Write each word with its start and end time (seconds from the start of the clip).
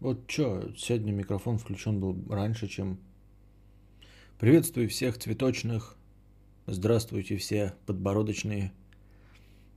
Вот 0.00 0.30
что, 0.30 0.72
сегодня 0.76 1.10
микрофон 1.10 1.58
включен 1.58 1.98
был 1.98 2.16
раньше, 2.32 2.68
чем... 2.68 3.00
Приветствую 4.38 4.88
всех 4.88 5.18
цветочных. 5.18 5.96
Здравствуйте 6.68 7.36
все 7.36 7.74
подбородочные. 7.84 8.72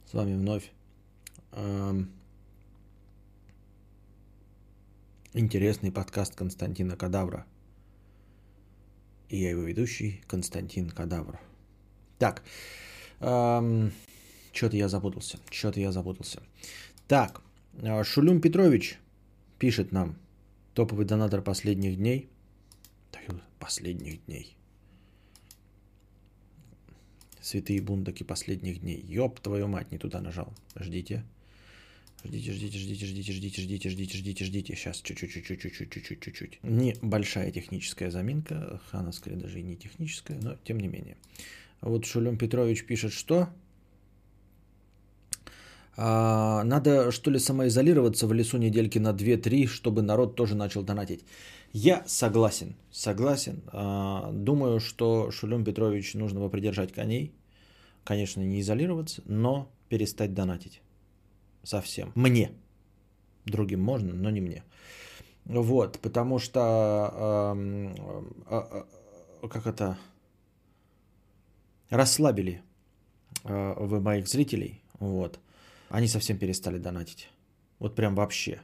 С 0.05 0.13
вами 0.13 0.35
вновь. 0.35 0.71
эм, 1.53 2.11
Интересный 5.33 5.91
подкаст 5.91 6.35
Константина 6.35 6.95
Кадавра. 6.95 7.47
И 9.27 9.37
я 9.37 9.49
его 9.49 9.63
ведущий 9.63 10.21
Константин 10.27 10.91
Кадавр. 10.91 11.39
Так, 12.19 12.43
что-то 13.17 14.77
я 14.77 14.87
запутался, 14.87 15.39
что-то 15.49 15.79
я 15.79 15.91
запутался. 15.91 16.43
Так, 17.07 17.41
э, 17.81 18.03
Шулюм 18.03 18.39
Петрович 18.39 19.00
пишет 19.61 19.91
нам, 19.91 20.17
топовый 20.73 21.05
донатор 21.05 21.43
последних 21.43 21.95
дней. 21.95 22.27
Последних 23.59 24.25
дней. 24.25 24.57
Святые 27.39 27.79
бундаки 27.79 28.23
последних 28.23 28.79
дней. 28.79 28.99
Ёб 28.99 29.39
твою 29.39 29.67
мать, 29.67 29.91
не 29.91 29.99
туда 29.99 30.19
нажал. 30.19 30.51
Ждите. 30.75 31.23
Ждите, 32.23 32.53
ждите, 32.53 32.79
ждите, 32.79 33.05
ждите, 33.05 33.33
ждите, 33.33 33.61
ждите, 33.61 33.89
ждите, 33.89 34.17
ждите, 34.17 34.45
ждите. 34.45 34.75
Сейчас 34.75 34.99
чуть-чуть, 35.01 35.31
чуть-чуть, 35.31 35.61
чуть-чуть, 35.61 35.91
чуть-чуть, 35.91 36.21
чуть-чуть. 36.21 36.59
Небольшая 36.63 37.51
техническая 37.51 38.09
заминка. 38.09 38.81
Она 38.91 39.11
скорее 39.11 39.37
даже 39.37 39.59
и 39.59 39.63
не 39.63 39.77
техническая, 39.77 40.39
но 40.41 40.57
тем 40.63 40.79
не 40.79 40.87
менее. 40.87 41.17
Вот 41.81 42.05
Шулем 42.07 42.39
Петрович 42.39 42.83
пишет, 42.83 43.13
что 43.13 43.53
а, 46.03 46.63
надо 46.63 47.11
что 47.11 47.29
ли 47.29 47.37
самоизолироваться 47.37 48.25
в 48.25 48.33
лесу 48.33 48.57
недельки 48.57 48.97
на 48.97 49.13
2-3, 49.13 49.67
чтобы 49.67 50.01
народ 50.01 50.35
тоже 50.35 50.55
начал 50.55 50.81
донатить. 50.81 51.23
Я 51.73 52.03
согласен, 52.07 52.75
согласен. 52.91 53.61
А, 53.67 54.31
думаю, 54.31 54.79
что 54.79 55.29
Шулем 55.29 55.63
Петрович 55.63 56.15
нужно 56.15 56.39
попридержать 56.39 56.91
коней. 56.91 57.31
Конечно, 58.03 58.41
не 58.41 58.61
изолироваться, 58.61 59.21
но 59.25 59.67
перестать 59.89 60.33
донатить. 60.33 60.81
Совсем. 61.63 62.11
Мне. 62.15 62.49
Другим 63.45 63.81
можно, 63.81 64.11
но 64.13 64.31
не 64.31 64.41
мне. 64.41 64.63
Вот, 65.45 65.99
потому 65.99 66.39
что, 66.39 67.53
э, 68.49 69.47
как 69.49 69.67
это, 69.67 69.97
расслабили 71.91 72.63
вы 73.43 73.99
моих 73.99 74.27
зрителей. 74.27 74.81
Вот. 74.99 75.39
Они 75.91 76.07
совсем 76.07 76.37
перестали 76.37 76.77
донатить. 76.77 77.29
Вот 77.79 77.95
прям 77.95 78.15
вообще. 78.15 78.61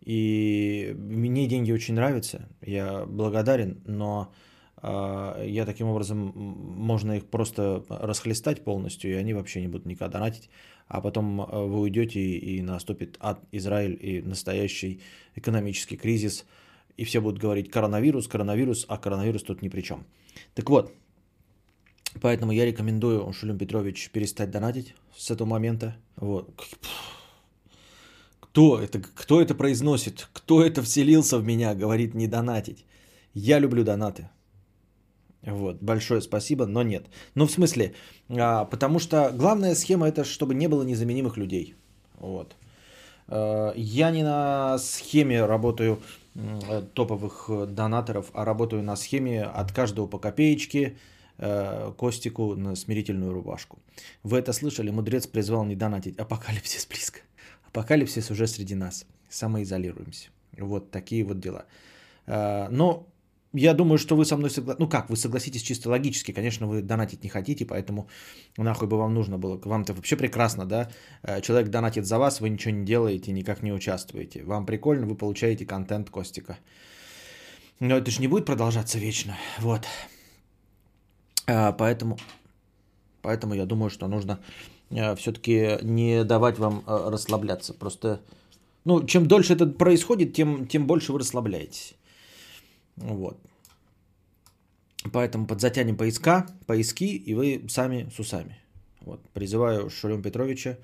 И 0.00 0.94
мне 0.98 1.46
деньги 1.46 1.72
очень 1.72 1.94
нравятся, 1.94 2.48
я 2.60 3.06
благодарен, 3.06 3.80
но 3.86 4.32
э, 4.82 5.44
я 5.46 5.64
таким 5.64 5.86
образом, 5.86 6.32
можно 6.36 7.12
их 7.12 7.26
просто 7.26 7.84
расхлестать 7.88 8.64
полностью, 8.64 9.12
и 9.12 9.14
они 9.14 9.32
вообще 9.32 9.62
не 9.62 9.68
будут 9.68 9.86
никогда 9.86 10.18
донатить. 10.18 10.50
А 10.88 11.00
потом 11.00 11.40
э, 11.40 11.44
вы 11.44 11.80
уйдете, 11.80 12.20
и 12.20 12.60
наступит 12.60 13.16
ад 13.20 13.40
Израиль, 13.50 13.98
и 13.98 14.20
настоящий 14.20 15.00
экономический 15.36 15.96
кризис, 15.96 16.44
и 16.98 17.04
все 17.04 17.20
будут 17.20 17.40
говорить 17.40 17.70
коронавирус, 17.70 18.28
коронавирус, 18.28 18.84
а 18.88 18.98
коронавирус 18.98 19.42
тут 19.42 19.62
ни 19.62 19.68
при 19.68 19.80
чем. 19.80 20.04
Так 20.54 20.68
вот, 20.68 20.92
Поэтому 22.20 22.52
я 22.52 22.64
рекомендую, 22.64 23.32
Шулюм 23.32 23.58
Петрович, 23.58 24.10
перестать 24.10 24.50
донатить 24.50 24.94
с 25.16 25.30
этого 25.30 25.48
момента. 25.48 25.96
Вот. 26.16 26.48
Кто 28.40 28.80
это, 28.80 29.00
кто 29.00 29.40
это 29.40 29.54
произносит? 29.54 30.28
Кто 30.32 30.64
это 30.64 30.82
вселился 30.82 31.38
в 31.38 31.44
меня, 31.44 31.74
говорит 31.74 32.14
не 32.14 32.28
донатить? 32.28 32.84
Я 33.34 33.58
люблю 33.58 33.84
донаты. 33.84 34.28
Вот, 35.42 35.82
большое 35.82 36.22
спасибо, 36.22 36.66
но 36.66 36.82
нет. 36.82 37.06
Ну, 37.34 37.46
в 37.46 37.50
смысле, 37.50 37.94
а, 38.30 38.64
потому 38.64 38.98
что 38.98 39.30
главная 39.34 39.74
схема 39.74 40.08
это, 40.08 40.24
чтобы 40.24 40.54
не 40.54 40.68
было 40.68 40.84
незаменимых 40.84 41.36
людей. 41.36 41.74
Вот. 42.18 42.56
А, 43.28 43.72
я 43.76 44.10
не 44.10 44.22
на 44.22 44.78
схеме 44.78 45.44
работаю 45.44 45.98
топовых 46.94 47.48
донаторов, 47.68 48.30
а 48.32 48.44
работаю 48.44 48.82
на 48.82 48.96
схеме 48.96 49.44
от 49.44 49.72
каждого 49.72 50.06
по 50.08 50.18
копеечке, 50.18 50.86
Э, 50.92 51.13
Костику 51.36 52.54
на 52.54 52.76
смирительную 52.76 53.32
рубашку. 53.32 53.78
Вы 54.22 54.38
это 54.38 54.52
слышали? 54.52 54.90
Мудрец 54.90 55.26
призвал 55.26 55.64
не 55.64 55.74
донатить. 55.74 56.18
Апокалипсис 56.18 56.86
близко. 56.86 57.20
Апокалипсис 57.66 58.30
уже 58.30 58.46
среди 58.46 58.74
нас. 58.74 59.04
Самоизолируемся. 59.28 60.28
Вот 60.58 60.90
такие 60.90 61.24
вот 61.24 61.40
дела. 61.40 61.64
Э, 62.26 62.68
но 62.70 63.08
я 63.52 63.72
думаю, 63.74 63.98
что 63.98 64.16
вы 64.16 64.24
со 64.24 64.36
мной 64.36 64.50
согласитесь. 64.50 64.80
Ну 64.80 64.88
как, 64.88 65.10
вы 65.10 65.16
согласитесь 65.16 65.62
чисто 65.62 65.88
логически. 65.88 66.32
Конечно, 66.32 66.66
вы 66.66 66.82
донатить 66.82 67.22
не 67.22 67.28
хотите, 67.30 67.64
поэтому 67.64 68.08
нахуй 68.56 68.88
бы 68.88 68.96
вам 68.96 69.14
нужно 69.14 69.38
было. 69.38 69.60
Вам-то 69.64 69.94
вообще 69.94 70.16
прекрасно, 70.16 70.66
да? 70.66 70.90
Э, 71.22 71.40
человек 71.40 71.68
донатит 71.70 72.06
за 72.06 72.18
вас, 72.18 72.40
вы 72.40 72.48
ничего 72.48 72.72
не 72.72 72.84
делаете, 72.84 73.32
никак 73.32 73.62
не 73.62 73.72
участвуете. 73.72 74.42
Вам 74.44 74.66
прикольно, 74.66 75.06
вы 75.06 75.14
получаете 75.14 75.66
контент 75.66 76.10
Костика. 76.10 76.58
Но 77.80 77.96
это 77.96 78.10
же 78.10 78.20
не 78.20 78.28
будет 78.28 78.46
продолжаться 78.46 78.98
вечно. 78.98 79.36
Вот. 79.58 79.82
А, 81.46 81.72
поэтому, 81.72 82.18
поэтому 83.22 83.54
я 83.54 83.66
думаю, 83.66 83.90
что 83.90 84.08
нужно 84.08 84.40
а, 84.90 85.14
все-таки 85.14 85.78
не 85.82 86.24
давать 86.24 86.58
вам 86.58 86.82
а, 86.86 87.10
расслабляться. 87.10 87.74
Просто, 87.74 88.20
ну, 88.84 89.04
чем 89.06 89.26
дольше 89.26 89.54
это 89.54 89.66
происходит, 89.66 90.34
тем, 90.34 90.66
тем 90.66 90.86
больше 90.86 91.12
вы 91.12 91.18
расслабляетесь. 91.18 91.94
Вот. 92.96 93.38
Поэтому 95.12 95.46
подзатянем 95.46 95.96
поиска, 95.96 96.46
поиски, 96.66 97.04
и 97.04 97.34
вы 97.34 97.66
сами 97.68 98.10
с 98.14 98.18
усами. 98.18 98.58
Вот. 99.00 99.20
Призываю 99.32 99.90
Шурем 99.90 100.22
Петровича 100.22 100.78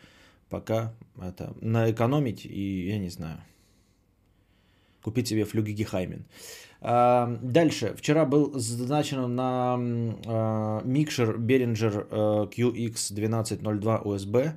пока 0.51 0.93
это 1.19 1.55
наэкономить 1.61 2.45
и, 2.45 2.89
я 2.89 2.99
не 2.99 3.09
знаю, 3.09 3.41
купить 5.03 5.29
себе 5.29 5.45
флюги 5.45 5.73
Гехаймен. 5.73 6.27
Дальше. 6.81 7.95
Вчера 7.97 8.25
был 8.25 8.51
назначен 8.53 9.35
на 9.35 9.77
микшер 10.85 11.37
Behringer 11.37 12.07
QX1202 12.51 14.03
USB. 14.05 14.53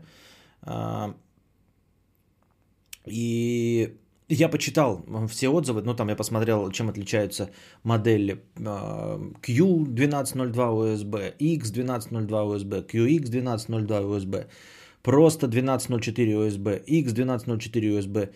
И 3.05 3.97
я 4.29 4.47
почитал 4.47 5.05
все 5.27 5.49
отзывы, 5.49 5.81
ну 5.81 5.93
там 5.93 6.07
я 6.07 6.15
посмотрел, 6.15 6.71
чем 6.71 6.87
отличаются 6.89 7.49
модели 7.83 8.41
Q1202 8.55 10.53
USB, 10.53 11.33
X1202 11.37 12.29
USB, 12.29 12.85
QX1202 12.87 14.03
USB, 14.07 14.45
просто 15.01 15.47
1204 15.47 16.33
USB, 16.33 16.81
X1204 16.85 17.99
USB, 17.99 18.29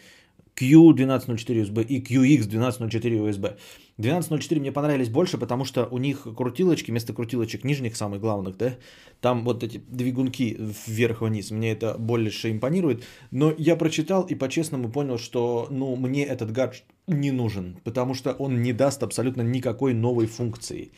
Q1204 0.60 1.62
USB 1.62 1.86
и 1.86 2.02
QX1204 2.02 3.30
USB. 3.30 3.58
1204 3.98 4.62
мне 4.62 4.72
понравились 4.72 5.10
больше, 5.10 5.38
потому 5.38 5.66
что 5.66 5.88
у 5.90 5.98
них 5.98 6.28
крутилочки, 6.36 6.92
вместо 6.92 7.14
крутилочек 7.14 7.64
нижних, 7.64 7.96
самых 7.96 8.22
главных, 8.22 8.58
да, 8.58 8.76
там 9.22 9.44
вот 9.44 9.64
эти 9.64 9.82
двигунки 9.88 10.58
вверх-вниз, 10.88 11.52
мне 11.52 11.72
это 11.72 11.96
больше 11.98 12.52
импонирует. 12.52 13.04
Но 13.32 13.54
я 13.58 13.76
прочитал 13.76 14.24
и 14.24 14.36
по-честному 14.36 14.90
понял, 14.90 15.18
что, 15.18 15.68
ну, 15.72 15.96
мне 15.96 16.26
этот 16.26 16.52
гаджет 16.52 16.84
не 17.08 17.32
нужен, 17.32 17.78
потому 17.84 18.14
что 18.14 18.34
он 18.34 18.62
не 18.62 18.74
даст 18.74 19.02
абсолютно 19.02 19.42
никакой 19.42 19.94
новой 19.94 20.28
функции. 20.28 20.92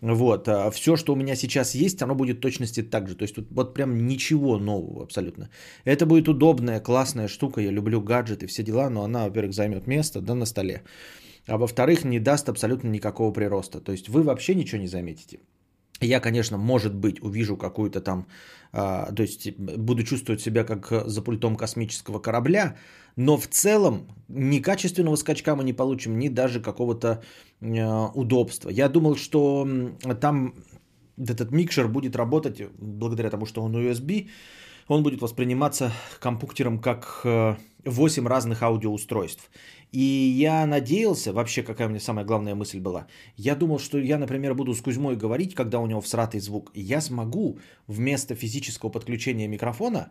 Вот, 0.00 0.48
а 0.48 0.70
все, 0.70 0.96
что 0.96 1.12
у 1.12 1.16
меня 1.16 1.36
сейчас 1.36 1.74
есть, 1.74 2.02
оно 2.02 2.14
будет 2.14 2.40
точности 2.40 2.82
так 2.82 3.08
же. 3.08 3.14
То 3.16 3.22
есть 3.22 3.34
тут 3.34 3.46
вот 3.50 3.74
прям 3.74 4.06
ничего 4.06 4.58
нового 4.58 5.02
абсолютно. 5.02 5.48
Это 5.84 6.06
будет 6.06 6.28
удобная, 6.28 6.80
классная 6.80 7.28
штука. 7.28 7.60
Я 7.60 7.70
люблю 7.70 8.00
гаджеты, 8.00 8.46
все 8.46 8.62
дела, 8.62 8.90
но 8.90 9.02
она, 9.02 9.24
во-первых, 9.24 9.54
займет 9.54 9.86
место, 9.86 10.20
да, 10.20 10.34
на 10.34 10.46
столе. 10.46 10.82
А 11.46 11.56
во-вторых, 11.56 12.04
не 12.04 12.20
даст 12.20 12.48
абсолютно 12.48 12.88
никакого 12.88 13.32
прироста. 13.32 13.80
То 13.80 13.92
есть 13.92 14.08
вы 14.08 14.22
вообще 14.22 14.54
ничего 14.54 14.80
не 14.80 14.88
заметите. 14.88 15.38
Я, 16.00 16.20
конечно, 16.20 16.58
может 16.58 16.94
быть, 16.94 17.22
увижу 17.22 17.56
какую-то 17.56 18.00
там, 18.00 18.26
а, 18.72 19.10
то 19.12 19.22
есть 19.22 19.56
буду 19.56 20.02
чувствовать 20.02 20.42
себя 20.42 20.64
как 20.64 20.92
за 21.06 21.22
пультом 21.22 21.56
космического 21.56 22.18
корабля, 22.18 22.76
но 23.16 23.38
в 23.38 23.46
целом 23.46 24.06
ни 24.28 24.60
качественного 24.60 25.16
скачка 25.16 25.56
мы 25.56 25.64
не 25.64 25.72
получим, 25.72 26.18
ни 26.18 26.28
даже 26.28 26.60
какого-то 26.60 27.22
а, 27.60 28.10
удобства. 28.14 28.70
Я 28.70 28.88
думал, 28.88 29.16
что 29.16 29.66
там 30.20 30.54
этот 31.16 31.50
микшер 31.50 31.88
будет 31.88 32.16
работать 32.16 32.62
благодаря 32.78 33.30
тому, 33.30 33.46
что 33.46 33.62
он 33.62 33.76
USB, 33.76 34.28
он 34.88 35.02
будет 35.02 35.20
восприниматься 35.20 35.92
компьютером 36.20 36.78
как 36.78 37.22
8 37.24 38.24
э, 38.24 38.28
разных 38.28 38.62
аудиоустройств. 38.62 39.50
И 39.92 40.00
я 40.00 40.66
надеялся, 40.66 41.32
вообще 41.32 41.62
какая 41.62 41.88
у 41.88 41.90
меня 41.90 42.00
самая 42.00 42.24
главная 42.24 42.54
мысль 42.54 42.80
была, 42.80 43.06
я 43.36 43.56
думал, 43.56 43.78
что 43.78 43.98
я, 43.98 44.18
например, 44.18 44.54
буду 44.54 44.74
с 44.74 44.80
Кузьмой 44.80 45.16
говорить, 45.16 45.54
когда 45.54 45.80
у 45.80 45.86
него 45.86 46.00
всратый 46.00 46.40
звук, 46.40 46.70
я 46.74 47.00
смогу 47.00 47.58
вместо 47.86 48.34
физического 48.34 48.90
подключения 48.90 49.48
микрофона 49.48 50.10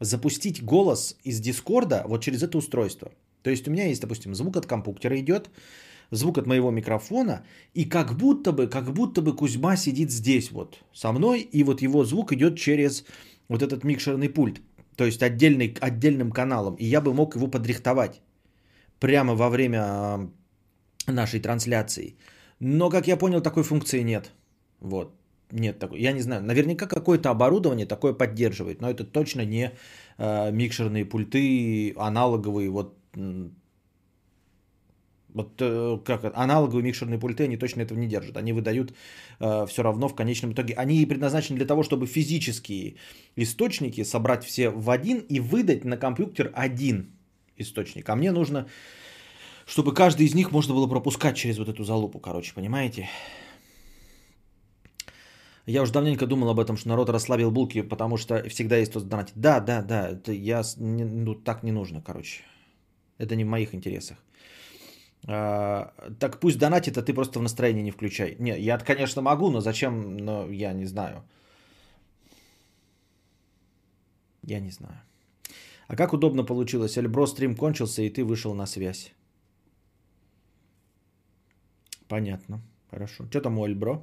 запустить 0.00 0.62
голос 0.62 1.16
из 1.24 1.40
Дискорда 1.40 2.04
вот 2.06 2.22
через 2.22 2.42
это 2.42 2.58
устройство. 2.58 3.12
То 3.42 3.50
есть 3.50 3.66
у 3.66 3.70
меня 3.70 3.88
есть, 3.88 4.00
допустим, 4.00 4.34
звук 4.34 4.56
от 4.56 4.66
компьютера 4.66 5.18
идет, 5.18 5.50
звук 6.12 6.38
от 6.38 6.46
моего 6.46 6.70
микрофона, 6.70 7.44
и 7.74 7.84
как 7.84 8.16
будто 8.16 8.52
бы, 8.52 8.68
как 8.68 8.92
будто 8.92 9.22
бы 9.22 9.34
Кузьма 9.34 9.76
сидит 9.76 10.12
здесь 10.12 10.52
вот 10.52 10.78
со 10.92 11.12
мной, 11.12 11.40
и 11.40 11.64
вот 11.64 11.82
его 11.82 12.04
звук 12.04 12.32
идет 12.32 12.58
через 12.58 13.04
вот 13.48 13.62
этот 13.62 13.84
микшерный 13.84 14.28
пульт, 14.28 14.60
то 14.96 15.04
есть 15.04 15.22
отдельный, 15.22 15.74
отдельным 15.80 16.30
каналом, 16.30 16.76
и 16.76 16.84
я 16.84 17.00
бы 17.00 17.12
мог 17.14 17.34
его 17.34 17.48
подрихтовать 17.48 18.20
прямо 19.00 19.34
во 19.34 19.48
время 19.48 19.78
а, 19.80 20.30
нашей 21.06 21.40
трансляции. 21.40 22.16
Но, 22.60 22.90
как 22.90 23.08
я 23.08 23.16
понял, 23.16 23.40
такой 23.40 23.64
функции 23.64 24.02
нет. 24.02 24.32
Вот. 24.80 25.14
Нет 25.50 25.78
такой. 25.78 26.00
Я 26.00 26.12
не 26.12 26.22
знаю. 26.22 26.42
Наверняка 26.42 26.86
какое-то 26.86 27.30
оборудование 27.30 27.86
такое 27.86 28.12
поддерживает, 28.12 28.80
но 28.80 28.88
это 28.88 29.04
точно 29.04 29.44
не 29.44 29.72
э, 30.18 30.52
микшерные 30.52 31.04
пульты 31.04 31.94
аналоговые. 31.96 32.70
Вот, 32.70 32.96
вот 35.34 35.52
э, 35.60 35.98
как 36.04 36.24
аналоговые 36.34 36.84
микшерные 36.84 37.18
пульты, 37.18 37.44
они 37.44 37.56
точно 37.56 37.82
этого 37.82 37.98
не 37.98 38.06
держат. 38.06 38.36
Они 38.36 38.52
выдают 38.52 38.94
э, 39.40 39.66
все 39.66 39.82
равно 39.82 40.08
в 40.08 40.14
конечном 40.14 40.52
итоге. 40.52 40.74
Они 40.74 41.06
предназначены 41.06 41.56
для 41.56 41.66
того, 41.66 41.82
чтобы 41.82 42.06
физические 42.06 42.96
источники 43.36 44.04
собрать 44.04 44.44
все 44.44 44.70
в 44.70 44.90
один 44.90 45.18
и 45.18 45.40
выдать 45.40 45.84
на 45.84 45.96
компьютер 45.96 46.50
один 46.54 47.12
источник. 47.56 48.08
А 48.08 48.16
мне 48.16 48.32
нужно, 48.32 48.66
чтобы 49.66 49.94
каждый 49.94 50.26
из 50.26 50.34
них 50.34 50.52
можно 50.52 50.74
было 50.74 50.86
пропускать 50.86 51.36
через 51.36 51.58
вот 51.58 51.68
эту 51.68 51.84
залупу, 51.84 52.18
короче, 52.18 52.54
понимаете? 52.54 53.08
Я 55.66 55.82
уже 55.82 55.92
давненько 55.92 56.26
думал 56.26 56.50
об 56.50 56.58
этом, 56.58 56.76
что 56.76 56.88
народ 56.88 57.08
расслабил 57.08 57.52
булки, 57.52 57.82
потому 57.82 58.16
что 58.16 58.48
всегда 58.48 58.78
есть 58.78 58.92
тот 58.92 59.08
донатить. 59.08 59.36
Да, 59.36 59.60
да, 59.60 59.82
да, 59.82 60.08
это 60.08 60.32
я, 60.32 60.62
ну 60.76 61.34
так 61.34 61.62
не 61.62 61.70
нужно, 61.70 62.02
короче. 62.02 62.42
Это 63.18 63.36
не 63.36 63.44
в 63.44 63.48
моих 63.48 63.72
интересах. 63.74 64.18
А, 65.28 65.92
так 66.18 66.40
пусть 66.40 66.58
донатит, 66.58 66.98
а 66.98 67.02
ты 67.02 67.14
просто 67.14 67.38
в 67.38 67.42
настроении 67.42 67.82
не 67.82 67.90
включай. 67.90 68.36
Не, 68.38 68.58
я, 68.58 68.78
конечно, 68.78 69.22
могу, 69.22 69.50
но 69.50 69.60
зачем, 69.60 70.16
но 70.16 70.48
я 70.50 70.72
не 70.72 70.86
знаю. 70.86 71.22
Я 74.42 74.60
не 74.60 74.70
знаю. 74.70 75.00
А 75.88 75.96
как 75.96 76.12
удобно 76.12 76.44
получилось? 76.44 76.96
Эльбро 76.98 77.26
стрим 77.26 77.54
кончился, 77.56 78.02
и 78.02 78.10
ты 78.10 78.24
вышел 78.24 78.54
на 78.54 78.66
связь. 78.66 79.12
Понятно. 82.08 82.60
Хорошо. 82.90 83.24
Что 83.30 83.40
там 83.40 83.58
у 83.58 83.66
Эльбро? 83.66 84.02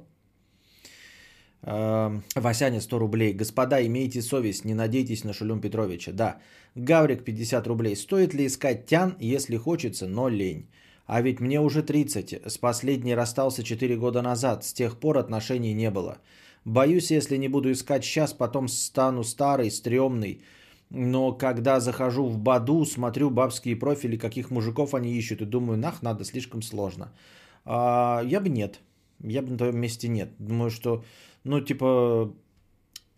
Васяня 1.62 2.80
100 2.80 2.98
рублей. 2.98 3.34
Господа, 3.34 3.86
имейте 3.86 4.22
совесть, 4.22 4.64
не 4.64 4.74
надейтесь 4.74 5.24
на 5.24 5.32
Шулюм 5.32 5.60
Петровича. 5.60 6.12
Да. 6.12 6.38
Гаврик 6.74 7.24
50 7.24 7.66
рублей. 7.66 7.96
Стоит 7.96 8.34
ли 8.34 8.46
искать 8.46 8.86
тян, 8.86 9.16
если 9.20 9.56
хочется, 9.56 10.06
но 10.08 10.28
лень? 10.28 10.68
А 11.12 11.22
ведь 11.22 11.40
мне 11.40 11.60
уже 11.60 11.82
30. 11.82 12.46
С 12.46 12.58
последней 12.58 13.16
расстался 13.16 13.64
4 13.64 13.96
года 13.96 14.22
назад. 14.22 14.62
С 14.62 14.72
тех 14.72 14.96
пор 15.00 15.18
отношений 15.18 15.74
не 15.74 15.90
было. 15.90 16.18
Боюсь, 16.64 17.10
если 17.10 17.38
не 17.38 17.48
буду 17.48 17.72
искать 17.72 18.04
сейчас, 18.04 18.32
потом 18.32 18.68
стану 18.68 19.24
старый, 19.24 19.70
стрёмный. 19.70 20.40
Но 20.90 21.32
когда 21.32 21.80
захожу 21.80 22.28
в 22.28 22.38
Баду, 22.38 22.84
смотрю 22.84 23.30
бабские 23.30 23.74
профили, 23.74 24.16
каких 24.16 24.50
мужиков 24.50 24.94
они 24.94 25.18
ищут, 25.18 25.40
и 25.42 25.46
думаю, 25.46 25.78
нах, 25.78 26.02
надо, 26.02 26.24
слишком 26.24 26.62
сложно. 26.62 27.12
А, 27.64 28.22
я 28.24 28.40
бы 28.40 28.48
нет. 28.48 28.78
Я 29.18 29.42
бы 29.42 29.50
на 29.50 29.58
твоем 29.58 29.80
месте 29.80 30.08
нет. 30.08 30.30
Думаю, 30.38 30.70
что 30.70 31.02
ну, 31.42 31.60
типа, 31.60 32.32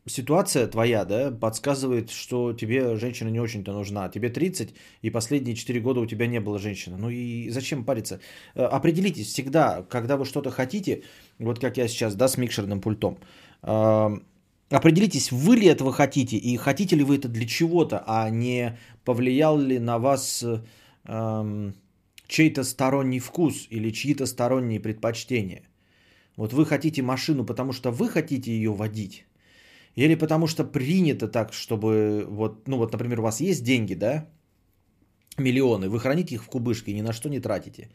ситуация 0.06 0.66
твоя, 0.66 1.04
да, 1.04 1.30
подсказывает, 1.30 2.10
что 2.10 2.52
тебе 2.52 2.96
женщина 2.96 3.28
не 3.28 3.40
очень-то 3.40 3.72
нужна. 3.72 4.08
Тебе 4.08 4.28
30, 4.28 4.74
и 5.02 5.10
последние 5.10 5.54
4 5.54 5.80
года 5.80 6.00
у 6.00 6.06
тебя 6.06 6.26
не 6.26 6.40
было 6.40 6.58
женщины. 6.58 6.96
Ну 6.98 7.10
и 7.10 7.50
зачем 7.50 7.84
париться? 7.84 8.20
Э, 8.54 8.64
определитесь 8.64 9.28
всегда, 9.28 9.82
когда 9.88 10.16
вы 10.16 10.24
что-то 10.24 10.50
хотите, 10.50 11.02
вот 11.38 11.58
как 11.58 11.76
я 11.76 11.88
сейчас, 11.88 12.14
да, 12.14 12.28
с 12.28 12.36
микшерным 12.36 12.80
пультом. 12.80 13.18
Определитесь, 14.72 15.30
вы 15.32 15.56
ли 15.56 15.66
этого 15.66 15.92
хотите, 15.92 16.36
и 16.36 16.56
хотите 16.56 16.96
ли 16.96 17.04
вы 17.04 17.18
это 17.18 17.28
для 17.28 17.46
чего-то, 17.46 18.02
а 18.06 18.30
не 18.30 18.78
повлиял 19.04 19.58
ли 19.58 19.78
на 19.78 19.98
вас 19.98 20.42
эм, 21.04 21.74
чей-то 22.26 22.64
сторонний 22.64 23.20
вкус 23.20 23.66
или 23.70 23.90
чьи-то 23.90 24.26
сторонние 24.26 24.80
предпочтения. 24.80 25.62
Вот 26.36 26.54
вы 26.54 26.64
хотите 26.64 27.02
машину, 27.02 27.44
потому 27.44 27.72
что 27.72 27.90
вы 27.90 28.08
хотите 28.08 28.50
ее 28.50 28.72
водить, 28.72 29.26
или 29.96 30.14
потому 30.14 30.46
что 30.46 30.64
принято 30.64 31.28
так, 31.28 31.52
чтобы 31.52 32.26
вот, 32.28 32.68
ну 32.68 32.78
вот, 32.78 32.92
например, 32.92 33.20
у 33.20 33.22
вас 33.22 33.40
есть 33.40 33.64
деньги, 33.64 33.94
да, 33.94 34.28
миллионы, 35.38 35.88
вы 35.88 35.98
храните 36.00 36.34
их 36.34 36.44
в 36.44 36.46
кубышке 36.48 36.90
и 36.90 36.94
ни 36.94 37.02
на 37.02 37.12
что 37.12 37.28
не 37.28 37.40
тратите. 37.40 37.88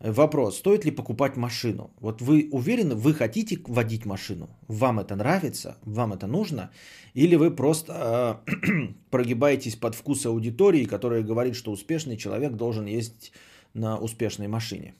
Вопрос, 0.00 0.58
стоит 0.58 0.84
ли 0.84 0.90
покупать 0.90 1.36
машину? 1.36 1.90
Вот 2.00 2.20
вы 2.20 2.48
уверены, 2.52 2.94
вы 2.94 3.14
хотите 3.14 3.58
водить 3.68 4.04
машину? 4.04 4.48
Вам 4.68 4.98
это 4.98 5.14
нравится? 5.16 5.76
Вам 5.84 6.12
это 6.12 6.26
нужно? 6.26 6.70
Или 7.14 7.36
вы 7.36 7.54
просто 7.54 8.42
э, 8.46 8.88
прогибаетесь 9.10 9.76
под 9.76 9.94
вкус 9.94 10.26
аудитории, 10.26 10.84
которая 10.84 11.22
говорит, 11.22 11.54
что 11.54 11.72
успешный 11.72 12.16
человек 12.16 12.52
должен 12.52 12.86
ездить 12.86 13.32
на 13.72 13.96
успешной 13.98 14.48
машине? 14.48 14.94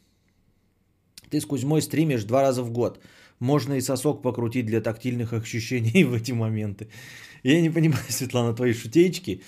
Ты 1.28 1.40
с 1.40 1.46
Кузьмой 1.46 1.82
стримишь 1.82 2.24
два 2.24 2.42
раза 2.42 2.62
в 2.62 2.70
год. 2.70 3.00
Можно 3.44 3.74
и 3.74 3.82
сосок 3.82 4.22
покрутить 4.22 4.64
для 4.64 4.80
тактильных 4.80 5.34
ощущений 5.34 6.04
в 6.10 6.14
эти 6.14 6.32
моменты. 6.32 6.88
Я 7.42 7.60
не 7.60 7.68
понимаю, 7.68 8.04
Светлана, 8.08 8.54
твои 8.54 8.72
шутечки. 8.72 9.42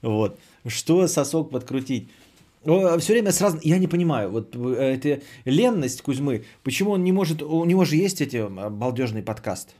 Вот. 0.00 0.40
Что 0.66 1.06
сосок 1.06 1.50
подкрутить? 1.50 2.08
Все 2.62 3.12
время 3.12 3.30
сразу, 3.32 3.58
я 3.62 3.78
не 3.78 3.88
понимаю, 3.88 4.30
вот 4.30 4.56
э, 4.56 4.94
это 4.94 5.22
ленность 5.44 6.00
Кузьмы, 6.00 6.44
почему 6.62 6.92
он 6.92 7.02
не 7.02 7.12
может, 7.12 7.42
у 7.42 7.64
него 7.64 7.84
же 7.84 7.96
есть 7.96 8.20
эти 8.20 8.48
балдежный 8.48 9.22
подкаст, 9.22 9.74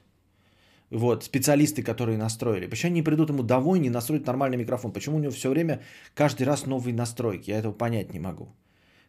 вот, 0.90 1.22
специалисты, 1.22 1.84
которые 1.84 2.19
настроили, 2.19 2.66
почему 2.66 2.90
они 2.90 3.02
придут 3.02 3.30
ему 3.30 3.44
домой, 3.44 3.78
не 3.78 3.88
настроить 3.88 4.26
нормальный 4.26 4.56
микрофон, 4.56 4.90
почему 4.90 5.19
у 5.19 5.20
него 5.20 5.30
все 5.30 5.48
время 5.48 5.80
каждый 6.14 6.42
раз 6.42 6.66
новые 6.66 6.92
настройки, 6.92 7.50
я 7.50 7.58
этого 7.60 7.72
понять 7.72 8.12
не 8.12 8.19
могу. 8.19 8.48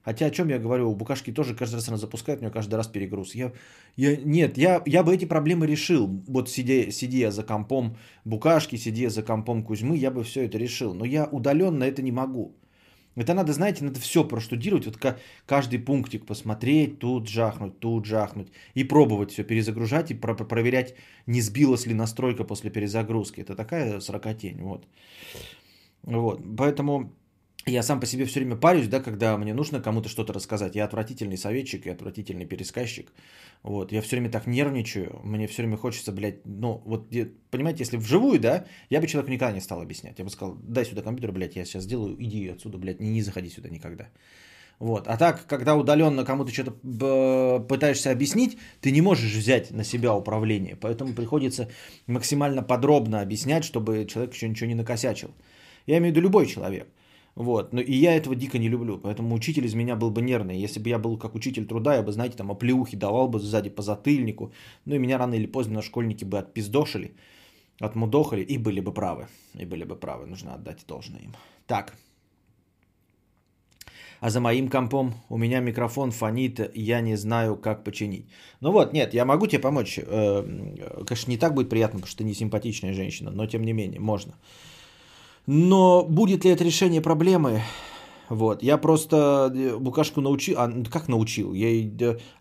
Хотя 0.04 0.26
о 0.26 0.32
чем 0.32 0.50
я 0.50 0.60
говорю, 0.60 0.92
у 0.92 0.96
букашки 0.96 1.32
тоже 1.32 1.56
каждый 1.56 1.76
раз 1.76 1.88
она 1.88 1.98
запускает, 1.98 2.40
у 2.40 2.42
нее 2.44 2.52
каждый 2.52 2.76
раз 2.76 2.88
перегруз. 2.88 3.36
Я, 3.36 3.54
я, 3.96 4.18
нет, 4.18 4.58
я, 4.58 4.82
я 4.86 5.04
бы 5.04 5.14
эти 5.16 5.26
проблемы 5.26 5.66
решил. 5.66 6.08
Вот 6.28 6.50
сидя, 6.50 6.92
сидя 6.92 7.32
за 7.32 7.44
компом 7.44 7.96
букашки, 8.26 8.76
сидя 8.76 9.10
за 9.10 9.24
компом 9.24 9.64
Кузьмы, 9.64 9.98
я 9.98 10.12
бы 10.12 10.24
все 10.24 10.46
это 10.46 10.58
решил. 10.58 10.94
Но 10.94 11.06
я 11.06 11.26
удаленно 11.26 11.86
это 11.86 12.02
не 12.02 12.12
могу. 12.12 12.54
Это 13.16 13.34
надо, 13.34 13.54
знаете, 13.54 13.84
надо 13.84 14.00
все 14.00 14.28
проштудировать, 14.28 14.86
вот 14.86 14.98
каждый 15.46 15.78
пунктик 15.78 16.26
посмотреть, 16.26 17.00
тут 17.00 17.30
жахнуть, 17.30 17.80
тут 17.80 18.06
жахнуть. 18.06 18.48
И 18.74 18.84
пробовать 18.84 19.32
все 19.32 19.44
перезагружать 19.44 20.12
и 20.12 20.16
про- 20.16 20.36
проверять, 20.36 20.96
не 21.28 21.42
сбилась 21.42 21.86
ли 21.86 21.94
настройка 21.94 22.44
после 22.44 22.72
перезагрузки. 22.72 23.42
Это 23.42 23.56
такая 23.56 24.00
сорокотень, 24.00 24.62
вот. 24.62 24.88
Вот, 26.02 26.42
поэтому 26.58 27.14
я 27.66 27.84
сам 27.84 28.00
по 28.00 28.06
себе 28.06 28.26
все 28.26 28.40
время 28.40 28.56
парюсь, 28.56 28.88
да, 28.88 29.00
когда 29.00 29.38
мне 29.38 29.54
нужно 29.54 29.82
кому-то 29.82 30.10
что-то 30.10 30.34
рассказать. 30.34 30.76
Я 30.76 30.86
отвратительный 30.86 31.38
советчик 31.38 31.88
и 31.88 31.90
отвратительный 31.90 32.46
пересказчик. 32.46 33.12
Вот, 33.64 33.92
я 33.94 34.02
все 34.02 34.18
время 34.18 34.30
так 34.30 34.48
нервничаю, 34.48 35.22
мне 35.24 35.48
все 35.48 35.62
время 35.62 35.78
хочется, 35.78 36.12
блядь, 36.12 36.46
ну, 36.46 36.82
вот, 36.86 37.10
понимаете, 37.50 37.84
если 37.84 37.98
вживую, 37.98 38.40
да, 38.40 38.66
я 38.90 39.00
бы 39.00 39.08
человеку 39.08 39.32
никогда 39.32 39.54
не 39.54 39.62
стал 39.62 39.82
объяснять. 39.82 40.20
Я 40.20 40.26
бы 40.26 40.32
сказал, 40.32 40.58
дай 40.64 40.86
сюда 40.86 41.02
компьютер, 41.02 41.32
блядь, 41.32 41.56
я 41.56 41.64
сейчас 41.66 41.84
сделаю, 41.84 42.16
иди 42.20 42.50
отсюда, 42.50 42.78
блядь, 42.78 43.00
не, 43.00 43.10
не 43.10 43.22
заходи 43.22 43.50
сюда 43.50 43.70
никогда. 43.70 44.10
Вот. 44.80 45.08
А 45.08 45.18
так, 45.18 45.46
когда 45.48 45.76
удаленно 45.76 46.26
кому-то 46.26 46.52
что-то 46.52 46.72
пытаешься 47.70 48.12
объяснить, 48.12 48.58
ты 48.82 48.92
не 48.92 49.02
можешь 49.02 49.34
взять 49.34 49.72
на 49.72 49.84
себя 49.86 50.14
управление. 50.14 50.76
Поэтому 50.76 51.14
приходится 51.14 51.70
максимально 52.08 52.64
подробно 52.64 53.22
объяснять, 53.22 53.64
чтобы 53.64 54.06
человек 54.06 54.34
еще 54.34 54.50
ничего 54.50 54.68
не 54.68 54.76
накосячил. 54.76 55.32
Я 55.86 55.98
имею 55.98 56.14
в 56.14 56.18
виду 56.18 56.22
любой 56.22 56.48
человек. 56.48 56.88
Вот. 57.36 57.74
Но 57.74 57.82
и 57.82 57.94
я 57.94 58.16
этого 58.16 58.36
дико 58.36 58.60
не 58.60 58.70
люблю. 58.70 59.00
Поэтому 59.00 59.36
учитель 59.36 59.66
из 59.66 59.74
меня 59.74 59.96
был 59.96 60.12
бы 60.12 60.22
нервный. 60.22 60.64
Если 60.64 60.80
бы 60.80 60.90
я 60.90 61.00
был 61.00 61.18
как 61.18 61.36
учитель 61.36 61.66
труда, 61.66 61.96
я 61.96 62.04
бы, 62.04 62.12
знаете, 62.12 62.38
там 62.38 62.52
оплеухи 62.52 62.98
давал 62.98 63.28
бы 63.28 63.40
сзади 63.40 63.70
по 63.70 63.82
затыльнику. 63.82 64.52
Ну 64.86 64.96
и 64.96 65.00
меня 65.00 65.18
рано 65.18 65.36
или 65.36 65.48
поздно 65.48 65.82
школьники 65.82 66.26
бы 66.26 66.38
отпиздошили, 66.38 67.16
отмудохали 67.80 68.42
и 68.42 68.58
были 68.58 68.82
бы 68.82 68.94
правы. 68.94 69.28
И 69.60 69.66
были 69.66 69.84
бы 69.84 69.96
правы. 69.96 70.26
Нужно 70.28 70.54
отдать 70.54 70.86
должное 70.88 71.22
им. 71.22 71.32
Так. 71.66 71.94
А 74.20 74.30
за 74.30 74.40
моим 74.40 74.70
компом 74.70 75.14
у 75.30 75.38
меня 75.38 75.60
микрофон 75.60 76.12
фонит, 76.12 76.72
я 76.76 77.02
не 77.02 77.18
знаю, 77.18 77.58
как 77.58 77.84
починить. 77.84 78.26
Ну 78.62 78.72
вот, 78.72 78.94
нет, 78.94 79.14
я 79.14 79.26
могу 79.26 79.48
тебе 79.48 79.60
помочь. 79.60 80.00
Э, 80.00 80.44
конечно, 81.06 81.32
не 81.32 81.38
так 81.38 81.54
будет 81.54 81.70
приятно, 81.70 82.00
потому 82.00 82.08
что 82.08 82.20
ты 82.20 82.24
не 82.24 82.34
симпатичная 82.34 82.94
женщина, 82.94 83.32
но 83.32 83.48
тем 83.48 83.64
не 83.64 83.74
менее, 83.74 84.00
можно. 84.00 84.34
Но 85.46 86.04
будет 86.04 86.46
ли 86.46 86.52
это 86.52 86.64
решение 86.64 87.02
проблемы? 87.02 87.62
Вот, 88.30 88.64
я 88.64 88.78
просто 88.78 89.52
э, 89.54 89.78
букашку 89.78 90.22
научил, 90.22 90.56
а, 90.58 90.72
как 90.90 91.08
научил? 91.10 91.54
Я 91.54 91.70
ей, 91.70 91.92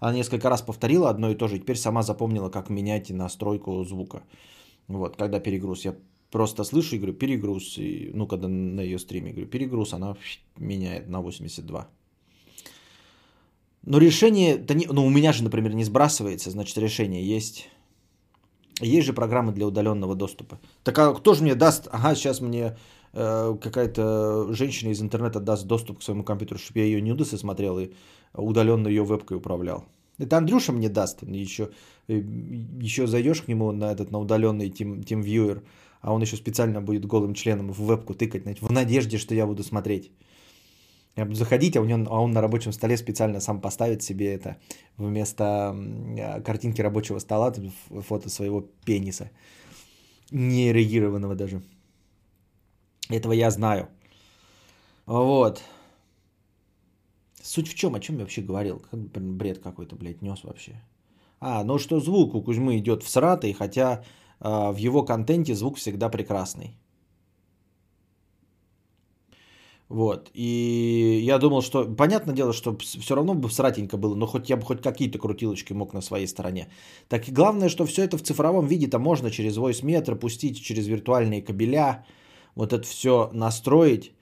несколько 0.01 0.49
раз 0.49 0.63
повторила 0.63 1.11
одно 1.11 1.31
и 1.31 1.35
то 1.35 1.49
же, 1.49 1.57
и 1.57 1.59
теперь 1.59 1.77
сама 1.77 2.03
запомнила, 2.03 2.49
как 2.49 2.71
менять 2.71 3.11
настройку 3.11 3.85
звука. 3.85 4.23
Вот, 4.87 5.17
когда 5.17 5.41
перегруз. 5.41 5.85
Я 5.85 5.97
просто 6.31 6.65
слышу 6.65 6.97
и 6.97 6.99
говорю, 6.99 7.15
перегруз. 7.15 7.77
И, 7.79 8.11
ну, 8.15 8.27
когда 8.27 8.49
на 8.49 8.81
ее 8.81 8.99
стриме 8.99 9.33
говорю, 9.33 9.49
перегруз, 9.49 9.93
она 9.93 10.17
меняет 10.57 11.09
на 11.09 11.21
82. 11.21 11.89
Но 13.85 13.99
решение, 13.99 14.57
да 14.57 14.75
не, 14.75 14.87
ну 14.87 15.05
у 15.05 15.11
меня 15.11 15.33
же, 15.33 15.43
например, 15.43 15.75
не 15.75 15.85
сбрасывается, 15.85 16.51
значит 16.51 16.79
решение 16.79 17.27
есть. 17.27 17.69
Есть 18.83 19.07
же 19.07 19.13
программы 19.13 19.53
для 19.53 19.67
удаленного 19.67 20.15
доступа. 20.15 20.59
Так 20.83 20.99
а 20.99 21.15
кто 21.15 21.35
же 21.35 21.43
мне 21.43 21.55
даст? 21.55 21.89
Ага, 21.93 22.15
сейчас 22.15 22.41
мне 22.41 22.77
э, 23.13 23.57
какая-то 23.61 24.53
женщина 24.53 24.91
из 24.91 25.01
интернета 25.01 25.41
даст 25.41 25.67
доступ 25.67 26.01
к 26.01 26.03
своему 26.03 26.25
компьютеру, 26.25 26.59
чтобы 26.59 26.81
я 26.81 26.87
ее 26.87 27.01
нюдесы 27.01 27.39
смотрел 27.39 27.79
и 27.79 27.91
удаленно 28.35 28.89
ее 28.89 29.05
вебкой 29.05 29.37
управлял. 29.37 29.85
Это 30.19 30.37
Андрюша 30.39 30.73
мне 30.73 30.89
даст. 30.89 31.23
Еще, 31.23 31.71
э, 32.09 32.23
еще 32.81 33.07
зайдешь 33.07 33.43
к 33.43 33.49
нему 33.49 33.73
на 33.73 33.93
этот 33.93 34.11
на 34.11 34.19
удаленный 34.19 34.69
Team, 34.69 35.05
TeamViewer, 35.05 35.63
а 36.01 36.13
он 36.13 36.23
еще 36.23 36.37
специально 36.37 36.81
будет 36.81 37.07
голым 37.07 37.35
членом 37.35 37.73
в 37.73 37.81
вебку 37.81 38.15
тыкать, 38.15 38.61
в 38.61 38.73
надежде, 38.73 39.19
что 39.19 39.35
я 39.35 39.47
буду 39.47 39.63
смотреть. 39.63 40.11
Я 41.17 41.25
буду 41.25 41.37
заходить, 41.37 41.77
а, 41.77 41.81
у 41.81 41.85
него, 41.85 42.07
а 42.11 42.21
он 42.21 42.33
на 42.33 42.41
рабочем 42.41 42.73
столе 42.73 42.97
специально 42.97 43.41
сам 43.41 43.61
поставит 43.61 44.03
себе 44.03 44.35
это 44.35 44.57
вместо 44.97 45.45
а, 45.45 46.41
картинки 46.41 46.83
рабочего 46.83 47.21
стола 47.21 47.53
фото 47.91 48.31
своего 48.31 48.63
пениса. 48.85 49.31
Не 50.31 50.73
реагированного 50.73 51.35
даже. 51.35 51.63
Этого 53.11 53.33
я 53.33 53.51
знаю. 53.51 53.89
Вот. 55.07 55.63
Суть 57.43 57.69
в 57.69 57.75
чем? 57.75 57.95
О 57.95 58.01
чем 58.01 58.17
я 58.17 58.23
вообще 58.23 58.41
говорил? 58.41 58.79
Как 58.79 59.01
бред 59.01 59.59
какой-то, 59.59 59.97
блядь, 59.97 60.23
нес 60.23 60.45
вообще. 60.45 60.73
А, 61.41 61.65
ну 61.65 61.79
что 61.79 62.01
звук 62.01 62.35
у 62.35 62.43
Кузьмы 62.43 62.79
идет 62.79 63.03
в 63.03 63.09
сратый, 63.09 63.53
хотя 63.53 64.05
э, 64.41 64.73
в 64.73 64.77
его 64.77 65.05
контенте 65.05 65.55
звук 65.55 65.77
всегда 65.77 66.09
прекрасный. 66.09 66.79
Вот. 69.93 70.31
И 70.33 71.21
я 71.23 71.39
думал, 71.39 71.61
что, 71.61 71.85
понятное 71.85 72.35
дело, 72.35 72.55
что 72.55 72.79
все 72.79 73.15
равно 73.15 73.35
бы 73.35 73.51
сратенько 73.51 73.99
было, 73.99 74.15
но 74.15 74.27
хоть 74.27 74.49
я 74.49 74.57
бы 74.57 74.63
хоть 74.63 74.81
какие-то 74.81 75.19
крутилочки 75.19 75.75
мог 75.75 75.93
на 75.93 76.01
своей 76.01 76.27
стороне. 76.27 76.69
Так 77.09 77.29
и 77.29 77.33
главное, 77.33 77.69
что 77.69 77.85
все 77.85 78.05
это 78.05 78.17
в 78.17 78.23
цифровом 78.23 78.67
виде-то 78.67 78.99
можно 78.99 79.31
через 79.31 79.59
voice 79.59 79.85
метр 79.85 80.17
пустить, 80.17 80.63
через 80.65 80.87
виртуальные 80.87 81.43
кабеля, 81.43 82.07
вот 82.55 82.73
это 82.73 82.87
все 82.87 83.29
настроить. 83.35 84.13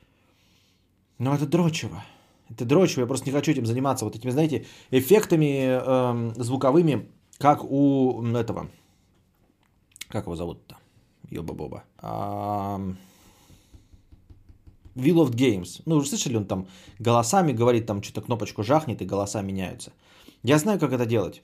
Но 1.19 1.37
это 1.37 1.47
дрочево. 1.47 2.03
Это 2.51 2.65
дрочево, 2.65 3.03
я 3.03 3.07
просто 3.07 3.27
не 3.27 3.33
хочу 3.33 3.53
этим 3.53 3.65
заниматься. 3.65 4.05
Вот 4.05 4.17
этими, 4.17 4.33
знаете, 4.33 4.67
эффектами 4.91 5.69
э, 5.71 6.33
звуковыми, 6.43 7.09
как 7.39 7.63
у 7.63 8.25
этого, 8.35 8.67
как 10.09 10.25
его 10.25 10.35
зовут-то? 10.35 10.79
Ёба-боба. 11.31 11.85
А, 11.99 12.81
Wheel 14.95 15.27
of 15.27 15.31
Games. 15.31 15.83
Ну, 15.87 15.97
уже 15.97 16.09
слышали, 16.09 16.37
он 16.37 16.45
там 16.45 16.67
голосами 16.99 17.53
говорит, 17.53 17.87
там 17.87 18.03
что-то 18.03 18.23
кнопочку 18.23 18.63
жахнет, 18.63 19.03
и 19.03 19.07
голоса 19.07 19.43
меняются. 19.43 19.93
Я 20.43 20.59
знаю, 20.59 20.79
как 20.79 20.93
это 20.93 21.07
делать, 21.07 21.43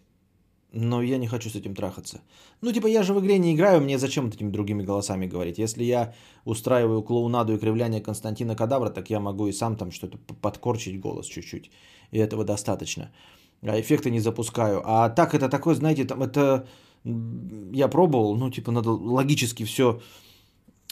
но 0.73 1.03
я 1.03 1.19
не 1.19 1.27
хочу 1.27 1.51
с 1.51 1.55
этим 1.55 1.75
трахаться. 1.75 2.21
Ну, 2.61 2.73
типа, 2.73 2.87
я 2.87 3.03
же 3.03 3.15
в 3.15 3.21
игре 3.21 3.39
не 3.39 3.55
играю, 3.55 3.81
мне 3.81 3.99
зачем 3.99 4.29
этими 4.29 4.51
другими 4.51 4.83
голосами 4.83 5.27
говорить? 5.27 5.59
Если 5.59 5.85
я 5.85 6.15
устраиваю 6.45 7.03
клоунаду 7.03 7.55
и 7.55 7.59
кривляние 7.59 8.01
Константина 8.01 8.57
Кадавра, 8.57 8.91
так 8.91 9.11
я 9.11 9.21
могу 9.21 9.47
и 9.47 9.53
сам 9.53 9.77
там 9.77 9.91
что-то 9.91 10.19
подкорчить 10.43 11.01
голос 11.01 11.27
чуть-чуть. 11.27 11.71
И 12.13 12.19
этого 12.19 12.45
достаточно. 12.45 13.11
А 13.63 13.81
эффекты 13.81 14.11
не 14.11 14.21
запускаю. 14.21 14.83
А 14.85 15.09
так 15.09 15.35
это 15.35 15.49
такое, 15.49 15.75
знаете, 15.75 16.05
там 16.05 16.23
это... 16.23 16.67
Я 17.73 17.89
пробовал, 17.89 18.37
ну, 18.37 18.51
типа, 18.51 18.73
надо 18.73 18.91
логически 18.91 19.65
все 19.65 20.01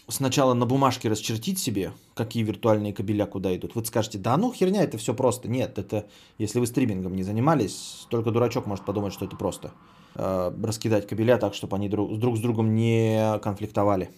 сначала 0.08 0.54
на 0.54 0.66
бумажке 0.66 1.08
расчертить 1.08 1.58
себе, 1.58 1.92
какие 2.14 2.42
виртуальные 2.42 2.92
кабеля 2.92 3.26
куда 3.26 3.54
идут. 3.56 3.74
Вы 3.74 3.84
скажете, 3.84 4.18
да 4.18 4.36
ну 4.36 4.52
херня, 4.52 4.82
это 4.82 4.98
все 4.98 5.14
просто. 5.14 5.48
Нет, 5.48 5.78
это 5.78 6.06
если 6.38 6.60
вы 6.60 6.66
стримингом 6.66 7.14
не 7.14 7.22
занимались, 7.22 8.06
только 8.10 8.30
дурачок 8.30 8.66
может 8.66 8.84
подумать, 8.84 9.12
что 9.12 9.24
это 9.24 9.36
просто. 9.36 9.72
Э, 10.14 10.52
раскидать 10.62 11.06
кабеля 11.06 11.38
так, 11.38 11.54
чтобы 11.54 11.76
они 11.76 11.88
друг, 11.88 12.18
друг 12.18 12.36
с 12.36 12.40
другом 12.40 12.74
не 12.74 13.38
конфликтовали. 13.40 14.10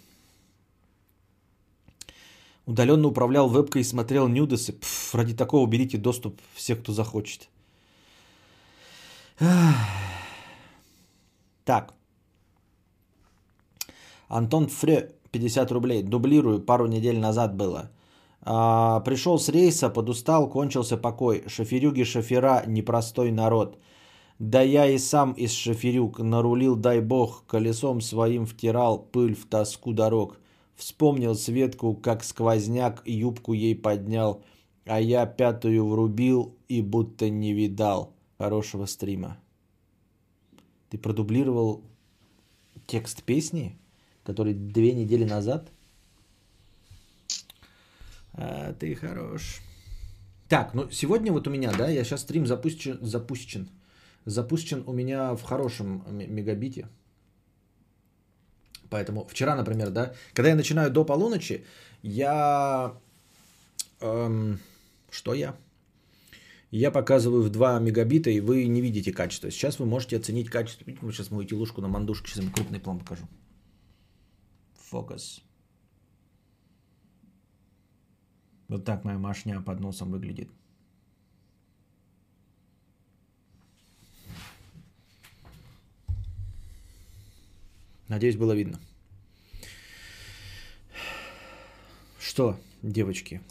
Удаленно 2.67 3.07
управлял 3.07 3.49
вебкой 3.49 3.83
и 3.83 3.85
смотрел 3.85 4.27
нюдесы. 4.27 4.73
Пф, 4.73 5.15
ради 5.15 5.35
такого 5.35 5.63
уберите 5.63 5.99
доступ 5.99 6.41
всех, 6.55 6.81
кто 6.81 6.93
захочет. 6.93 7.49
Так. 11.65 11.95
Антон 14.29 14.69
Фре 14.69 15.16
50 15.31 15.73
рублей. 15.73 16.03
Дублирую, 16.03 16.61
пару 16.61 16.87
недель 16.87 17.19
назад 17.19 17.57
было. 17.57 17.91
А, 18.43 19.01
пришел 19.01 19.39
с 19.39 19.49
рейса, 19.49 19.91
подустал, 19.91 20.49
кончился 20.49 20.97
покой. 20.97 21.43
Шоферюги 21.47 22.05
шофера, 22.05 22.63
непростой 22.67 23.33
народ. 23.33 23.79
Да 24.39 24.61
я 24.61 24.87
и 24.87 24.99
сам 24.99 25.33
из 25.33 25.53
шоферюк 25.53 26.19
нарулил, 26.19 26.77
дай 26.77 27.01
бог, 27.01 27.45
колесом 27.47 28.01
своим 28.01 28.47
втирал 28.47 28.99
пыль 28.99 29.35
в 29.35 29.47
тоску 29.47 29.93
дорог. 29.93 30.39
Вспомнил 30.77 31.35
Светку, 31.35 31.95
как 31.95 32.23
сквозняк, 32.23 33.03
юбку 33.07 33.55
ей 33.55 33.75
поднял, 33.75 34.43
а 34.85 35.01
я 35.01 35.25
пятую 35.27 35.87
врубил 35.87 36.55
и 36.69 36.83
будто 36.83 37.31
не 37.31 37.55
видал. 37.55 38.13
Хорошего 38.39 38.85
стрима. 38.85 39.39
Ты 40.91 40.99
продублировал 40.99 41.83
текст 42.87 43.23
песни? 43.23 43.79
Который 44.27 44.55
две 44.55 44.93
недели 44.93 45.25
назад. 45.25 45.71
А, 48.33 48.73
ты 48.73 48.95
хорош. 48.95 49.61
Так, 50.49 50.75
ну 50.75 50.91
сегодня 50.91 51.33
вот 51.33 51.47
у 51.47 51.51
меня, 51.51 51.73
да, 51.73 51.89
я 51.89 52.05
сейчас 52.05 52.21
стрим 52.21 52.47
запущен, 52.47 52.99
запущен, 53.01 53.69
запущен 54.27 54.83
у 54.87 54.93
меня 54.93 55.35
в 55.35 55.43
хорошем 55.43 56.03
мегабите. 56.11 56.89
Поэтому 58.91 59.27
вчера, 59.27 59.57
например, 59.57 59.91
да, 59.91 60.13
когда 60.35 60.51
я 60.51 60.57
начинаю 60.57 60.91
до 60.91 61.05
полуночи, 61.05 61.65
я... 62.03 62.93
Эм, 64.01 64.59
что 65.11 65.35
я? 65.35 65.57
Я 66.71 66.91
показываю 66.91 67.43
в 67.43 67.51
2 67.51 67.81
мегабита, 67.81 68.31
и 68.31 68.41
вы 68.41 68.67
не 68.67 68.81
видите 68.81 69.13
качество. 69.13 69.51
Сейчас 69.51 69.79
вы 69.79 69.87
можете 69.87 70.17
оценить 70.17 70.51
качество. 70.51 70.85
Сейчас 71.13 71.31
мою 71.31 71.49
телушку 71.49 71.81
на 71.81 71.89
мандушке, 71.89 72.31
сейчас 72.31 72.45
крупный 72.53 72.81
план 72.81 72.99
покажу. 72.99 73.27
Фокус. 74.97 75.43
Вот 78.69 78.85
так 78.85 79.05
моя 79.05 79.19
машня 79.19 79.61
под 79.61 79.81
носом 79.81 80.11
выглядит. 80.11 80.49
Надеюсь, 88.09 88.37
было 88.37 88.55
видно. 88.55 88.81
Что, 92.19 92.59
девочки, 92.83 93.43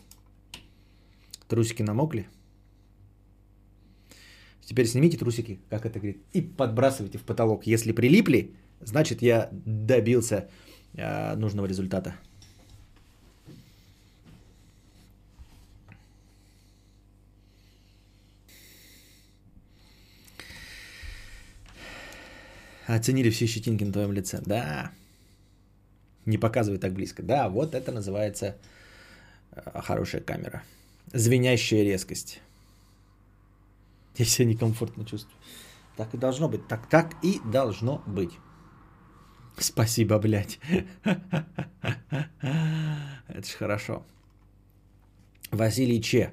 трусики 1.48 1.84
намокли? 1.84 2.28
Теперь 4.62 4.88
снимите 4.88 5.18
трусики, 5.18 5.60
как 5.70 5.86
это 5.86 6.00
говорит, 6.00 6.18
и 6.34 6.42
подбрасывайте 6.42 7.20
в 7.20 7.24
потолок. 7.24 7.68
Если 7.68 7.92
прилипли, 7.92 8.56
значит 8.82 9.22
я 9.22 9.50
добился 9.52 10.50
нужного 10.98 11.66
результата. 11.66 12.16
Оценили 22.88 23.30
все 23.32 23.48
щетинки 23.48 23.84
на 23.84 23.92
твоем 23.92 24.12
лице. 24.12 24.42
Да. 24.46 24.92
Не 26.26 26.38
показывай 26.38 26.80
так 26.80 26.94
близко. 26.94 27.24
Да, 27.24 27.50
вот 27.50 27.74
это 27.74 27.92
называется 27.92 28.58
э, 29.52 29.82
хорошая 29.82 30.22
камера. 30.22 30.64
Звенящая 31.14 31.84
резкость. 31.84 32.42
Я 34.18 34.26
себя 34.26 34.46
некомфортно 34.46 35.06
чувствую. 35.06 35.36
Так 35.98 36.14
и 36.14 36.18
должно 36.18 36.48
быть. 36.48 36.68
Так, 36.68 36.88
так 36.88 37.16
и 37.24 37.40
должно 37.46 38.04
быть. 38.06 38.32
Спасибо, 39.58 40.20
блядь. 40.20 40.60
Это 43.28 43.48
ж 43.48 43.56
хорошо. 43.58 44.04
Василий 45.52 46.02
Че. 46.02 46.32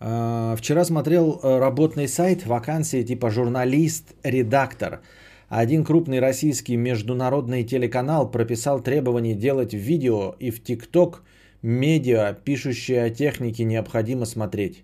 А, 0.00 0.56
вчера 0.56 0.84
смотрел 0.84 1.40
э, 1.42 1.58
работный 1.58 2.08
сайт, 2.08 2.46
вакансии 2.46 3.02
типа 3.02 3.30
журналист, 3.30 4.14
редактор. 4.22 5.00
Один 5.48 5.84
крупный 5.84 6.20
российский 6.20 6.76
международный 6.76 7.64
телеканал 7.64 8.30
прописал 8.30 8.80
требование 8.80 9.34
делать 9.34 9.72
видео 9.72 10.34
и 10.40 10.50
в 10.50 10.62
ТикТок 10.62 11.22
медиа, 11.62 12.34
пишущие 12.44 13.04
о 13.04 13.10
технике, 13.10 13.64
необходимо 13.64 14.26
смотреть. 14.26 14.82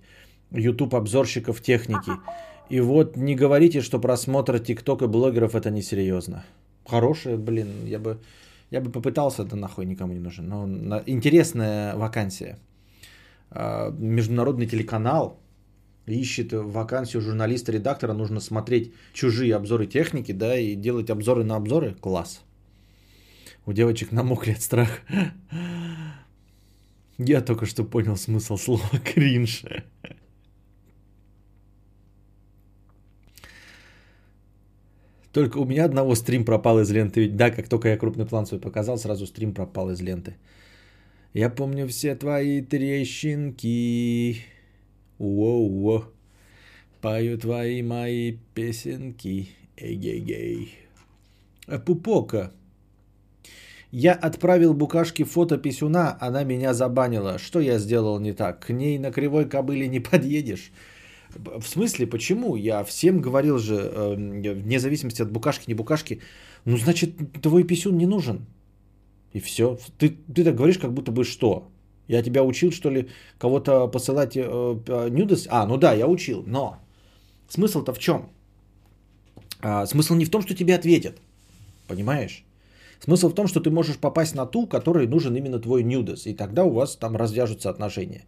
YouTube 0.53 0.95
обзорщиков 0.95 1.61
техники. 1.61 2.13
И 2.71 2.81
вот 2.81 3.17
не 3.17 3.35
говорите, 3.35 3.81
что 3.81 3.99
просмотр 3.99 4.59
ТикТок 4.61 5.03
и 5.03 5.07
блогеров 5.07 5.55
это 5.55 5.71
несерьезно. 5.71 6.45
Хорошая, 6.91 7.37
блин, 7.37 7.69
я 7.87 7.99
бы 7.99 8.19
Я 8.71 8.81
бы 8.81 8.91
попытался, 8.91 9.45
да 9.45 9.57
нахуй 9.57 9.87
никому 9.87 10.13
не 10.13 10.21
нужен. 10.21 10.49
Но 10.49 11.03
интересная 11.07 11.97
вакансия. 11.97 12.59
А, 13.51 13.91
международный 13.91 14.67
телеканал 14.67 15.41
ищет 16.07 16.53
вакансию 16.53 17.23
журналиста-редактора, 17.23 18.13
нужно 18.13 18.41
смотреть 18.41 18.93
чужие 19.13 19.57
обзоры 19.57 19.87
техники, 19.87 20.33
да, 20.33 20.57
и 20.57 20.77
делать 20.77 21.11
обзоры 21.11 21.45
на 21.45 21.57
обзоры. 21.57 21.95
Класс. 22.01 22.43
У 23.67 23.73
девочек 23.73 24.13
намокли 24.13 24.53
от 24.53 24.63
страха. 24.63 25.01
Я 27.19 27.41
только 27.41 27.67
что 27.67 27.85
понял 27.85 28.17
смысл 28.17 28.57
слова 28.57 28.89
кринж. 29.05 29.65
Только 35.33 35.59
у 35.59 35.65
меня 35.65 35.85
одного 35.85 36.15
стрим 36.15 36.45
пропал 36.45 36.81
из 36.81 36.91
ленты. 36.91 37.29
Да, 37.29 37.51
как 37.51 37.69
только 37.69 37.89
я 37.89 37.97
крупный 37.97 38.27
план 38.27 38.47
свой 38.47 38.61
показал, 38.61 38.99
сразу 38.99 39.27
стрим 39.27 39.55
пропал 39.55 39.91
из 39.91 40.01
ленты. 40.01 40.37
Я 41.35 41.51
помню 41.51 41.87
все 41.87 42.17
твои 42.17 42.61
трещинки. 42.63 44.45
Воу-воу. 45.19 46.05
Пою 47.01 47.39
твои 47.39 47.83
мои 47.83 48.39
песенки. 48.55 49.51
Эй-гей-гей. 49.77 50.75
А 51.67 51.79
Пупока. 51.79 52.53
Я 53.93 54.13
отправил 54.13 54.75
букашке 54.75 55.25
фото 55.25 55.59
писюна, 55.59 56.17
она 56.21 56.45
меня 56.45 56.75
забанила. 56.75 57.39
Что 57.39 57.61
я 57.61 57.79
сделал 57.79 58.21
не 58.21 58.33
так? 58.33 58.67
К 58.67 58.71
ней 58.71 58.99
на 58.99 59.11
кривой 59.11 59.49
кобыле 59.49 59.89
не 59.89 60.01
подъедешь. 60.01 60.73
В 61.37 61.69
смысле, 61.69 62.07
почему? 62.07 62.57
Я 62.57 62.85
всем 62.85 63.21
говорил 63.21 63.59
же, 63.59 63.75
э, 63.75 64.15
вне 64.55 64.79
зависимости 64.79 65.23
от 65.23 65.31
букашки, 65.31 65.69
не 65.69 65.75
букашки, 65.75 66.21
ну, 66.65 66.77
значит, 66.77 67.11
твой 67.43 67.65
писюн 67.65 67.97
не 67.97 68.07
нужен. 68.07 68.47
И 69.33 69.41
все. 69.41 69.79
Ты, 69.99 70.17
ты 70.35 70.45
так 70.45 70.57
говоришь, 70.57 70.79
как 70.79 70.93
будто 70.93 71.13
бы 71.13 71.25
что? 71.25 71.69
Я 72.09 72.23
тебя 72.23 72.43
учил, 72.43 72.73
что 72.73 72.91
ли, 72.91 73.09
кого-то 73.39 73.89
посылать 73.89 74.37
э, 74.37 74.43
э, 74.43 75.09
нюдес? 75.11 75.47
А, 75.49 75.67
ну 75.67 75.77
да, 75.77 75.93
я 75.93 76.09
учил, 76.09 76.43
но 76.47 76.79
смысл-то 77.49 77.93
в 77.93 77.99
чем? 77.99 78.31
А, 79.61 79.87
смысл 79.87 80.15
не 80.15 80.25
в 80.25 80.31
том, 80.31 80.43
что 80.43 80.55
тебе 80.55 80.75
ответят, 80.75 81.21
понимаешь? 81.87 82.45
Смысл 82.99 83.29
в 83.29 83.35
том, 83.35 83.47
что 83.47 83.61
ты 83.61 83.71
можешь 83.71 83.97
попасть 83.97 84.35
на 84.35 84.47
ту, 84.47 84.67
которой 84.67 85.07
нужен 85.07 85.37
именно 85.37 85.59
твой 85.61 85.85
нюдес, 85.85 86.27
и 86.27 86.35
тогда 86.35 86.65
у 86.65 86.71
вас 86.71 86.97
там 86.97 87.17
развяжутся 87.17 87.71
отношения 87.71 88.25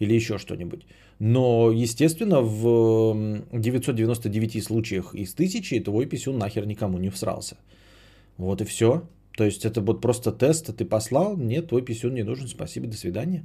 или 0.00 0.14
еще 0.14 0.38
что-нибудь. 0.38 0.86
Но, 1.18 1.70
естественно, 1.70 2.42
в 2.42 3.42
999 3.52 4.64
случаях 4.64 5.14
из 5.14 5.32
тысячи 5.34 5.80
твой 5.80 6.06
писюн 6.06 6.38
нахер 6.38 6.66
никому 6.66 6.98
не 6.98 7.10
всрался. 7.10 7.56
Вот 8.36 8.60
и 8.60 8.64
все. 8.64 9.02
То 9.36 9.44
есть 9.44 9.64
это 9.64 9.80
вот 9.80 10.00
просто 10.00 10.32
тест, 10.32 10.76
ты 10.76 10.84
послал, 10.84 11.36
нет, 11.36 11.68
твой 11.68 11.82
писюн 11.82 12.14
не 12.14 12.22
нужен, 12.22 12.48
спасибо, 12.48 12.86
до 12.86 12.96
свидания. 12.96 13.44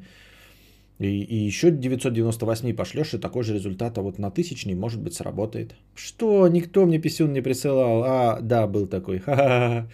И, 0.99 1.23
и 1.23 1.35
еще 1.47 1.71
998 1.71 2.75
пошлешь, 2.75 3.13
и 3.13 3.17
такой 3.17 3.43
же 3.43 3.53
результат, 3.53 3.97
а 3.97 4.01
вот 4.01 4.19
на 4.19 4.31
тысячный, 4.31 4.75
может 4.75 5.01
быть, 5.01 5.13
сработает. 5.13 5.75
Что? 5.95 6.47
Никто 6.47 6.85
мне 6.85 6.99
писюн 6.99 7.33
не 7.33 7.41
присылал. 7.41 8.03
А, 8.03 8.39
да, 8.41 8.67
был 8.67 8.87
такой. 8.87 9.19
Ха-ха-ха. 9.25 9.89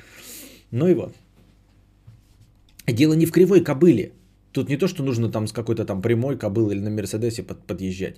Ну 0.71 0.87
и 0.87 0.93
вот. 0.93 1.13
Дело 2.87 3.13
не 3.13 3.25
в 3.25 3.31
кривой 3.31 3.63
кобыле. 3.63 4.11
Тут 4.57 4.69
не 4.69 4.77
то, 4.77 4.87
что 4.87 5.03
нужно 5.03 5.29
там 5.29 5.45
с 5.45 5.51
какой-то 5.51 5.85
там 5.85 6.01
прямой 6.01 6.35
кобылой 6.35 6.75
или 6.75 6.83
на 6.83 6.89
Мерседесе 6.89 7.43
под, 7.43 7.67
подъезжать. 7.67 8.15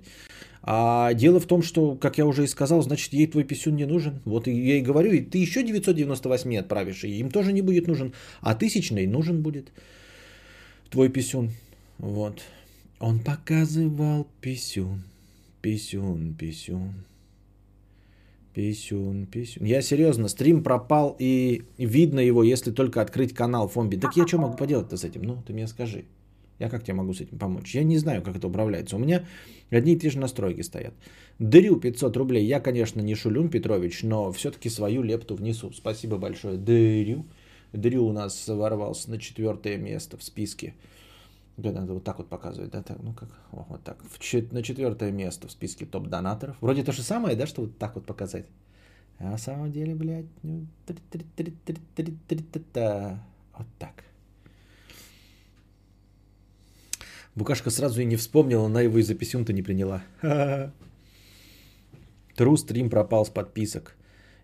А 0.62 1.14
дело 1.14 1.42
в 1.42 1.46
том, 1.46 1.62
что, 1.62 1.96
как 1.96 2.18
я 2.18 2.26
уже 2.26 2.46
и 2.46 2.48
сказал, 2.48 2.82
значит, 2.82 3.14
ей 3.14 3.28
твой 3.28 3.44
писюн 3.44 3.76
не 3.76 3.86
нужен. 3.86 4.22
Вот 4.24 4.48
я 4.48 4.78
и 4.78 4.82
говорю, 4.82 5.12
и 5.12 5.20
ты 5.20 5.38
еще 5.38 5.64
998 5.64 6.58
отправишь, 6.58 7.04
и 7.04 7.20
им 7.20 7.30
тоже 7.30 7.52
не 7.52 7.62
будет 7.62 7.88
нужен. 7.88 8.14
А 8.40 8.56
тысячный 8.56 9.06
нужен 9.06 9.42
будет 9.42 9.74
твой 10.90 11.10
писюн. 11.10 11.52
Вот. 11.98 12.42
Он 13.00 13.20
показывал 13.20 14.26
писюн, 14.40 15.04
писюн, 15.62 16.36
писюн. 16.36 16.94
Писюн, 18.54 19.26
писюн. 19.26 19.66
Я 19.66 19.82
серьезно, 19.82 20.30
стрим 20.30 20.64
пропал 20.64 21.18
и 21.20 21.64
видно 21.78 22.22
его, 22.22 22.44
если 22.44 22.72
только 22.72 23.02
открыть 23.02 23.34
канал 23.34 23.68
Фомби. 23.68 23.98
Так 23.98 24.16
я 24.16 24.26
что 24.26 24.38
могу 24.38 24.56
поделать-то 24.56 24.96
с 24.96 25.04
этим? 25.04 25.24
Ну, 25.24 25.44
ты 25.46 25.52
мне 25.52 25.68
скажи. 25.68 26.06
Я 26.60 26.70
как 26.70 26.84
тебе 26.84 26.94
могу 26.94 27.14
с 27.14 27.22
этим 27.22 27.38
помочь? 27.38 27.74
Я 27.76 27.84
не 27.84 27.98
знаю, 27.98 28.22
как 28.22 28.36
это 28.36 28.48
управляется. 28.48 28.98
У 28.98 29.00
меня 29.00 29.26
одни 29.72 29.94
и 29.94 30.00
те 30.00 30.10
же 30.10 30.20
настройки 30.20 30.62
стоят. 30.62 30.94
Дырю 31.40 31.80
500 31.80 32.18
рублей. 32.18 32.46
Я, 32.46 32.60
конечно, 32.60 33.02
не 33.02 33.16
Шулюн 33.16 33.50
Петрович, 33.50 34.04
но 34.04 34.32
все-таки 34.32 34.70
свою 34.70 35.02
лепту 35.02 35.36
внесу. 35.36 35.72
Спасибо 35.72 36.18
большое. 36.18 36.58
Дырю. 36.58 37.26
Дырю 37.72 38.06
у 38.06 38.12
нас 38.12 38.48
ворвался 38.48 39.10
на 39.10 39.18
четвертое 39.18 39.78
место 39.78 40.18
в 40.18 40.24
списке. 40.24 40.74
Да, 41.56 41.72
надо 41.72 41.94
вот 41.94 42.04
так 42.04 42.18
вот 42.18 42.30
показывать, 42.30 42.72
да, 42.72 42.82
так, 42.82 42.98
ну 43.04 43.14
как, 43.14 43.30
О, 43.52 43.66
вот 43.70 43.84
так, 43.84 43.98
в 44.10 44.18
чет- 44.20 44.54
на 44.54 44.64
четвертое 44.64 45.12
место 45.12 45.48
в 45.50 45.52
списке 45.52 45.86
топ-донаторов. 45.86 46.56
Вроде 46.62 46.84
то 46.84 46.94
же 46.94 47.02
самое, 47.02 47.36
да, 47.36 47.48
что 47.48 47.62
вот 47.62 47.78
так 47.78 47.96
вот 47.96 48.06
показать. 48.06 48.46
А 49.18 49.32
на 49.32 49.38
самом 49.38 49.70
деле, 49.70 49.94
блядь, 49.94 50.26
ну, 50.42 50.66
вот 53.58 53.68
так. 53.78 54.09
Букашка 57.36 57.70
сразу 57.70 58.02
и 58.02 58.06
не 58.06 58.16
вспомнила, 58.16 58.66
она 58.66 58.82
его 58.82 58.98
из-за 59.00 59.16
писюн-то 59.16 59.54
не 59.54 59.62
приняла. 59.62 60.04
Тру 62.36 62.58
стрим 62.58 62.90
пропал 62.90 63.26
с 63.26 63.30
подписок. 63.30 63.96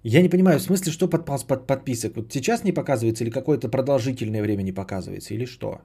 Я 0.04 0.21
не 0.21 0.30
понимаю, 0.30 0.60
в 0.60 0.62
смысле, 0.62 0.91
что 0.91 1.08
подпал 1.08 1.38
с 1.38 1.43
под 1.43 1.65
подписок? 1.65 2.15
Вот 2.15 2.32
сейчас 2.32 2.63
не 2.63 2.71
показывается 2.71 3.24
или 3.24 3.32
какое-то 3.32 3.69
продолжительное 3.69 4.41
время 4.43 4.63
не 4.63 4.71
показывается, 4.71 5.34
или 5.34 5.45
что? 5.45 5.82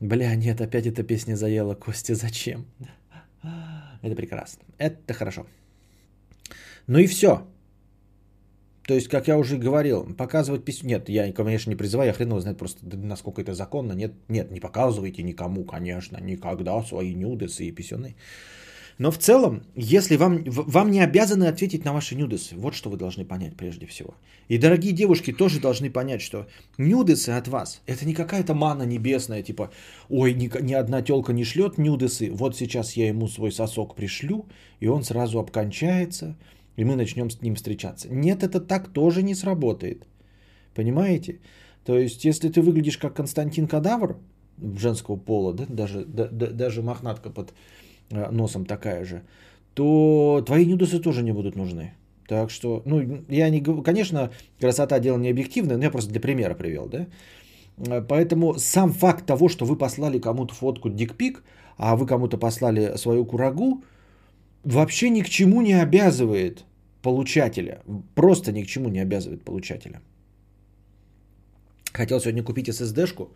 Бля, 0.00 0.34
нет, 0.34 0.60
опять 0.60 0.86
эта 0.86 1.04
песня 1.04 1.36
заела. 1.36 1.74
Костя, 1.74 2.14
зачем? 2.16 2.66
Это 4.02 4.16
прекрасно. 4.16 4.64
Это 4.78 5.14
хорошо. 5.14 5.46
Ну 6.88 6.98
и 6.98 7.06
все. 7.06 7.46
То 8.86 8.94
есть, 8.94 9.08
как 9.08 9.28
я 9.28 9.38
уже 9.38 9.58
говорил, 9.58 10.04
показывать 10.14 10.64
письмо... 10.64 10.90
Нет, 10.90 11.08
я, 11.08 11.32
конечно, 11.32 11.70
не 11.70 11.76
призываю, 11.76 12.08
я 12.08 12.12
хрен 12.12 12.28
его 12.28 12.40
знает 12.40 12.58
просто, 12.58 12.78
насколько 12.84 13.40
это 13.40 13.54
законно. 13.54 13.92
Нет, 13.92 14.12
нет, 14.28 14.50
не 14.50 14.60
показывайте 14.60 15.22
никому, 15.22 15.64
конечно, 15.64 16.18
никогда 16.20 16.82
свои 16.82 17.14
нюдесы 17.14 17.66
и 17.66 17.72
писюны. 17.72 18.16
Но 18.98 19.10
в 19.10 19.18
целом, 19.18 19.62
если 19.74 20.16
вам, 20.16 20.44
вам 20.46 20.90
не 20.90 21.00
обязаны 21.00 21.44
ответить 21.44 21.84
на 21.84 21.92
ваши 21.92 22.14
нюдесы, 22.14 22.54
вот 22.56 22.74
что 22.74 22.90
вы 22.90 22.96
должны 22.96 23.24
понять 23.24 23.56
прежде 23.56 23.86
всего. 23.86 24.14
И 24.48 24.58
дорогие 24.58 24.92
девушки 24.92 25.32
тоже 25.32 25.60
должны 25.60 25.90
понять, 25.90 26.20
что 26.20 26.46
нюдесы 26.76 27.30
от 27.30 27.48
вас, 27.48 27.82
это 27.86 28.04
не 28.04 28.14
какая-то 28.14 28.54
мана 28.54 28.82
небесная, 28.82 29.42
типа, 29.42 29.70
ой, 30.08 30.34
ни, 30.34 30.50
ни 30.62 30.74
одна 30.74 31.02
телка 31.02 31.32
не 31.32 31.44
шлет 31.44 31.78
нюдесы, 31.78 32.30
вот 32.30 32.56
сейчас 32.56 32.92
я 32.96 33.08
ему 33.08 33.28
свой 33.28 33.50
сосок 33.50 33.96
пришлю, 33.96 34.46
и 34.80 34.88
он 34.88 35.04
сразу 35.04 35.38
обкончается, 35.38 36.36
и 36.76 36.84
мы 36.84 36.96
начнем 36.96 37.30
с 37.30 37.42
ним 37.42 37.54
встречаться. 37.54 38.08
Нет, 38.10 38.42
это 38.42 38.60
так 38.60 38.92
тоже 38.92 39.22
не 39.22 39.34
сработает. 39.34 40.06
Понимаете? 40.74 41.40
То 41.84 41.98
есть, 41.98 42.24
если 42.24 42.48
ты 42.48 42.60
выглядишь 42.60 42.98
как 42.98 43.14
Константин 43.14 43.66
Кадавр, 43.66 44.16
женского 44.78 45.16
пола, 45.16 45.52
да, 45.52 45.66
даже, 45.68 46.04
да, 46.04 46.28
даже 46.28 46.82
мохнатка 46.82 47.30
под 47.30 47.52
э, 48.10 48.30
носом 48.30 48.64
такая 48.64 49.04
же, 49.04 49.22
то 49.74 50.42
твои 50.46 50.66
нюдосы 50.66 51.00
тоже 51.00 51.22
не 51.22 51.32
будут 51.32 51.56
нужны. 51.56 51.94
Так 52.28 52.50
что, 52.50 52.82
ну, 52.86 53.24
я 53.28 53.50
не 53.50 53.60
конечно, 53.82 54.30
красота 54.60 55.00
дело 55.00 55.18
не 55.18 55.30
объективное, 55.30 55.76
но 55.76 55.84
я 55.84 55.90
просто 55.90 56.10
для 56.10 56.20
примера 56.20 56.54
привел, 56.54 56.88
да. 56.88 57.06
Э, 57.78 58.02
поэтому 58.02 58.54
сам 58.58 58.92
факт 58.92 59.26
того, 59.26 59.48
что 59.48 59.64
вы 59.64 59.76
послали 59.76 60.18
кому-то 60.18 60.54
фотку 60.54 60.88
дикпик, 60.88 61.42
а 61.76 61.96
вы 61.96 62.06
кому-то 62.06 62.38
послали 62.38 62.96
свою 62.96 63.24
курагу, 63.26 63.82
вообще 64.64 65.10
ни 65.10 65.22
к 65.22 65.28
чему 65.28 65.62
не 65.62 65.74
обязывает 65.74 66.64
получателя. 67.02 67.82
Просто 68.14 68.52
ни 68.52 68.62
к 68.62 68.66
чему 68.66 68.88
не 68.88 69.00
обязывает 69.00 69.44
получателя. 69.44 70.00
Хотел 71.92 72.20
сегодня 72.20 72.42
купить 72.42 72.68
SSD-шку 72.68 73.28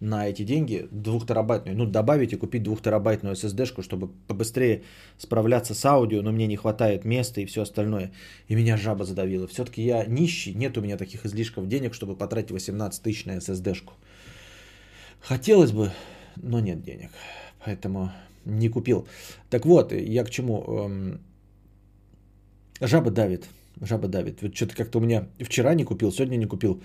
на 0.00 0.28
эти 0.28 0.44
деньги, 0.44 0.86
двухтерабайтную. 0.92 1.76
Ну, 1.76 1.86
добавить 1.86 2.32
и 2.32 2.36
купить 2.36 2.62
двухтерабайтную 2.62 3.34
SSD-шку, 3.34 3.82
чтобы 3.82 4.08
побыстрее 4.28 4.82
справляться 5.18 5.74
с 5.74 5.84
аудио, 5.84 6.22
но 6.22 6.32
мне 6.32 6.46
не 6.46 6.56
хватает 6.56 7.04
места 7.04 7.40
и 7.40 7.46
все 7.46 7.62
остальное. 7.62 8.12
И 8.48 8.54
меня 8.54 8.76
жаба 8.76 9.04
задавила. 9.04 9.48
Все-таки 9.48 9.82
я 9.82 10.04
нищий, 10.06 10.54
нет 10.54 10.78
у 10.78 10.82
меня 10.82 10.96
таких 10.96 11.26
излишков 11.26 11.66
денег, 11.66 11.94
чтобы 11.94 12.14
потратить 12.14 12.52
18 12.52 13.02
тысяч 13.02 13.24
на 13.24 13.38
SSD-шку. 13.38 13.94
Хотелось 15.20 15.72
бы, 15.72 15.90
но 16.36 16.60
нет 16.60 16.82
денег. 16.82 17.10
Поэтому 17.64 18.12
не 18.46 18.68
купил. 18.68 19.06
Так 19.50 19.66
вот, 19.66 19.92
я 19.92 20.24
к 20.24 20.30
чему? 20.30 20.64
Эм, 20.66 21.20
жаба 22.80 23.10
давит. 23.10 23.48
Жаба 23.80 24.08
давит. 24.08 24.42
Вот 24.42 24.56
что-то 24.56 24.74
как-то 24.74 24.98
у 24.98 25.02
меня 25.02 25.28
вчера 25.40 25.74
не 25.74 25.84
купил, 25.84 26.12
сегодня 26.12 26.36
не 26.36 26.46
купил. 26.46 26.82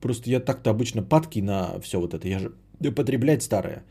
Просто 0.00 0.30
я 0.30 0.40
так-то 0.40 0.70
обычно 0.70 1.02
падки 1.02 1.40
на 1.40 1.80
все 1.80 1.98
вот 1.98 2.14
это. 2.14 2.28
Я 2.28 2.38
же 2.38 2.52
потреблять 2.92 3.42
старое. 3.42 3.82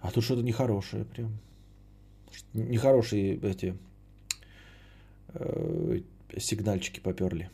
А 0.00 0.10
тут 0.10 0.24
что-то 0.24 0.42
нехорошее 0.42 1.04
прям. 1.04 1.38
Нехорошие 2.52 3.38
эти 3.42 3.76
э, 5.34 6.00
сигнальчики 6.38 7.00
поперли. 7.00 7.50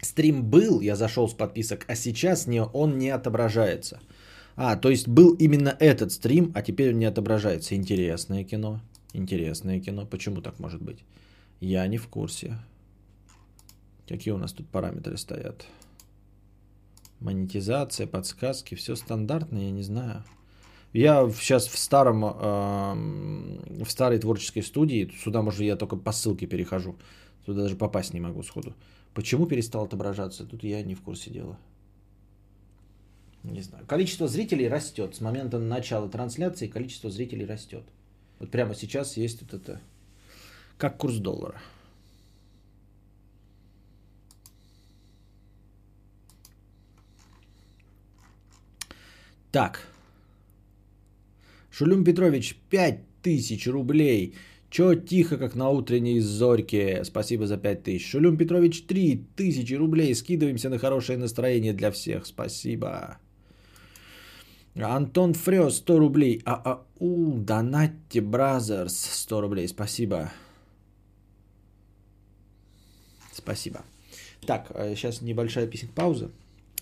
Стрим 0.00 0.44
был, 0.44 0.80
я 0.80 0.94
зашел 0.94 1.28
с 1.28 1.34
подписок, 1.34 1.84
а 1.88 1.96
сейчас 1.96 2.46
не, 2.46 2.62
он 2.62 2.98
не 2.98 3.10
отображается. 3.10 4.00
А, 4.56 4.76
то 4.76 4.88
есть 4.88 5.06
был 5.06 5.34
именно 5.34 5.76
этот 5.78 6.12
стрим, 6.12 6.50
а 6.54 6.62
теперь 6.62 6.92
он 6.92 6.98
не 6.98 7.04
отображается. 7.04 7.76
Интересное 7.76 8.42
кино. 8.42 8.80
Интересное 9.12 9.80
кино. 9.80 10.06
Почему 10.06 10.40
так 10.40 10.58
может 10.58 10.82
быть? 10.82 11.04
Я 11.60 11.86
не 11.86 11.98
в 11.98 12.08
курсе. 12.08 12.58
Какие 14.08 14.32
у 14.32 14.38
нас 14.38 14.52
тут 14.52 14.66
параметры 14.68 15.16
стоят? 15.18 15.66
Монетизация, 17.20 18.06
подсказки, 18.06 18.74
все 18.74 18.94
стандартно, 18.94 19.58
я 19.58 19.70
не 19.70 19.82
знаю. 19.82 20.24
Я 20.92 21.28
сейчас 21.30 21.66
в 21.66 21.78
старом, 21.78 22.24
э, 22.24 23.84
в 23.84 23.90
старой 23.90 24.18
творческой 24.18 24.62
студии, 24.62 25.12
сюда, 25.22 25.42
может, 25.42 25.60
я 25.60 25.76
только 25.76 25.96
по 25.96 26.12
ссылке 26.12 26.46
перехожу. 26.46 26.96
Туда 27.44 27.62
даже 27.62 27.76
попасть 27.76 28.14
не 28.14 28.20
могу 28.20 28.42
сходу. 28.42 28.74
Почему 29.12 29.46
перестал 29.46 29.84
отображаться? 29.84 30.46
Тут 30.46 30.62
я 30.62 30.82
не 30.82 30.94
в 30.94 31.02
курсе 31.02 31.30
дела. 31.30 31.58
Не 33.52 33.62
знаю. 33.62 33.86
Количество 33.86 34.26
зрителей 34.28 34.68
растет. 34.68 35.14
С 35.14 35.20
момента 35.20 35.58
начала 35.58 36.08
трансляции 36.08 36.66
количество 36.66 37.10
зрителей 37.10 37.46
растет. 37.46 37.84
Вот 38.38 38.50
прямо 38.50 38.74
сейчас 38.74 39.16
есть 39.16 39.42
вот 39.42 39.54
это. 39.54 39.80
Как 40.78 40.98
курс 40.98 41.16
доллара. 41.16 41.60
Так. 49.52 49.86
Шулюм 51.70 52.04
Петрович, 52.04 52.56
5000 52.68 53.68
рублей. 53.68 54.34
Чё 54.68 54.94
тихо, 54.94 55.38
как 55.38 55.54
на 55.54 55.70
утренней 55.70 56.20
зорьке. 56.20 57.04
Спасибо 57.04 57.46
за 57.46 57.56
5000. 57.56 58.04
Шулюм 58.04 58.36
Петрович, 58.36 58.82
3000 58.82 59.74
рублей. 59.74 60.14
Скидываемся 60.14 60.68
на 60.68 60.78
хорошее 60.78 61.18
настроение 61.18 61.72
для 61.72 61.90
всех. 61.90 62.26
Спасибо. 62.26 63.18
Антон 64.82 65.34
Фрёс, 65.34 65.76
100 65.78 65.98
рублей. 65.98 66.42
А, 66.44 66.60
а, 66.64 66.82
у, 66.98 67.38
донатьте, 67.38 68.20
бразерс, 68.20 68.94
100 68.94 69.40
рублей. 69.40 69.68
Спасибо. 69.68 70.30
Спасибо. 73.32 73.84
Так, 74.46 74.70
сейчас 74.94 75.22
э, 75.22 75.24
небольшая 75.24 75.66
песня 75.66 75.88
пауза. 75.94 76.30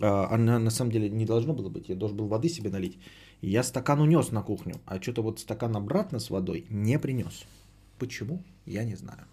А, 0.00 0.28
она 0.34 0.58
на 0.58 0.70
самом 0.70 0.90
деле 0.90 1.08
не 1.08 1.24
должно 1.24 1.54
было 1.54 1.68
быть. 1.68 1.88
Я 1.88 1.96
должен 1.96 2.16
был 2.16 2.26
воды 2.26 2.48
себе 2.48 2.70
налить. 2.70 2.98
Я 3.40 3.62
стакан 3.62 4.00
унес 4.00 4.32
на 4.32 4.42
кухню, 4.42 4.80
а 4.86 5.00
что-то 5.00 5.22
вот 5.22 5.38
стакан 5.38 5.76
обратно 5.76 6.18
с 6.18 6.30
водой 6.30 6.66
не 6.70 6.98
принес. 6.98 7.44
Почему? 7.98 8.42
Я 8.66 8.84
не 8.84 8.96
знаю. 8.96 9.26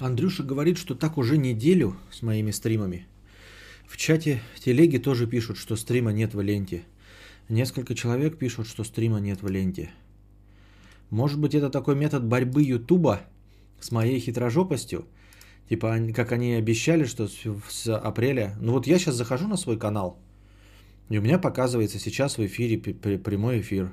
Андрюша 0.00 0.42
говорит, 0.42 0.78
что 0.78 0.94
так 0.94 1.18
уже 1.18 1.36
неделю 1.36 1.94
с 2.10 2.22
моими 2.22 2.52
стримами. 2.52 3.06
В 3.86 3.98
чате 3.98 4.40
телеги 4.58 4.96
тоже 4.96 5.26
пишут, 5.26 5.58
что 5.58 5.76
стрима 5.76 6.10
нет 6.10 6.32
в 6.32 6.40
ленте. 6.40 6.84
Несколько 7.50 7.94
человек 7.94 8.38
пишут, 8.38 8.66
что 8.66 8.82
стрима 8.82 9.20
нет 9.20 9.42
в 9.42 9.48
ленте. 9.48 9.90
Может 11.10 11.38
быть, 11.38 11.54
это 11.54 11.68
такой 11.68 11.96
метод 11.96 12.24
борьбы 12.24 12.62
Ютуба 12.62 13.20
с 13.78 13.90
моей 13.90 14.18
хитрожопостью? 14.20 15.04
Типа, 15.68 15.98
как 16.14 16.32
они 16.32 16.54
обещали, 16.54 17.04
что 17.04 17.28
с 17.28 17.94
апреля... 17.94 18.56
Ну 18.58 18.72
вот 18.72 18.86
я 18.86 18.98
сейчас 18.98 19.16
захожу 19.16 19.48
на 19.48 19.58
свой 19.58 19.78
канал, 19.78 20.18
и 21.10 21.18
у 21.18 21.20
меня 21.20 21.38
показывается 21.38 21.98
сейчас 21.98 22.38
в 22.38 22.46
эфире 22.46 22.78
прямой 22.78 23.60
эфир. 23.60 23.92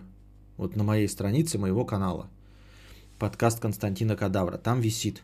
Вот 0.56 0.78
на 0.78 0.84
моей 0.84 1.10
странице 1.10 1.58
моего 1.58 1.84
канала. 1.84 2.30
Подкаст 3.20 3.60
Константина 3.60 4.16
Кадавра. 4.16 4.58
Там 4.58 4.80
висит 4.80 5.22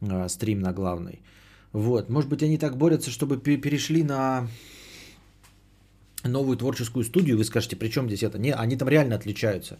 э, 0.00 0.28
стрим 0.28 0.60
на 0.60 0.72
главный. 0.72 1.20
Вот. 1.72 2.08
Может 2.10 2.30
быть, 2.30 2.42
они 2.42 2.58
так 2.58 2.76
борются, 2.76 3.10
чтобы 3.10 3.36
перешли 3.38 4.02
на 4.02 4.48
новую 6.24 6.56
творческую 6.56 7.04
студию. 7.04 7.36
Вы 7.36 7.44
скажете, 7.44 7.76
при 7.76 7.88
чем 7.88 8.06
здесь 8.06 8.22
это? 8.22 8.38
Не, 8.38 8.54
они 8.54 8.76
там 8.76 8.88
реально 8.88 9.16
отличаются. 9.16 9.78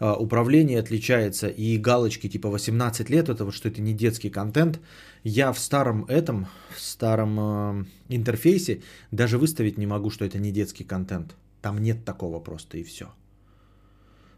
А, 0.00 0.14
управление 0.14 0.80
отличается 0.80 1.48
и 1.48 1.76
галочки 1.76 2.28
типа 2.28 2.48
18 2.48 3.10
лет, 3.10 3.28
это 3.28 3.44
вот 3.44 3.54
что 3.54 3.68
это 3.68 3.82
не 3.82 3.92
детский 3.92 4.30
контент. 4.30 4.80
Я 5.24 5.52
в 5.52 5.58
старом 5.58 6.04
этом, 6.06 6.46
в 6.74 6.80
старом 6.80 7.38
э, 7.38 7.84
интерфейсе 8.08 8.80
даже 9.10 9.36
выставить 9.36 9.78
не 9.78 9.86
могу, 9.86 10.10
что 10.10 10.24
это 10.24 10.38
не 10.38 10.52
детский 10.52 10.84
контент. 10.84 11.36
Там 11.60 11.78
нет 11.78 12.04
такого 12.04 12.40
просто 12.40 12.78
и 12.78 12.82
все. 12.82 13.04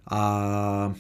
А 0.05 0.95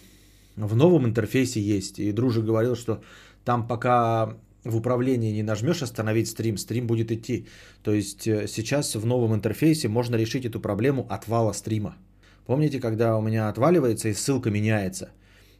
в 0.56 0.76
новом 0.76 1.06
интерфейсе 1.06 1.60
есть. 1.60 1.98
И 1.98 2.12
Дружи 2.12 2.40
говорил, 2.40 2.76
что 2.76 3.02
там 3.44 3.66
пока 3.66 4.36
в 4.64 4.76
управлении 4.76 5.32
не 5.32 5.42
нажмешь 5.42 5.82
остановить 5.82 6.28
стрим, 6.28 6.56
стрим 6.56 6.86
будет 6.86 7.10
идти. 7.10 7.46
То 7.82 7.92
есть 7.92 8.26
э, 8.26 8.46
сейчас 8.46 8.94
в 8.94 9.06
новом 9.06 9.34
интерфейсе 9.34 9.88
можно 9.88 10.16
решить 10.16 10.44
эту 10.44 10.60
проблему 10.60 11.06
отвала 11.10 11.52
стрима. 11.52 11.96
Помните, 12.46 12.80
когда 12.80 13.16
у 13.16 13.22
меня 13.22 13.48
отваливается 13.48 14.08
и 14.08 14.14
ссылка 14.14 14.50
меняется? 14.50 15.10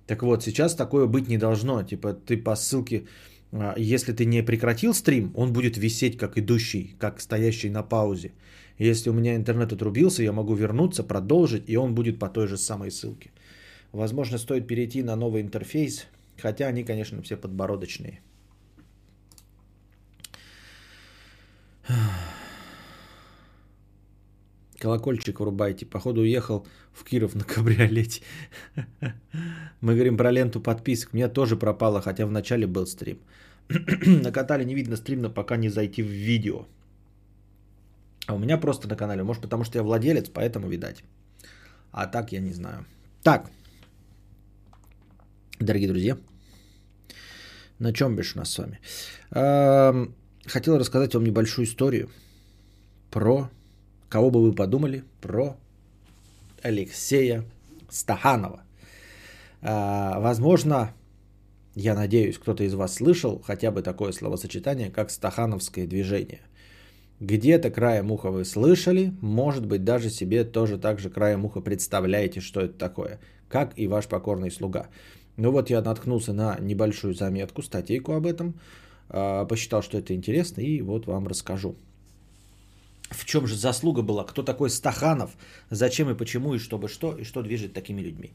Так 0.06 0.22
вот, 0.22 0.42
сейчас 0.42 0.74
такое 0.74 1.06
быть 1.06 1.28
не 1.28 1.38
должно. 1.38 1.82
Типа 1.82 2.12
ты 2.12 2.36
по 2.36 2.56
ссылке, 2.56 3.06
а, 3.52 3.74
если 3.76 4.12
ты 4.12 4.24
не 4.24 4.42
прекратил 4.42 4.94
стрим, 4.94 5.32
он 5.34 5.52
будет 5.52 5.76
висеть 5.76 6.16
как 6.16 6.38
идущий, 6.38 6.94
как 6.98 7.20
стоящий 7.20 7.70
на 7.70 7.82
паузе. 7.82 8.32
Если 8.78 9.10
у 9.10 9.12
меня 9.12 9.36
интернет 9.36 9.72
отрубился, 9.72 10.22
я 10.22 10.32
могу 10.32 10.54
вернуться, 10.54 11.04
продолжить, 11.04 11.68
и 11.68 11.76
он 11.76 11.94
будет 11.94 12.18
по 12.18 12.28
той 12.28 12.46
же 12.46 12.56
самой 12.56 12.90
ссылке. 12.90 13.30
Возможно, 13.92 14.38
стоит 14.38 14.66
перейти 14.66 15.02
на 15.02 15.16
новый 15.16 15.42
интерфейс, 15.42 16.06
хотя 16.42 16.66
они, 16.66 16.85
конечно, 16.85 17.22
все 17.22 17.37
подбородочные. 17.37 18.20
Колокольчик 24.83 25.40
врубайте. 25.40 25.87
Походу 25.87 26.20
уехал 26.22 26.66
в 26.92 27.05
Киров 27.05 27.35
на 27.35 27.44
кабриолете. 27.44 28.22
Мы 29.81 29.94
говорим 29.94 30.16
про 30.16 30.33
ленту 30.33 30.61
подписок. 30.61 31.11
У 31.12 31.16
меня 31.16 31.28
тоже 31.28 31.57
пропало, 31.57 32.00
хотя 32.00 32.26
в 32.26 32.31
начале 32.33 32.66
был 32.66 32.87
стрим. 32.87 33.18
на 34.22 34.33
канале 34.33 34.64
не 34.64 34.74
видно 34.74 34.96
стрим, 34.96 35.22
но 35.22 35.31
пока 35.31 35.57
не 35.57 35.68
зайти 35.68 36.02
в 36.02 36.09
видео. 36.09 36.66
А 38.26 38.35
у 38.35 38.38
меня 38.38 38.59
просто 38.59 38.88
на 38.88 38.96
канале. 38.96 39.22
Может, 39.22 39.42
потому 39.42 39.64
что 39.64 39.78
я 39.78 39.83
владелец, 39.85 40.28
поэтому 40.28 40.68
видать. 40.68 41.05
А 41.92 42.07
так 42.07 42.33
я 42.33 42.40
не 42.40 42.52
знаю. 42.52 42.85
Так. 43.22 43.50
Дорогие 45.61 45.88
друзья. 45.88 46.16
На 47.78 47.92
чем 47.92 48.16
бишь 48.16 48.35
у 48.37 48.38
нас 48.38 48.50
с 48.50 48.58
вами? 48.58 48.80
Хотел 50.46 50.78
рассказать 50.78 51.14
вам 51.14 51.24
небольшую 51.24 51.66
историю 51.66 52.11
про 53.11 53.50
Кого 54.12 54.30
бы 54.30 54.42
вы 54.42 54.52
подумали 54.52 55.04
про 55.22 55.56
Алексея 56.61 57.46
Стаханова? 57.88 58.62
А, 59.62 60.20
возможно, 60.20 60.92
я 61.74 61.94
надеюсь, 61.94 62.37
кто-то 62.37 62.62
из 62.62 62.74
вас 62.74 62.96
слышал 62.96 63.40
хотя 63.42 63.70
бы 63.70 63.80
такое 63.80 64.12
словосочетание, 64.12 64.90
как 64.90 65.11
стахановское 65.11 65.87
движение. 65.87 66.42
Где-то 67.20 67.70
краем 67.70 68.11
уха 68.11 68.30
вы 68.30 68.44
слышали, 68.44 69.14
может 69.22 69.64
быть, 69.64 69.82
даже 69.82 70.11
себе 70.11 70.44
тоже 70.44 70.76
так 70.76 70.98
же 70.98 71.08
краем 71.08 71.46
уха 71.46 71.62
представляете, 71.62 72.40
что 72.40 72.61
это 72.61 72.74
такое, 72.74 73.18
как 73.48 73.72
и 73.76 73.87
ваш 73.87 74.08
покорный 74.08 74.50
слуга. 74.50 74.88
Ну 75.36 75.50
вот 75.50 75.70
я 75.70 75.80
наткнулся 75.80 76.32
на 76.32 76.58
небольшую 76.60 77.14
заметку, 77.14 77.62
статейку 77.62 78.12
об 78.12 78.26
этом, 78.26 78.54
а, 79.08 79.44
посчитал, 79.44 79.82
что 79.82 79.98
это 79.98 80.14
интересно, 80.14 80.60
и 80.60 80.82
вот 80.82 81.06
вам 81.06 81.26
расскажу. 81.26 81.74
В 83.10 83.24
чем 83.24 83.46
же 83.46 83.56
заслуга 83.56 84.02
была? 84.02 84.24
Кто 84.24 84.42
такой 84.42 84.70
Стаханов? 84.70 85.30
Зачем 85.70 86.10
и 86.10 86.14
почему, 86.14 86.54
и 86.54 86.58
чтобы 86.58 86.88
что, 86.88 87.16
и 87.16 87.24
что 87.24 87.42
движет 87.42 87.72
такими 87.72 88.00
людьми? 88.00 88.30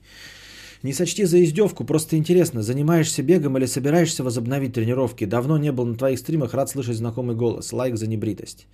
Не 0.83 0.93
сочти 0.93 1.25
за 1.25 1.43
издевку, 1.43 1.83
просто 1.83 2.17
интересно, 2.17 2.61
занимаешься 2.61 3.23
бегом 3.23 3.57
или 3.57 3.65
собираешься 3.65 4.23
возобновить 4.23 4.73
тренировки? 4.73 5.25
Давно 5.25 5.57
не 5.57 5.71
был 5.71 5.85
на 5.85 5.95
твоих 5.95 6.19
стримах, 6.19 6.53
рад 6.53 6.69
слышать 6.69 6.97
знакомый 6.97 7.35
голос. 7.35 7.73
Лайк 7.73 7.97
за 7.97 8.07
небритость. 8.07 8.67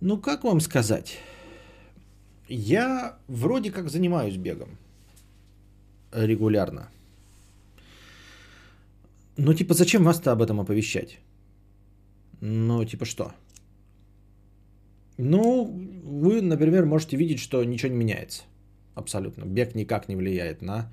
Ну, 0.00 0.18
как 0.18 0.42
вам 0.42 0.60
сказать? 0.60 1.18
Я 2.48 3.16
вроде 3.28 3.70
как 3.70 3.90
занимаюсь 3.90 4.36
бегом 4.36 4.76
регулярно. 6.12 6.88
Ну, 9.36 9.54
типа, 9.54 9.74
зачем 9.74 10.04
вас-то 10.04 10.32
об 10.32 10.42
этом 10.42 10.60
оповещать? 10.60 11.18
Ну, 12.40 12.84
типа 12.84 13.04
что? 13.04 13.32
Ну, 15.18 15.64
вы, 16.04 16.40
например, 16.42 16.86
можете 16.86 17.16
видеть, 17.16 17.38
что 17.38 17.64
ничего 17.64 17.92
не 17.92 17.98
меняется. 17.98 18.42
Абсолютно. 18.94 19.44
Бег 19.44 19.74
никак 19.74 20.08
не 20.08 20.16
влияет 20.16 20.62
на 20.62 20.92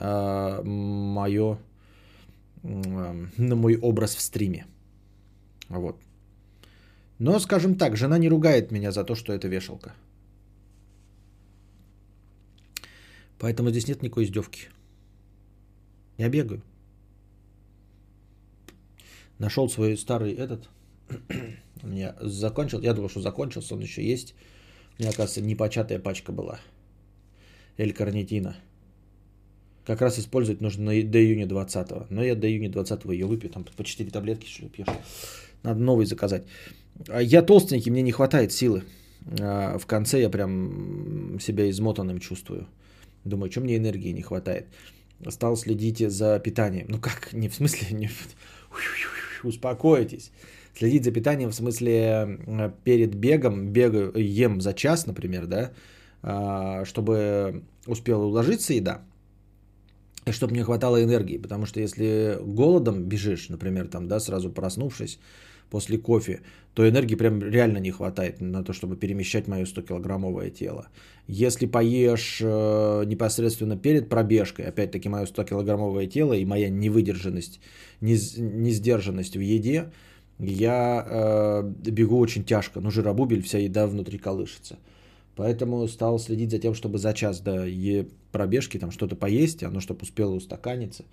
э, 0.00 0.62
мое, 0.64 1.58
э, 2.62 3.26
на 3.36 3.56
мой 3.56 3.76
образ 3.76 4.16
в 4.16 4.20
стриме. 4.20 4.66
Вот. 5.68 5.96
Но, 7.18 7.38
скажем 7.40 7.74
так, 7.74 7.96
жена 7.96 8.18
не 8.18 8.28
ругает 8.28 8.72
меня 8.72 8.92
за 8.92 9.04
то, 9.04 9.14
что 9.14 9.32
это 9.32 9.48
вешалка. 9.48 9.92
Поэтому 13.38 13.70
здесь 13.70 13.88
нет 13.88 14.02
никакой 14.02 14.24
издевки. 14.24 14.68
Я 16.18 16.28
бегаю. 16.28 16.62
Нашел 19.38 19.68
свой 19.68 19.96
старый 19.96 20.32
этот. 20.32 20.68
У 21.82 21.86
меня 21.86 22.14
закончил. 22.20 22.80
Я 22.80 22.92
думал, 22.92 23.08
что 23.08 23.20
закончился, 23.20 23.74
он 23.74 23.80
еще 23.80 24.04
есть. 24.04 24.34
У 24.98 25.02
меня, 25.02 25.10
оказывается, 25.10 25.40
непочатая 25.40 25.98
пачка 25.98 26.32
была. 26.32 26.58
Эль-карнитина. 27.76 28.56
Как 29.86 30.02
раз 30.02 30.18
использовать 30.18 30.60
нужно 30.60 30.86
до 30.86 31.18
июня 31.24 31.46
20 31.46 32.10
Но 32.10 32.22
я 32.22 32.34
до 32.34 32.46
июня 32.48 32.68
20 32.70 33.04
ее 33.06 33.26
выпью. 33.26 33.50
Там 33.50 33.64
по 33.64 33.84
4 33.84 34.10
таблетки, 34.10 34.46
что 34.46 34.64
ли, 34.64 34.68
пьешь. 34.68 34.88
Надо 35.62 35.80
новый 35.80 36.06
заказать. 36.06 36.42
А 37.08 37.22
я 37.22 37.42
толстенький, 37.42 37.90
мне 37.90 38.02
не 38.02 38.12
хватает 38.12 38.52
силы. 38.52 38.82
А 39.40 39.78
в 39.78 39.86
конце 39.86 40.20
я 40.20 40.30
прям 40.30 41.38
себя 41.40 41.70
измотанным 41.70 42.18
чувствую. 42.18 42.66
Думаю, 43.24 43.50
что 43.50 43.60
мне 43.60 43.76
энергии 43.76 44.10
не 44.10 44.22
хватает. 44.22 44.66
Стал 45.28 45.56
следить 45.56 46.00
за 46.00 46.38
питанием. 46.40 46.86
Ну 46.88 46.98
как, 46.98 47.32
не 47.32 47.48
в 47.48 47.54
смысле, 47.54 47.96
не. 47.96 48.10
успокойтесь. 49.44 50.30
Следить 50.76 51.04
за 51.04 51.10
питанием 51.10 51.50
в 51.50 51.54
смысле 51.54 52.38
перед 52.84 53.14
бегом, 53.14 53.72
бегаю, 53.72 54.12
ем 54.14 54.60
за 54.60 54.72
час, 54.72 55.06
например, 55.06 55.46
да, 55.46 55.72
а, 56.22 56.84
чтобы 56.84 57.62
успела 57.86 58.24
уложиться 58.24 58.74
еда, 58.74 59.02
и 60.26 60.32
чтобы 60.32 60.52
мне 60.52 60.64
хватало 60.64 61.02
энергии, 61.02 61.38
потому 61.38 61.66
что 61.66 61.80
если 61.80 62.38
голодом 62.40 63.04
бежишь, 63.04 63.48
например, 63.48 63.88
там, 63.88 64.08
да, 64.08 64.20
сразу 64.20 64.50
проснувшись 64.50 65.18
после 65.70 65.98
кофе, 65.98 66.40
то 66.74 66.88
энергии 66.88 67.16
прям 67.16 67.42
реально 67.42 67.78
не 67.78 67.90
хватает 67.90 68.40
на 68.40 68.62
то, 68.64 68.72
чтобы 68.72 68.96
перемещать 68.96 69.48
мое 69.48 69.64
100-килограммовое 69.64 70.50
тело. 70.50 70.88
Если 71.26 71.66
поешь 71.66 72.40
э, 72.40 73.04
непосредственно 73.06 73.76
перед 73.76 74.08
пробежкой, 74.08 74.66
опять-таки 74.66 75.08
мое 75.08 75.24
100-килограммовое 75.24 76.06
тело 76.06 76.32
и 76.32 76.44
моя 76.44 76.68
невыдержанность, 76.68 77.60
несдержанность 78.00 79.36
в 79.36 79.40
еде, 79.40 79.90
я 80.38 81.04
э, 81.06 81.90
бегу 81.90 82.18
очень 82.18 82.44
тяжко, 82.44 82.80
ну 82.80 82.90
жиробубель, 82.90 83.42
вся 83.42 83.58
еда 83.58 83.86
внутри 83.86 84.18
колышется. 84.18 84.78
Поэтому 85.34 85.86
стал 85.88 86.18
следить 86.18 86.50
за 86.50 86.58
тем, 86.58 86.74
чтобы 86.74 86.98
за 86.98 87.12
час 87.12 87.40
до 87.40 87.66
пробежки 88.32 88.78
там 88.78 88.90
что-то 88.90 89.16
поесть, 89.16 89.62
оно 89.62 89.80
чтобы 89.80 90.02
успело 90.02 90.34
устаканиться. 90.34 91.04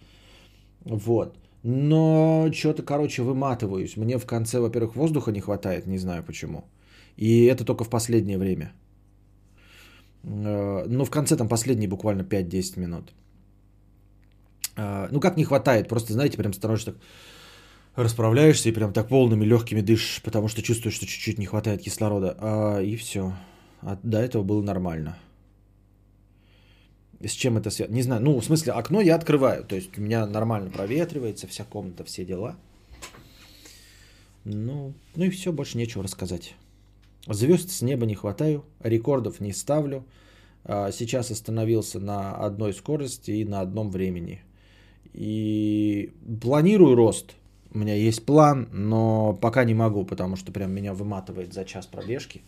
Вот. 0.83 1.37
Но 1.67 2.51
что-то, 2.53 2.83
короче, 2.83 3.23
выматываюсь. 3.23 3.97
Мне 3.97 4.19
в 4.19 4.25
конце, 4.25 4.59
во-первых, 4.59 4.95
воздуха 4.95 5.31
не 5.31 5.41
хватает, 5.41 5.87
не 5.87 5.97
знаю 5.97 6.23
почему. 6.23 6.63
И 7.17 7.45
это 7.45 7.65
только 7.65 7.83
в 7.83 7.89
последнее 7.89 8.37
время. 8.37 8.71
Э, 10.23 10.85
ну, 10.87 11.05
в 11.05 11.09
конце 11.09 11.35
там 11.35 11.47
последние 11.47 11.89
буквально 11.89 12.21
5-10 12.21 12.79
минут. 12.79 13.13
Э, 14.77 15.07
ну, 15.11 15.19
как 15.19 15.37
не 15.37 15.43
хватает, 15.43 15.87
просто, 15.87 16.13
знаете, 16.13 16.37
прям 16.37 16.53
становишься 16.53 16.91
так, 16.91 17.01
расправляешься 17.95 18.69
и 18.69 18.73
прям 18.73 18.93
так 18.93 19.07
полными 19.07 19.45
легкими 19.45 19.81
дышишь, 19.81 20.21
потому 20.21 20.47
что 20.47 20.61
чувствуешь, 20.61 20.95
что 20.95 21.07
чуть-чуть 21.07 21.39
не 21.39 21.47
хватает 21.47 21.81
кислорода. 21.81 22.37
А, 22.39 22.79
и 22.79 22.95
все. 22.95 23.33
А 23.81 23.97
до 24.03 24.19
этого 24.19 24.43
было 24.43 24.61
нормально. 24.61 25.17
С 27.25 27.31
чем 27.31 27.57
это 27.57 27.71
связано? 27.71 27.95
Не 27.95 28.03
знаю. 28.03 28.21
Ну, 28.21 28.39
в 28.39 28.45
смысле, 28.45 28.73
окно 28.73 29.01
я 29.01 29.15
открываю. 29.15 29.63
То 29.63 29.75
есть 29.75 29.97
у 29.97 30.01
меня 30.01 30.25
нормально 30.27 30.69
проветривается, 30.69 31.47
вся 31.47 31.63
комната, 31.63 32.03
все 32.03 32.23
дела. 32.25 32.55
Ну, 34.43 34.93
ну 35.15 35.25
и 35.25 35.29
все, 35.29 35.51
больше 35.51 35.77
нечего 35.77 36.03
рассказать. 36.03 36.55
Звезд 37.27 37.71
с 37.71 37.81
неба 37.81 38.05
не 38.05 38.13
хватаю, 38.13 38.63
рекордов 38.79 39.39
не 39.39 39.53
ставлю. 39.53 40.05
А, 40.63 40.91
сейчас 40.91 41.31
остановился 41.31 41.99
на 41.99 42.35
одной 42.35 42.73
скорости 42.73 43.31
и 43.31 43.45
на 43.45 43.61
одном 43.61 43.89
времени. 43.89 44.43
И 45.13 46.13
планирую 46.41 46.95
рост. 46.95 47.35
У 47.71 47.79
меня 47.79 47.95
есть 47.95 48.23
план, 48.25 48.69
но 48.71 49.33
пока 49.33 49.63
не 49.63 49.73
могу, 49.73 50.05
потому 50.05 50.35
что 50.35 50.51
прям 50.51 50.71
меня 50.71 50.93
выматывает 50.93 51.53
за 51.53 51.65
час 51.65 51.87
пробежки. 51.87 52.41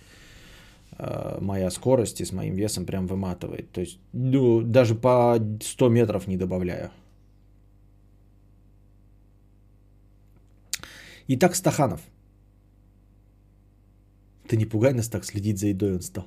Э, 0.99 1.37
моя 1.41 1.69
скорость 1.69 2.21
и 2.21 2.25
с 2.25 2.31
моим 2.31 2.55
весом 2.55 2.85
прям 2.85 3.07
выматывает. 3.07 3.71
То 3.71 3.81
есть 3.81 3.99
ну, 4.13 4.61
даже 4.61 4.95
по 4.95 5.37
100 5.61 5.89
метров 5.89 6.27
не 6.27 6.37
добавляю. 6.37 6.91
Итак, 11.27 11.55
Стаханов. 11.55 12.01
Ты 14.47 14.55
не 14.55 14.65
пугай 14.65 14.93
нас 14.93 15.09
так, 15.09 15.25
следить 15.25 15.59
за 15.59 15.67
едой 15.67 15.95
он 15.95 16.01
стал. 16.01 16.25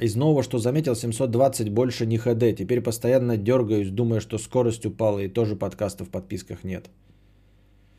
Из 0.00 0.16
нового, 0.16 0.42
что 0.42 0.58
заметил, 0.58 0.94
720 0.94 1.70
больше 1.70 2.06
не 2.06 2.18
ХД. 2.18 2.56
Теперь 2.56 2.80
постоянно 2.80 3.36
дергаюсь, 3.36 3.90
думая, 3.90 4.20
что 4.20 4.38
скорость 4.38 4.86
упала 4.86 5.20
и 5.20 5.28
тоже 5.28 5.56
подкастов 5.56 6.08
в 6.08 6.10
подписках 6.10 6.64
нет. 6.64 6.90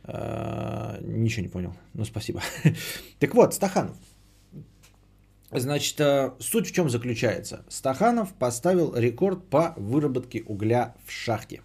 А, 0.07 0.97
ничего 1.01 1.43
не 1.43 1.49
понял. 1.49 1.73
Ну, 1.93 2.05
спасибо. 2.05 2.41
так 3.19 3.35
вот, 3.35 3.53
Стаханов. 3.53 3.95
Значит, 5.51 5.99
э, 5.99 6.31
суть 6.39 6.67
в 6.67 6.71
чем 6.71 6.89
заключается? 6.89 7.65
Стаханов 7.69 8.33
поставил 8.33 8.95
рекорд 8.95 9.49
по 9.49 9.73
выработке 9.77 10.43
угля 10.45 10.95
в 11.05 11.11
шахте. 11.11 11.61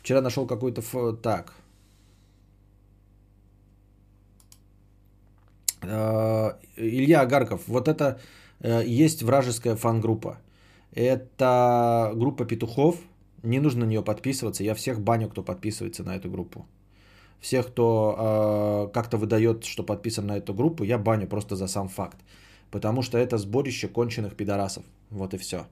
Вчера 0.00 0.20
нашел 0.20 0.46
какой-то... 0.46 0.80
Ф... 0.80 1.20
Так. 1.22 1.54
Э, 5.82 6.52
Илья 6.76 7.22
Агарков. 7.22 7.62
Вот 7.66 7.88
это 7.88 8.20
э, 8.60 8.82
есть 8.86 9.22
вражеская 9.22 9.76
фан-группа. 9.76 10.38
Это 10.92 12.12
группа 12.14 12.44
петухов. 12.44 12.96
Не 13.42 13.60
нужно 13.60 13.86
на 13.86 13.88
нее 13.88 14.02
подписываться. 14.02 14.64
Я 14.64 14.74
всех 14.74 15.00
баню, 15.00 15.28
кто 15.28 15.42
подписывается 15.42 16.04
на 16.04 16.16
эту 16.16 16.30
группу 16.30 16.66
всех, 17.42 17.66
кто 17.66 18.88
э, 18.88 18.92
как-то 18.94 19.18
выдает, 19.18 19.64
что 19.64 19.82
подписан 19.82 20.26
на 20.26 20.38
эту 20.38 20.54
группу, 20.54 20.84
я 20.84 20.98
баню 20.98 21.26
просто 21.26 21.56
за 21.56 21.66
сам 21.66 21.88
факт. 21.88 22.16
Потому 22.70 23.02
что 23.02 23.18
это 23.18 23.36
сборище 23.36 23.88
конченых 23.88 24.34
пидорасов. 24.34 24.84
Вот 25.10 25.34
и 25.34 25.36
все. 25.36 25.66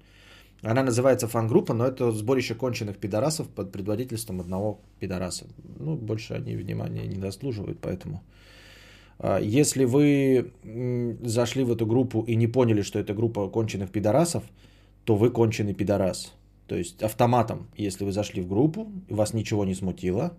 Она 0.62 0.82
называется 0.82 1.28
фан-группа, 1.28 1.72
но 1.72 1.86
это 1.86 2.12
сборище 2.12 2.54
конченых 2.54 2.98
пидорасов 2.98 3.48
под 3.48 3.72
предводительством 3.72 4.40
одного 4.40 4.80
пидораса. 4.98 5.46
Ну, 5.78 5.96
больше 5.96 6.34
они 6.34 6.56
внимания 6.56 7.06
не 7.06 7.20
заслуживают, 7.20 7.78
поэтому... 7.80 8.20
Если 9.42 9.84
вы 9.84 10.50
зашли 11.22 11.62
в 11.64 11.70
эту 11.70 11.86
группу 11.86 12.22
и 12.22 12.36
не 12.36 12.46
поняли, 12.46 12.82
что 12.82 12.98
это 12.98 13.14
группа 13.14 13.48
конченых 13.48 13.90
пидорасов, 13.90 14.42
то 15.04 15.14
вы 15.14 15.30
конченый 15.30 15.74
пидорас. 15.74 16.32
То 16.66 16.76
есть 16.76 17.02
автоматом, 17.02 17.66
если 17.76 18.04
вы 18.04 18.12
зашли 18.12 18.42
в 18.42 18.48
группу, 18.48 18.90
вас 19.08 19.34
ничего 19.34 19.64
не 19.64 19.74
смутило, 19.74 20.32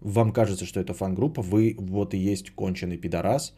вам 0.00 0.32
кажется, 0.32 0.64
что 0.64 0.80
это 0.80 0.94
фан-группа, 0.94 1.42
вы 1.42 1.76
вот 1.78 2.14
и 2.14 2.18
есть 2.18 2.50
конченый 2.50 2.96
пидорас. 2.96 3.54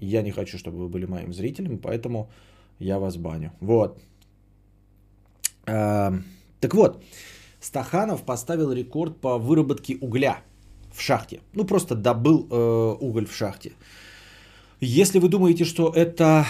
Я 0.00 0.22
не 0.22 0.30
хочу, 0.30 0.58
чтобы 0.58 0.78
вы 0.78 0.88
были 0.88 1.06
моим 1.06 1.32
зрителем, 1.32 1.78
поэтому 1.78 2.30
я 2.78 2.98
вас 2.98 3.16
баню. 3.16 3.52
Вот. 3.60 4.00
А, 5.66 6.12
так 6.60 6.74
вот, 6.74 7.02
Стаханов 7.60 8.22
поставил 8.22 8.72
рекорд 8.72 9.20
по 9.20 9.38
выработке 9.38 9.96
угля 10.00 10.42
в 10.92 11.00
шахте. 11.00 11.40
Ну, 11.54 11.64
просто 11.64 11.94
добыл 11.94 12.46
э, 12.50 12.96
уголь 13.00 13.26
в 13.26 13.34
шахте. 13.34 13.72
Если 14.80 15.18
вы 15.18 15.28
думаете, 15.28 15.64
что 15.64 15.92
это 15.92 16.46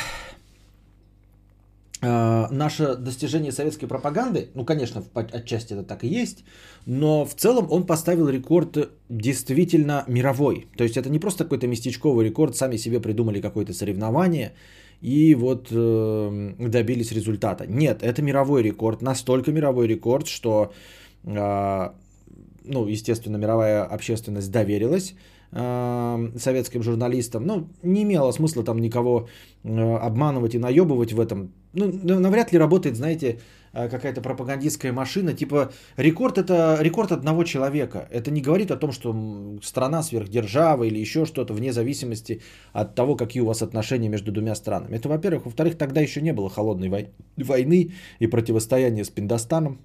наше 2.01 2.95
достижение 2.97 3.51
советской 3.51 3.87
пропаганды, 3.87 4.51
ну, 4.55 4.65
конечно, 4.65 5.03
отчасти 5.15 5.73
это 5.73 5.83
так 5.83 6.05
и 6.05 6.09
есть, 6.09 6.45
но 6.87 7.25
в 7.25 7.35
целом 7.35 7.67
он 7.71 7.87
поставил 7.87 8.29
рекорд 8.29 8.91
действительно 9.09 10.05
мировой. 10.07 10.69
То 10.77 10.85
есть 10.85 10.97
это 10.97 11.11
не 11.11 11.19
просто 11.19 11.45
какой-то 11.45 11.67
местечковый 11.67 12.25
рекорд, 12.25 12.57
сами 12.57 12.77
себе 12.77 13.01
придумали 13.01 13.41
какое-то 13.41 13.73
соревнование 13.73 14.53
и 15.01 15.35
вот 15.35 15.69
э, 15.73 16.55
добились 16.59 17.13
результата. 17.13 17.67
Нет, 17.67 18.03
это 18.03 18.23
мировой 18.23 18.63
рекорд, 18.63 19.03
настолько 19.03 19.51
мировой 19.51 19.89
рекорд, 19.89 20.29
что, 20.29 20.73
э, 21.25 21.91
ну, 22.65 22.87
естественно, 22.87 23.39
мировая 23.39 23.85
общественность 23.85 24.53
доверилась 24.53 25.15
советским 25.51 26.83
журналистам, 26.83 27.47
ну, 27.47 27.69
не 27.83 28.03
имело 28.03 28.33
смысла 28.33 28.63
там 28.65 28.81
никого 28.81 29.29
э, 29.65 29.97
обманывать 29.97 30.55
и 30.55 30.59
наебывать 30.59 31.13
в 31.13 31.21
этом. 31.21 31.53
Ну, 31.73 32.19
навряд 32.21 32.53
ли 32.53 32.59
работает, 32.59 32.97
знаете, 32.97 33.41
э, 33.73 33.89
какая-то 33.89 34.23
пропагандистская 34.23 34.93
машина, 34.93 35.35
типа 35.35 35.71
рекорд 35.97 36.39
это 36.39 36.79
рекорд 36.81 37.13
одного 37.13 37.45
человека. 37.45 38.09
Это 38.11 38.31
не 38.31 38.41
говорит 38.41 38.71
о 38.71 38.77
том, 38.77 38.93
что 38.93 39.15
страна 39.63 40.03
сверхдержава 40.03 40.85
или 40.85 40.99
еще 40.99 41.27
что-то, 41.27 41.55
вне 41.55 41.73
зависимости 41.73 42.41
от 42.73 42.95
того, 42.95 43.17
какие 43.17 43.43
у 43.43 43.47
вас 43.47 43.63
отношения 43.63 44.09
между 44.09 44.33
двумя 44.33 44.55
странами. 44.55 44.97
Это, 44.97 45.09
во-первых. 45.09 45.45
Во-вторых, 45.45 45.77
тогда 45.77 46.01
еще 46.01 46.23
не 46.23 46.33
было 46.33 46.49
холодной 46.49 47.13
войны 47.37 47.93
и 48.19 48.27
противостояния 48.27 49.05
с 49.05 49.11
Пиндостаном 49.11 49.79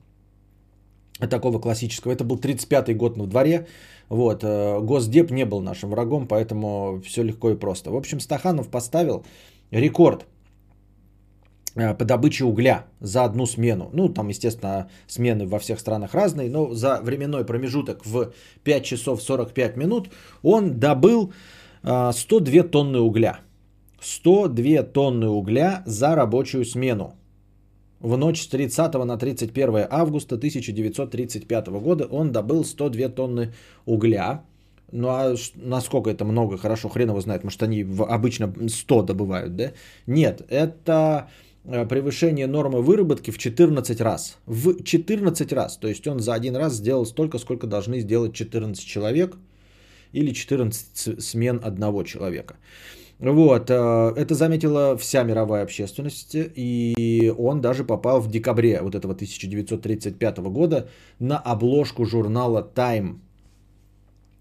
такого 1.19 1.59
классического. 1.59 2.11
Это 2.11 2.23
был 2.23 2.37
35-й 2.37 2.93
год 2.95 3.17
на 3.17 3.27
дворе. 3.27 3.67
Вот, 4.09 4.43
э, 4.43 4.79
Госдеп 4.79 5.31
не 5.31 5.45
был 5.45 5.61
нашим 5.61 5.89
врагом, 5.89 6.27
поэтому 6.27 7.01
все 7.05 7.23
легко 7.23 7.51
и 7.51 7.55
просто. 7.55 7.91
В 7.91 7.95
общем, 7.95 8.19
Стаханов 8.19 8.69
поставил 8.69 9.25
рекорд 9.71 10.25
по 11.75 12.05
добыче 12.05 12.45
угля 12.45 12.85
за 12.99 13.23
одну 13.23 13.45
смену. 13.45 13.89
Ну, 13.93 14.09
там, 14.09 14.29
естественно, 14.29 14.89
смены 15.07 15.47
во 15.47 15.59
всех 15.59 15.79
странах 15.79 16.13
разные, 16.13 16.49
но 16.49 16.73
за 16.73 17.01
временной 17.01 17.45
промежуток 17.45 18.05
в 18.05 18.33
5 18.63 18.83
часов 18.83 19.21
45 19.21 19.77
минут 19.77 20.09
он 20.43 20.79
добыл 20.79 21.33
102 21.83 22.63
тонны 22.63 22.99
угля. 22.99 23.39
102 24.01 24.83
тонны 24.83 25.29
угля 25.29 25.83
за 25.85 26.15
рабочую 26.15 26.65
смену. 26.65 27.13
В 27.99 28.17
ночь 28.17 28.41
с 28.41 28.47
30 28.47 28.93
на 29.05 29.17
31 29.17 29.87
августа 29.89 30.35
1935 30.35 31.67
года 31.67 32.05
он 32.05 32.31
добыл 32.31 32.65
102 32.65 33.09
тонны 33.09 33.53
угля. 33.85 34.43
Ну 34.91 35.07
а 35.07 35.35
насколько 35.55 36.09
это 36.09 36.25
много, 36.25 36.57
хорошо, 36.57 36.89
хрен 36.89 37.09
его 37.09 37.21
знает, 37.21 37.43
может 37.43 37.63
они 37.63 37.85
обычно 38.09 38.53
100 38.67 39.03
добывают, 39.03 39.55
да? 39.55 39.71
Нет, 40.05 40.45
это 40.49 40.91
э, 40.91 41.52
превышение 41.63 42.47
нормы 42.47 42.81
выработки 42.81 43.31
в 43.31 43.37
14 43.37 44.01
раз. 44.01 44.37
В 44.45 44.83
14 44.83 45.53
раз. 45.53 45.77
То 45.77 45.87
есть 45.87 46.07
он 46.07 46.19
за 46.19 46.33
один 46.33 46.55
раз 46.55 46.73
сделал 46.73 47.05
столько, 47.05 47.39
сколько 47.39 47.67
должны 47.67 47.99
сделать 47.99 48.33
14 48.33 48.85
человек 48.85 49.37
или 50.11 50.33
14 50.33 51.23
смен 51.23 51.59
одного 51.63 52.03
человека. 52.03 52.55
Вот, 53.19 53.69
э, 53.69 54.13
это 54.17 54.35
заметила 54.35 54.97
вся 54.97 55.23
мировая 55.23 55.63
общественность, 55.63 56.35
и 56.35 57.33
он 57.37 57.61
даже 57.61 57.85
попал 57.85 58.19
в 58.19 58.29
декабре 58.29 58.81
вот 58.81 58.95
этого 58.95 59.13
1935 59.13 60.37
года 60.49 60.89
на 61.19 61.37
обложку 61.37 62.05
журнала 62.05 62.71
Time, 62.75 63.19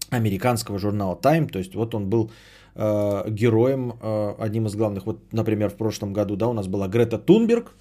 американского 0.09 0.79
журнала 0.79 1.15
Time, 1.15 1.47
то 1.49 1.59
есть 1.59 1.75
вот 1.75 1.95
он 1.95 2.09
был 2.09 2.31
э, 2.75 3.29
героем, 3.29 3.93
э, 4.01 4.35
одним 4.39 4.67
из 4.67 4.75
главных, 4.75 5.05
вот, 5.05 5.19
например, 5.31 5.69
в 5.69 5.75
прошлом 5.75 6.13
году, 6.13 6.35
да, 6.35 6.47
у 6.47 6.53
нас 6.53 6.67
была 6.67 6.87
Грета 6.87 7.17
Тунберг, 7.17 7.75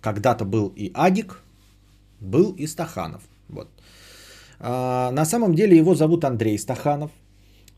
когда-то 0.00 0.44
был 0.44 0.72
и 0.76 0.90
Адик, 0.94 1.42
был 2.20 2.54
и 2.58 2.66
Стаханов, 2.66 3.22
вот. 3.48 3.68
А, 4.58 5.10
на 5.10 5.24
самом 5.24 5.54
деле 5.54 5.76
его 5.76 5.94
зовут 5.94 6.24
Андрей 6.24 6.58
Стаханов, 6.58 7.10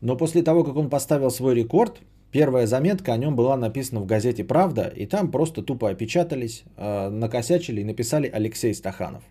но 0.01 0.17
после 0.17 0.43
того, 0.43 0.63
как 0.63 0.75
он 0.75 0.89
поставил 0.89 1.31
свой 1.31 1.55
рекорд, 1.55 2.01
первая 2.31 2.67
заметка 2.67 3.13
о 3.13 3.17
нем 3.17 3.35
была 3.35 3.55
написана 3.55 4.01
в 4.01 4.05
газете 4.05 4.43
«Правда», 4.43 4.91
и 4.95 5.05
там 5.05 5.31
просто 5.31 5.61
тупо 5.61 5.89
опечатались, 5.89 6.63
а, 6.75 7.09
накосячили 7.09 7.81
и 7.81 7.85
написали 7.85 8.27
Алексей 8.27 8.73
Стаханов. 8.73 9.23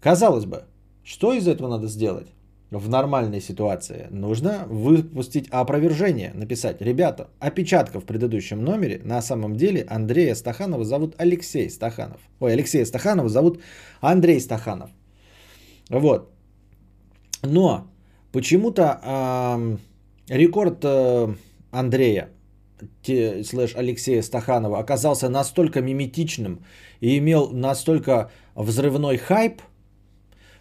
Казалось 0.00 0.44
бы, 0.44 0.64
что 1.02 1.32
из 1.32 1.48
этого 1.48 1.68
надо 1.68 1.88
сделать? 1.88 2.28
В 2.70 2.88
нормальной 2.90 3.40
ситуации 3.40 4.08
нужно 4.10 4.66
выпустить 4.68 5.48
опровержение, 5.48 6.32
написать, 6.34 6.82
ребята, 6.82 7.28
опечатка 7.38 7.98
в 7.98 8.04
предыдущем 8.04 8.62
номере, 8.62 9.00
на 9.04 9.22
самом 9.22 9.56
деле 9.56 9.86
Андрея 9.88 10.34
Стаханова 10.34 10.84
зовут 10.84 11.14
Алексей 11.16 11.70
Стаханов. 11.70 12.20
Ой, 12.40 12.52
Алексея 12.52 12.84
Стаханова 12.84 13.30
зовут 13.30 13.60
Андрей 14.02 14.38
Стаханов. 14.38 14.90
Вот. 15.88 16.30
Но 17.42 17.86
почему-то 18.32 19.00
э, 19.02 19.76
рекорд 20.28 20.80
э, 20.82 21.34
Андрея 21.70 22.28
слэш 23.02 23.74
Алексея 23.76 24.22
Стаханова 24.22 24.78
оказался 24.78 25.28
настолько 25.28 25.80
миметичным 25.80 26.64
и 27.00 27.18
имел 27.18 27.50
настолько 27.50 28.30
взрывной 28.54 29.16
хайп, 29.16 29.62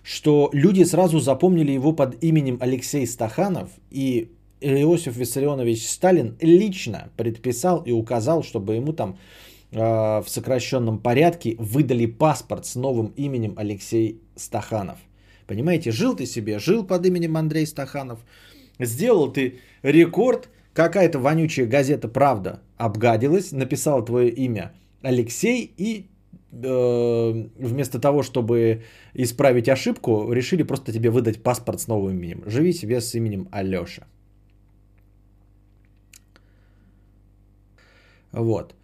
что 0.07 0.49
люди 0.53 0.83
сразу 0.83 1.19
запомнили 1.19 1.73
его 1.73 1.91
под 1.91 2.23
именем 2.23 2.57
Алексей 2.61 3.05
Стаханов, 3.05 3.69
и 3.91 4.31
Иосиф 4.61 5.17
Виссарионович 5.17 5.85
Сталин 5.85 6.37
лично 6.39 7.09
предписал 7.17 7.81
и 7.81 7.91
указал, 7.91 8.41
чтобы 8.41 8.75
ему 8.75 8.93
там 8.93 9.17
э, 9.71 9.77
в 9.77 10.23
сокращенном 10.27 10.99
порядке 10.99 11.57
выдали 11.59 12.05
паспорт 12.05 12.65
с 12.65 12.75
новым 12.75 13.07
именем 13.17 13.55
Алексей 13.57 14.21
Стаханов. 14.37 14.97
Понимаете, 15.45 15.91
жил 15.91 16.15
ты 16.15 16.25
себе, 16.25 16.57
жил 16.57 16.85
под 16.85 17.05
именем 17.05 17.35
Андрей 17.35 17.67
Стаханов, 17.67 18.19
сделал 18.79 19.29
ты 19.29 19.59
рекорд, 19.83 20.47
какая-то 20.71 21.19
вонючая 21.19 21.65
газета 21.65 22.07
«Правда» 22.07 22.61
обгадилась, 22.77 23.51
написала 23.51 24.01
твое 24.05 24.29
имя 24.29 24.71
Алексей 25.01 25.69
и 25.75 26.07
вместо 26.51 27.99
того, 27.99 28.23
чтобы 28.23 28.83
исправить 29.13 29.69
ошибку, 29.69 30.31
решили 30.31 30.63
просто 30.63 30.91
тебе 30.91 31.09
выдать 31.09 31.43
паспорт 31.43 31.81
с 31.81 31.87
новым 31.87 32.15
именем. 32.15 32.43
Живи 32.45 32.73
себе 32.73 33.01
с 33.01 33.13
именем 33.15 33.47
Алеша. 33.51 34.07
Вот. 38.31 38.75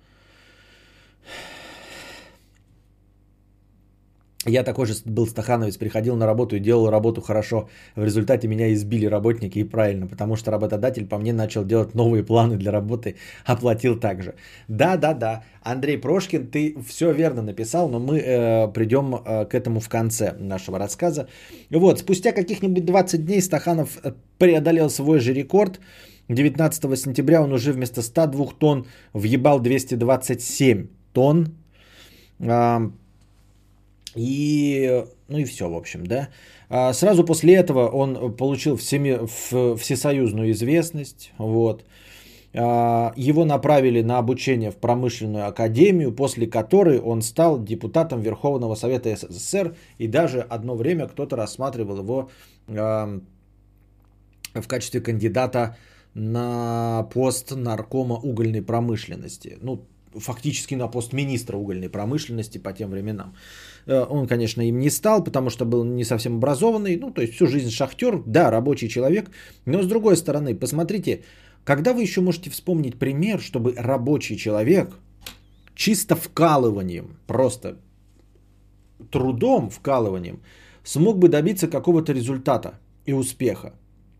Я 4.45 4.63
такой 4.63 4.85
же 4.85 4.93
был 5.05 5.25
стахановец, 5.25 5.77
приходил 5.77 6.15
на 6.15 6.25
работу 6.25 6.55
и 6.55 6.59
делал 6.59 6.89
работу 6.89 7.21
хорошо. 7.21 7.69
В 7.95 8.03
результате 8.03 8.47
меня 8.47 8.73
избили 8.73 9.05
работники 9.05 9.59
и 9.59 9.63
правильно, 9.63 10.07
потому 10.07 10.35
что 10.35 10.51
работодатель 10.51 11.05
по 11.07 11.17
мне 11.17 11.33
начал 11.33 11.63
делать 11.63 11.95
новые 11.95 12.23
планы 12.23 12.57
для 12.57 12.71
работы, 12.71 13.15
оплатил 13.45 13.99
также. 13.99 14.35
Да, 14.67 14.97
да, 14.97 15.13
да. 15.13 15.43
Андрей 15.61 15.97
Прошкин, 15.97 16.47
ты 16.47 16.75
все 16.85 17.13
верно 17.13 17.41
написал, 17.41 17.89
но 17.89 17.99
мы 17.99 18.19
э, 18.19 18.67
придем 18.73 19.15
э, 19.15 19.45
к 19.45 19.53
этому 19.53 19.79
в 19.79 19.87
конце 19.87 20.35
нашего 20.37 20.77
рассказа. 20.77 21.27
Вот, 21.69 21.99
спустя 21.99 22.33
каких-нибудь 22.33 22.85
20 22.85 23.25
дней 23.25 23.41
Стаханов 23.41 23.97
э, 24.03 24.11
преодолел 24.37 24.89
свой 24.89 25.19
же 25.19 25.33
рекорд. 25.33 25.79
19 26.27 26.99
сентября 26.99 27.41
он 27.41 27.53
уже 27.53 27.71
вместо 27.71 28.01
102 28.01 28.45
тонн 28.59 28.85
въебал 29.13 29.61
227 29.61 30.87
тонн. 31.13 31.47
И, 34.15 35.05
ну 35.27 35.37
и 35.37 35.45
все, 35.45 35.69
в 35.69 35.75
общем, 35.75 36.05
да. 36.05 36.29
А 36.69 36.93
сразу 36.93 37.23
после 37.23 37.55
этого 37.55 37.87
он 37.87 38.35
получил 38.35 38.77
всеми, 38.77 39.27
всесоюзную 39.77 40.51
известность, 40.51 41.31
вот. 41.37 41.83
А, 42.55 43.13
его 43.15 43.45
направили 43.45 44.03
на 44.03 44.19
обучение 44.19 44.71
в 44.71 44.77
промышленную 44.77 45.47
академию, 45.47 46.15
после 46.15 46.47
которой 46.47 46.99
он 46.99 47.21
стал 47.21 47.63
депутатом 47.63 48.21
Верховного 48.21 48.75
Совета 48.75 49.15
СССР, 49.15 49.75
и 49.97 50.07
даже 50.07 50.41
одно 50.41 50.75
время 50.75 51.07
кто-то 51.07 51.35
рассматривал 51.35 51.97
его 51.97 52.29
в 52.67 54.67
качестве 54.67 55.01
кандидата 55.01 55.75
на 56.13 57.07
пост 57.13 57.55
наркома 57.55 58.15
угольной 58.15 58.61
промышленности. 58.61 59.57
Ну, 59.61 59.87
фактически 60.13 60.75
на 60.75 60.87
пост 60.87 61.13
министра 61.13 61.57
угольной 61.57 61.89
промышленности 61.89 62.59
по 62.59 62.71
тем 62.71 62.91
временам. 62.91 63.35
Э, 63.85 64.05
он, 64.09 64.27
конечно, 64.27 64.61
им 64.61 64.79
не 64.79 64.89
стал, 64.89 65.23
потому 65.23 65.49
что 65.49 65.65
был 65.65 65.83
не 65.83 66.03
совсем 66.03 66.37
образованный, 66.37 66.97
ну, 66.97 67.11
то 67.11 67.21
есть 67.21 67.33
всю 67.33 67.47
жизнь 67.47 67.69
шахтер, 67.69 68.23
да, 68.25 68.51
рабочий 68.51 68.89
человек, 68.89 69.29
но 69.65 69.81
с 69.81 69.87
другой 69.87 70.17
стороны, 70.17 70.55
посмотрите, 70.55 71.23
когда 71.63 71.93
вы 71.93 72.01
еще 72.01 72.21
можете 72.21 72.49
вспомнить 72.49 72.99
пример, 72.99 73.39
чтобы 73.39 73.73
рабочий 73.77 74.37
человек 74.37 74.89
чисто 75.75 76.15
вкалыванием, 76.15 77.17
просто 77.27 77.77
трудом, 79.11 79.69
вкалыванием, 79.69 80.39
смог 80.83 81.17
бы 81.17 81.29
добиться 81.29 81.67
какого-то 81.67 82.13
результата 82.13 82.79
и 83.05 83.13
успеха. 83.13 83.73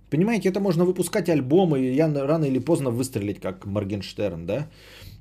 Понимаете, 0.09 0.49
это 0.49 0.59
можно 0.59 0.85
выпускать 0.85 1.29
альбомы, 1.29 1.79
и 1.79 1.95
я 1.95 2.07
рано 2.13 2.45
или 2.45 2.59
поздно 2.59 2.91
выстрелить, 2.91 3.39
как 3.39 3.65
Моргенштерн, 3.65 4.45
да? 4.45 4.67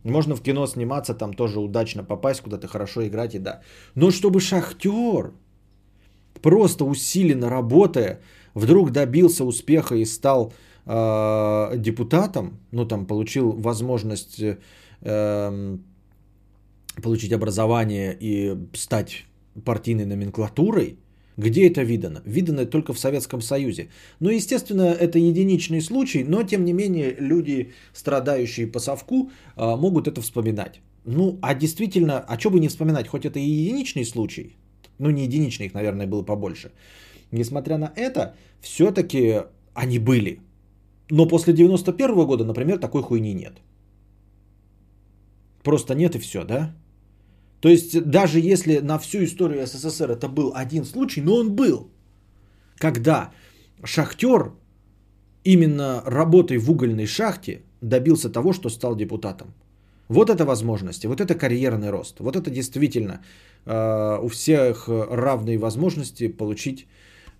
Можно 0.04 0.34
в 0.34 0.42
кино 0.42 0.66
сниматься, 0.66 1.14
там 1.14 1.32
тоже 1.34 1.60
удачно 1.60 2.04
попасть, 2.04 2.40
куда-то 2.40 2.66
хорошо 2.66 3.06
играть 3.06 3.34
и 3.34 3.38
да. 3.38 3.60
Но 3.94 4.10
чтобы 4.10 4.40
шахтер, 4.40 5.32
просто 6.42 6.84
усиленно 6.84 7.48
работая, 7.50 8.20
вдруг 8.54 8.90
добился 8.90 9.44
успеха 9.44 9.94
и 9.94 10.04
стал 10.04 10.52
э, 10.86 11.76
депутатом, 11.76 12.58
ну 12.72 12.84
там 12.84 13.06
получил 13.06 13.52
возможность 13.52 14.42
э, 15.02 15.78
получить 17.02 17.32
образование 17.32 18.16
и 18.20 18.56
стать 18.74 19.26
партийной 19.64 20.04
номенклатурой, 20.04 20.98
где 21.36 21.68
это 21.68 21.82
видано? 21.82 22.22
Видано 22.24 22.66
только 22.66 22.92
в 22.92 22.98
Советском 22.98 23.40
Союзе. 23.40 23.88
Ну, 24.20 24.30
естественно, 24.30 24.82
это 24.82 25.18
единичный 25.18 25.80
случай, 25.80 26.24
но 26.24 26.42
тем 26.42 26.64
не 26.64 26.72
менее 26.72 27.16
люди, 27.18 27.72
страдающие 27.92 28.66
по 28.66 28.80
совку, 28.80 29.30
а, 29.56 29.76
могут 29.76 30.08
это 30.08 30.20
вспоминать. 30.20 30.80
Ну, 31.04 31.38
а 31.42 31.54
действительно, 31.54 32.20
а 32.20 32.38
что 32.38 32.50
бы 32.50 32.60
не 32.60 32.68
вспоминать, 32.68 33.08
хоть 33.08 33.24
это 33.24 33.38
и 33.38 33.42
единичный 33.42 34.04
случай, 34.04 34.56
ну, 34.98 35.10
не 35.10 35.24
единичный, 35.24 35.66
их, 35.66 35.74
наверное, 35.74 36.06
было 36.06 36.22
побольше. 36.22 36.72
Несмотря 37.32 37.78
на 37.78 37.92
это, 37.96 38.34
все-таки 38.60 39.42
они 39.74 39.98
были. 39.98 40.40
Но 41.10 41.26
после 41.26 41.54
91 41.54 42.26
года, 42.26 42.44
например, 42.44 42.78
такой 42.78 43.02
хуйни 43.02 43.34
нет. 43.34 43.54
Просто 45.62 45.94
нет 45.94 46.14
и 46.14 46.18
все, 46.18 46.44
да? 46.44 46.74
То 47.62 47.68
есть 47.68 48.02
даже 48.10 48.40
если 48.40 48.80
на 48.80 48.98
всю 48.98 49.18
историю 49.22 49.66
СССР 49.66 50.10
это 50.10 50.28
был 50.28 50.52
один 50.54 50.84
случай, 50.84 51.22
но 51.22 51.36
он 51.36 51.54
был, 51.54 51.90
когда 52.76 53.30
шахтер 53.84 54.52
именно 55.44 56.02
работой 56.04 56.58
в 56.58 56.70
угольной 56.70 57.06
шахте 57.06 57.62
добился 57.80 58.32
того, 58.32 58.52
что 58.52 58.68
стал 58.68 58.96
депутатом. 58.96 59.54
Вот 60.08 60.28
это 60.28 60.44
возможности, 60.44 61.06
вот 61.06 61.20
это 61.20 61.36
карьерный 61.36 61.90
рост, 61.90 62.18
вот 62.18 62.34
это 62.34 62.50
действительно 62.50 63.20
э, 63.64 64.18
у 64.22 64.28
всех 64.28 64.88
равные 64.88 65.56
возможности 65.58 66.26
получить, 66.28 66.86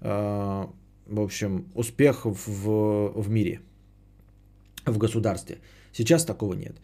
э, 0.01 0.66
в 1.07 1.20
общем, 1.20 1.64
успех 1.75 2.25
в, 2.25 3.23
в 3.23 3.29
мире, 3.29 3.61
в 4.87 4.99
государстве. 4.99 5.59
Сейчас 5.93 6.25
такого 6.25 6.55
нет. 6.55 6.77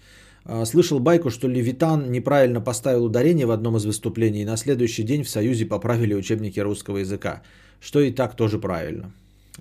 Э, 0.48 0.64
слышал 0.64 0.98
байку, 0.98 1.30
что 1.30 1.48
Левитан 1.48 2.10
неправильно 2.10 2.60
поставил 2.60 3.04
ударение 3.04 3.46
в 3.46 3.50
одном 3.50 3.76
из 3.76 3.84
выступлений, 3.84 4.42
и 4.42 4.46
на 4.46 4.56
следующий 4.56 5.04
день 5.04 5.22
в 5.22 5.28
Союзе 5.28 5.66
поправили 5.66 6.14
учебники 6.14 6.60
русского 6.60 6.98
языка, 6.98 7.42
что 7.80 8.00
и 8.00 8.10
так 8.10 8.34
тоже 8.36 8.58
правильно. 8.58 9.12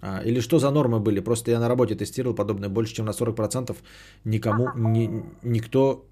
А, 0.02 0.22
или 0.26 0.40
что 0.40 0.60
за 0.60 0.72
нормы 0.72 1.00
были? 1.00 1.20
Просто 1.20 1.52
я 1.52 1.60
на 1.60 1.68
работе 1.68 1.96
тестировал 1.96 2.36
подобное 2.36 2.70
больше, 2.70 2.96
чем 2.96 3.06
на 3.06 3.12
40%. 3.12 3.76
Никому, 4.26 4.68
ни, 4.76 5.24
никто 5.44 6.06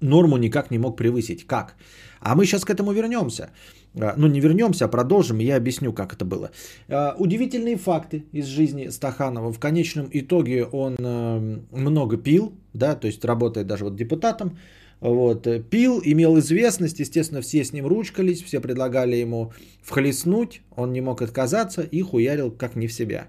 норму 0.00 0.38
никак 0.38 0.70
не 0.70 0.78
мог 0.78 0.96
превысить. 0.96 1.46
Как? 1.46 1.76
А 2.20 2.34
мы 2.34 2.46
сейчас 2.46 2.64
к 2.64 2.70
этому 2.70 2.92
вернемся. 2.92 3.50
А, 3.98 4.14
ну, 4.16 4.26
не 4.26 4.40
вернемся, 4.40 4.84
а 4.84 4.88
продолжим, 4.88 5.40
и 5.40 5.44
я 5.44 5.56
объясню, 5.56 5.92
как 5.92 6.12
это 6.12 6.24
было. 6.24 6.50
А, 6.88 7.14
удивительные 7.18 7.76
факты 7.76 8.24
из 8.32 8.46
жизни 8.46 8.88
Стаханова. 8.88 9.52
В 9.52 9.58
конечном 9.58 10.08
итоге 10.10 10.64
он 10.64 10.96
э, 10.98 11.58
много 11.72 12.16
пил, 12.16 12.52
да, 12.74 12.94
то 12.94 13.06
есть 13.06 13.24
работает 13.24 13.66
даже 13.66 13.84
вот 13.84 13.96
депутатом, 13.96 14.58
вот, 15.00 15.46
э, 15.46 15.60
пил, 15.60 16.00
имел 16.04 16.38
известность, 16.38 17.00
естественно, 17.00 17.40
все 17.40 17.64
с 17.64 17.72
ним 17.72 17.86
ручкались, 17.86 18.42
все 18.42 18.60
предлагали 18.60 19.16
ему 19.16 19.52
вхлестнуть, 19.82 20.62
он 20.74 20.92
не 20.92 21.00
мог 21.00 21.22
отказаться 21.22 21.82
и 21.82 22.02
хуярил 22.02 22.50
как 22.50 22.76
не 22.76 22.88
в 22.88 22.92
себя. 22.92 23.28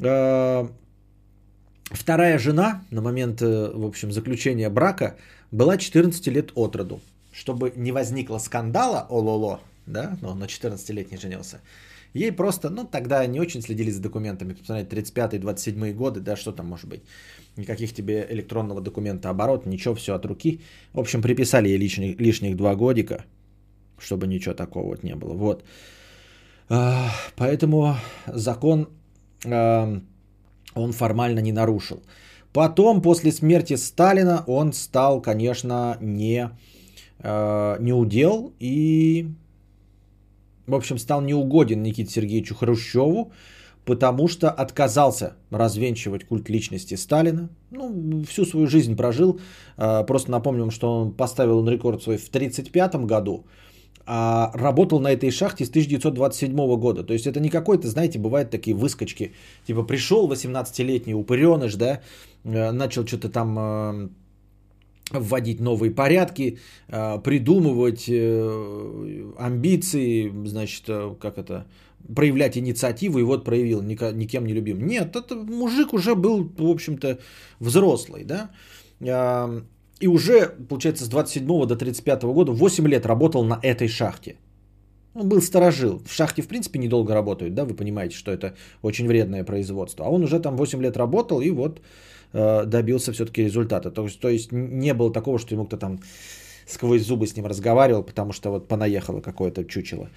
А, 0.00 0.70
вторая 1.90 2.38
жена 2.38 2.84
на 2.90 3.00
момент, 3.00 3.42
э, 3.42 3.72
в 3.74 3.84
общем, 3.84 4.12
заключения 4.12 4.70
брака 4.70 5.16
была 5.50 5.76
14 5.76 6.28
лет 6.28 6.52
от 6.54 6.76
роду. 6.76 7.00
Чтобы 7.32 7.72
не 7.76 7.92
возникло 7.92 8.38
скандала, 8.38 9.06
ололо, 9.08 9.60
да, 9.88 10.16
но 10.22 10.34
на 10.34 10.44
14-летний 10.44 11.18
женился, 11.18 11.60
ей 12.14 12.32
просто, 12.32 12.70
ну, 12.70 12.84
тогда 12.84 13.26
не 13.26 13.40
очень 13.40 13.62
следили 13.62 13.90
за 13.90 14.00
документами, 14.00 14.54
посмотрите, 14.54 14.96
35-27 14.96 15.92
годы, 15.92 16.20
да, 16.20 16.36
что 16.36 16.52
там 16.52 16.66
может 16.66 16.88
быть, 16.88 17.02
никаких 17.56 17.92
тебе 17.92 18.26
электронного 18.30 18.80
документа 18.80 19.30
оборот, 19.30 19.66
ничего, 19.66 19.94
все 19.94 20.14
от 20.14 20.24
руки. 20.26 20.60
В 20.92 21.00
общем, 21.00 21.22
приписали 21.22 21.68
ей 21.68 21.78
лишних, 21.78 22.20
лишних 22.20 22.56
два 22.56 22.74
годика, 22.74 23.24
чтобы 23.98 24.26
ничего 24.26 24.54
такого 24.54 24.86
вот 24.86 25.04
не 25.04 25.14
было, 25.14 25.34
вот. 25.34 25.64
А, 26.68 27.10
поэтому 27.36 27.96
закон 28.26 28.88
а, 29.46 30.00
он 30.74 30.92
формально 30.92 31.40
не 31.40 31.52
нарушил. 31.52 32.02
Потом, 32.52 33.02
после 33.02 33.32
смерти 33.32 33.76
Сталина, 33.76 34.44
он 34.46 34.72
стал, 34.72 35.20
конечно, 35.20 35.96
не, 36.00 36.50
э, 37.18 37.76
не 37.80 37.92
удел 37.92 38.52
и, 38.58 39.28
в 40.68 40.74
общем, 40.74 40.98
стал 40.98 41.22
неугоден 41.22 41.82
Никите 41.82 42.12
Сергеевичу 42.12 42.54
Хрущеву, 42.54 43.32
потому 43.84 44.28
что 44.28 44.50
отказался 44.50 45.32
развенчивать 45.50 46.24
культ 46.24 46.50
личности 46.50 46.96
Сталина. 46.96 47.48
Ну, 47.70 48.22
всю 48.24 48.44
свою 48.44 48.66
жизнь 48.66 48.94
прожил. 48.94 49.40
Э, 49.78 50.04
просто 50.06 50.30
напомним, 50.30 50.70
что 50.70 51.00
он 51.00 51.12
поставил 51.12 51.58
он 51.58 51.68
рекорд 51.70 52.02
свой 52.02 52.18
в 52.18 52.28
1935 52.28 53.06
году, 53.06 53.46
а 54.06 54.50
работал 54.54 55.00
на 55.00 55.10
этой 55.10 55.30
шахте 55.30 55.64
с 55.64 55.70
1927 55.70 56.76
года. 56.76 57.02
То 57.02 57.14
есть 57.14 57.26
это 57.26 57.40
не 57.40 57.48
какой-то, 57.48 57.88
знаете, 57.88 58.18
бывают 58.18 58.50
такие 58.50 58.76
выскочки. 58.76 59.32
Типа 59.66 59.82
пришел 59.82 60.28
18-летний 60.30 61.14
упыреныш, 61.14 61.76
да, 61.76 62.00
э, 62.44 62.72
начал 62.72 63.06
что-то 63.06 63.30
там 63.30 63.58
э, 63.58 64.08
вводить 65.10 65.60
новые 65.60 65.90
порядки, 65.90 66.58
э, 66.88 67.18
придумывать 67.22 68.08
амбиции, 69.38 70.32
значит, 70.46 70.84
как 71.20 71.38
это, 71.38 71.66
проявлять 72.14 72.56
инициативу, 72.56 73.18
и 73.18 73.22
вот 73.22 73.44
проявил, 73.44 73.82
никем 73.82 74.46
не 74.46 74.54
любим. 74.54 74.86
Нет, 74.86 75.16
это 75.16 75.34
мужик 75.34 75.92
уже 75.92 76.14
был, 76.14 76.52
в 76.58 76.70
общем-то, 76.70 77.18
взрослый, 77.60 78.24
да, 78.24 78.50
и 80.00 80.06
уже, 80.06 80.54
получается, 80.68 81.04
с 81.04 81.08
27 81.08 81.66
до 81.66 81.76
35 81.76 82.22
года 82.24 82.52
8 82.52 82.88
лет 82.88 83.06
работал 83.06 83.44
на 83.44 83.58
этой 83.62 83.88
шахте. 83.88 84.36
Он 85.14 85.28
был 85.28 85.42
сторожил. 85.42 86.00
В 86.06 86.12
шахте, 86.12 86.42
в 86.42 86.46
принципе, 86.46 86.78
недолго 86.78 87.14
работают, 87.14 87.54
да, 87.54 87.64
вы 87.64 87.74
понимаете, 87.74 88.16
что 88.16 88.30
это 88.30 88.54
очень 88.82 89.08
вредное 89.08 89.44
производство. 89.44 90.06
А 90.06 90.08
он 90.08 90.22
уже 90.22 90.38
там 90.40 90.56
8 90.56 90.82
лет 90.82 90.96
работал 90.96 91.40
и 91.40 91.50
вот 91.50 91.78
э, 91.78 91.82
добился 92.32 93.12
все-таки 93.12 93.44
результата. 93.44 93.90
То 93.90 94.04
есть, 94.04 94.20
то 94.20 94.28
есть 94.28 94.52
не 94.52 94.94
было 94.94 95.12
такого, 95.12 95.38
что 95.38 95.54
ему 95.54 95.64
кто 95.66 95.76
там 95.76 96.00
сквозь 96.66 97.02
зубы 97.02 97.26
с 97.26 97.36
ним 97.36 97.46
разговаривал, 97.46 98.02
потому 98.02 98.32
что 98.32 98.50
вот 98.50 98.68
понаехало 98.68 99.20
какое-то 99.20 99.64
чучело. 99.64 100.08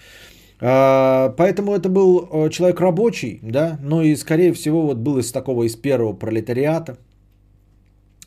Э, 0.61 1.33
поэтому 1.37 1.73
это 1.73 1.89
был 1.89 2.29
э, 2.31 2.49
человек 2.49 2.79
рабочий, 2.79 3.39
да, 3.41 3.79
но 3.81 4.03
и, 4.03 4.15
скорее 4.15 4.53
всего, 4.53 4.81
вот 4.85 4.97
был 4.97 5.17
из 5.17 5.31
такого, 5.31 5.63
из 5.63 5.75
первого 5.75 6.13
пролетариата. 6.13 6.97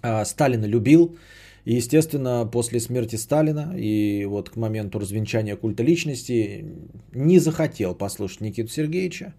Э, 0.03 0.24
Сталина 0.24 0.64
любил, 0.66 1.16
и, 1.64 1.74
естественно, 1.74 2.47
после 2.51 2.80
смерти 2.80 3.16
Сталина 3.16 3.74
и 3.76 4.24
вот 4.26 4.51
к 4.51 4.57
моменту 4.57 4.99
развенчания 4.99 5.57
культа 5.57 5.82
личности 5.82 6.64
не 7.12 7.39
захотел 7.39 7.95
послушать 7.95 8.41
Никиту 8.41 8.68
Сергеевича. 8.68 9.35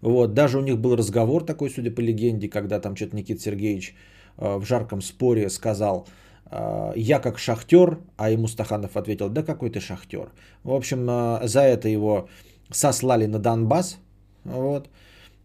Вот, 0.00 0.34
даже 0.34 0.58
у 0.58 0.62
них 0.62 0.78
был 0.78 0.96
разговор 0.96 1.44
такой, 1.44 1.70
судя 1.70 1.90
по 1.90 2.00
легенде, 2.00 2.48
когда 2.48 2.80
там 2.80 2.96
что-то 2.96 3.16
Никита 3.16 3.40
Сергеевич 3.40 3.94
э, 4.36 4.56
в 4.58 4.64
жарком 4.64 5.00
споре 5.00 5.50
сказал, 5.50 6.06
э, 6.50 6.92
я 6.96 7.18
как 7.18 7.38
шахтер, 7.38 7.98
а 8.16 8.30
ему 8.30 8.46
Стаханов 8.48 8.96
ответил, 8.96 9.28
да 9.28 9.42
какой 9.42 9.70
ты 9.70 9.80
шахтер. 9.80 10.30
В 10.62 10.72
общем, 10.72 11.08
э, 11.10 11.48
за 11.48 11.62
это 11.62 11.88
его 11.88 12.28
сослали 12.70 13.26
на 13.26 13.38
Донбасс, 13.38 13.98
вот, 14.44 14.88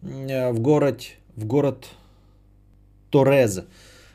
в 0.01 0.59
город, 0.59 1.01
в 1.35 1.45
город 1.45 1.87
Торез, 3.09 3.63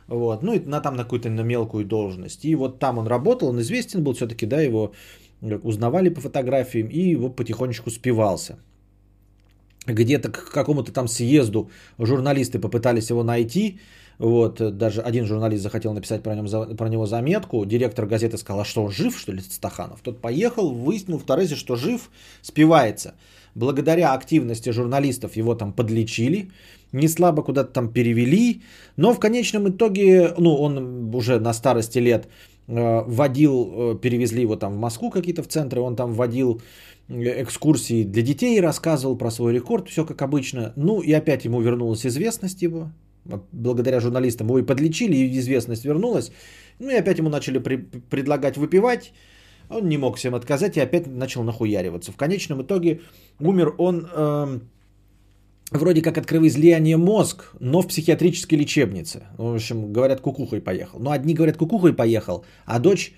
вот. 0.08 0.42
Ну 0.42 0.54
и 0.54 0.60
на 0.60 0.80
там 0.80 0.96
на 0.96 1.02
какую-то 1.02 1.28
на 1.30 1.42
мелкую 1.42 1.84
должность. 1.84 2.44
И 2.44 2.54
вот 2.54 2.78
там 2.78 2.98
он 2.98 3.06
работал, 3.06 3.48
он 3.48 3.60
известен 3.60 4.02
был 4.02 4.14
все-таки, 4.14 4.46
да, 4.46 4.60
его 4.60 4.92
узнавали 5.40 6.08
по 6.08 6.20
фотографиям 6.20 6.88
и 6.88 6.98
его 7.10 7.28
потихонечку 7.30 7.90
спивался. 7.90 8.58
Где-то 9.88 10.30
к 10.30 10.50
какому-то 10.52 10.92
там 10.92 11.08
съезду 11.08 11.70
журналисты 11.98 12.58
попытались 12.58 13.10
его 13.10 13.22
найти, 13.22 13.80
вот, 14.18 14.76
даже 14.76 15.00
один 15.00 15.26
журналист 15.26 15.62
захотел 15.62 15.92
написать 15.92 16.22
про, 16.22 16.34
нем, 16.34 16.76
про 16.76 16.88
него 16.88 17.06
заметку. 17.06 17.64
Директор 17.64 18.06
газеты 18.06 18.36
сказал, 18.36 18.60
а 18.60 18.64
что, 18.64 18.84
он 18.84 18.90
жив, 18.90 19.16
что 19.16 19.32
ли, 19.32 19.40
Стаханов? 19.40 20.00
Тот 20.02 20.20
поехал, 20.20 20.70
выяснил 20.70 21.18
в 21.18 21.22
Торезе, 21.22 21.54
что 21.54 21.76
жив, 21.76 22.10
спивается. 22.42 23.14
Благодаря 23.54 24.12
активности 24.14 24.70
журналистов 24.70 25.36
его 25.36 25.54
там 25.54 25.72
подлечили, 25.72 26.50
не 26.92 27.08
слабо 27.08 27.42
куда-то 27.42 27.72
там 27.72 27.92
перевели, 27.92 28.62
но 28.96 29.14
в 29.14 29.20
конечном 29.20 29.68
итоге, 29.68 30.34
ну, 30.36 30.54
он 30.54 31.14
уже 31.14 31.38
на 31.38 31.52
старости 31.52 31.98
лет 31.98 32.28
э, 32.66 33.02
водил, 33.06 33.72
э, 33.72 33.98
перевезли 34.00 34.42
его 34.42 34.56
там 34.56 34.74
в 34.74 34.78
Москву 34.78 35.10
какие-то 35.10 35.42
в 35.42 35.48
центры, 35.48 35.80
он 35.80 35.96
там 35.96 36.12
водил 36.12 36.60
экскурсии 37.08 38.04
для 38.04 38.22
детей, 38.22 38.60
рассказывал 38.60 39.16
про 39.16 39.30
свой 39.30 39.54
рекорд, 39.54 39.88
все 39.88 40.04
как 40.04 40.20
обычно. 40.22 40.72
Ну 40.76 41.00
и 41.00 41.12
опять 41.12 41.44
ему 41.44 41.60
вернулась 41.60 42.06
известность 42.06 42.62
его, 42.62 42.92
благодаря 43.52 44.00
журналистам 44.00 44.48
его 44.48 44.58
и 44.58 44.62
подлечили, 44.62 45.16
и 45.16 45.38
известность 45.38 45.84
вернулась. 45.84 46.32
Ну 46.78 46.90
и 46.90 46.94
опять 46.94 47.18
ему 47.18 47.30
начали 47.30 47.58
при- 47.58 47.76
предлагать 47.76 48.56
выпивать, 48.56 49.12
он 49.68 49.88
не 49.88 49.98
мог 49.98 50.16
всем 50.16 50.34
отказать 50.34 50.76
и 50.76 50.80
опять 50.80 51.06
начал 51.06 51.42
нахуяриваться. 51.42 52.12
В 52.12 52.16
конечном 52.16 52.62
итоге 52.62 53.00
умер 53.38 53.74
он... 53.78 54.08
Э- 54.14 54.60
вроде 55.70 56.02
как 56.02 56.18
от 56.18 56.26
кровоизлияния 56.26 56.96
мозг, 56.96 57.52
но 57.60 57.82
в 57.82 57.88
психиатрической 57.88 58.58
лечебнице. 58.58 59.24
В 59.36 59.54
общем, 59.54 59.92
говорят, 59.92 60.20
кукухой 60.20 60.60
поехал. 60.60 60.98
Но 60.98 61.10
одни 61.10 61.34
говорят, 61.34 61.56
кукухой 61.56 61.92
поехал, 61.92 62.44
а 62.64 62.78
дочь, 62.78 63.12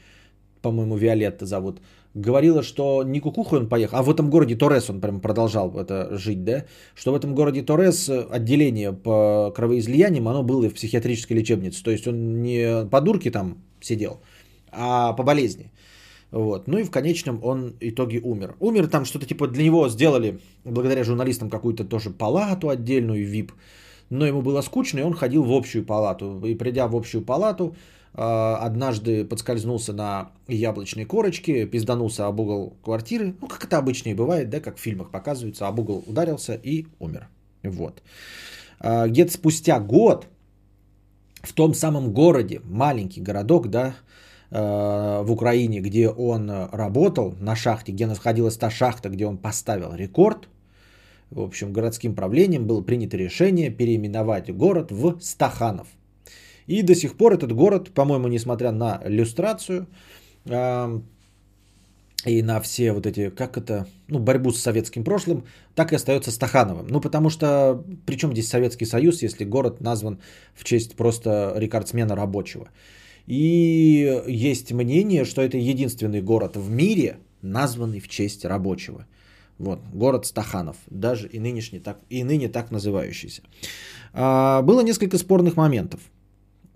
по-моему, 0.62 0.96
Виолетта 0.96 1.46
зовут, 1.46 1.80
говорила, 2.14 2.62
что 2.62 3.02
не 3.04 3.20
кукухой 3.20 3.60
он 3.60 3.68
поехал, 3.68 3.98
а 3.98 4.02
в 4.02 4.10
этом 4.10 4.30
городе 4.30 4.56
Торрес 4.56 4.90
он 4.90 5.00
прям 5.00 5.20
продолжал 5.20 5.78
это 5.78 6.16
жить, 6.16 6.44
да, 6.44 6.64
что 6.94 7.12
в 7.12 7.14
этом 7.14 7.34
городе 7.34 7.62
Торрес 7.62 8.08
отделение 8.08 8.92
по 8.92 9.52
кровоизлияниям, 9.54 10.28
оно 10.28 10.42
было 10.42 10.68
в 10.68 10.74
психиатрической 10.74 11.36
лечебнице. 11.36 11.82
То 11.84 11.90
есть 11.90 12.06
он 12.06 12.42
не 12.42 12.86
по 12.90 13.00
дурке 13.00 13.30
там 13.30 13.58
сидел, 13.80 14.20
а 14.72 15.12
по 15.12 15.22
болезни. 15.22 15.70
Вот. 16.30 16.68
Ну 16.68 16.78
и 16.78 16.84
в 16.84 16.90
конечном 16.90 17.40
он 17.42 17.74
итоге 17.80 18.20
умер. 18.20 18.54
Умер 18.60 18.88
там 18.88 19.04
что-то 19.04 19.26
типа 19.26 19.48
для 19.48 19.64
него 19.64 19.88
сделали, 19.88 20.38
благодаря 20.64 21.04
журналистам, 21.04 21.50
какую-то 21.50 21.84
тоже 21.84 22.10
палату 22.10 22.68
отдельную, 22.68 23.26
VIP. 23.26 23.50
Но 24.10 24.26
ему 24.26 24.42
было 24.42 24.60
скучно, 24.62 25.00
и 25.00 25.02
он 25.02 25.14
ходил 25.14 25.44
в 25.44 25.52
общую 25.52 25.84
палату. 25.84 26.40
И 26.44 26.54
придя 26.54 26.88
в 26.88 26.96
общую 26.96 27.24
палату, 27.24 27.74
однажды 28.12 29.24
подскользнулся 29.24 29.92
на 29.92 30.30
яблочной 30.48 31.04
корочке, 31.04 31.66
пизданулся 31.66 32.26
об 32.26 32.40
угол 32.40 32.76
квартиры. 32.82 33.34
Ну, 33.40 33.46
как 33.46 33.64
это 33.64 33.78
обычно 33.78 34.10
и 34.10 34.14
бывает, 34.14 34.50
да, 34.50 34.60
как 34.60 34.76
в 34.76 34.80
фильмах 34.80 35.10
показывается, 35.10 35.68
об 35.68 35.78
угол 35.78 36.02
ударился 36.06 36.54
и 36.54 36.86
умер. 36.98 37.28
Вот. 37.62 38.02
А, 38.80 39.06
где-то 39.06 39.32
спустя 39.32 39.78
год 39.78 40.26
в 41.42 41.52
том 41.52 41.74
самом 41.74 42.12
городе, 42.12 42.60
маленький 42.64 43.20
городок, 43.20 43.68
да, 43.68 43.94
э, 44.50 45.22
в 45.22 45.30
Украине, 45.30 45.80
где 45.80 46.08
он 46.08 46.50
работал 46.72 47.34
на 47.40 47.56
шахте, 47.56 47.92
где 47.92 48.06
находилась 48.06 48.56
та 48.56 48.70
шахта, 48.70 49.08
где 49.08 49.26
он 49.26 49.38
поставил 49.38 49.94
рекорд, 49.94 50.48
в 51.30 51.40
общем, 51.40 51.72
городским 51.72 52.14
правлением 52.14 52.66
было 52.66 52.82
принято 52.82 53.16
решение 53.16 53.70
переименовать 53.70 54.52
город 54.52 54.90
в 54.90 55.20
Стаханов. 55.20 55.86
И 56.70 56.82
до 56.82 56.94
сих 56.94 57.16
пор 57.16 57.32
этот 57.32 57.52
город, 57.52 57.90
по-моему, 57.94 58.28
несмотря 58.28 58.70
на 58.70 59.02
иллюстрацию 59.04 59.88
э, 60.44 61.00
и 62.26 62.42
на 62.42 62.60
все 62.60 62.92
вот 62.92 63.06
эти, 63.06 63.30
как 63.30 63.56
это, 63.56 63.86
ну, 64.08 64.20
борьбу 64.20 64.52
с 64.52 64.62
советским 64.62 65.02
прошлым, 65.02 65.42
так 65.74 65.92
и 65.92 65.96
остается 65.96 66.30
Стахановым. 66.30 66.86
Ну, 66.86 67.00
потому 67.00 67.28
что, 67.28 67.84
причем 68.06 68.30
здесь 68.32 68.48
Советский 68.48 68.86
Союз, 68.86 69.22
если 69.22 69.44
город 69.44 69.80
назван 69.80 70.18
в 70.54 70.62
честь 70.62 70.94
просто 70.94 71.54
рекордсмена 71.56 72.14
рабочего. 72.14 72.68
И 73.26 74.22
есть 74.28 74.72
мнение, 74.72 75.24
что 75.24 75.42
это 75.42 75.56
единственный 75.56 76.22
город 76.22 76.56
в 76.56 76.70
мире, 76.70 77.16
названный 77.42 77.98
в 77.98 78.08
честь 78.08 78.44
рабочего. 78.44 79.06
Вот, 79.58 79.80
город 79.92 80.24
Стаханов, 80.24 80.76
даже 80.88 81.26
и, 81.26 81.40
нынешний, 81.40 81.80
так, 81.80 81.98
и 82.10 82.22
ныне 82.22 82.48
так 82.48 82.70
называющийся. 82.70 83.42
А, 84.12 84.62
было 84.62 84.82
несколько 84.82 85.18
спорных 85.18 85.56
моментов. 85.56 86.00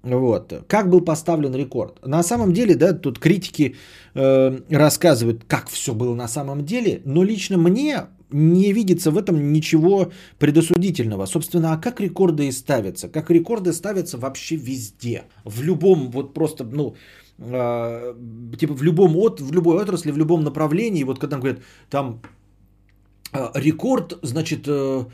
Вот. 0.05 0.52
Как 0.68 0.90
был 0.90 1.00
поставлен 1.00 1.55
рекорд? 1.55 2.07
На 2.07 2.22
самом 2.22 2.52
деле, 2.52 2.74
да, 2.74 2.92
тут 2.92 3.18
критики 3.18 3.74
э, 4.14 4.61
рассказывают, 4.70 5.44
как 5.48 5.68
все 5.70 5.94
было 5.94 6.14
на 6.14 6.28
самом 6.28 6.64
деле, 6.64 7.00
но 7.05 7.24
лично 7.24 7.57
мне 7.57 8.07
не 8.30 8.72
видится 8.72 9.11
в 9.11 9.16
этом 9.16 9.52
ничего 9.52 10.11
предосудительного. 10.38 11.26
Собственно, 11.26 11.72
а 11.72 11.78
как 11.78 12.00
рекорды 12.00 12.48
и 12.48 12.52
ставятся? 12.52 13.09
Как 13.09 13.30
рекорды 13.30 13.72
ставятся 13.72 14.18
вообще 14.18 14.57
везде. 14.57 15.22
В 15.44 15.62
любом, 15.62 16.11
вот 16.11 16.34
просто, 16.34 16.64
ну, 16.64 16.96
э, 17.38 18.14
типа 18.59 18.74
в 18.74 18.82
любом 18.82 19.16
от, 19.16 19.40
в 19.40 19.52
любой 19.52 19.82
отрасли, 19.82 20.11
в 20.11 20.18
любом 20.18 20.44
направлении. 20.44 21.05
Вот 21.05 21.18
когда 21.18 21.38
говорят, 21.38 21.61
там 21.88 22.20
э, 23.32 23.50
рекорд, 23.55 24.18
значит, 24.22 24.64
э, 24.66 25.05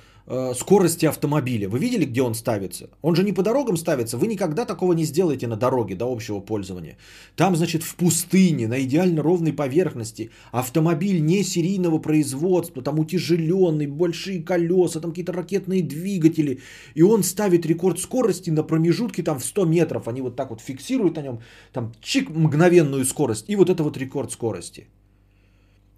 скорости 0.55 1.07
автомобиля. 1.07 1.69
Вы 1.69 1.79
видели, 1.79 2.05
где 2.05 2.23
он 2.23 2.35
ставится? 2.35 2.89
Он 3.03 3.17
же 3.17 3.25
не 3.25 3.33
по 3.33 3.43
дорогам 3.43 3.77
ставится. 3.77 4.17
Вы 4.17 4.27
никогда 4.27 4.65
такого 4.65 4.93
не 4.93 5.05
сделаете 5.05 5.47
на 5.47 5.57
дороге 5.57 5.95
до 5.95 6.07
общего 6.07 6.41
пользования. 6.41 6.97
Там, 7.37 7.57
значит, 7.57 7.83
в 7.83 7.97
пустыне, 7.97 8.69
на 8.69 8.81
идеально 8.81 9.23
ровной 9.23 9.53
поверхности. 9.53 10.31
Автомобиль 10.53 11.25
не 11.25 11.43
серийного 11.43 11.99
производства, 11.99 12.83
там 12.83 12.99
утяжеленный, 12.99 13.87
большие 13.87 14.43
колеса, 14.43 15.01
там 15.01 15.11
какие-то 15.11 15.33
ракетные 15.33 15.83
двигатели. 15.83 16.61
И 16.95 17.03
он 17.03 17.23
ставит 17.23 17.67
рекорд 17.67 17.99
скорости 17.99 18.51
на 18.51 18.63
промежутке 18.63 19.23
там 19.23 19.39
в 19.39 19.45
100 19.45 19.65
метров. 19.65 20.09
Они 20.09 20.21
вот 20.21 20.37
так 20.37 20.51
вот 20.51 20.61
фиксируют 20.61 21.17
на 21.17 21.23
нем, 21.23 21.41
там 21.73 21.93
чик, 22.01 22.31
мгновенную 22.31 23.05
скорость. 23.05 23.49
И 23.49 23.57
вот 23.57 23.71
это 23.71 23.83
вот 23.83 23.97
рекорд 23.97 24.33
скорости. 24.33 24.87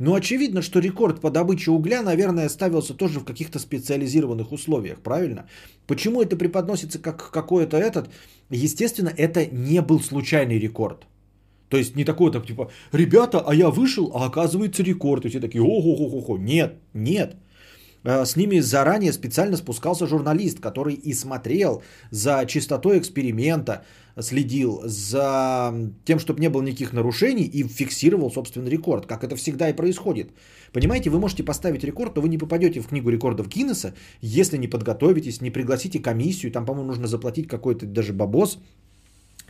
Но 0.03 0.15
очевидно, 0.15 0.63
что 0.63 0.81
рекорд 0.81 1.21
по 1.21 1.31
добыче 1.31 1.71
угля, 1.71 2.03
наверное, 2.03 2.49
ставился 2.49 2.93
тоже 2.93 3.21
в 3.21 3.25
каких-то 3.25 3.61
специализированных 3.61 4.51
условиях, 4.51 4.99
правильно? 4.99 5.45
Почему 5.87 6.21
это 6.21 6.37
преподносится 6.37 6.99
как 6.99 7.31
какой-то 7.31 7.77
этот? 7.77 8.11
Естественно, 8.51 9.13
это 9.17 9.47
не 9.47 9.81
был 9.81 10.01
случайный 10.01 10.59
рекорд. 10.59 11.07
То 11.69 11.77
есть 11.77 11.95
не 11.95 12.05
такой 12.05 12.33
так 12.33 12.47
типа, 12.47 12.69
ребята, 12.91 13.45
а 13.47 13.55
я 13.55 13.71
вышел, 13.71 14.11
а 14.13 14.27
оказывается 14.27 14.83
рекорд. 14.83 15.25
И 15.25 15.29
все 15.29 15.39
такие, 15.39 15.63
ого-го-го-го. 15.63 16.37
Нет, 16.37 16.79
нет. 16.95 17.37
Э, 18.03 18.25
с 18.25 18.35
ними 18.35 18.59
заранее 18.61 19.13
специально 19.13 19.57
спускался 19.57 20.09
журналист, 20.09 20.59
который 20.59 20.95
и 20.95 21.15
смотрел 21.15 21.83
за 22.11 22.45
чистотой 22.47 22.99
эксперимента, 22.99 23.85
следил 24.21 24.83
за 24.85 25.73
тем, 26.05 26.19
чтобы 26.19 26.41
не 26.41 26.49
было 26.49 26.63
никаких 26.63 26.93
нарушений 26.93 27.45
и 27.45 27.63
фиксировал, 27.63 28.31
собственно, 28.31 28.69
рекорд, 28.69 29.07
как 29.07 29.25
это 29.25 29.37
всегда 29.37 29.71
и 29.71 29.73
происходит. 29.73 30.31
Понимаете, 30.73 31.11
вы 31.11 31.19
можете 31.19 31.43
поставить 31.43 31.85
рекорд, 31.85 32.17
но 32.17 32.23
вы 32.23 32.29
не 32.29 32.39
попадете 32.39 32.81
в 32.81 32.89
книгу 32.89 33.11
рекордов 33.11 33.49
Гиннесса, 33.49 33.95
если 34.21 34.59
не 34.59 34.69
подготовитесь, 34.69 35.41
не 35.41 35.51
пригласите 35.51 35.99
комиссию, 35.99 36.53
там, 36.53 36.65
по-моему, 36.65 36.89
нужно 36.89 37.07
заплатить 37.07 37.49
какой-то 37.49 37.87
даже 37.87 38.13
бабос, 38.13 38.59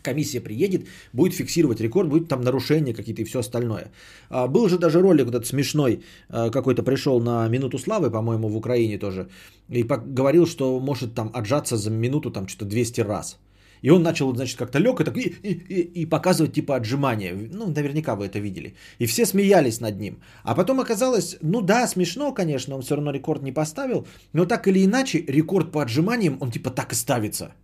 комиссия 0.03 0.41
приедет, 0.41 0.87
будет 1.13 1.35
фиксировать 1.35 1.81
рекорд, 1.81 2.09
будет 2.09 2.29
там 2.29 2.41
нарушения 2.43 2.95
какие-то 2.95 3.23
и 3.23 3.25
все 3.25 3.39
остальное. 3.39 3.91
А, 4.31 4.49
был 4.49 4.69
же 4.69 4.79
даже 4.79 5.01
ролик 5.01 5.29
этот 5.29 5.47
смешной, 5.47 6.03
а, 6.29 6.51
какой-то 6.51 6.83
пришел 6.83 7.21
на 7.21 7.49
минуту 7.49 7.79
славы, 7.79 8.11
по-моему, 8.11 8.49
в 8.49 8.57
Украине 8.57 8.99
тоже, 8.99 9.29
и 9.69 9.83
говорил, 9.85 10.47
что 10.47 10.81
может 10.81 11.15
там 11.15 11.31
отжаться 11.33 11.77
за 11.77 11.91
минуту 11.91 12.31
там 12.31 12.49
что-то 12.49 12.67
200 12.67 13.01
раз. 13.01 13.39
И 13.83 13.91
он 13.91 14.03
начал, 14.03 14.35
значит, 14.35 14.59
как-то 14.59 14.79
лег 14.79 15.01
и, 15.01 15.05
так, 15.05 15.17
и, 15.17 15.21
и, 15.43 16.03
и 16.03 16.07
показывать 16.07 16.53
типа 16.53 16.77
отжимания. 16.77 17.35
Ну, 17.53 17.67
наверняка 17.67 18.15
вы 18.15 18.27
это 18.27 18.39
видели. 18.39 18.75
И 19.01 19.07
все 19.07 19.27
смеялись 19.27 19.81
над 19.81 20.01
ним. 20.01 20.23
А 20.45 20.55
потом 20.55 20.81
оказалось, 20.81 21.37
ну 21.43 21.61
да, 21.61 21.87
смешно, 21.89 22.33
конечно, 22.33 22.77
он 22.77 22.83
все 22.83 22.95
равно 22.95 23.13
рекорд 23.13 23.43
не 23.43 23.53
поставил. 23.53 24.07
Но 24.33 24.47
так 24.47 24.67
или 24.69 24.85
иначе, 24.85 25.25
рекорд 25.29 25.73
по 25.73 25.83
отжиманиям, 25.83 26.39
он 26.41 26.51
типа 26.51 26.71
так 26.71 26.93
и 26.93 26.95
ставится. 26.95 27.55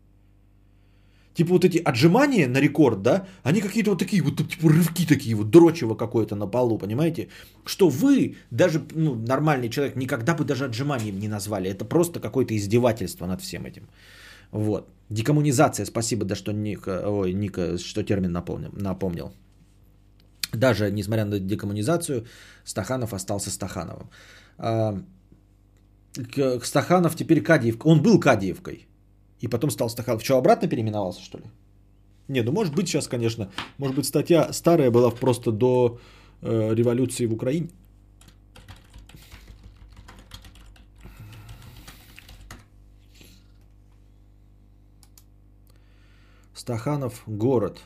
Типа 1.35 1.53
вот 1.53 1.65
эти 1.65 1.79
отжимания 1.79 2.49
на 2.49 2.61
рекорд, 2.61 3.03
да, 3.03 3.27
они 3.45 3.61
какие-то 3.61 3.91
вот 3.91 4.01
такие 4.01 4.23
вот, 4.23 4.37
типа 4.37 4.69
рывки 4.71 5.07
такие 5.07 5.37
вот, 5.37 5.51
дрочево 5.51 5.95
какое-то 5.95 6.35
на 6.35 6.49
полу, 6.49 6.79
понимаете? 6.79 7.29
Что 7.65 7.89
вы, 7.89 8.35
даже 8.51 8.83
ну, 8.93 9.15
нормальный 9.15 9.71
человек, 9.71 9.95
никогда 9.95 10.35
бы 10.35 10.45
даже 10.45 10.65
отжиманием 10.65 11.21
не 11.21 11.29
назвали. 11.29 11.71
Это 11.71 11.85
просто 11.85 12.19
какое-то 12.19 12.57
издевательство 12.57 13.27
над 13.27 13.41
всем 13.41 13.67
этим. 13.67 13.83
Вот. 14.51 14.89
Декоммунизация, 15.11 15.87
спасибо, 15.87 16.25
да, 16.25 16.35
что 16.35 16.53
Ника, 16.53 17.03
ой, 17.07 17.33
Ника, 17.33 17.79
что 17.79 18.03
термин 18.03 18.33
напомнил, 18.33 18.71
напомнил. 18.73 19.33
Даже 20.53 20.91
несмотря 20.91 21.25
на 21.25 21.39
декоммунизацию, 21.39 22.27
Стаханов 22.65 23.13
остался 23.13 23.51
Стахановым. 23.51 24.11
А, 24.59 24.99
Стаханов 26.63 27.17
теперь 27.17 27.43
Кадиевка. 27.43 27.87
Он 27.87 28.03
был 28.03 28.21
Кадиевкой. 28.21 28.87
И 29.41 29.49
потом 29.49 29.71
стал 29.71 29.89
Стаханов. 29.89 30.23
Что, 30.23 30.37
обратно 30.37 30.69
переименовался, 30.69 31.23
что 31.23 31.39
ли? 31.39 31.45
Не, 32.29 32.43
ну 32.43 32.53
может 32.53 32.75
быть 32.75 32.89
сейчас, 32.89 33.09
конечно. 33.09 33.51
Может 33.79 33.97
быть 33.97 34.07
статья 34.07 34.53
старая 34.53 34.91
была 34.91 35.11
просто 35.11 35.53
до 35.53 35.99
э, 36.43 36.75
революции 36.75 37.27
в 37.27 37.33
Украине. 37.33 37.69
Стаханов 46.69 47.23
город. 47.27 47.81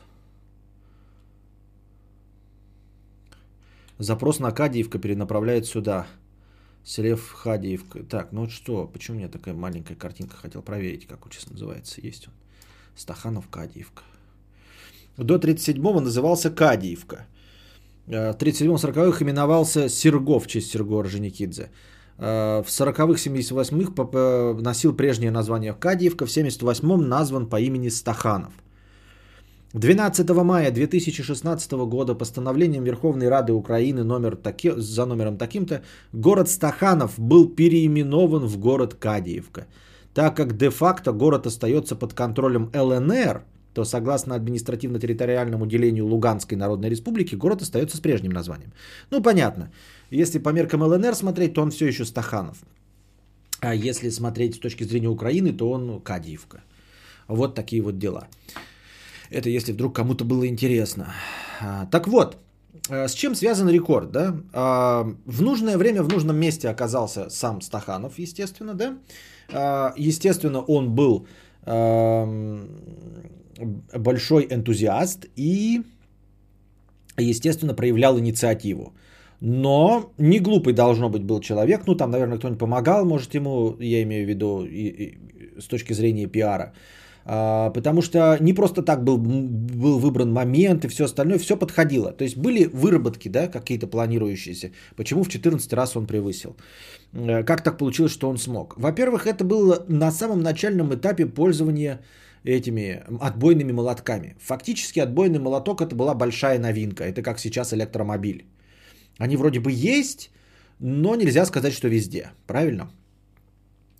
Запрос 3.97 4.39
на 4.39 4.51
Кадиевка 4.51 4.99
перенаправляет 4.99 5.65
сюда. 5.65 6.05
Селев 6.83 7.31
Хадиевка. 7.31 8.03
Так, 8.03 8.33
ну 8.33 8.49
что, 8.49 8.85
почему 8.85 9.15
у 9.15 9.19
меня 9.21 9.29
такая 9.29 9.55
маленькая 9.55 9.95
картинка? 9.95 10.35
Хотел 10.35 10.61
проверить, 10.61 11.07
как 11.07 11.25
он 11.25 11.31
сейчас 11.31 11.49
называется. 11.49 12.01
Есть 12.01 12.27
он. 12.27 12.33
Стаханов 12.97 13.47
Кадиевка. 13.47 14.03
До 15.15 15.35
37-го 15.35 16.01
назывался 16.01 16.51
Кадиевка. 16.51 17.25
Э, 18.07 18.33
в 18.33 18.35
37-40-х 18.35 19.23
именовался 19.23 19.87
Сергов 19.87 20.43
в 20.43 20.47
честь 20.47 20.71
Серго 20.71 20.99
Орджоникидзе. 20.99 21.71
Э, 22.17 22.61
в 22.61 22.67
40-х, 22.67 23.13
78-х 23.13 24.61
носил 24.61 24.93
прежнее 24.93 25.31
название 25.31 25.73
Кадиевка. 25.73 26.25
В 26.25 26.29
78-м 26.29 27.07
назван 27.07 27.47
по 27.47 27.61
имени 27.61 27.87
Стаханов. 27.87 28.51
12 29.73 30.29
мая 30.29 30.71
2016 30.71 31.71
года 31.71 32.13
постановлением 32.13 32.83
Верховной 32.83 33.27
Рады 33.27 33.53
Украины 33.53 34.03
номер 34.03 34.35
таки, 34.35 34.71
за 34.77 35.05
номером 35.05 35.37
таким-то 35.37 35.81
город 36.13 36.47
Стаханов 36.47 37.17
был 37.17 37.49
переименован 37.49 38.45
в 38.45 38.57
город 38.59 38.93
Кадиевка. 38.93 39.65
Так 40.13 40.37
как 40.37 40.57
де-факто 40.57 41.11
город 41.11 41.47
остается 41.47 41.95
под 41.95 42.13
контролем 42.13 42.69
ЛНР, 42.71 43.41
то 43.73 43.83
согласно 43.83 44.35
административно-территориальному 44.35 45.65
делению 45.65 46.05
Луганской 46.05 46.55
Народной 46.55 46.89
Республики, 46.89 47.33
город 47.33 47.63
остается 47.63 47.97
с 47.97 47.99
прежним 47.99 48.31
названием. 48.31 48.73
Ну, 49.09 49.23
понятно. 49.23 49.71
Если 50.11 50.37
по 50.37 50.49
меркам 50.49 50.83
ЛНР 50.83 51.15
смотреть, 51.15 51.55
то 51.55 51.63
он 51.63 51.71
все 51.71 51.87
еще 51.87 52.05
Стаханов. 52.05 52.57
А 53.59 53.73
если 53.73 54.09
смотреть 54.09 54.55
с 54.55 54.59
точки 54.59 54.83
зрения 54.83 55.09
Украины, 55.09 55.51
то 55.51 55.71
он 55.71 55.99
Кадиевка. 55.99 56.61
Вот 57.27 57.55
такие 57.55 57.81
вот 57.81 57.97
дела. 57.97 58.27
Это 59.33 59.49
если 59.49 59.73
вдруг 59.73 59.95
кому-то 59.95 60.25
было 60.25 60.47
интересно. 60.47 61.07
А, 61.61 61.85
так 61.87 62.07
вот, 62.07 62.37
э, 62.89 63.07
с 63.07 63.13
чем 63.13 63.35
связан 63.35 63.69
рекорд, 63.69 64.11
да? 64.11 64.35
А, 64.53 65.07
в 65.25 65.41
нужное 65.41 65.77
время, 65.77 66.03
в 66.03 66.09
нужном 66.09 66.37
месте 66.37 66.69
оказался 66.69 67.29
сам 67.29 67.61
Стаханов, 67.61 68.19
естественно, 68.19 68.73
да? 68.73 68.97
А, 69.51 69.93
естественно, 69.97 70.61
он 70.61 70.95
был 70.95 71.27
большой 73.95 74.47
энтузиаст 74.49 75.27
и, 75.37 75.81
естественно, 77.17 77.73
проявлял 77.73 78.19
инициативу. 78.19 78.93
Но 79.39 80.11
не 80.17 80.39
глупый 80.39 80.73
должно 80.73 81.09
быть 81.09 81.23
был 81.23 81.39
человек. 81.39 81.87
Ну, 81.87 81.95
там, 81.95 82.11
наверное, 82.11 82.37
кто-нибудь 82.37 82.59
помогал, 82.59 83.05
может, 83.05 83.33
ему, 83.35 83.77
я 83.79 84.01
имею 84.03 84.25
в 84.25 84.29
виду, 84.29 84.65
и, 84.65 84.87
и, 84.87 85.17
с 85.61 85.67
точки 85.67 85.93
зрения 85.93 86.27
пиара. 86.27 86.73
Потому 87.25 88.01
что 88.01 88.37
не 88.41 88.53
просто 88.53 88.81
так 88.81 89.03
был, 89.03 89.17
был 89.17 89.99
выбран 89.99 90.31
момент 90.33 90.85
и 90.85 90.87
все 90.87 91.05
остальное, 91.05 91.37
все 91.37 91.57
подходило. 91.57 92.11
То 92.11 92.23
есть 92.23 92.37
были 92.37 92.65
выработки, 92.65 93.29
да, 93.29 93.47
какие-то 93.47 93.87
планирующиеся. 93.87 94.71
Почему 94.95 95.23
в 95.23 95.29
14 95.29 95.73
раз 95.73 95.95
он 95.95 96.05
превысил? 96.05 96.55
Э, 97.13 97.43
как 97.43 97.63
так 97.63 97.77
получилось, 97.77 98.11
что 98.11 98.29
он 98.29 98.37
смог? 98.37 98.75
Во-первых, 98.77 99.25
это 99.27 99.43
было 99.43 99.85
на 99.87 100.11
самом 100.11 100.41
начальном 100.41 100.93
этапе 100.93 101.25
пользования 101.25 101.99
этими 102.43 103.03
отбойными 103.21 103.71
молотками. 103.71 104.35
Фактически 104.41 104.99
отбойный 104.99 105.39
молоток 105.39 105.81
это 105.81 105.95
была 105.95 106.13
большая 106.13 106.59
новинка. 106.59 107.03
Это 107.03 107.21
как 107.21 107.39
сейчас 107.39 107.73
электромобиль. 107.73 108.45
Они 109.17 109.37
вроде 109.37 109.59
бы 109.59 109.71
есть, 109.71 110.31
но 110.79 111.15
нельзя 111.15 111.45
сказать, 111.45 111.73
что 111.73 111.87
везде. 111.87 112.31
Правильно? 112.47 112.89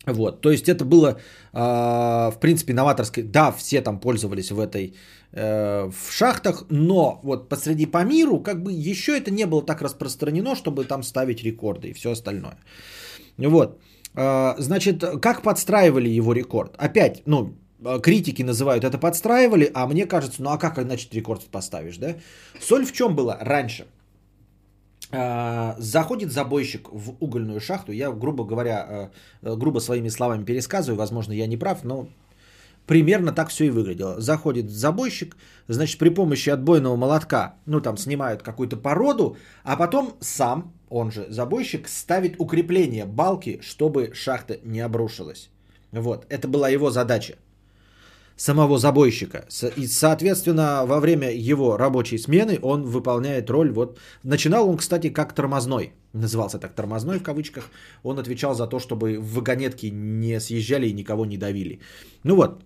Вот, 0.05 0.41
то 0.41 0.51
есть 0.51 0.67
это 0.67 0.83
было, 0.83 1.17
э, 1.53 2.31
в 2.31 2.37
принципе, 2.39 2.73
новаторское. 2.73 3.23
Да, 3.23 3.51
все 3.51 3.81
там 3.81 3.99
пользовались 3.99 4.51
в 4.51 4.59
этой, 4.59 4.95
э, 5.31 5.89
в 5.91 6.11
шахтах, 6.11 6.65
но 6.69 7.19
вот 7.23 7.49
посреди 7.49 7.85
по 7.85 8.03
миру, 8.03 8.39
как 8.39 8.63
бы 8.63 8.71
еще 8.73 9.17
это 9.17 9.31
не 9.31 9.45
было 9.45 9.65
так 9.65 9.81
распространено, 9.81 10.55
чтобы 10.55 10.83
там 10.83 11.03
ставить 11.03 11.43
рекорды 11.43 11.89
и 11.89 11.93
все 11.93 12.11
остальное. 12.11 12.57
Вот, 13.37 13.79
э, 14.15 14.55
значит, 14.57 15.03
как 15.21 15.41
подстраивали 15.41 16.09
его 16.09 16.33
рекорд? 16.33 16.75
Опять, 16.77 17.23
ну, 17.25 17.53
критики 18.01 18.43
называют 18.43 18.83
это 18.83 18.97
подстраивали, 18.97 19.71
а 19.73 19.87
мне 19.87 20.05
кажется, 20.05 20.43
ну 20.43 20.49
а 20.49 20.57
как, 20.57 20.81
значит, 20.81 21.13
рекорд 21.13 21.43
поставишь, 21.51 21.97
да? 21.97 22.15
Соль 22.59 22.85
в 22.85 22.91
чем 22.91 23.15
была 23.15 23.37
раньше? 23.41 23.85
А, 25.15 25.75
заходит 25.77 26.31
забойщик 26.31 26.89
в 26.91 27.15
угольную 27.19 27.59
шахту. 27.59 27.91
Я, 27.91 28.11
грубо 28.11 28.45
говоря, 28.45 29.11
э, 29.43 29.47
э, 29.47 29.55
грубо 29.55 29.77
своими 29.79 30.09
словами 30.09 30.43
пересказываю. 30.43 30.97
Возможно, 30.97 31.33
я 31.33 31.45
не 31.45 31.55
прав, 31.55 31.83
но 31.83 32.07
примерно 32.87 33.31
так 33.31 33.49
все 33.49 33.65
и 33.65 33.69
выглядело. 33.69 34.19
Заходит 34.19 34.71
забойщик, 34.71 35.37
значит, 35.67 35.99
при 35.99 36.09
помощи 36.09 36.49
отбойного 36.49 36.95
молотка, 36.95 37.55
ну, 37.67 37.79
там, 37.79 37.95
снимают 37.95 38.41
какую-то 38.41 38.75
породу, 38.75 39.37
а 39.63 39.77
потом 39.77 40.15
сам, 40.19 40.73
он 40.89 41.11
же 41.11 41.27
забойщик, 41.29 41.87
ставит 41.87 42.35
укрепление 42.39 43.05
балки, 43.05 43.59
чтобы 43.61 44.15
шахта 44.15 44.57
не 44.63 44.79
обрушилась. 44.79 45.51
Вот, 45.91 46.25
это 46.29 46.47
была 46.47 46.69
его 46.69 46.89
задача 46.89 47.35
самого 48.35 48.77
забойщика. 48.77 49.45
И, 49.77 49.87
соответственно, 49.87 50.85
во 50.85 50.99
время 50.99 51.31
его 51.31 51.77
рабочей 51.77 52.17
смены 52.17 52.59
он 52.61 52.83
выполняет 52.83 53.49
роль. 53.49 53.71
Вот 53.71 53.99
начинал 54.23 54.69
он, 54.69 54.77
кстати, 54.77 55.09
как 55.09 55.33
тормозной. 55.33 55.93
Назывался 56.13 56.59
так 56.59 56.73
тормозной 56.73 57.19
в 57.19 57.23
кавычках. 57.23 57.69
Он 58.03 58.19
отвечал 58.19 58.55
за 58.55 58.67
то, 58.67 58.79
чтобы 58.79 59.17
вагонетки 59.19 59.91
не 59.91 60.39
съезжали 60.39 60.87
и 60.87 60.93
никого 60.93 61.25
не 61.25 61.37
давили. 61.37 61.79
Ну 62.23 62.35
вот, 62.35 62.63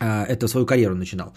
а, 0.00 0.24
это 0.24 0.48
свою 0.48 0.66
карьеру 0.66 0.94
начинал. 0.94 1.32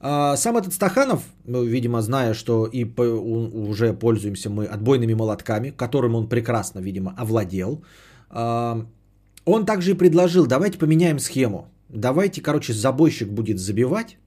А, 0.00 0.36
сам 0.36 0.56
этот 0.56 0.72
Стаханов, 0.74 1.22
ну, 1.46 1.64
видимо, 1.64 2.02
зная, 2.02 2.34
что 2.34 2.66
и 2.66 2.84
уже 2.84 3.92
пользуемся 3.94 4.50
мы 4.50 4.66
отбойными 4.66 5.14
молотками, 5.14 5.70
которым 5.70 6.14
он 6.14 6.28
прекрасно, 6.28 6.80
видимо, 6.80 7.14
овладел, 7.16 7.82
а, 8.30 8.86
он 9.44 9.64
также 9.64 9.92
и 9.92 9.94
предложил, 9.94 10.46
давайте 10.46 10.78
поменяем 10.78 11.18
схему 11.18 11.70
давайте, 11.88 12.42
короче, 12.42 12.72
забойщик 12.72 13.28
будет 13.28 13.58
забивать, 13.58 14.18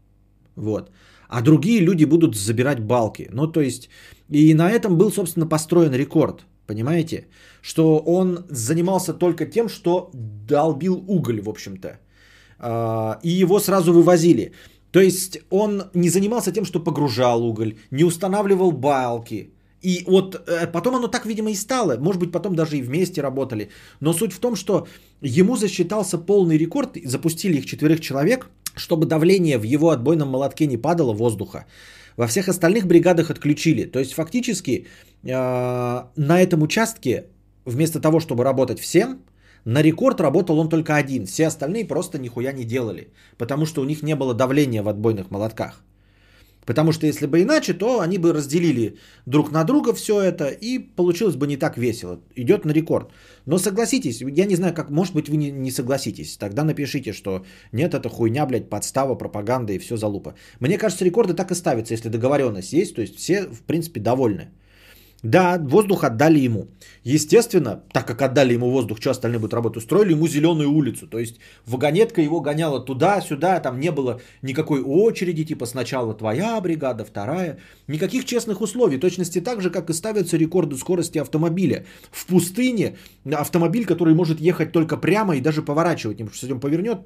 вот, 0.55 0.91
а 1.27 1.41
другие 1.41 1.79
люди 1.79 2.05
будут 2.05 2.35
забирать 2.35 2.79
балки. 2.79 3.29
Ну, 3.31 3.47
то 3.47 3.61
есть, 3.61 3.89
и 4.29 4.53
на 4.53 4.71
этом 4.71 4.97
был, 4.97 5.11
собственно, 5.11 5.47
построен 5.47 5.93
рекорд, 5.93 6.45
понимаете? 6.67 7.27
Что 7.61 7.99
он 7.99 8.45
занимался 8.49 9.13
только 9.13 9.45
тем, 9.45 9.69
что 9.69 10.09
долбил 10.47 11.03
уголь, 11.07 11.41
в 11.41 11.49
общем-то. 11.49 11.99
А, 12.59 13.19
и 13.23 13.29
его 13.29 13.59
сразу 13.59 13.93
вывозили. 13.93 14.53
То 14.91 14.99
есть 14.99 15.39
он 15.49 15.83
не 15.93 16.09
занимался 16.09 16.51
тем, 16.51 16.65
что 16.65 16.83
погружал 16.83 17.45
уголь, 17.45 17.75
не 17.91 18.03
устанавливал 18.03 18.71
балки, 18.71 19.53
и 19.81 20.03
вот 20.07 20.35
э, 20.35 20.67
потом 20.67 20.95
оно 20.95 21.07
так, 21.07 21.25
видимо, 21.25 21.49
и 21.49 21.55
стало. 21.55 21.97
Может 21.97 22.19
быть, 22.19 22.31
потом 22.31 22.55
даже 22.55 22.77
и 22.77 22.81
вместе 22.81 23.21
работали. 23.21 23.69
Но 24.01 24.13
суть 24.13 24.33
в 24.33 24.39
том, 24.39 24.55
что 24.55 24.87
ему 25.21 25.55
засчитался 25.55 26.17
полный 26.17 26.57
рекорд. 26.57 26.97
Запустили 27.05 27.57
их 27.57 27.65
четверых 27.65 27.99
человек, 27.99 28.49
чтобы 28.75 29.05
давление 29.05 29.57
в 29.57 29.63
его 29.63 29.89
отбойном 29.89 30.29
молотке 30.29 30.67
не 30.67 30.77
падало 30.77 31.13
воздуха. 31.13 31.65
Во 32.17 32.27
всех 32.27 32.49
остальных 32.49 32.85
бригадах 32.85 33.29
отключили. 33.29 33.85
То 33.85 33.99
есть 33.99 34.13
фактически 34.13 34.87
э, 35.23 36.03
на 36.15 36.41
этом 36.41 36.61
участке 36.61 37.25
вместо 37.65 37.99
того, 37.99 38.19
чтобы 38.19 38.43
работать 38.43 38.79
всем, 38.79 39.19
на 39.65 39.81
рекорд 39.81 40.21
работал 40.21 40.59
он 40.59 40.69
только 40.69 40.95
один. 40.95 41.25
Все 41.25 41.47
остальные 41.47 41.85
просто 41.85 42.17
нихуя 42.17 42.51
не 42.53 42.65
делали. 42.65 43.13
Потому 43.37 43.65
что 43.65 43.81
у 43.81 43.85
них 43.85 44.03
не 44.03 44.15
было 44.15 44.33
давления 44.33 44.83
в 44.83 44.89
отбойных 44.89 45.31
молотках. 45.31 45.83
Потому 46.65 46.91
что 46.91 47.07
если 47.07 47.25
бы 47.25 47.41
иначе, 47.41 47.73
то 47.73 47.99
они 47.99 48.17
бы 48.17 48.33
разделили 48.33 48.97
друг 49.25 49.51
на 49.51 49.63
друга 49.63 49.93
все 49.93 50.21
это 50.21 50.49
и 50.49 50.79
получилось 50.79 51.35
бы 51.35 51.47
не 51.47 51.57
так 51.57 51.77
весело. 51.77 52.19
Идет 52.35 52.65
на 52.65 52.71
рекорд. 52.71 53.11
Но 53.45 53.57
согласитесь, 53.57 54.21
я 54.21 54.45
не 54.45 54.55
знаю, 54.55 54.73
как, 54.73 54.89
может 54.89 55.15
быть, 55.15 55.29
вы 55.29 55.37
не, 55.37 55.51
не 55.51 55.71
согласитесь. 55.71 56.37
Тогда 56.37 56.63
напишите, 56.63 57.13
что 57.13 57.43
нет, 57.71 57.93
это 57.93 58.09
хуйня, 58.09 58.45
блядь, 58.45 58.69
подстава, 58.69 59.15
пропаганда 59.15 59.73
и 59.73 59.79
все 59.79 59.97
залупа. 59.97 60.35
Мне 60.59 60.77
кажется, 60.77 61.05
рекорды 61.05 61.33
так 61.33 61.51
и 61.51 61.55
ставятся, 61.55 61.93
если 61.93 62.09
договоренность 62.09 62.73
есть. 62.73 62.95
То 62.95 63.01
есть 63.01 63.17
все, 63.17 63.47
в 63.47 63.63
принципе, 63.63 63.99
довольны. 63.99 64.49
Да, 65.23 65.57
воздух 65.59 66.05
отдали 66.05 66.39
ему. 66.39 66.67
Естественно, 67.03 67.83
так 67.91 68.07
как 68.07 68.21
отдали 68.21 68.53
ему 68.53 68.69
воздух, 68.69 68.99
что 69.01 69.11
остальные 69.11 69.39
будут 69.39 69.53
работать, 69.53 69.83
устроили 69.83 70.13
ему 70.13 70.27
зеленую 70.27 70.71
улицу. 70.71 71.07
То 71.07 71.19
есть 71.19 71.39
вагонетка 71.65 72.21
его 72.21 72.39
гоняла 72.39 72.79
туда-сюда, 72.79 73.59
там 73.59 73.79
не 73.79 73.91
было 73.91 74.21
никакой 74.41 74.81
очереди, 74.81 75.43
типа 75.43 75.65
сначала 75.65 76.13
твоя 76.13 76.61
бригада, 76.61 77.03
вторая. 77.03 77.59
Никаких 77.87 78.23
честных 78.23 78.61
условий. 78.61 78.97
Точности 78.97 79.41
так 79.41 79.61
же, 79.61 79.69
как 79.71 79.89
и 79.89 79.93
ставятся 79.93 80.37
рекорды 80.37 80.77
скорости 80.77 81.17
автомобиля. 81.17 81.85
В 82.11 82.25
пустыне 82.25 82.97
автомобиль, 83.29 83.85
который 83.85 84.13
может 84.13 84.39
ехать 84.39 84.71
только 84.71 84.95
прямо 84.95 85.35
и 85.35 85.41
даже 85.41 85.61
поворачивать, 85.61 86.17
потому 86.17 86.33
что 86.33 86.45
если 86.45 86.53
он 86.53 86.59
повернет, 86.61 86.99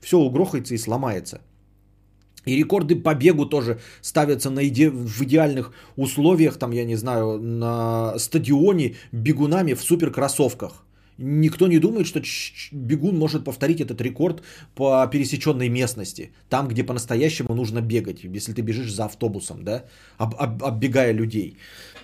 все 0.00 0.18
угрохается 0.18 0.74
и 0.74 0.78
сломается. 0.78 1.40
И 2.46 2.56
рекорды 2.56 2.94
по 2.96 3.14
бегу 3.14 3.44
тоже 3.44 3.78
ставятся 4.00 4.50
на 4.50 4.66
иде, 4.66 4.88
в 4.90 5.22
идеальных 5.22 5.72
условиях, 5.96 6.56
там, 6.56 6.70
я 6.70 6.84
не 6.84 6.96
знаю, 6.96 7.38
на 7.40 8.18
стадионе 8.18 8.94
бегунами 9.12 9.74
в 9.74 9.82
суперкроссовках. 9.82 10.84
Никто 11.18 11.66
не 11.66 11.78
думает, 11.78 12.06
что 12.06 12.20
бегун 12.72 13.18
может 13.18 13.44
повторить 13.44 13.80
этот 13.80 14.00
рекорд 14.02 14.42
по 14.74 15.06
пересеченной 15.10 15.70
местности, 15.70 16.30
там, 16.50 16.68
где 16.68 16.84
по-настоящему 16.84 17.54
нужно 17.54 17.80
бегать, 17.80 18.22
если 18.22 18.52
ты 18.52 18.60
бежишь 18.62 18.92
за 18.92 19.06
автобусом, 19.06 19.64
да, 19.64 19.84
об, 20.18 20.34
об, 20.38 20.62
оббегая 20.62 21.14
людей. 21.14 21.56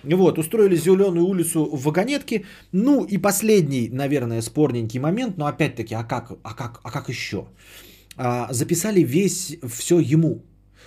Вот, 0.03 0.39
устроили 0.39 0.75
зеленую 0.75 1.25
улицу 1.25 1.63
в 1.65 1.83
вагонетке. 1.83 2.45
Ну 2.71 3.05
и 3.05 3.17
последний, 3.17 3.87
наверное, 3.89 4.41
спорненький 4.41 4.99
момент, 4.99 5.37
но 5.37 5.45
опять-таки, 5.45 5.93
а 5.95 6.03
как, 6.03 6.31
а 6.43 6.53
как, 6.53 6.81
а 6.83 6.91
как 6.91 7.07
еще? 7.09 7.45
А, 8.17 8.53
записали 8.53 9.01
весь 9.01 9.57
все 9.67 9.99
ему. 9.99 10.41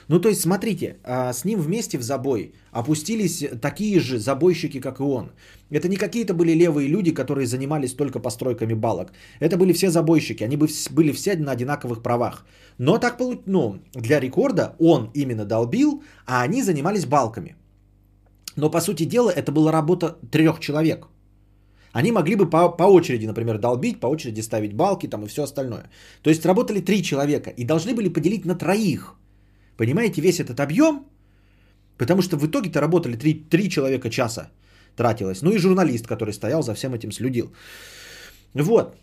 Ну, 0.08 0.20
то 0.20 0.28
есть, 0.28 0.40
смотрите, 0.40 0.96
а, 1.02 1.32
с 1.32 1.44
ним 1.44 1.60
вместе 1.60 1.98
в 1.98 2.02
забой 2.02 2.52
опустились 2.70 3.44
такие 3.60 4.00
же 4.00 4.18
забойщики, 4.18 4.80
как 4.80 5.00
и 5.00 5.02
он. 5.02 5.32
Это 5.70 5.88
не 5.88 5.96
какие-то 5.96 6.34
были 6.34 6.52
левые 6.52 6.88
люди, 6.88 7.12
которые 7.14 7.46
занимались 7.46 7.94
только 7.94 8.20
постройками 8.20 8.74
балок. 8.74 9.12
Это 9.40 9.56
были 9.56 9.72
все 9.72 9.90
забойщики, 9.90 10.44
они 10.44 10.56
были 10.56 11.12
все 11.12 11.36
на 11.36 11.52
одинаковых 11.52 12.02
правах. 12.02 12.46
Но 12.78 12.98
так, 12.98 13.18
ну, 13.46 13.80
для 13.94 14.20
рекорда 14.20 14.76
он 14.78 15.10
именно 15.14 15.44
долбил, 15.44 16.02
а 16.26 16.42
они 16.42 16.62
занимались 16.62 17.06
балками. 17.06 17.56
Но, 18.56 18.70
по 18.70 18.80
сути 18.80 19.04
дела, 19.04 19.30
это 19.30 19.52
была 19.52 19.72
работа 19.72 20.16
трех 20.30 20.60
человек– 20.60 21.08
они 21.98 22.12
могли 22.12 22.36
бы 22.36 22.50
по, 22.50 22.76
по 22.76 22.82
очереди, 22.82 23.26
например, 23.26 23.58
долбить, 23.58 24.00
по 24.00 24.06
очереди 24.06 24.42
ставить 24.42 24.74
балки 24.74 25.08
там 25.08 25.24
и 25.24 25.28
все 25.28 25.42
остальное. 25.42 25.84
То 26.22 26.30
есть 26.30 26.44
работали 26.44 26.80
три 26.80 27.02
человека 27.02 27.50
и 27.50 27.64
должны 27.64 27.94
были 27.94 28.12
поделить 28.12 28.44
на 28.44 28.54
троих. 28.54 29.14
Понимаете, 29.78 30.20
весь 30.20 30.38
этот 30.38 30.60
объем, 30.60 31.06
потому 31.96 32.20
что 32.20 32.36
в 32.36 32.44
итоге-то 32.44 32.80
работали 32.80 33.16
три, 33.16 33.34
три 33.34 33.70
человека 33.70 34.10
часа 34.10 34.50
тратилось. 34.94 35.42
Ну 35.42 35.52
и 35.52 35.58
журналист, 35.58 36.06
который 36.06 36.34
стоял 36.34 36.62
за 36.62 36.74
всем 36.74 36.92
этим 36.92 37.12
следил. 37.12 37.50
Вот. 38.54 38.94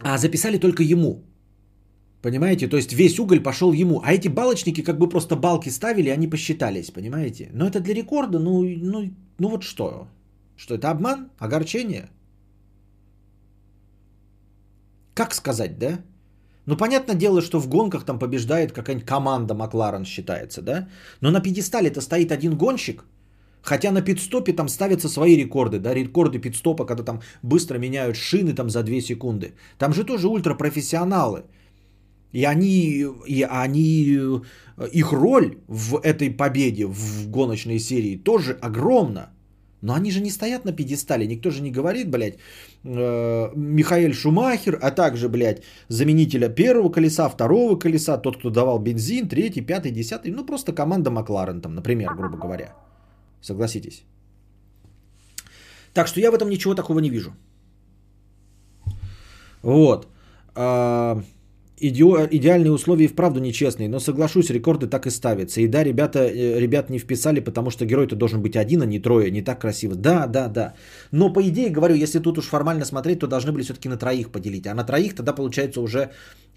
А 0.00 0.16
записали 0.16 0.58
только 0.58 0.82
ему. 0.82 1.24
Понимаете? 2.22 2.68
То 2.68 2.76
есть 2.76 2.94
весь 2.94 3.18
уголь 3.18 3.42
пошел 3.42 3.74
ему. 3.74 4.00
А 4.02 4.14
эти 4.14 4.28
балочники 4.28 4.82
как 4.82 4.96
бы 4.98 5.10
просто 5.10 5.36
балки 5.36 5.68
ставили, 5.70 6.08
они 6.08 6.26
посчитались, 6.26 6.90
понимаете? 6.90 7.50
Но 7.52 7.66
это 7.66 7.80
для 7.80 7.94
рекорда, 7.94 8.38
ну, 8.38 8.62
ну, 8.62 9.10
ну 9.38 9.48
вот 9.48 9.62
что. 9.62 10.08
Что 10.56 10.74
это 10.74 10.90
обман? 10.90 11.30
Огорчение? 11.38 12.10
Как 15.14 15.34
сказать, 15.34 15.78
да? 15.78 16.00
Ну, 16.66 16.76
понятное 16.76 17.14
дело, 17.14 17.40
что 17.42 17.60
в 17.60 17.68
гонках 17.68 18.04
там 18.04 18.18
побеждает 18.18 18.72
какая-нибудь 18.72 19.06
команда 19.06 19.54
Макларен 19.54 20.04
считается, 20.04 20.62
да? 20.62 20.88
Но 21.20 21.30
на 21.30 21.40
пьедестале-то 21.40 22.00
стоит 22.00 22.32
один 22.32 22.56
гонщик, 22.56 23.04
хотя 23.62 23.92
на 23.92 24.02
пидстопе 24.02 24.52
там 24.52 24.68
ставятся 24.68 25.08
свои 25.08 25.36
рекорды, 25.36 25.78
да, 25.78 25.94
рекорды 25.94 26.40
пидстопа, 26.40 26.84
когда 26.84 27.04
там 27.04 27.20
быстро 27.42 27.78
меняют 27.78 28.16
шины 28.16 28.52
там 28.52 28.68
за 28.68 28.82
2 28.82 29.00
секунды. 29.00 29.54
Там 29.78 29.92
же 29.92 30.04
тоже 30.04 30.28
ультрапрофессионалы. 30.28 31.44
И 32.32 32.44
они, 32.44 33.06
и 33.26 33.42
они, 33.42 34.42
их 34.92 35.12
роль 35.12 35.58
в 35.68 36.00
этой 36.02 36.30
победе 36.30 36.86
в 36.86 37.30
гоночной 37.30 37.78
серии 37.78 38.16
тоже 38.16 38.58
огромна. 38.60 39.30
Но 39.82 39.94
они 39.94 40.10
же 40.10 40.20
не 40.20 40.30
стоят 40.30 40.64
на 40.64 40.72
пьедестале, 40.72 41.26
никто 41.26 41.50
же 41.50 41.62
не 41.62 41.70
говорит, 41.70 42.10
блядь, 42.10 42.38
э, 42.84 43.50
Михаил 43.54 44.12
Шумахер, 44.12 44.78
а 44.82 44.90
также, 44.90 45.28
блядь, 45.28 45.62
заменителя 45.88 46.48
первого 46.48 46.90
колеса, 46.90 47.28
второго 47.28 47.78
колеса, 47.78 48.16
тот, 48.18 48.38
кто 48.38 48.50
давал 48.50 48.78
бензин, 48.78 49.28
третий, 49.28 49.60
пятый, 49.60 49.92
десятый, 49.92 50.32
ну 50.32 50.46
просто 50.46 50.72
команда 50.72 51.10
Макларен 51.10 51.60
там, 51.60 51.74
например, 51.74 52.14
грубо 52.14 52.38
говоря. 52.38 52.74
Согласитесь. 53.42 54.04
Так 55.92 56.08
что 56.08 56.20
я 56.20 56.30
в 56.30 56.34
этом 56.34 56.48
ничего 56.48 56.74
такого 56.74 57.00
не 57.00 57.10
вижу. 57.10 57.34
Вот. 59.62 60.08
А, 60.54 61.22
Иде- 61.78 62.28
идеальные 62.30 62.72
условия 62.72 63.04
и 63.04 63.08
вправду 63.08 63.40
нечестные, 63.40 63.88
но 63.88 64.00
соглашусь, 64.00 64.50
рекорды 64.50 64.86
так 64.86 65.06
и 65.06 65.10
ставятся. 65.10 65.60
И 65.60 65.68
да, 65.68 65.84
ребята, 65.84 66.20
э, 66.20 66.58
ребят 66.58 66.90
не 66.90 66.98
вписали, 66.98 67.40
потому 67.40 67.70
что 67.70 67.84
герой-то 67.84 68.16
должен 68.16 68.40
быть 68.40 68.56
один, 68.56 68.82
а 68.82 68.86
не 68.86 68.98
трое, 68.98 69.30
не 69.30 69.42
так 69.42 69.60
красиво. 69.60 69.94
Да, 69.94 70.26
да, 70.26 70.48
да. 70.48 70.72
Но 71.12 71.32
по 71.32 71.42
идее, 71.42 71.68
говорю, 71.68 71.94
если 71.94 72.18
тут 72.18 72.38
уж 72.38 72.46
формально 72.46 72.84
смотреть, 72.86 73.18
то 73.18 73.26
должны 73.26 73.52
были 73.52 73.62
все-таки 73.62 73.88
на 73.88 73.98
троих 73.98 74.30
поделить. 74.30 74.66
А 74.66 74.74
на 74.74 74.84
троих 74.84 75.14
тогда 75.14 75.34
получается 75.34 75.80
уже... 75.80 76.10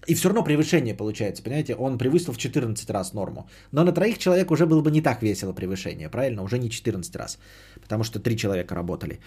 И 0.08 0.14
все 0.14 0.28
равно 0.28 0.42
превышение 0.42 0.94
получается, 0.94 1.42
понимаете? 1.42 1.74
Он 1.74 1.98
превысил 1.98 2.32
в 2.32 2.38
14 2.38 2.90
раз 2.90 3.12
норму. 3.12 3.46
Но 3.72 3.84
на 3.84 3.92
троих 3.92 4.16
человек 4.16 4.50
уже 4.50 4.64
было 4.64 4.80
бы 4.80 4.90
не 4.90 5.02
так 5.02 5.22
весело 5.22 5.52
превышение, 5.52 6.08
правильно? 6.08 6.42
Уже 6.42 6.58
не 6.58 6.70
14 6.70 7.16
раз, 7.16 7.38
потому 7.82 8.04
что 8.04 8.18
три 8.18 8.36
человека 8.36 8.74
работали. 8.74 9.20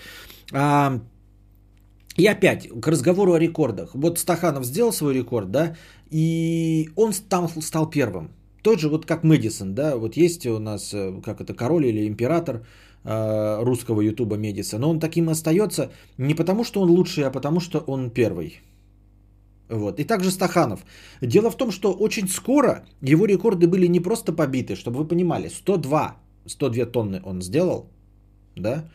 А, 0.52 1.00
и 2.18 2.28
опять, 2.28 2.70
к 2.70 2.88
разговору 2.88 3.34
о 3.34 3.40
рекордах. 3.40 3.96
Вот 3.96 4.20
Стаханов 4.20 4.66
сделал 4.66 4.92
свой 4.92 5.14
рекорд, 5.14 5.52
да, 5.52 5.76
и 6.10 6.90
он 6.96 7.14
там 7.30 7.48
стал 7.62 7.90
первым. 7.90 8.30
Тот 8.62 8.80
же, 8.80 8.90
вот 8.90 9.06
как 9.06 9.24
Мэдисон, 9.24 9.76
да, 9.76 9.98
вот 9.98 10.18
есть 10.18 10.46
у 10.46 10.60
нас, 10.60 10.94
э, 10.94 11.22
как 11.22 11.42
это, 11.42 11.54
король 11.54 11.86
или 11.86 12.08
император 12.08 12.66
э, 13.04 13.64
русского 13.64 14.02
ютуба 14.02 14.38
Медиса, 14.38 14.78
но 14.78 14.90
он 14.90 15.00
таким 15.00 15.30
остается 15.30 15.92
не 16.18 16.36
потому, 16.36 16.64
что 16.64 16.82
он 16.82 16.90
лучший, 16.90 17.26
а 17.26 17.32
потому, 17.32 17.60
что 17.60 17.80
он 17.80 18.10
первый. 18.10 18.62
Вот. 19.70 20.00
И 20.00 20.04
также 20.04 20.32
Стаханов. 20.32 20.86
Дело 21.22 21.50
в 21.50 21.58
том, 21.58 21.72
что 21.72 21.94
очень 21.94 22.28
скоро 22.28 22.86
его 23.02 23.26
рекорды 23.26 23.68
были 23.68 23.88
не 23.88 24.00
просто 24.00 24.32
побиты, 24.34 24.76
чтобы 24.76 25.00
вы 25.00 25.08
понимали, 25.08 25.50
102, 25.50 26.16
102 26.46 26.86
тонны 26.86 27.22
он 27.26 27.42
сделал, 27.42 27.90
да, 28.56 28.86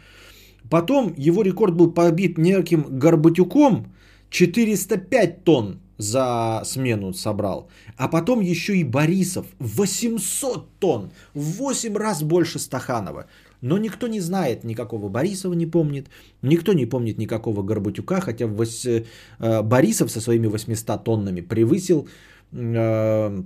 Потом 0.70 1.14
его 1.16 1.42
рекорд 1.42 1.74
был 1.74 1.90
побит 1.94 2.38
неким 2.38 2.84
Горбатюком, 2.90 3.86
405 4.30 5.44
тонн 5.44 5.80
за 5.98 6.62
смену 6.64 7.12
собрал. 7.12 7.68
А 7.96 8.08
потом 8.08 8.40
еще 8.40 8.76
и 8.76 8.84
Борисов, 8.84 9.46
800 9.58 10.78
тонн, 10.78 11.10
в 11.34 11.40
8 11.58 11.96
раз 11.96 12.22
больше 12.22 12.58
Стаханова. 12.58 13.26
Но 13.60 13.78
никто 13.78 14.06
не 14.06 14.20
знает 14.20 14.64
никакого 14.64 15.08
Борисова, 15.08 15.54
не 15.54 15.66
помнит. 15.66 16.08
Никто 16.42 16.72
не 16.72 16.86
помнит 16.86 17.18
никакого 17.18 17.62
Горбатюка, 17.62 18.20
хотя 18.20 18.44
э, 18.44 19.62
Борисов 19.62 20.10
со 20.10 20.20
своими 20.20 20.46
800 20.46 21.04
тоннами 21.04 21.40
превысил 21.40 22.08
э, 22.52 23.42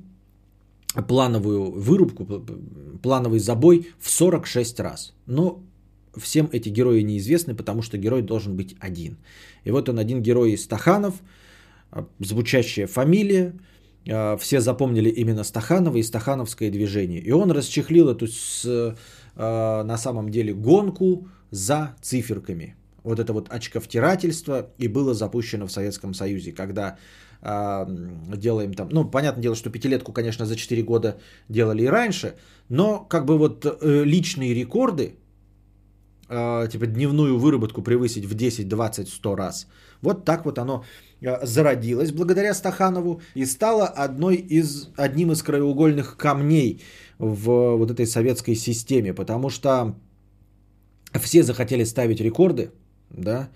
плановую 1.08 1.70
вырубку, 1.80 2.26
плановый 3.02 3.38
забой 3.38 3.86
в 3.98 4.10
46 4.10 4.80
раз. 4.80 5.14
Но 5.26 5.62
всем 6.16 6.48
эти 6.52 6.68
герои 6.68 7.02
неизвестны, 7.02 7.54
потому 7.54 7.82
что 7.82 7.98
герой 7.98 8.22
должен 8.22 8.56
быть 8.56 8.76
один. 8.80 9.16
И 9.64 9.70
вот 9.70 9.88
он 9.88 9.98
один 9.98 10.22
герой 10.22 10.56
Стаханов, 10.58 11.14
а, 11.90 12.06
звучащая 12.20 12.86
фамилия, 12.86 13.54
а, 14.08 14.36
все 14.36 14.60
запомнили 14.60 15.08
именно 15.08 15.44
Стаханова 15.44 15.96
и 15.96 16.02
Стахановское 16.02 16.70
движение. 16.70 17.20
И 17.20 17.32
он 17.32 17.50
расчехлил 17.50 18.08
эту 18.08 18.26
с, 18.26 18.96
а, 19.36 19.84
на 19.84 19.96
самом 19.96 20.28
деле 20.28 20.54
гонку 20.54 21.28
за 21.50 21.94
циферками. 22.02 22.76
Вот 23.04 23.18
это 23.18 23.32
вот 23.32 23.48
очковтирательство 23.48 24.70
и 24.78 24.88
было 24.88 25.14
запущено 25.14 25.66
в 25.66 25.72
Советском 25.72 26.14
Союзе, 26.14 26.52
когда 26.52 26.98
делаем 27.44 28.72
там, 28.72 28.88
ну, 28.92 29.04
понятное 29.04 29.42
дело, 29.42 29.56
что 29.56 29.68
пятилетку, 29.68 30.12
конечно, 30.12 30.46
за 30.46 30.54
4 30.54 30.80
года 30.84 31.18
делали 31.48 31.82
и 31.82 31.88
раньше, 31.88 32.36
но 32.68 33.00
как 33.00 33.24
бы 33.24 33.36
вот 33.36 33.66
э, 33.66 34.04
личные 34.04 34.54
рекорды 34.54 35.16
э, 36.32 36.68
типа 36.68 36.86
дневную 36.86 37.38
выработку 37.38 37.82
превысить 37.82 38.24
в 38.24 38.34
10, 38.34 38.68
20, 38.68 39.08
100 39.08 39.36
раз. 39.36 39.66
Вот 40.02 40.24
так 40.24 40.44
вот 40.44 40.58
оно 40.58 40.84
э, 41.20 41.46
зародилось 41.46 42.12
благодаря 42.12 42.54
Стаханову 42.54 43.20
и 43.36 43.46
стало 43.46 43.86
одной 43.86 44.36
из, 44.36 44.88
одним 44.96 45.32
из 45.32 45.42
краеугольных 45.42 46.16
камней 46.16 46.82
в 47.18 47.76
вот 47.76 47.90
этой 47.90 48.06
советской 48.06 48.54
системе, 48.54 49.14
потому 49.14 49.50
что 49.50 49.94
все 51.20 51.42
захотели 51.42 51.84
ставить 51.84 52.20
рекорды, 52.20 52.70
да, 53.10 53.48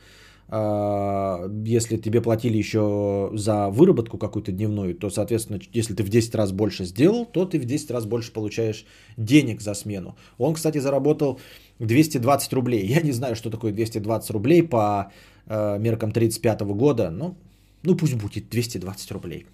а, 0.49 1.49
если 1.65 1.97
тебе 1.97 2.21
платили 2.21 2.57
еще 2.57 3.31
за 3.35 3.69
выработку 3.69 4.19
какую-то 4.19 4.53
дневную, 4.53 4.95
то, 4.95 5.11
соответственно, 5.11 5.59
если 5.73 5.95
ты 5.95 6.05
в 6.05 6.09
10 6.09 6.35
раз 6.35 6.53
больше 6.53 6.85
сделал, 6.85 7.27
то 7.27 7.47
ты 7.47 7.59
в 7.59 7.65
10 7.65 7.91
раз 7.91 8.07
больше 8.07 8.33
получаешь 8.33 8.87
денег 9.17 9.61
за 9.61 9.75
смену. 9.75 10.17
Он, 10.39 10.55
кстати, 10.55 10.79
заработал 10.79 11.41
220 11.79 12.53
рублей. 12.53 12.87
Я 12.87 13.01
не 13.01 13.13
знаю, 13.13 13.37
что 13.37 13.51
такое 13.51 13.73
220 13.73 14.31
рублей 14.31 14.63
по 14.63 15.13
э, 15.47 15.79
меркам 15.79 16.13
35 16.13 16.63
года, 16.63 17.11
но 17.11 17.37
ну 17.83 17.97
пусть 17.97 18.15
будет 18.15 18.49
220 18.51 19.13
рублей. 19.13 19.47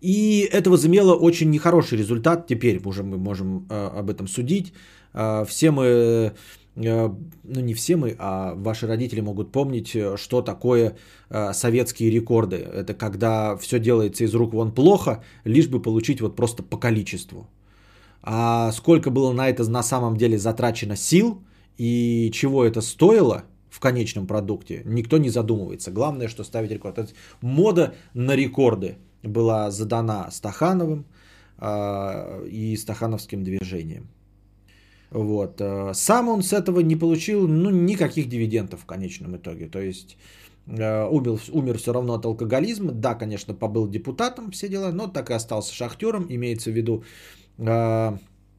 И 0.00 0.48
это 0.52 0.70
возымело 0.70 1.14
очень 1.14 1.50
нехороший 1.50 1.98
результат. 1.98 2.46
Теперь 2.46 2.80
уже 2.84 3.02
мы 3.02 3.18
можем 3.18 3.66
э, 3.68 3.98
об 3.98 4.10
этом 4.10 4.28
судить. 4.28 4.72
Э, 5.14 5.44
все 5.46 5.70
мы 5.70 6.32
Э, 6.78 7.10
ну 7.44 7.60
не 7.60 7.74
все 7.74 7.96
мы, 7.96 8.14
а 8.18 8.54
ваши 8.54 8.86
родители 8.86 9.20
могут 9.20 9.52
помнить, 9.52 9.96
э, 9.96 10.16
что 10.16 10.42
такое 10.42 10.96
э, 11.30 11.52
советские 11.52 12.10
рекорды. 12.10 12.56
Это 12.56 12.94
когда 12.94 13.56
все 13.56 13.78
делается 13.78 14.24
из 14.24 14.34
рук 14.34 14.54
вон 14.54 14.72
плохо, 14.72 15.22
лишь 15.44 15.68
бы 15.68 15.82
получить 15.82 16.20
вот 16.20 16.36
просто 16.36 16.62
по 16.62 16.76
количеству. 16.76 17.46
А 18.22 18.72
сколько 18.72 19.10
было 19.10 19.32
на 19.32 19.48
это 19.48 19.68
на 19.68 19.82
самом 19.82 20.16
деле 20.16 20.38
затрачено 20.38 20.96
сил 20.96 21.42
и 21.76 22.30
чего 22.32 22.64
это 22.64 22.80
стоило 22.80 23.44
в 23.70 23.80
конечном 23.80 24.26
продукте, 24.26 24.82
никто 24.84 25.18
не 25.18 25.30
задумывается. 25.30 25.90
Главное, 25.90 26.28
что 26.28 26.44
ставить 26.44 26.70
рекорд. 26.70 26.98
Это 26.98 27.12
мода 27.40 27.94
на 28.14 28.34
рекорды 28.34 28.96
была 29.22 29.70
задана 29.70 30.30
Стахановым 30.30 31.04
и 31.60 32.76
Стахановским 32.76 33.44
движением. 33.44 34.08
Вот. 35.10 35.60
Э, 35.60 35.92
сам 35.94 36.28
он 36.28 36.42
с 36.42 36.52
этого 36.52 36.80
не 36.80 36.96
получил 36.96 37.48
ну, 37.48 37.70
никаких 37.70 38.28
дивидендов 38.28 38.80
в 38.80 38.86
конечном 38.86 39.36
итоге. 39.36 39.66
То 39.66 39.80
есть 39.80 40.16
э, 40.66 41.06
умер, 41.06 41.40
умер 41.50 41.78
все 41.78 41.92
равно 41.92 42.14
от 42.14 42.26
алкоголизма. 42.26 42.92
Да, 42.92 43.14
конечно, 43.14 43.54
побыл 43.54 43.88
депутатом, 43.88 44.50
все 44.50 44.68
дела, 44.68 44.92
но 44.92 45.06
так 45.06 45.30
и 45.30 45.34
остался 45.34 45.74
шахтером. 45.74 46.26
Имеется 46.28 46.70
в 46.70 46.74
виду, 46.74 47.04
э, 47.58 48.18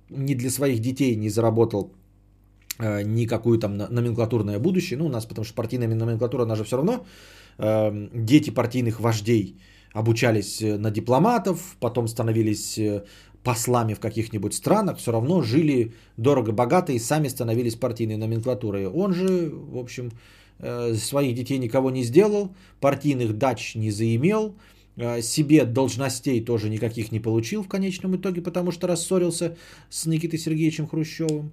не 0.10 0.36
для 0.36 0.50
своих 0.50 0.80
детей 0.80 1.16
не 1.16 1.30
заработал 1.30 1.91
никакую 2.80 3.60
там 3.60 3.76
номенклатурное 3.76 4.58
будущее. 4.58 4.97
Ну, 4.97 5.08
у 5.08 5.10
нас, 5.10 5.26
потому 5.26 5.43
что 5.43 5.54
партийная 5.54 5.88
номенклатура, 5.88 6.43
она 6.43 6.56
же 6.56 6.64
все 6.64 6.78
равно 6.78 7.06
дети 8.14 8.52
партийных 8.52 9.02
вождей 9.02 9.58
обучались 9.91 10.62
на 10.62 10.89
дипломатов, 10.89 11.76
потом 11.82 12.08
становились 12.08 12.80
послами 13.43 13.93
в 13.93 14.00
каких-нибудь 14.00 14.54
странах, 14.54 14.97
все 14.97 15.12
равно 15.12 15.41
жили 15.41 15.93
дорого-богато 16.18 16.93
и 16.93 17.00
сами 17.00 17.28
становились 17.28 17.76
партийной 17.76 18.18
номенклатурой. 18.18 18.88
Он 18.88 19.14
же, 19.14 19.50
в 19.52 19.78
общем, 19.78 20.12
э, 20.60 20.93
своих 20.95 21.36
детей 21.36 21.58
никого 21.58 21.91
не 21.91 22.04
сделал, 22.04 22.54
партийных 22.80 23.38
дач 23.38 23.76
не 23.76 23.91
заимел, 23.91 24.47
э, 24.47 24.79
себе 25.22 25.66
должностей 25.66 26.43
тоже 26.43 26.70
никаких 26.70 27.12
не 27.12 27.20
получил 27.20 27.64
в 27.64 27.68
конечном 27.68 28.16
итоге, 28.16 28.41
потому 28.41 28.72
что 28.72 28.88
рассорился 28.88 29.56
с 29.89 30.06
Никитой 30.06 30.39
Сергеевичем 30.39 30.88
Хрущевым. 30.88 31.52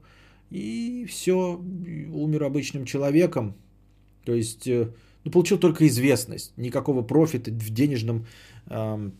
И 0.51 1.07
все, 1.09 1.61
умер 2.13 2.45
обычным 2.45 2.85
человеком. 2.85 3.55
То 4.25 4.35
есть, 4.35 4.67
э, 4.67 4.89
ну, 5.25 5.31
получил 5.31 5.59
только 5.59 5.87
известность, 5.87 6.53
никакого 6.57 7.03
профита 7.03 7.51
в 7.51 7.71
денежном 7.71 8.27
эм, 8.69 9.13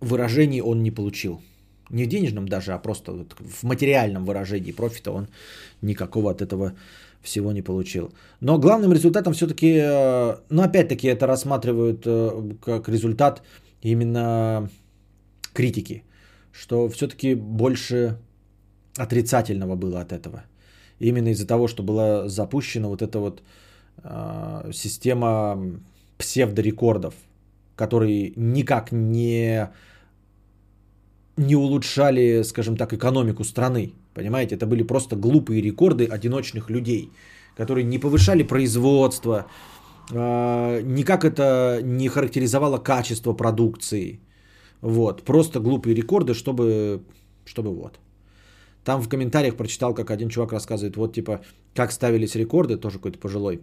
выражении 0.00 0.60
он 0.60 0.82
не 0.82 0.90
получил. 0.90 1.42
Не 1.90 2.04
в 2.04 2.08
денежном 2.08 2.48
даже, 2.48 2.72
а 2.72 2.78
просто 2.78 3.26
в 3.38 3.62
материальном 3.62 4.24
выражении 4.24 4.72
профита 4.72 5.12
он 5.12 5.28
никакого 5.82 6.30
от 6.30 6.42
этого 6.42 6.74
всего 7.24 7.52
не 7.52 7.62
получил. 7.62 8.12
Но 8.40 8.58
главным 8.58 8.92
результатом 8.92 9.32
все-таки, 9.32 9.78
э, 9.82 10.36
ну 10.50 10.62
опять-таки 10.62 11.08
это 11.08 11.26
рассматривают 11.26 12.02
э, 12.06 12.54
как 12.64 12.88
результат 12.88 13.42
именно 13.82 14.68
критики, 15.54 16.02
что 16.52 16.88
все-таки 16.88 17.34
больше 17.34 18.18
отрицательного 18.98 19.76
было 19.76 20.00
от 20.00 20.12
этого. 20.12 20.44
Именно 21.00 21.28
из-за 21.28 21.46
того, 21.46 21.68
что 21.68 21.82
была 21.82 22.28
запущена 22.28 22.88
вот 22.88 23.02
эта 23.02 23.18
вот 23.18 23.42
э, 24.04 24.70
система 24.72 25.58
псевдорекордов, 26.18 27.14
которые 27.76 28.32
никак 28.36 28.92
не, 28.92 29.68
не 31.36 31.56
улучшали, 31.56 32.42
скажем 32.42 32.76
так, 32.76 32.92
экономику 32.92 33.44
страны. 33.44 33.92
Понимаете, 34.14 34.54
это 34.54 34.66
были 34.66 34.84
просто 34.84 35.16
глупые 35.16 35.60
рекорды 35.60 36.06
одиночных 36.06 36.70
людей, 36.70 37.10
которые 37.56 37.84
не 37.84 37.98
повышали 37.98 38.44
производство, 38.44 39.46
а, 40.12 40.80
никак 40.82 41.24
это 41.24 41.80
не 41.82 42.08
характеризовало 42.08 42.78
качество 42.78 43.32
продукции. 43.32 44.20
Вот, 44.80 45.22
просто 45.22 45.60
глупые 45.60 45.94
рекорды, 45.94 46.34
чтобы, 46.34 47.02
чтобы 47.44 47.74
вот. 47.74 47.98
Там 48.84 49.00
в 49.00 49.08
комментариях 49.08 49.56
прочитал, 49.56 49.94
как 49.94 50.10
один 50.10 50.28
чувак 50.28 50.52
рассказывает, 50.52 50.96
вот 50.96 51.14
типа, 51.14 51.40
как 51.74 51.90
ставились 51.90 52.36
рекорды, 52.36 52.76
тоже 52.76 52.98
какой-то 52.98 53.18
пожилой. 53.18 53.62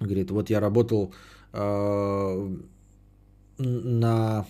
Говорит, 0.00 0.30
вот 0.30 0.50
я 0.50 0.60
работал 0.60 1.12
э, 1.52 2.56
на 3.58 4.46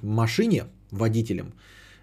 машине 0.00 0.64
водителем, 0.90 1.54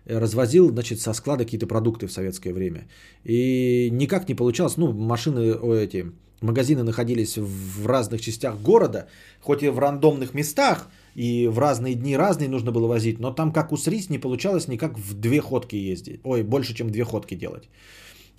развозил, 0.10 0.70
значит, 0.70 0.99
со 0.99 1.14
склада 1.14 1.43
какие-то 1.43 1.68
продукты 1.68 2.07
в 2.07 2.12
советское 2.12 2.53
время. 2.53 2.88
И 3.24 3.89
никак 3.91 4.28
не 4.28 4.36
получалось, 4.36 4.78
ну, 4.78 4.91
машины, 4.91 5.53
о, 5.53 5.74
эти, 5.76 6.12
магазины 6.41 6.84
находились 6.84 7.38
в 7.38 7.86
разных 7.86 8.22
частях 8.22 8.60
города, 8.62 9.07
хоть 9.41 9.64
и 9.64 9.70
в 9.70 9.80
рандомных 9.80 10.34
местах, 10.34 10.88
и 11.16 11.47
в 11.47 11.60
разные 11.60 11.95
дни 11.95 12.18
разные 12.18 12.49
нужно 12.49 12.72
было 12.72 12.88
возить, 12.88 13.20
но 13.20 13.32
там 13.32 13.51
как 13.51 13.72
у 13.72 13.78
СРИС 13.78 14.10
не 14.10 14.20
получалось 14.20 14.68
никак 14.68 14.97
в 14.97 15.20
две 15.20 15.41
ходки 15.41 15.76
ездить, 15.76 16.22
ой, 16.24 16.43
больше, 16.43 16.74
чем 16.74 16.91
две 16.91 17.03
ходки 17.03 17.36
делать. 17.36 17.70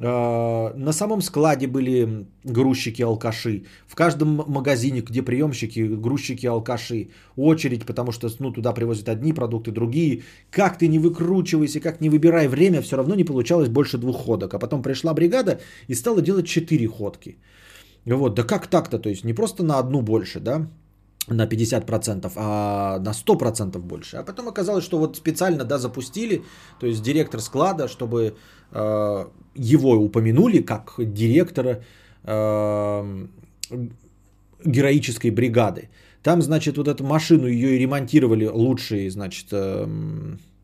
А, 0.03 0.73
на 0.77 0.93
самом 0.93 1.21
складе 1.21 1.67
были 1.67 2.27
грузчики-алкаши. 2.45 3.65
В 3.87 3.95
каждом 3.95 4.43
магазине, 4.47 5.01
где 5.01 5.23
приемщики, 5.23 5.81
грузчики-алкаши. 5.81 7.11
Очередь, 7.37 7.85
потому 7.85 8.13
что 8.13 8.29
ну, 8.39 8.51
туда 8.51 8.73
привозят 8.73 9.09
одни 9.09 9.33
продукты, 9.33 9.73
другие. 9.73 10.23
Как 10.51 10.79
ты 10.79 10.89
не 10.89 10.99
выкручивайся, 10.99 11.81
как 11.81 12.01
не 12.01 12.09
выбирай 12.09 12.49
время, 12.49 12.81
все 12.81 12.97
равно 12.97 13.15
не 13.15 13.25
получалось 13.25 13.69
больше 13.69 13.99
двух 13.99 14.25
ходок. 14.25 14.55
А 14.55 14.59
потом 14.59 14.83
пришла 14.83 15.13
бригада 15.15 15.61
и 15.89 15.95
стала 15.95 16.23
делать 16.23 16.47
четыре 16.47 16.87
ходки. 16.87 17.37
Вот, 18.07 18.35
да 18.35 18.43
как 18.43 18.67
так-то? 18.67 18.99
То 18.99 19.11
есть 19.11 19.25
не 19.25 19.35
просто 19.35 19.63
на 19.63 19.79
одну 19.79 20.01
больше, 20.01 20.41
да? 20.41 20.67
На 21.35 21.47
50%, 21.47 22.33
а 22.37 22.99
на 22.99 23.13
100% 23.13 23.79
больше. 23.79 24.17
А 24.17 24.23
потом 24.23 24.49
оказалось, 24.49 24.85
что 24.85 24.99
вот 24.99 25.17
специально 25.17 25.65
да, 25.65 25.79
запустили, 25.79 26.43
то 26.81 26.87
есть 26.87 27.03
директор 27.03 27.41
склада, 27.41 27.89
чтобы 27.89 28.35
э, 28.73 29.25
его 29.55 29.91
упомянули 29.91 30.63
как 30.63 30.95
директора 30.99 31.83
э, 32.25 33.27
героической 34.65 35.31
бригады. 35.31 35.89
Там, 36.23 36.43
значит, 36.43 36.77
вот 36.77 36.89
эту 36.89 37.05
машину, 37.05 37.47
ее 37.47 37.77
и 37.77 37.79
ремонтировали 37.79 38.47
лучшие, 38.47 39.11
значит, 39.11 39.47
э, 39.53 39.87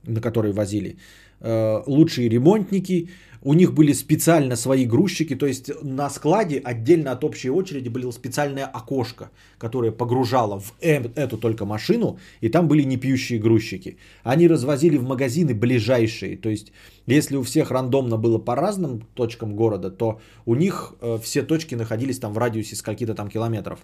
на 0.06 0.20
которой 0.20 0.52
возили, 0.52 0.96
э, 1.40 1.82
лучшие 1.86 2.28
ремонтники, 2.28 3.08
у 3.42 3.54
них 3.54 3.72
были 3.74 3.92
специально 3.92 4.56
свои 4.56 4.86
грузчики, 4.86 5.36
то 5.36 5.46
есть 5.46 5.70
на 5.82 6.10
складе 6.10 6.58
отдельно 6.58 7.12
от 7.12 7.24
общей 7.24 7.50
очереди 7.50 7.88
было 7.88 8.10
специальное 8.10 8.66
окошко, 8.66 9.30
которое 9.58 9.92
погружало 9.92 10.60
в 10.60 10.74
эту 10.80 11.38
только 11.38 11.64
машину, 11.64 12.18
и 12.40 12.48
там 12.48 12.68
были 12.68 12.82
непьющие 12.82 13.38
грузчики. 13.38 13.96
Они 14.24 14.48
развозили 14.48 14.96
в 14.96 15.04
магазины 15.04 15.54
ближайшие, 15.54 16.36
то 16.36 16.48
есть 16.48 16.72
если 17.06 17.36
у 17.36 17.42
всех 17.42 17.70
рандомно 17.70 18.16
было 18.16 18.38
по 18.38 18.56
разным 18.56 19.00
точкам 19.14 19.54
города, 19.54 19.90
то 19.90 20.20
у 20.44 20.54
них 20.54 20.94
э, 21.00 21.18
все 21.22 21.42
точки 21.42 21.76
находились 21.76 22.18
там 22.18 22.32
в 22.32 22.38
радиусе 22.38 22.76
скольки-то 22.76 23.14
там 23.14 23.28
километров. 23.28 23.78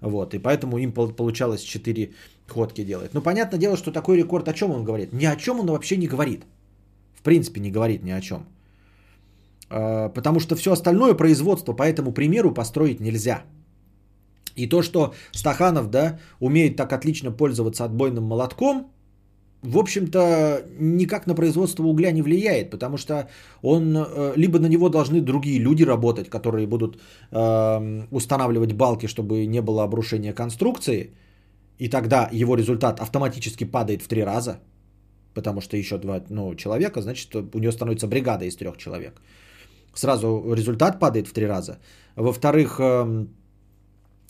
Вот, 0.00 0.34
и 0.34 0.38
поэтому 0.38 0.78
им 0.78 0.92
получалось 0.92 1.62
4 1.62 2.12
ходки 2.48 2.84
делать. 2.84 3.14
Ну, 3.14 3.22
понятное 3.22 3.58
дело, 3.58 3.76
что 3.76 3.92
такой 3.92 4.18
рекорд, 4.18 4.48
о 4.48 4.52
чем 4.52 4.70
он 4.70 4.84
говорит? 4.84 5.12
Ни 5.12 5.24
о 5.24 5.36
чем 5.36 5.60
он 5.60 5.66
вообще 5.66 5.96
не 5.96 6.08
говорит. 6.08 6.42
В 7.14 7.22
принципе, 7.22 7.60
не 7.60 7.70
говорит 7.70 8.02
ни 8.02 8.10
о 8.10 8.20
чем. 8.20 8.46
А, 9.70 10.08
потому 10.08 10.40
что 10.40 10.56
все 10.56 10.72
остальное 10.72 11.14
производство 11.14 11.72
по 11.72 11.82
этому 11.82 12.12
примеру 12.12 12.54
построить 12.54 13.00
нельзя. 13.00 13.42
И 14.56 14.68
то, 14.68 14.82
что 14.82 15.14
Стаханов, 15.32 15.90
да, 15.90 16.18
умеет 16.40 16.76
так 16.76 16.92
отлично 16.92 17.32
пользоваться 17.32 17.84
отбойным 17.84 18.24
молотком, 18.24 18.90
в 19.62 19.78
общем-то, 19.78 20.62
никак 20.78 21.26
на 21.26 21.34
производство 21.34 21.84
угля 21.84 22.12
не 22.12 22.22
влияет, 22.22 22.70
потому 22.70 22.98
что 22.98 23.28
он, 23.62 23.96
э, 23.96 24.34
либо 24.36 24.58
на 24.58 24.66
него 24.66 24.90
должны 24.90 25.22
другие 25.22 25.58
люди 25.58 25.84
работать, 25.84 26.28
которые 26.28 26.66
будут 26.66 27.00
э, 27.30 28.02
устанавливать 28.10 28.74
балки, 28.74 29.06
чтобы 29.06 29.46
не 29.46 29.62
было 29.62 29.82
обрушения 29.84 30.34
конструкции, 30.34 31.14
и 31.78 31.88
тогда 31.88 32.28
его 32.30 32.56
результат 32.56 33.00
автоматически 33.00 33.64
падает 33.64 34.02
в 34.02 34.08
три 34.08 34.22
раза, 34.22 34.60
потому 35.32 35.62
что 35.62 35.78
еще 35.78 35.96
два 35.96 36.22
ну, 36.28 36.54
человека, 36.54 37.00
значит, 37.00 37.34
у 37.34 37.58
него 37.58 37.72
становится 37.72 38.06
бригада 38.06 38.44
из 38.44 38.56
трех 38.56 38.76
человек 38.76 39.14
сразу 39.94 40.54
результат 40.54 40.98
падает 41.00 41.28
в 41.28 41.32
три 41.32 41.46
раза. 41.46 41.78
Во-вторых, 42.16 42.78
эм, 42.80 43.28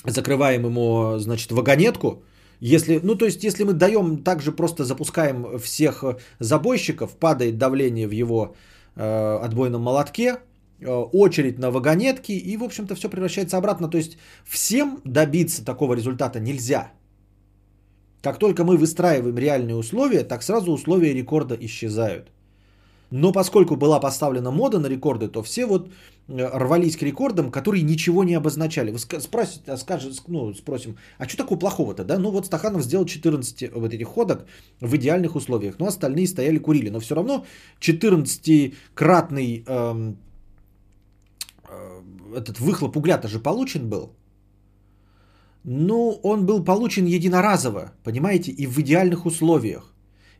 закрываем 0.05 0.65
ему, 0.65 1.19
значит, 1.19 1.53
вагонетку. 1.53 2.23
Если, 2.61 3.01
ну, 3.03 3.15
то 3.15 3.25
есть, 3.25 3.45
если 3.45 3.65
мы 3.65 3.73
даем, 3.73 4.23
также 4.23 4.53
просто 4.53 4.85
запускаем 4.85 5.59
всех 5.59 6.05
забойщиков, 6.41 7.17
падает 7.17 7.59
давление 7.59 8.07
в 8.07 8.13
его 8.13 8.55
э, 8.97 9.39
отбойном 9.43 9.83
молотке, 9.83 10.37
э, 10.81 10.91
очередь 11.13 11.59
на 11.59 11.71
вагонетки, 11.71 12.33
и, 12.33 12.57
в 12.57 12.63
общем-то, 12.63 12.95
все 12.95 13.11
превращается 13.11 13.59
обратно. 13.59 13.89
То 13.89 13.99
есть, 13.99 14.17
всем 14.45 15.01
добиться 15.05 15.65
такого 15.65 15.95
результата 15.95 16.41
нельзя. 16.41 16.93
Как 18.23 18.39
только 18.39 18.65
мы 18.65 18.79
выстраиваем 18.79 19.37
реальные 19.37 19.77
условия, 19.77 20.25
так 20.25 20.43
сразу 20.43 20.73
условия 20.73 21.13
рекорда 21.13 21.55
исчезают. 21.61 22.31
Но 23.17 23.33
поскольку 23.33 23.77
была 23.77 24.01
поставлена 24.01 24.51
мода 24.51 24.81
на 24.81 24.89
рекорды, 24.89 25.29
то 25.29 25.43
все 25.43 25.67
вот 25.67 25.89
э, 26.29 26.59
рвались 26.59 26.97
к 26.97 27.03
рекордам, 27.03 27.51
которые 27.53 27.85
ничего 27.85 28.25
не 28.25 28.35
обозначали. 28.35 28.91
Вы 28.91 28.99
спросите, 28.99 29.73
а 29.73 29.77
скажет, 29.77 30.21
ну, 30.27 30.53
спросим, 30.55 30.97
а 31.19 31.29
что 31.29 31.37
такого 31.37 31.61
плохого-то, 31.61 32.05
да? 32.05 32.19
Ну 32.19 32.31
вот 32.33 32.47
Стаханов 32.47 32.83
сделал 32.83 33.07
14 33.07 33.73
вот 33.73 33.95
этих 33.95 34.09
ходок 34.09 34.47
в 34.81 34.97
идеальных 34.97 35.37
условиях, 35.37 35.79
но 35.79 35.87
остальные 35.87 36.27
стояли 36.27 36.59
курили. 36.59 36.91
Но 36.91 36.99
все 36.99 37.15
равно 37.15 37.47
14-кратный 37.81 39.65
эм, 39.65 40.17
э, 41.69 42.37
этот 42.37 42.59
выхлоп 42.59 42.97
угля-то 42.97 43.29
же 43.29 43.39
получен 43.39 43.89
был. 43.89 44.11
Ну, 45.63 46.19
он 46.25 46.47
был 46.47 46.65
получен 46.65 47.07
единоразово, 47.07 47.93
понимаете, 48.03 48.51
и 48.51 48.67
в 48.67 48.77
идеальных 48.81 49.25
условиях. 49.25 49.94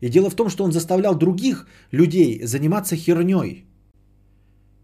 И 0.05 0.09
дело 0.09 0.29
в 0.29 0.35
том, 0.35 0.49
что 0.49 0.63
он 0.63 0.71
заставлял 0.71 1.15
других 1.17 1.67
людей 1.91 2.45
заниматься 2.45 2.95
херней, 2.95 3.65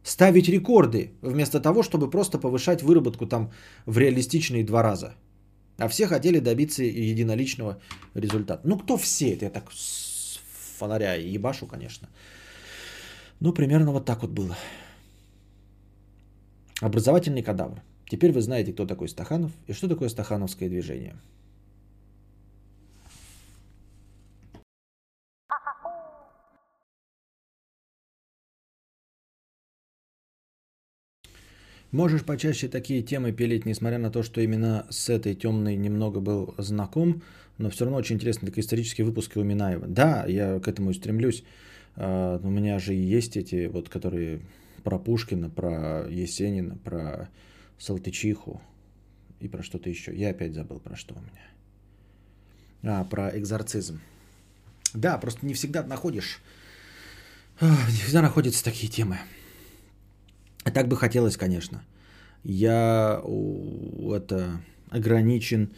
ставить 0.04 0.50
рекорды, 0.50 1.12
вместо 1.22 1.60
того, 1.60 1.84
чтобы 1.84 2.10
просто 2.10 2.40
повышать 2.40 2.82
выработку 2.82 3.28
там 3.28 3.52
в 3.86 4.00
реалистичные 4.00 4.64
два 4.64 4.82
раза. 4.82 5.14
А 5.78 5.88
все 5.88 6.08
хотели 6.08 6.40
добиться 6.40 6.84
единоличного 6.84 7.78
результата. 8.16 8.62
Ну, 8.66 8.80
кто 8.80 8.98
все? 8.98 9.26
Это 9.34 9.46
я 9.46 9.52
так 9.52 9.72
с 9.72 10.40
фонаря 10.80 11.14
ебашу, 11.14 11.68
конечно. 11.68 12.10
Ну, 13.40 13.54
примерно 13.54 13.92
вот 13.92 14.06
так 14.06 14.24
вот 14.24 14.32
было. 14.32 14.58
Образовательный 16.82 17.44
кадавр. 17.44 17.84
Теперь 18.10 18.32
вы 18.32 18.42
знаете, 18.42 18.74
кто 18.74 18.88
такой 18.88 19.08
Стаханов 19.08 19.52
и 19.68 19.74
что 19.74 19.88
такое 19.88 20.10
стахановское 20.10 20.70
движение. 20.70 21.14
Можешь 31.92 32.24
почаще 32.24 32.70
такие 32.70 33.02
темы 33.02 33.34
пилить, 33.34 33.66
несмотря 33.66 33.98
на 33.98 34.10
то, 34.10 34.24
что 34.24 34.40
именно 34.40 34.88
с 34.90 35.10
этой 35.10 35.36
темной 35.36 35.76
немного 35.76 36.22
был 36.22 36.56
знаком, 36.58 37.22
но 37.58 37.70
все 37.70 37.84
равно 37.84 37.98
очень 37.98 38.16
интересно, 38.16 38.48
так 38.48 38.58
исторические 38.58 39.06
выпуски 39.06 39.38
у 39.38 39.44
Минаева. 39.44 39.88
Да, 39.88 40.26
я 40.26 40.60
к 40.60 40.70
этому 40.70 40.92
и 40.92 40.94
стремлюсь. 40.94 41.44
А, 41.98 42.40
у 42.42 42.50
меня 42.50 42.80
же 42.80 42.94
есть 42.94 43.36
эти, 43.36 43.66
вот, 43.66 43.90
которые 43.90 44.42
про 44.84 44.98
Пушкина, 44.98 45.50
про 45.50 46.08
Есенина, 46.10 46.78
про 46.78 47.30
Салтычиху 47.78 48.62
и 49.42 49.50
про 49.50 49.62
что-то 49.62 49.90
еще. 49.90 50.16
Я 50.16 50.30
опять 50.30 50.54
забыл, 50.54 50.80
про 50.80 50.96
что 50.96 51.16
у 51.16 51.20
меня. 51.20 53.00
А, 53.00 53.04
про 53.04 53.38
экзорцизм. 53.38 54.00
Да, 54.94 55.18
просто 55.18 55.46
не 55.46 55.54
всегда 55.54 55.84
находишь, 55.84 56.42
не 57.60 58.02
всегда 58.04 58.22
находятся 58.22 58.64
такие 58.64 58.92
темы. 58.92 59.20
Так 60.64 60.88
бы 60.88 60.96
хотелось, 60.96 61.38
конечно. 61.38 61.84
Я 62.44 63.22
это 63.24 64.62
ограничен 64.90 65.72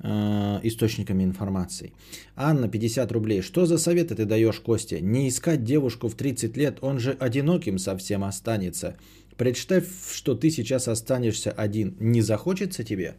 э, 0.00 0.60
источниками 0.62 1.24
информации. 1.24 1.92
Анна, 2.36 2.68
50 2.68 3.12
рублей. 3.12 3.42
Что 3.42 3.66
за 3.66 3.78
советы 3.78 4.14
ты 4.14 4.24
даешь, 4.24 4.60
Костя? 4.60 5.00
Не 5.00 5.28
искать 5.28 5.64
девушку 5.64 6.08
в 6.08 6.14
30 6.14 6.56
лет, 6.56 6.78
он 6.82 6.98
же 6.98 7.12
одиноким 7.12 7.78
совсем 7.78 8.24
останется. 8.24 8.96
Представь, 9.36 9.86
что 10.12 10.34
ты 10.34 10.50
сейчас 10.50 10.88
останешься 10.88 11.50
один. 11.50 11.96
Не 12.00 12.22
захочется 12.22 12.84
тебе? 12.84 13.14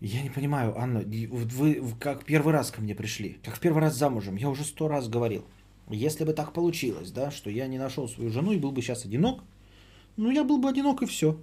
Я 0.00 0.22
не 0.22 0.30
понимаю, 0.30 0.78
Анна, 0.78 1.02
вы 1.02 1.82
как 1.98 2.24
первый 2.24 2.52
раз 2.52 2.70
ко 2.70 2.82
мне 2.82 2.94
пришли, 2.94 3.38
как 3.42 3.56
в 3.56 3.60
первый 3.60 3.80
раз 3.80 3.96
замужем, 3.96 4.36
я 4.36 4.50
уже 4.50 4.64
сто 4.64 4.86
раз 4.86 5.08
говорил. 5.08 5.44
Если 5.88 6.24
бы 6.24 6.34
так 6.34 6.52
получилось, 6.52 7.10
да, 7.10 7.30
что 7.30 7.48
я 7.48 7.66
не 7.68 7.78
нашел 7.78 8.06
свою 8.08 8.30
жену 8.30 8.52
и 8.52 8.58
был 8.58 8.72
бы 8.72 8.82
сейчас 8.82 9.06
одинок, 9.06 9.42
ну 10.16 10.30
я 10.30 10.44
был 10.44 10.58
бы 10.58 10.68
одинок 10.68 11.02
и 11.02 11.06
все. 11.06 11.38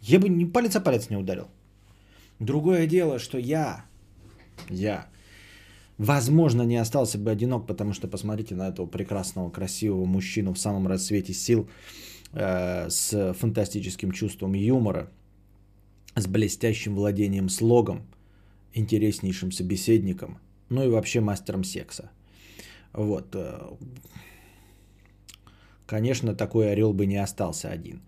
Я 0.00 0.18
бы 0.18 0.28
ни 0.28 0.44
палец 0.44 0.76
о 0.76 0.80
палец 0.80 1.10
не 1.10 1.16
ударил. 1.16 1.48
Другое 2.38 2.86
дело, 2.86 3.18
что 3.18 3.38
я, 3.38 3.84
я, 4.68 5.06
возможно, 5.96 6.62
не 6.62 6.76
остался 6.76 7.18
бы 7.18 7.30
одинок, 7.30 7.66
потому 7.66 7.92
что 7.92 8.08
посмотрите 8.08 8.56
на 8.56 8.68
этого 8.68 8.86
прекрасного, 8.86 9.50
красивого 9.50 10.04
мужчину 10.04 10.52
в 10.52 10.58
самом 10.58 10.88
расцвете 10.88 11.32
сил, 11.32 11.68
э, 12.32 12.90
с 12.90 13.34
фантастическим 13.34 14.10
чувством 14.10 14.54
юмора, 14.54 15.08
с 16.16 16.26
блестящим 16.26 16.96
владением 16.96 17.48
слогом, 17.48 18.02
интереснейшим 18.74 19.52
собеседником, 19.52 20.38
ну 20.68 20.82
и 20.84 20.88
вообще 20.88 21.20
мастером 21.20 21.62
секса. 21.62 22.10
Вот. 22.92 23.36
Конечно, 25.92 26.34
такой 26.34 26.72
орел 26.72 26.94
бы 26.94 27.04
не 27.04 27.22
остался 27.22 27.68
один. 27.68 28.00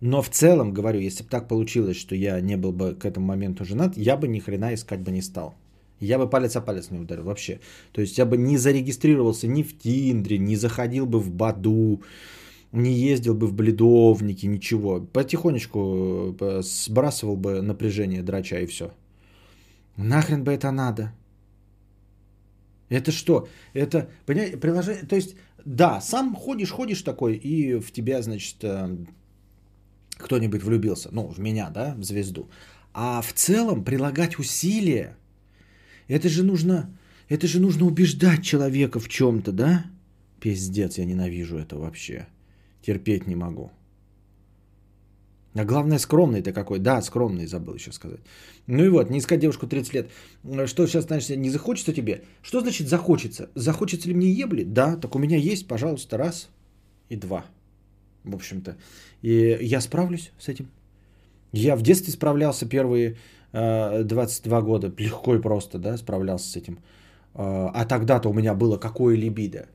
Но 0.00 0.22
в 0.22 0.30
целом, 0.30 0.72
говорю, 0.72 1.00
если 1.00 1.22
бы 1.22 1.28
так 1.28 1.48
получилось, 1.48 1.98
что 1.98 2.14
я 2.14 2.40
не 2.40 2.56
был 2.56 2.72
бы 2.72 2.94
к 2.94 3.04
этому 3.04 3.26
моменту 3.26 3.64
женат, 3.66 3.98
я 3.98 4.16
бы 4.16 4.26
ни 4.26 4.40
хрена 4.40 4.72
искать 4.72 5.00
бы 5.00 5.12
не 5.12 5.20
стал. 5.20 5.54
Я 6.00 6.16
бы 6.18 6.30
палец 6.30 6.56
о 6.56 6.62
палец 6.62 6.90
не 6.90 6.98
ударил 6.98 7.24
вообще. 7.24 7.60
То 7.92 8.00
есть 8.00 8.16
я 8.16 8.24
бы 8.24 8.38
не 8.38 8.56
зарегистрировался 8.56 9.48
ни 9.48 9.62
в 9.62 9.78
Тиндре, 9.78 10.38
не 10.38 10.56
заходил 10.56 11.04
бы 11.04 11.20
в 11.20 11.30
Баду, 11.30 12.00
не 12.72 12.92
ездил 12.92 13.34
бы 13.34 13.48
в 13.48 13.52
бледовники, 13.52 14.46
ничего. 14.46 15.00
Потихонечку 15.12 16.34
э, 16.40 16.62
сбрасывал 16.62 17.36
бы 17.36 17.60
напряжение 17.60 18.22
драча 18.22 18.60
и 18.60 18.66
все. 18.66 18.90
Нахрен 19.98 20.42
бы 20.42 20.52
это 20.52 20.70
надо? 20.70 21.12
Это 22.88 23.12
что? 23.12 23.48
Это, 23.74 24.08
понимаете, 24.26 24.56
приложение, 24.56 25.04
то 25.06 25.16
есть, 25.16 25.36
да, 25.66 26.00
сам 26.00 26.36
ходишь, 26.36 26.70
ходишь 26.70 27.02
такой, 27.02 27.34
и 27.34 27.80
в 27.80 27.90
тебя, 27.90 28.22
значит, 28.22 28.56
э, 28.62 28.96
кто-нибудь 30.16 30.62
влюбился, 30.62 31.08
ну, 31.10 31.26
в 31.26 31.40
меня, 31.40 31.70
да, 31.70 31.94
в 31.96 32.04
звезду. 32.04 32.48
А 32.94 33.20
в 33.20 33.32
целом 33.32 33.84
прилагать 33.84 34.38
усилия, 34.38 35.16
это 36.06 36.28
же 36.28 36.44
нужно, 36.44 36.96
это 37.28 37.48
же 37.48 37.58
нужно 37.58 37.84
убеждать 37.84 38.44
человека 38.44 39.00
в 39.00 39.08
чем-то, 39.08 39.50
да? 39.50 39.86
Пиздец, 40.40 40.98
я 40.98 41.04
ненавижу 41.04 41.58
это 41.58 41.76
вообще. 41.76 42.28
Терпеть 42.80 43.26
не 43.26 43.34
могу. 43.34 43.72
А 45.56 45.64
главное, 45.64 45.98
скромный 45.98 46.42
ты 46.42 46.52
какой. 46.52 46.78
Да, 46.78 47.02
скромный, 47.02 47.46
забыл 47.46 47.74
еще 47.74 47.92
сказать. 47.92 48.20
Ну 48.66 48.84
и 48.84 48.88
вот, 48.88 49.10
не 49.10 49.18
искать 49.18 49.40
девушку 49.40 49.66
30 49.66 49.94
лет. 49.94 50.10
Что 50.66 50.86
сейчас, 50.86 51.04
значит, 51.04 51.36
не 51.38 51.50
захочется 51.50 51.92
тебе? 51.92 52.22
Что 52.42 52.60
значит 52.60 52.88
захочется? 52.88 53.48
Захочется 53.54 54.08
ли 54.08 54.14
мне 54.14 54.30
ебли? 54.30 54.64
Да, 54.64 54.96
так 54.96 55.14
у 55.14 55.18
меня 55.18 55.38
есть, 55.38 55.66
пожалуйста, 55.66 56.18
раз 56.18 56.48
и 57.08 57.16
два 57.16 57.44
в 58.26 58.34
общем-то. 58.34 58.76
И 59.22 59.58
я 59.60 59.80
справлюсь 59.80 60.32
с 60.38 60.48
этим. 60.48 60.66
Я 61.52 61.76
в 61.76 61.82
детстве 61.82 62.12
справлялся 62.12 62.68
первые 62.68 63.16
э, 63.52 64.02
22 64.02 64.60
года, 64.62 64.92
легко 64.98 65.34
и 65.34 65.40
просто, 65.40 65.78
да, 65.78 65.96
справлялся 65.96 66.50
с 66.50 66.56
этим. 66.56 66.78
Э, 67.34 67.70
а 67.74 67.84
тогда-то 67.86 68.28
у 68.28 68.34
меня 68.34 68.54
было 68.54 68.78
какое 68.78 69.16
либидо. 69.16 69.66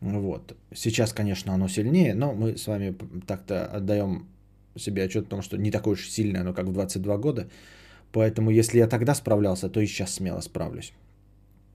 Вот. 0.00 0.54
Сейчас, 0.74 1.12
конечно, 1.12 1.52
оно 1.52 1.68
сильнее, 1.68 2.14
но 2.14 2.32
мы 2.32 2.56
с 2.56 2.66
вами 2.66 2.96
так-то 3.26 3.66
отдаем 3.66 4.26
себе 4.78 5.04
отчет 5.04 5.26
о 5.26 5.30
том, 5.30 5.42
что 5.42 5.56
не 5.56 5.70
такое 5.70 5.94
уж 5.94 6.08
сильное 6.08 6.40
оно, 6.40 6.54
как 6.54 6.66
в 6.66 6.72
22 6.72 7.16
года. 7.18 7.48
Поэтому, 8.12 8.50
если 8.50 8.78
я 8.78 8.86
тогда 8.86 9.14
справлялся, 9.14 9.68
то 9.68 9.80
и 9.80 9.86
сейчас 9.86 10.14
смело 10.14 10.40
справлюсь. 10.40 10.92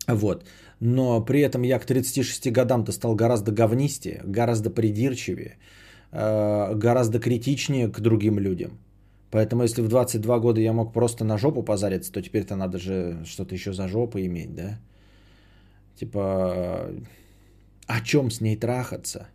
Вот. 0.07 0.45
Но 0.79 1.25
при 1.25 1.41
этом 1.41 1.63
я 1.63 1.79
к 1.79 1.85
36 1.85 2.51
годам-то 2.51 2.91
стал 2.91 3.15
гораздо 3.15 3.51
говнистее, 3.51 4.21
гораздо 4.23 4.69
придирчивее, 4.69 5.57
э, 6.11 6.75
гораздо 6.75 7.19
критичнее 7.19 7.91
к 7.91 7.99
другим 7.99 8.39
людям. 8.39 8.79
Поэтому 9.31 9.63
если 9.63 9.81
в 9.81 9.87
22 9.87 10.39
года 10.39 10.61
я 10.61 10.73
мог 10.73 10.93
просто 10.93 11.25
на 11.25 11.37
жопу 11.37 11.63
позариться, 11.63 12.11
то 12.11 12.21
теперь-то 12.21 12.55
надо 12.55 12.77
же 12.77 13.25
что-то 13.25 13.55
еще 13.55 13.73
за 13.73 13.87
жопу 13.87 14.19
иметь, 14.19 14.55
да? 14.55 14.79
Типа, 15.99 16.91
о 17.87 18.01
чем 18.01 18.31
с 18.31 18.39
ней 18.41 18.55
трахаться? 18.55 19.27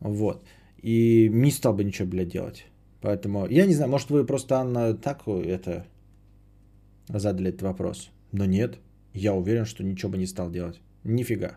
Вот. 0.00 0.44
И 0.82 1.28
не 1.32 1.50
стал 1.50 1.74
бы 1.74 1.84
ничего, 1.84 2.08
блядь, 2.08 2.28
делать. 2.28 2.66
Поэтому, 3.00 3.46
я 3.48 3.66
не 3.66 3.74
знаю, 3.74 3.90
может 3.90 4.10
вы 4.10 4.26
просто, 4.26 4.56
Анна, 4.56 4.94
так 4.94 5.26
это 5.26 5.86
задали 7.08 7.50
этот 7.50 7.62
вопрос. 7.62 8.10
Но 8.32 8.44
нет. 8.46 8.78
Я 9.14 9.34
уверен, 9.34 9.64
что 9.64 9.84
ничего 9.84 10.12
бы 10.12 10.18
не 10.18 10.26
стал 10.26 10.50
делать. 10.50 10.80
Нифига. 11.04 11.56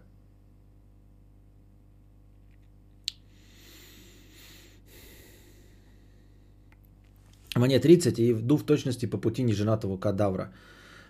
Мне 7.56 7.80
30 7.80 8.20
и 8.20 8.32
иду 8.32 8.58
в 8.58 8.64
точности 8.64 9.06
по 9.06 9.18
пути 9.18 9.44
неженатого 9.44 9.98
кадавра. 9.98 10.52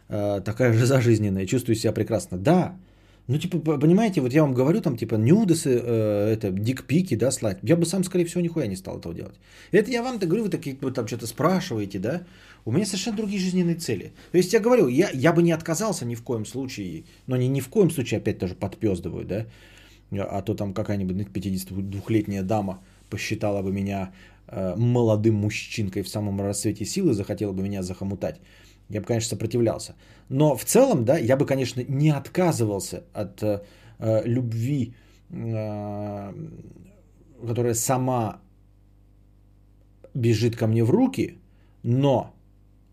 Э, 0.09 0.41
такая 0.41 0.73
же 0.73 0.85
зажизненная. 0.85 1.45
Чувствую 1.45 1.75
себя 1.75 1.93
прекрасно. 1.93 2.37
Да, 2.37 2.77
ну, 3.29 3.37
типа, 3.37 3.59
понимаете, 3.77 4.21
вот 4.21 4.33
я 4.33 4.41
вам 4.41 4.55
говорю, 4.55 4.81
там, 4.81 4.97
типа, 4.97 5.13
нюдесы, 5.13 5.69
э, 5.69 6.33
это, 6.33 6.49
дикпики, 6.49 7.15
да, 7.15 7.29
слать. 7.29 7.59
Я 7.61 7.75
бы 7.75 7.85
сам, 7.85 8.03
скорее 8.03 8.25
всего, 8.25 8.41
нихуя 8.41 8.65
не 8.65 8.75
стал 8.75 8.97
этого 8.97 9.13
делать. 9.13 9.35
Это 9.71 9.91
я 9.91 10.01
вам-то 10.01 10.25
говорю, 10.25 10.45
вы 10.45 10.49
такие, 10.49 10.75
вы 10.81 10.91
там 10.91 11.05
что-то 11.07 11.27
спрашиваете, 11.27 11.99
да. 11.99 12.23
У 12.65 12.71
меня 12.71 12.85
совершенно 12.85 13.17
другие 13.17 13.39
жизненные 13.39 13.75
цели. 13.75 14.13
То 14.31 14.37
есть 14.39 14.51
я 14.53 14.59
говорю, 14.59 14.87
я, 14.87 15.11
я 15.13 15.31
бы 15.31 15.43
не 15.43 15.51
отказался 15.51 16.05
ни 16.05 16.15
в 16.15 16.23
коем 16.23 16.43
случае, 16.43 17.03
но 17.27 17.37
не 17.37 17.47
ни 17.47 17.61
в 17.61 17.69
коем 17.69 17.91
случае 17.91 18.17
опять 18.17 18.39
тоже 18.39 18.55
подпездываю, 18.55 19.25
да. 19.25 19.45
А 20.11 20.41
то 20.41 20.55
там 20.55 20.73
какая-нибудь 20.73 21.27
52-летняя 21.27 22.41
дама 22.41 22.79
посчитала 23.11 23.61
бы 23.61 23.71
меня 23.71 24.11
э, 24.47 24.73
молодым 24.75 25.35
мужчинкой 25.35 26.01
в 26.01 26.09
самом 26.09 26.41
расцвете 26.41 26.83
силы, 26.83 27.13
захотела 27.13 27.53
бы 27.53 27.61
меня 27.61 27.83
захомутать 27.83 28.39
я 28.89 29.01
бы, 29.01 29.07
конечно, 29.07 29.29
сопротивлялся. 29.29 29.95
Но 30.29 30.55
в 30.55 30.63
целом, 30.65 31.05
да, 31.05 31.17
я 31.17 31.37
бы, 31.37 31.45
конечно, 31.45 31.83
не 31.87 32.09
отказывался 32.09 33.03
от 33.13 33.41
э, 33.43 33.61
э, 33.99 34.23
любви, 34.25 34.93
э, 35.29 36.33
которая 37.47 37.73
сама 37.73 38.41
бежит 40.13 40.55
ко 40.55 40.67
мне 40.67 40.83
в 40.83 40.89
руки, 40.89 41.37
но 41.83 42.33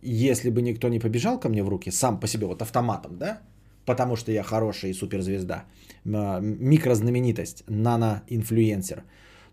если 0.03 0.51
бы 0.51 0.62
никто 0.62 0.88
не 0.88 1.01
побежал 1.01 1.40
ко 1.40 1.49
мне 1.49 1.62
в 1.62 1.68
руки, 1.68 1.90
сам 1.90 2.20
по 2.20 2.26
себе, 2.26 2.47
вот 2.47 2.62
автоматом, 2.62 3.18
да, 3.18 3.40
потому 3.86 4.16
что 4.16 4.32
я 4.32 4.42
хорошая 4.42 4.90
и 4.90 4.94
суперзвезда, 4.94 5.64
э, 6.05 6.40
микрознаменитость, 6.40 7.64
нано-инфлюенсер, 7.68 9.03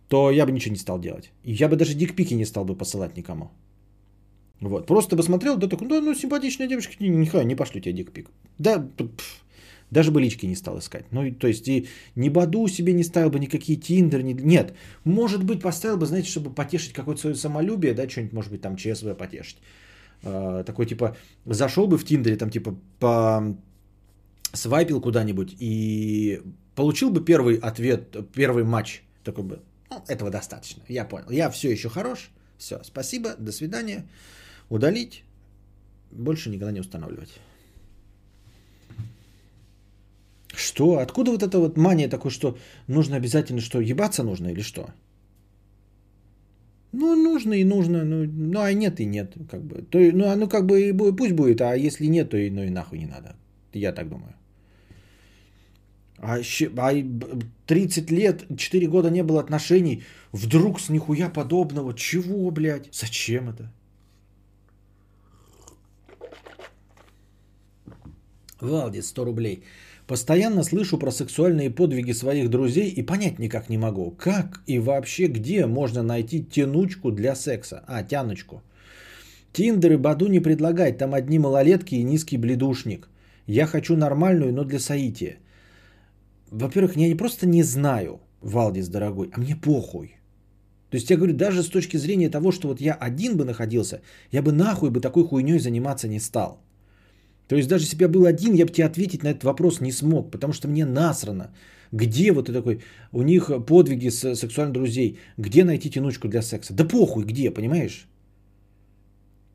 то 0.09 0.31
я 0.31 0.45
бы 0.45 0.51
ничего 0.51 0.73
не 0.73 0.79
стал 0.79 0.99
делать. 0.99 1.31
Я 1.43 1.69
бы 1.69 1.75
даже 1.75 1.93
дикпики 1.93 2.33
не 2.35 2.45
стал 2.45 2.65
бы 2.65 2.75
посылать 2.75 3.17
никому. 3.17 3.51
Вот. 4.69 4.87
Просто 4.87 5.15
бы 5.15 5.23
смотрел, 5.23 5.57
да 5.57 5.67
такой, 5.67 5.87
да, 5.87 6.01
ну, 6.01 6.15
симпатичная 6.15 6.67
девушка, 6.67 6.93
нихуя, 6.99 7.43
не 7.43 7.55
пошлю 7.55 7.81
тебе 7.81 7.93
дикпик. 7.93 8.29
Да, 8.57 8.79
пф, 8.79 9.43
даже 9.91 10.11
бы 10.11 10.21
лички 10.21 10.45
не 10.47 10.55
стал 10.55 10.79
искать. 10.79 11.05
Ну, 11.11 11.31
то 11.31 11.47
есть, 11.47 11.67
и 11.67 11.87
ни 12.15 12.29
Баду 12.29 12.67
себе 12.67 12.93
не 12.93 13.03
ставил 13.03 13.29
бы, 13.29 13.39
никакие 13.39 13.79
Тиндер, 13.79 14.23
ни... 14.23 14.33
нет. 14.33 14.73
Может 15.03 15.43
быть, 15.43 15.61
поставил 15.61 15.97
бы, 15.97 16.05
знаете, 16.05 16.29
чтобы 16.29 16.53
потешить 16.53 16.93
какое-то 16.93 17.21
свое 17.21 17.35
самолюбие, 17.35 17.93
да, 17.93 18.09
что-нибудь, 18.09 18.33
может 18.33 18.51
быть, 18.51 18.61
там 18.61 18.75
ЧСВ 18.75 19.15
потешить. 19.17 19.57
А, 20.23 20.63
такой, 20.63 20.85
типа, 20.85 21.15
зашел 21.45 21.87
бы 21.87 21.97
в 21.97 22.05
Тиндере, 22.05 22.37
там, 22.37 22.49
типа, 22.49 22.75
по 22.99 23.55
свайпил 24.53 25.01
куда-нибудь 25.01 25.55
и 25.59 26.41
получил 26.75 27.09
бы 27.09 27.23
первый 27.23 27.55
ответ, 27.57 28.15
первый 28.33 28.63
матч. 28.63 29.03
Такой 29.23 29.43
бы, 29.43 29.59
ну, 29.89 30.03
этого 30.07 30.29
достаточно, 30.31 30.83
я 30.87 31.05
понял. 31.05 31.29
Я 31.29 31.49
все 31.49 31.71
еще 31.71 31.89
хорош, 31.89 32.29
все, 32.57 32.81
спасибо, 32.83 33.35
до 33.37 33.51
свидания 33.51 34.05
удалить, 34.69 35.23
больше 36.11 36.49
никогда 36.49 36.71
не 36.71 36.79
устанавливать. 36.79 37.39
Что? 40.53 40.99
Откуда 40.99 41.31
вот 41.31 41.43
эта 41.43 41.59
вот 41.59 41.77
мания 41.77 42.07
такой, 42.07 42.31
что 42.31 42.57
нужно 42.87 43.15
обязательно, 43.15 43.61
что 43.61 43.81
ебаться 43.81 44.23
нужно 44.23 44.49
или 44.49 44.61
что? 44.61 44.89
Ну, 46.91 47.15
нужно 47.15 47.53
и 47.53 47.63
нужно, 47.63 48.05
ну, 48.05 48.23
ну 48.25 48.59
а 48.59 48.71
нет 48.71 48.99
и 48.99 49.05
нет, 49.05 49.33
как 49.49 49.63
бы. 49.63 49.81
То, 49.81 49.97
ну, 49.97 50.29
а 50.29 50.35
ну, 50.35 50.47
как 50.47 50.67
бы 50.67 50.89
и 50.89 50.93
пусть 50.93 51.33
будет, 51.33 51.61
а 51.61 51.75
если 51.75 52.05
нет, 52.05 52.29
то 52.29 52.37
и, 52.37 52.51
ну, 52.51 52.63
и 52.63 52.69
нахуй 52.69 52.99
не 52.99 53.07
надо. 53.07 53.35
Я 53.73 53.91
так 53.93 54.09
думаю. 54.09 54.35
А, 56.19 56.37
а 56.77 56.93
30 57.65 58.11
лет, 58.11 58.45
4 58.55 58.87
года 58.87 59.09
не 59.09 59.23
было 59.23 59.39
отношений, 59.39 60.03
вдруг 60.31 60.79
с 60.79 60.89
нихуя 60.89 61.29
подобного. 61.29 61.95
Чего, 61.95 62.51
блядь? 62.51 62.89
Зачем 62.91 63.49
это? 63.49 63.71
Валдис, 68.63 69.07
100 69.07 69.25
рублей. 69.25 69.63
Постоянно 70.07 70.63
слышу 70.63 70.97
про 70.97 71.11
сексуальные 71.11 71.69
подвиги 71.69 72.13
своих 72.13 72.49
друзей 72.49 72.89
и 72.89 73.05
понять 73.05 73.39
никак 73.39 73.69
не 73.69 73.77
могу, 73.77 74.11
как 74.11 74.61
и 74.67 74.79
вообще 74.79 75.27
где 75.27 75.65
можно 75.65 76.03
найти 76.03 76.43
тянучку 76.43 77.11
для 77.11 77.35
секса. 77.35 77.83
А, 77.87 78.03
тяночку. 78.03 78.61
Тиндер 79.53 79.93
и 79.93 79.97
Баду 79.97 80.27
не 80.27 80.39
предлагать, 80.39 80.97
там 80.97 81.13
одни 81.13 81.39
малолетки 81.39 81.95
и 81.95 82.03
низкий 82.03 82.37
бледушник. 82.37 83.07
Я 83.47 83.65
хочу 83.65 83.95
нормальную, 83.95 84.53
но 84.53 84.63
для 84.63 84.79
соития. 84.79 85.37
Во-первых, 86.51 86.97
я 86.97 87.07
не 87.07 87.15
просто 87.15 87.47
не 87.47 87.63
знаю, 87.63 88.19
Валдис, 88.41 88.87
дорогой, 88.89 89.29
а 89.33 89.39
мне 89.39 89.55
похуй. 89.55 90.17
То 90.89 90.97
есть 90.97 91.09
я 91.09 91.17
говорю, 91.17 91.33
даже 91.33 91.63
с 91.63 91.69
точки 91.69 91.97
зрения 91.97 92.29
того, 92.29 92.51
что 92.51 92.67
вот 92.67 92.81
я 92.81 92.93
один 92.93 93.37
бы 93.37 93.45
находился, 93.45 94.01
я 94.31 94.41
бы 94.41 94.51
нахуй 94.51 94.89
бы 94.89 95.01
такой 95.01 95.23
хуйней 95.23 95.59
заниматься 95.59 96.07
не 96.07 96.19
стал. 96.19 96.61
То 97.53 97.57
есть 97.57 97.69
даже 97.69 97.83
если 97.83 97.97
бы 97.97 98.03
я 98.03 98.09
был 98.09 98.25
один, 98.25 98.55
я 98.55 98.65
бы 98.65 98.71
тебе 98.71 98.87
ответить 98.87 99.23
на 99.23 99.29
этот 99.29 99.43
вопрос 99.43 99.79
не 99.79 99.91
смог, 99.91 100.31
потому 100.31 100.53
что 100.53 100.67
мне 100.67 100.85
насрано. 100.85 101.53
Где 101.91 102.31
вот 102.31 102.47
ты 102.47 102.53
такой, 102.53 102.79
у 103.11 103.21
них 103.21 103.51
подвиги 103.67 104.09
с 104.09 104.35
сексуальных 104.35 104.73
друзей, 104.73 105.19
где 105.37 105.63
найти 105.63 105.91
тянучку 105.91 106.27
для 106.27 106.41
секса? 106.41 106.73
Да 106.73 106.83
похуй, 106.83 107.25
где, 107.25 107.51
понимаешь? 107.51 108.07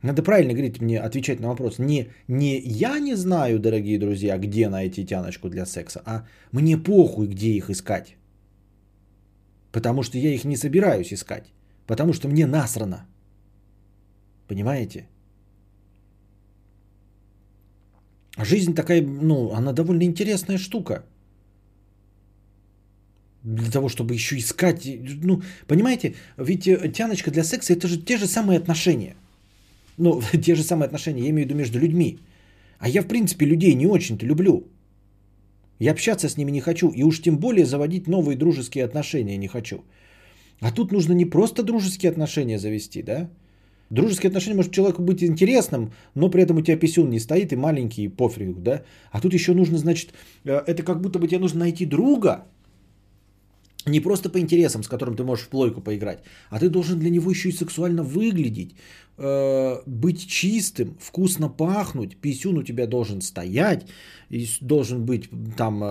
Надо 0.02 0.22
правильно 0.22 0.52
говорить 0.52 0.80
мне, 0.80 1.00
отвечать 1.00 1.40
на 1.40 1.48
вопрос. 1.48 1.78
Не, 1.80 2.06
не 2.28 2.60
я 2.60 3.00
не 3.00 3.16
знаю, 3.16 3.58
дорогие 3.58 3.98
друзья, 3.98 4.38
где 4.38 4.68
найти 4.68 5.04
тяночку 5.04 5.48
для 5.48 5.66
секса, 5.66 6.00
а 6.06 6.24
мне 6.52 6.78
похуй, 6.78 7.26
где 7.26 7.48
их 7.48 7.68
искать. 7.68 8.16
Потому 9.72 10.04
что 10.04 10.18
я 10.18 10.32
их 10.32 10.44
не 10.44 10.56
собираюсь 10.56 11.12
искать. 11.12 11.52
Потому 11.86 12.12
что 12.12 12.28
мне 12.28 12.46
насрано. 12.46 13.08
Понимаете? 14.46 15.08
Жизнь 18.44 18.74
такая, 18.74 19.02
ну, 19.02 19.52
она 19.52 19.72
довольно 19.72 20.04
интересная 20.04 20.58
штука. 20.58 21.04
Для 23.42 23.70
того, 23.70 23.88
чтобы 23.88 24.14
еще 24.14 24.36
искать. 24.36 24.88
Ну, 25.22 25.42
понимаете, 25.66 26.14
ведь 26.36 26.66
э, 26.66 26.92
тяночка 26.92 27.30
для 27.30 27.44
секса 27.44 27.72
это 27.72 27.88
же 27.88 27.98
те 27.98 28.16
же 28.16 28.26
самые 28.26 28.58
отношения. 28.58 29.16
Ну, 29.96 30.22
те 30.32 30.54
же 30.54 30.62
самые 30.62 30.86
отношения, 30.86 31.22
я 31.22 31.30
имею 31.30 31.46
в 31.46 31.50
виду 31.50 31.58
между 31.58 31.78
людьми. 31.78 32.18
А 32.78 32.88
я, 32.88 33.02
в 33.02 33.08
принципе, 33.08 33.46
людей 33.46 33.74
не 33.74 33.86
очень-то 33.86 34.26
люблю. 34.26 34.68
Я 35.80 35.92
общаться 35.92 36.28
с 36.28 36.36
ними 36.36 36.52
не 36.52 36.60
хочу. 36.60 36.90
И 36.90 37.02
уж 37.02 37.20
тем 37.20 37.38
более 37.38 37.66
заводить 37.66 38.08
новые 38.08 38.36
дружеские 38.36 38.84
отношения 38.84 39.36
не 39.36 39.48
хочу. 39.48 39.84
А 40.60 40.70
тут 40.72 40.92
нужно 40.92 41.12
не 41.12 41.24
просто 41.24 41.62
дружеские 41.62 42.10
отношения 42.10 42.58
завести, 42.58 43.02
да? 43.02 43.28
Дружеские 43.90 44.28
отношения 44.28 44.56
может 44.56 44.72
человеку 44.72 45.02
быть 45.02 45.22
интересным, 45.22 45.92
но 46.14 46.30
при 46.30 46.42
этом 46.42 46.58
у 46.58 46.62
тебя 46.62 46.76
писюн 46.76 47.10
не 47.10 47.20
стоит 47.20 47.52
и 47.52 47.56
маленький, 47.56 48.04
и 48.04 48.08
пофиг, 48.08 48.62
да? 48.62 48.82
А 49.10 49.20
тут 49.20 49.34
еще 49.34 49.54
нужно, 49.54 49.78
значит, 49.78 50.12
э, 50.44 50.62
это 50.66 50.82
как 50.82 51.00
будто 51.00 51.18
бы 51.18 51.26
тебе 51.26 51.38
нужно 51.38 51.60
найти 51.60 51.86
друга, 51.86 52.44
не 53.86 54.00
просто 54.00 54.28
по 54.28 54.38
интересам, 54.38 54.82
с 54.82 54.88
которым 54.88 55.16
ты 55.16 55.24
можешь 55.24 55.46
в 55.46 55.48
плойку 55.48 55.80
поиграть, 55.80 56.18
а 56.50 56.58
ты 56.58 56.68
должен 56.68 56.98
для 56.98 57.10
него 57.10 57.30
еще 57.30 57.48
и 57.48 57.52
сексуально 57.52 58.02
выглядеть, 58.02 58.74
э, 59.16 59.82
быть 59.86 60.28
чистым, 60.28 60.96
вкусно 61.00 61.48
пахнуть, 61.48 62.16
писюн 62.16 62.58
у 62.58 62.62
тебя 62.62 62.86
должен 62.86 63.20
стоять, 63.20 63.86
и 64.28 64.46
должен 64.60 65.06
быть 65.06 65.30
там 65.56 65.82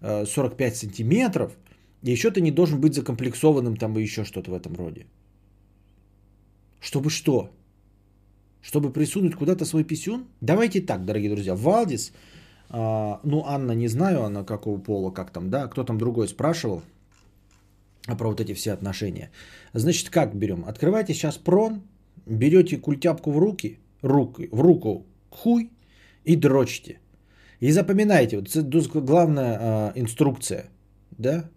45 0.00 0.72
э, 0.72 0.76
сантиметров, 0.76 1.52
и 2.02 2.10
еще 2.10 2.30
ты 2.30 2.40
не 2.40 2.50
должен 2.50 2.80
быть 2.80 2.94
закомплексованным 2.94 3.76
там 3.76 3.98
и 3.98 4.02
еще 4.02 4.24
что-то 4.24 4.50
в 4.50 4.54
этом 4.54 4.74
роде. 4.76 5.06
Чтобы 6.80 7.10
что? 7.10 7.50
Чтобы 8.60 8.92
присунуть 8.92 9.34
куда-то 9.34 9.64
свой 9.64 9.84
писюн? 9.84 10.26
Давайте 10.40 10.80
так, 10.80 11.04
дорогие 11.04 11.30
друзья. 11.30 11.54
Валдис, 11.54 12.12
э, 12.70 13.18
ну 13.24 13.44
Анна 13.46 13.72
не 13.72 13.88
знаю, 13.88 14.24
она 14.24 14.44
какого 14.44 14.78
пола, 14.78 15.10
как 15.10 15.30
там, 15.30 15.50
да, 15.50 15.68
кто 15.68 15.84
там 15.84 15.98
другой 15.98 16.28
спрашивал 16.28 16.82
про 18.18 18.28
вот 18.28 18.40
эти 18.40 18.54
все 18.54 18.72
отношения. 18.72 19.30
Значит, 19.74 20.10
как 20.10 20.34
берем? 20.34 20.64
Открывайте 20.66 21.14
сейчас 21.14 21.36
прон, 21.36 21.82
берете 22.26 22.78
культяпку 22.78 23.32
в 23.32 23.38
руки, 23.38 23.78
руки, 24.02 24.48
в 24.52 24.60
руку 24.60 25.06
хуй 25.30 25.70
и 26.24 26.36
дрочите. 26.36 27.00
И 27.60 27.72
запоминайте, 27.72 28.36
вот 28.36 28.48
это 28.56 29.00
главная 29.00 29.58
э, 29.60 30.00
инструкция, 30.00 30.64
да, 31.18 31.50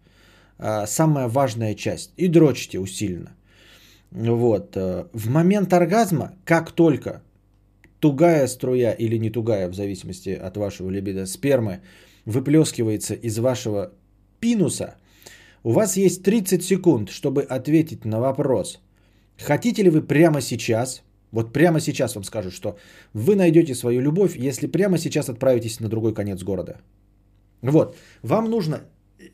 э, 0.58 0.88
самая 0.88 1.28
важная 1.28 1.76
часть. 1.76 2.14
И 2.18 2.28
дрочите 2.28 2.80
усиленно. 2.80 3.32
Вот. 4.12 4.78
Э, 4.78 5.06
в 5.14 5.30
момент 5.30 5.74
оргазма, 5.74 6.32
как 6.46 6.72
только 6.72 7.22
тугая 8.00 8.48
струя 8.48 8.92
или 8.92 9.18
не 9.18 9.30
тугая, 9.30 9.70
в 9.70 9.74
зависимости 9.74 10.30
от 10.30 10.58
вашего 10.58 10.90
либидо, 10.90 11.26
спермы 11.26 11.82
выплескивается 12.26 13.14
из 13.14 13.38
вашего 13.40 13.92
пинуса, 14.40 14.96
у 15.64 15.72
вас 15.72 15.98
есть 15.98 16.24
30 16.24 16.64
секунд, 16.64 17.10
чтобы 17.10 17.44
ответить 17.44 18.06
на 18.06 18.20
вопрос. 18.20 18.80
Хотите 19.38 19.84
ли 19.84 19.90
вы 19.90 20.02
прямо 20.02 20.42
сейчас, 20.42 21.04
вот 21.32 21.54
прямо 21.54 21.80
сейчас 21.80 22.16
вам 22.16 22.24
скажу, 22.24 22.52
что 22.52 22.78
вы 23.14 23.36
найдете 23.36 23.76
свою 23.76 24.02
любовь, 24.02 24.36
если 24.36 24.68
прямо 24.68 24.98
сейчас 24.98 25.30
отправитесь 25.30 25.80
на 25.80 25.88
другой 25.88 26.14
конец 26.14 26.44
города. 26.44 26.82
Вот, 27.62 27.96
вам 28.24 28.50
нужно 28.50 28.82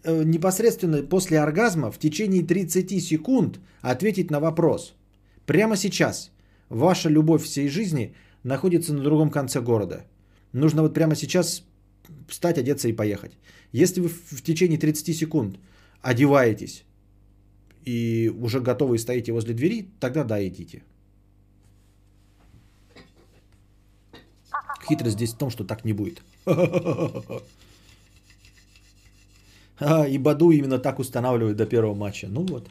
непосредственно 0.04 1.04
после 1.04 1.40
оргазма 1.40 1.92
в 1.92 1.98
течение 1.98 2.44
30 2.44 3.02
секунд 3.02 3.60
ответить 3.82 4.32
на 4.32 4.40
вопрос. 4.40 4.96
Прямо 5.46 5.76
сейчас 5.76 6.32
ваша 6.70 7.10
любовь 7.10 7.44
всей 7.44 7.70
жизни 7.70 8.14
находится 8.44 8.94
на 8.94 9.04
другом 9.04 9.30
конце 9.30 9.62
города. 9.62 10.06
Нужно 10.54 10.82
вот 10.82 10.94
прямо 10.94 11.16
сейчас 11.16 11.64
встать, 12.28 12.58
одеться 12.58 12.88
и 12.88 12.94
поехать. 12.94 13.32
Если 13.72 14.02
вы 14.02 14.10
в 14.10 14.42
течение 14.42 14.80
30 14.80 15.16
секунд 15.16 15.60
одеваетесь 16.02 16.84
и 17.86 18.32
уже 18.42 18.60
готовы 18.60 18.96
и 18.96 19.00
стоите 19.00 19.32
возле 19.32 19.54
двери, 19.54 19.88
тогда 20.00 20.24
да, 20.24 20.46
идите. 20.46 20.84
Хитрость 24.88 25.16
здесь 25.16 25.34
в 25.34 25.38
том, 25.38 25.50
что 25.50 25.64
так 25.66 25.86
не 25.86 25.94
будет. 25.94 26.22
А, 29.80 30.08
и 30.08 30.18
Баду 30.18 30.52
именно 30.52 30.80
так 30.80 31.00
устанавливает 31.00 31.58
до 31.58 31.66
первого 31.66 31.96
матча. 31.96 32.28
Ну 32.30 32.46
вот. 32.46 32.70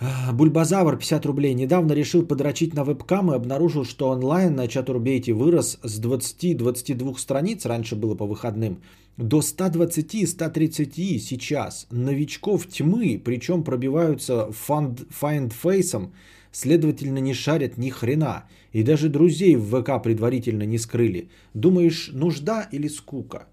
А, 0.00 0.32
Бульбазавр 0.32 0.96
50 0.96 1.26
рублей. 1.26 1.54
Недавно 1.54 1.92
решил 1.92 2.26
подрочить 2.26 2.74
на 2.74 2.84
вебкам 2.84 3.30
и 3.30 3.36
обнаружил, 3.36 3.84
что 3.84 4.08
онлайн 4.08 4.54
на 4.54 4.68
Chaturbate 4.68 5.32
вырос 5.32 5.78
с 5.82 6.00
20-22 6.00 7.18
страниц, 7.18 7.66
раньше 7.66 7.96
было 7.96 8.14
по 8.16 8.26
выходным, 8.26 8.80
до 9.16 9.38
120-130 9.38 11.18
сейчас. 11.18 11.86
Новичков 11.90 12.66
тьмы, 12.66 13.20
причем 13.24 13.62
пробиваются 13.62 14.48
FindFace 14.50 15.58
'ом, 15.58 16.12
следовательно 16.50 17.18
не 17.18 17.34
шарят 17.34 17.78
ни 17.78 17.90
хрена. 17.90 18.44
И 18.72 18.82
даже 18.82 19.08
друзей 19.08 19.54
в 19.54 19.70
ВК 19.70 20.02
предварительно 20.02 20.64
не 20.64 20.78
скрыли. 20.78 21.28
Думаешь, 21.54 22.10
нужда 22.12 22.68
или 22.72 22.88
скука? 22.88 23.46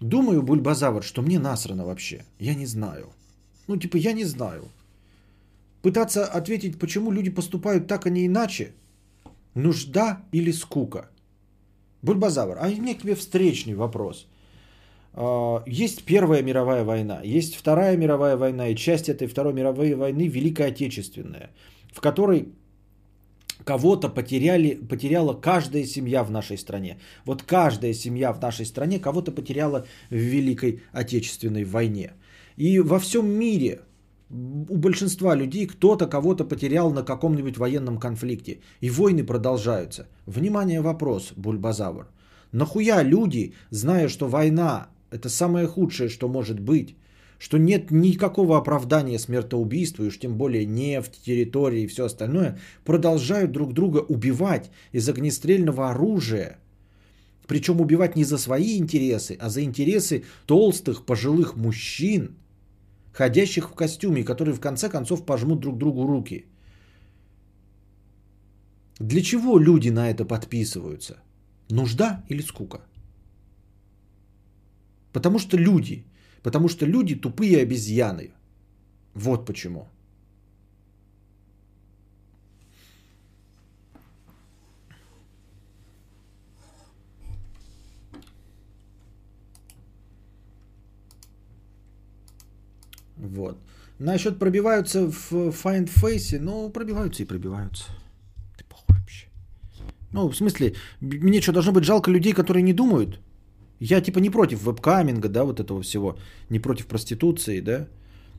Думаю, 0.00 0.42
Бульбазавр, 0.42 1.02
что 1.02 1.22
мне 1.22 1.38
насрано 1.38 1.84
вообще. 1.84 2.24
Я 2.38 2.54
не 2.54 2.66
знаю. 2.66 3.10
Ну, 3.68 3.76
типа, 3.76 3.96
я 3.96 4.12
не 4.12 4.24
знаю. 4.24 4.64
Пытаться 5.82 6.24
ответить, 6.24 6.78
почему 6.78 7.12
люди 7.12 7.30
поступают 7.30 7.86
так, 7.86 8.06
а 8.06 8.10
не 8.10 8.26
иначе, 8.26 8.72
нужда 9.54 10.22
или 10.32 10.52
скука. 10.52 11.08
Бульбазавр, 12.02 12.56
а 12.60 12.68
мне 12.68 12.94
к 12.94 13.02
тебе 13.02 13.14
встречный 13.14 13.74
вопрос. 13.74 14.26
А, 15.12 15.62
есть 15.66 16.04
Первая 16.04 16.42
мировая 16.42 16.84
война, 16.84 17.20
есть 17.22 17.54
Вторая 17.54 17.96
мировая 17.96 18.36
война 18.36 18.68
и 18.68 18.76
часть 18.76 19.08
этой 19.08 19.28
Второй 19.28 19.52
мировой 19.52 19.94
войны 19.94 20.28
Великая 20.28 20.68
Отечественная, 20.68 21.50
в 21.92 22.00
которой 22.00 22.48
Кого-то 23.64 24.08
потеряли, 24.08 24.74
потеряла 24.88 25.34
каждая 25.34 25.84
семья 25.84 26.24
в 26.24 26.30
нашей 26.30 26.58
стране. 26.58 26.98
Вот 27.24 27.42
каждая 27.42 27.94
семья 27.94 28.32
в 28.32 28.40
нашей 28.40 28.66
стране 28.66 28.98
кого-то 28.98 29.32
потеряла 29.32 29.86
в 30.10 30.14
Великой 30.14 30.82
Отечественной 30.92 31.64
войне. 31.64 32.12
И 32.56 32.78
во 32.80 32.98
всем 32.98 33.28
мире 33.28 33.80
у 34.30 34.76
большинства 34.76 35.34
людей 35.34 35.66
кто-то 35.66 36.06
кого-то 36.06 36.44
потерял 36.44 36.92
на 36.92 37.02
каком-нибудь 37.02 37.58
военном 37.58 37.98
конфликте. 37.98 38.60
И 38.80 38.90
войны 38.90 39.24
продолжаются. 39.24 40.08
Внимание, 40.26 40.80
вопрос, 40.80 41.32
Бульбазавр. 41.36 42.06
Нахуя 42.52 43.02
люди, 43.02 43.54
зная, 43.70 44.08
что 44.08 44.28
война 44.28 44.88
это 45.10 45.28
самое 45.28 45.66
худшее, 45.66 46.08
что 46.08 46.28
может 46.28 46.60
быть, 46.60 46.96
что 47.40 47.58
нет 47.58 47.90
никакого 47.90 48.58
оправдания 48.58 49.18
смертоубийству, 49.18 50.04
и 50.04 50.08
уж 50.08 50.18
тем 50.18 50.36
более 50.36 50.66
нефть, 50.66 51.22
территории 51.24 51.82
и 51.82 51.86
все 51.86 52.04
остальное, 52.04 52.58
продолжают 52.84 53.50
друг 53.50 53.72
друга 53.72 54.04
убивать 54.08 54.70
из 54.92 55.08
огнестрельного 55.08 55.90
оружия. 55.90 56.58
Причем 57.46 57.80
убивать 57.80 58.14
не 58.14 58.24
за 58.24 58.38
свои 58.38 58.76
интересы, 58.78 59.38
а 59.40 59.48
за 59.48 59.62
интересы 59.62 60.24
толстых 60.46 61.06
пожилых 61.06 61.56
мужчин, 61.56 62.36
ходящих 63.12 63.70
в 63.70 63.74
костюме, 63.74 64.22
которые 64.22 64.54
в 64.54 64.60
конце 64.60 64.90
концов 64.90 65.24
пожмут 65.24 65.60
друг 65.60 65.78
другу 65.78 66.06
руки. 66.06 66.44
Для 68.98 69.22
чего 69.22 69.58
люди 69.58 69.88
на 69.88 70.10
это 70.10 70.26
подписываются? 70.26 71.16
Нужда 71.70 72.22
или 72.28 72.42
скука? 72.42 72.82
Потому 75.12 75.38
что 75.38 75.56
люди 75.56 76.04
Потому 76.42 76.68
что 76.68 76.86
люди 76.86 77.14
тупые 77.14 77.62
обезьяны. 77.62 78.30
Вот 79.14 79.46
почему. 79.46 79.86
Вот. 93.16 93.58
Насчет 93.98 94.38
пробиваются 94.38 95.06
в 95.06 95.32
Find 95.32 95.88
Face, 95.88 96.38
ну, 96.40 96.70
пробиваются 96.70 97.22
и 97.22 97.26
пробиваются. 97.26 97.84
Ты 98.56 98.64
похуй 98.64 98.96
вообще. 98.96 99.26
Ну, 100.12 100.28
в 100.28 100.34
смысле, 100.34 100.74
мне 101.00 101.42
что, 101.42 101.52
должно 101.52 101.72
быть 101.72 101.84
жалко 101.84 102.10
людей, 102.10 102.32
которые 102.32 102.62
не 102.62 102.72
думают? 102.72 103.20
Я 103.80 104.00
типа 104.02 104.18
не 104.20 104.30
против 104.30 104.62
вебкаминга, 104.62 105.28
да, 105.28 105.44
вот 105.44 105.58
этого 105.58 105.80
всего. 105.82 106.16
Не 106.50 106.60
против 106.60 106.86
проституции, 106.86 107.60
да. 107.60 107.86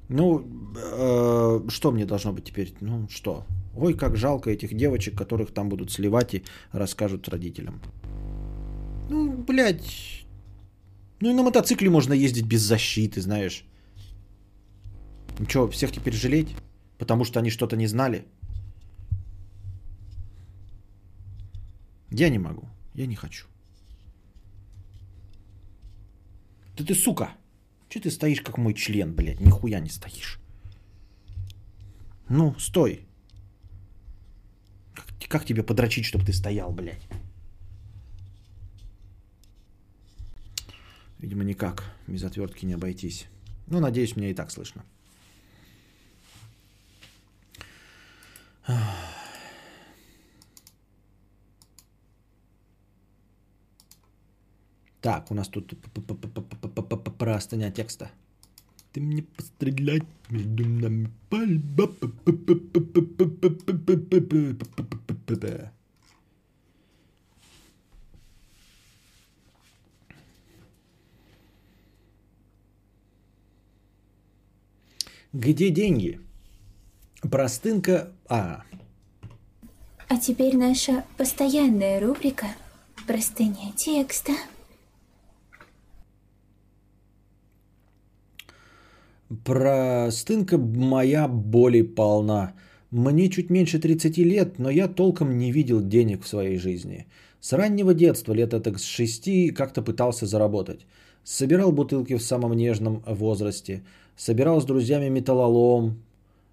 Ну, 0.10 0.46
э, 0.76 1.70
что 1.70 1.92
мне 1.92 2.06
должно 2.06 2.34
быть 2.34 2.44
теперь? 2.44 2.74
Ну, 2.82 3.08
что? 3.10 3.46
Ой, 3.76 3.94
как 3.94 4.18
жалко 4.18 4.52
этих 4.52 4.74
девочек, 4.74 5.18
которых 5.18 5.52
там 5.52 5.70
будут 5.70 5.92
сливать 5.92 6.34
и 6.34 6.44
расскажут 6.74 7.30
родителям. 7.30 7.82
Ну, 9.10 9.32
блядь. 9.48 10.26
Ну 11.22 11.30
и 11.30 11.34
на 11.34 11.44
мотоцикле 11.44 11.90
можно 11.90 12.14
ездить 12.14 12.46
без 12.46 12.62
защиты, 12.62 13.22
знаешь. 13.22 13.66
Ну 15.40 15.46
что, 15.50 15.68
всех 15.70 15.92
теперь 15.92 16.14
жалеть? 16.14 16.56
Потому 16.98 17.26
что 17.26 17.40
они 17.40 17.50
что-то 17.50 17.76
не 17.76 17.88
знали? 17.88 18.26
Я 22.12 22.30
не 22.30 22.40
могу. 22.40 22.68
Я 22.96 23.08
не 23.08 23.16
хочу. 23.16 23.46
Да 26.78 26.86
ты 26.86 26.96
сука! 26.96 27.36
Че 27.90 28.00
ты 28.00 28.10
стоишь 28.10 28.42
как 28.42 28.58
мой 28.58 28.74
член, 28.74 29.14
блядь? 29.14 29.42
Нихуя 29.42 29.80
не 29.80 29.90
стоишь. 29.90 30.40
Ну, 32.30 32.56
стой. 32.58 33.06
Как, 34.96 35.06
как 35.28 35.46
тебе 35.46 35.64
подрочить, 35.64 36.06
чтобы 36.06 36.26
ты 36.26 36.32
стоял, 36.32 36.72
блядь? 36.72 37.06
Видимо, 41.20 41.44
никак. 41.44 41.84
Без 42.08 42.24
отвертки 42.24 42.66
не 42.66 42.74
обойтись. 42.74 43.28
Ну, 43.68 43.80
надеюсь, 43.80 44.16
меня 44.16 44.30
и 44.30 44.34
так 44.34 44.52
слышно. 44.52 44.84
Так, 55.02 55.32
у 55.32 55.34
нас 55.34 55.48
тут 55.48 55.74
простыня 57.18 57.72
текста. 57.72 58.12
Ты 58.94 59.02
мне 59.02 59.24
пострелять 59.24 60.04
между 60.30 60.68
нами 60.68 61.10
пальба. 61.30 61.92
Где 75.34 75.70
деньги? 75.70 76.20
Простынка 77.22 78.12
А. 78.28 78.64
А 80.10 80.18
теперь 80.18 80.58
наша 80.58 81.06
постоянная 81.18 82.02
рубрика 82.02 82.48
«Простыня 83.08 83.72
текста». 83.78 84.34
Простынка 89.46 90.58
моя 90.58 91.28
боли 91.28 91.84
полна. 91.84 92.54
Мне 92.92 93.30
чуть 93.30 93.50
меньше 93.50 93.80
30 93.80 94.18
лет, 94.18 94.60
но 94.60 94.70
я 94.70 94.90
толком 94.90 95.38
не 95.38 95.54
видел 95.54 95.80
денег 95.80 96.24
в 96.24 96.28
своей 96.28 96.58
жизни. 96.58 97.08
С 97.40 97.54
раннего 97.54 97.94
детства, 97.94 98.34
лет 98.34 98.54
это 98.54 98.78
с 98.78 98.84
6, 98.84 99.54
как-то 99.54 99.82
пытался 99.82 100.26
заработать. 100.26 100.86
Собирал 101.24 101.72
бутылки 101.72 102.18
в 102.18 102.22
самом 102.22 102.54
нежном 102.54 103.04
возрасте. 103.08 103.84
Собирал 104.18 104.60
с 104.60 104.66
друзьями 104.66 105.08
металлолом 105.08 106.04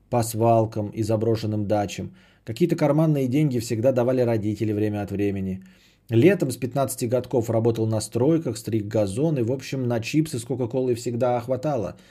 по 0.08 0.22
свалкам 0.22 0.90
и 0.90 1.02
заброшенным 1.02 1.66
дачам. 1.66 2.14
Какие-то 2.44 2.76
карманные 2.76 3.26
деньги 3.26 3.58
всегда 3.58 3.90
давали 3.90 4.20
родители 4.20 4.72
время 4.72 5.02
от 5.02 5.10
времени. 5.10 5.64
Летом 6.10 6.52
с 6.52 6.56
15 6.56 7.08
годков 7.08 7.50
работал 7.50 7.88
на 7.88 8.00
стройках, 8.00 8.56
стриг 8.56 8.86
газон 8.86 9.36
и, 9.36 9.42
в 9.42 9.50
общем, 9.50 9.88
на 9.88 9.98
чипсы 9.98 10.38
с 10.38 10.44
Кока-Колой 10.44 10.94
всегда 10.94 11.40
хватало– 11.40 11.96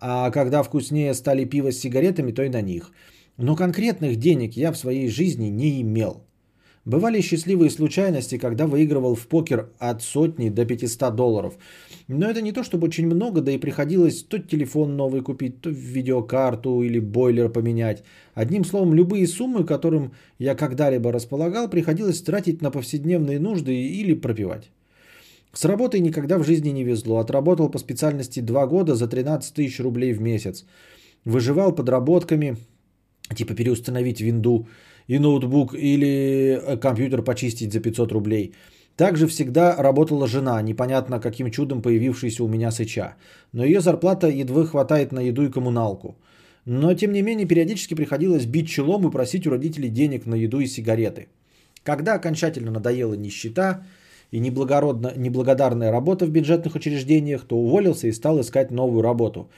а 0.00 0.30
когда 0.30 0.62
вкуснее 0.62 1.14
стали 1.14 1.44
пиво 1.44 1.72
с 1.72 1.78
сигаретами, 1.78 2.32
то 2.32 2.42
и 2.42 2.48
на 2.48 2.62
них. 2.62 2.92
Но 3.36 3.56
конкретных 3.56 4.16
денег 4.16 4.54
я 4.56 4.72
в 4.72 4.78
своей 4.78 5.08
жизни 5.08 5.46
не 5.46 5.80
имел. 5.80 6.24
Бывали 6.88 7.20
счастливые 7.20 7.70
случайности, 7.70 8.38
когда 8.38 8.66
выигрывал 8.66 9.14
в 9.14 9.26
покер 9.28 9.68
от 9.78 10.02
сотни 10.02 10.48
до 10.48 10.64
500 10.64 11.14
долларов. 11.14 11.58
Но 12.08 12.30
это 12.30 12.40
не 12.40 12.52
то, 12.52 12.62
чтобы 12.62 12.86
очень 12.86 13.06
много, 13.06 13.42
да 13.42 13.52
и 13.52 13.58
приходилось 13.58 14.22
то 14.22 14.38
телефон 14.38 14.96
новый 14.96 15.20
купить, 15.20 15.60
то 15.60 15.68
видеокарту 15.68 16.82
или 16.82 16.98
бойлер 16.98 17.50
поменять. 17.50 18.02
Одним 18.32 18.64
словом, 18.64 18.94
любые 18.94 19.26
суммы, 19.26 19.64
которым 19.64 20.12
я 20.38 20.54
когда-либо 20.54 21.12
располагал, 21.12 21.68
приходилось 21.68 22.22
тратить 22.22 22.62
на 22.62 22.70
повседневные 22.70 23.38
нужды 23.38 23.74
или 23.74 24.14
пропивать. 24.14 24.70
С 25.58 25.64
работой 25.64 26.00
никогда 26.00 26.38
в 26.38 26.44
жизни 26.44 26.70
не 26.70 26.84
везло. 26.84 27.18
Отработал 27.18 27.70
по 27.70 27.78
специальности 27.78 28.38
2 28.38 28.66
года 28.66 28.94
за 28.94 29.08
13 29.08 29.54
тысяч 29.54 29.80
рублей 29.80 30.12
в 30.12 30.20
месяц. 30.20 30.64
Выживал 31.24 31.74
подработками, 31.74 32.56
типа 33.34 33.54
переустановить 33.54 34.20
винду 34.20 34.68
и 35.08 35.18
ноутбук 35.18 35.74
или 35.74 36.06
э, 36.06 36.76
компьютер 36.76 37.22
почистить 37.22 37.72
за 37.72 37.80
500 37.80 38.12
рублей. 38.12 38.54
Также 38.94 39.26
всегда 39.26 39.74
работала 39.82 40.28
жена, 40.28 40.62
непонятно 40.62 41.18
каким 41.18 41.50
чудом 41.50 41.82
появившаяся 41.82 42.44
у 42.44 42.48
меня 42.48 42.70
сыча. 42.70 43.16
Но 43.52 43.64
ее 43.64 43.80
зарплата 43.80 44.28
едва 44.28 44.64
хватает 44.64 45.12
на 45.12 45.20
еду 45.20 45.42
и 45.42 45.50
коммуналку. 45.50 46.14
Но 46.66 46.94
тем 46.94 47.12
не 47.12 47.22
менее 47.22 47.48
периодически 47.48 47.94
приходилось 47.94 48.46
бить 48.46 48.68
челом 48.68 49.08
и 49.08 49.10
просить 49.10 49.46
у 49.46 49.50
родителей 49.50 49.88
денег 49.88 50.24
на 50.26 50.36
еду 50.36 50.60
и 50.60 50.68
сигареты. 50.68 51.26
Когда 51.82 52.14
окончательно 52.14 52.70
надоела 52.70 53.14
нищета, 53.14 53.82
и 54.30 54.40
неблагородно, 54.40 55.12
неблагодарная 55.16 55.90
работа 55.90 56.26
в 56.26 56.30
бюджетных 56.30 56.74
учреждениях, 56.74 57.44
то 57.46 57.56
уволился 57.56 58.08
и 58.08 58.12
стал 58.12 58.40
искать 58.40 58.70
новую 58.70 59.02
работу. 59.02 59.48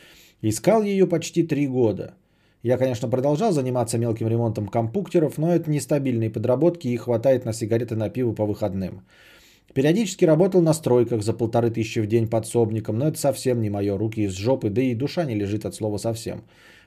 Искал 0.43 0.83
ее 0.83 1.07
почти 1.07 1.43
три 1.43 1.67
года. 1.67 2.15
Я, 2.63 2.77
конечно, 2.77 3.09
продолжал 3.09 3.53
заниматься 3.53 3.99
мелким 3.99 4.29
ремонтом 4.29 4.69
компьютеров, 4.69 5.39
но 5.39 5.55
это 5.55 5.71
нестабильные 5.71 6.31
подработки 6.31 6.89
и 6.89 6.97
хватает 6.97 7.45
на 7.45 7.53
сигареты 7.53 7.97
на 7.97 8.11
пиво 8.11 8.33
по 8.33 8.47
выходным. 8.47 9.03
Периодически 9.73 10.25
работал 10.25 10.61
на 10.61 10.75
стройках 10.75 11.23
за 11.23 11.33
полторы 11.33 11.71
тысячи 11.71 12.01
в 12.01 12.07
день 12.07 12.29
подсобником, 12.29 12.99
но 12.99 13.09
это 13.09 13.19
совсем 13.19 13.61
не 13.63 13.71
мое, 13.71 13.97
руки 13.97 14.23
из 14.23 14.33
жопы, 14.33 14.69
да 14.69 14.83
и 14.83 14.95
душа 14.95 15.25
не 15.25 15.35
лежит 15.35 15.65
от 15.65 15.75
слова 15.75 15.97
совсем. 15.99 16.43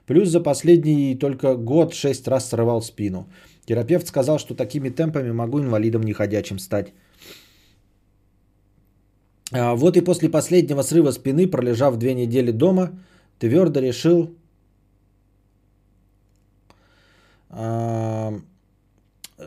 Плюс 0.05 0.27
за 0.30 0.41
последний 0.41 1.15
только 1.15 1.55
год 1.55 1.93
шесть 1.93 2.27
раз 2.27 2.49
срывал 2.49 2.81
спину. 2.81 3.30
Терапевт 3.65 4.07
сказал, 4.07 4.38
что 4.38 4.53
такими 4.53 4.89
темпами 4.89 5.31
могу 5.31 5.60
инвалидом 5.60 6.03
неходячим 6.03 6.60
стать. 6.60 6.93
А, 9.53 9.75
вот 9.75 9.97
и 9.97 10.01
после 10.01 10.30
последнего 10.30 10.81
срыва 10.81 11.11
спины, 11.11 11.47
пролежав 11.47 11.97
две 11.97 12.13
недели 12.13 12.51
дома, 12.51 12.89
твердо 13.39 13.80
решил 13.80 14.35
а, 17.49 18.34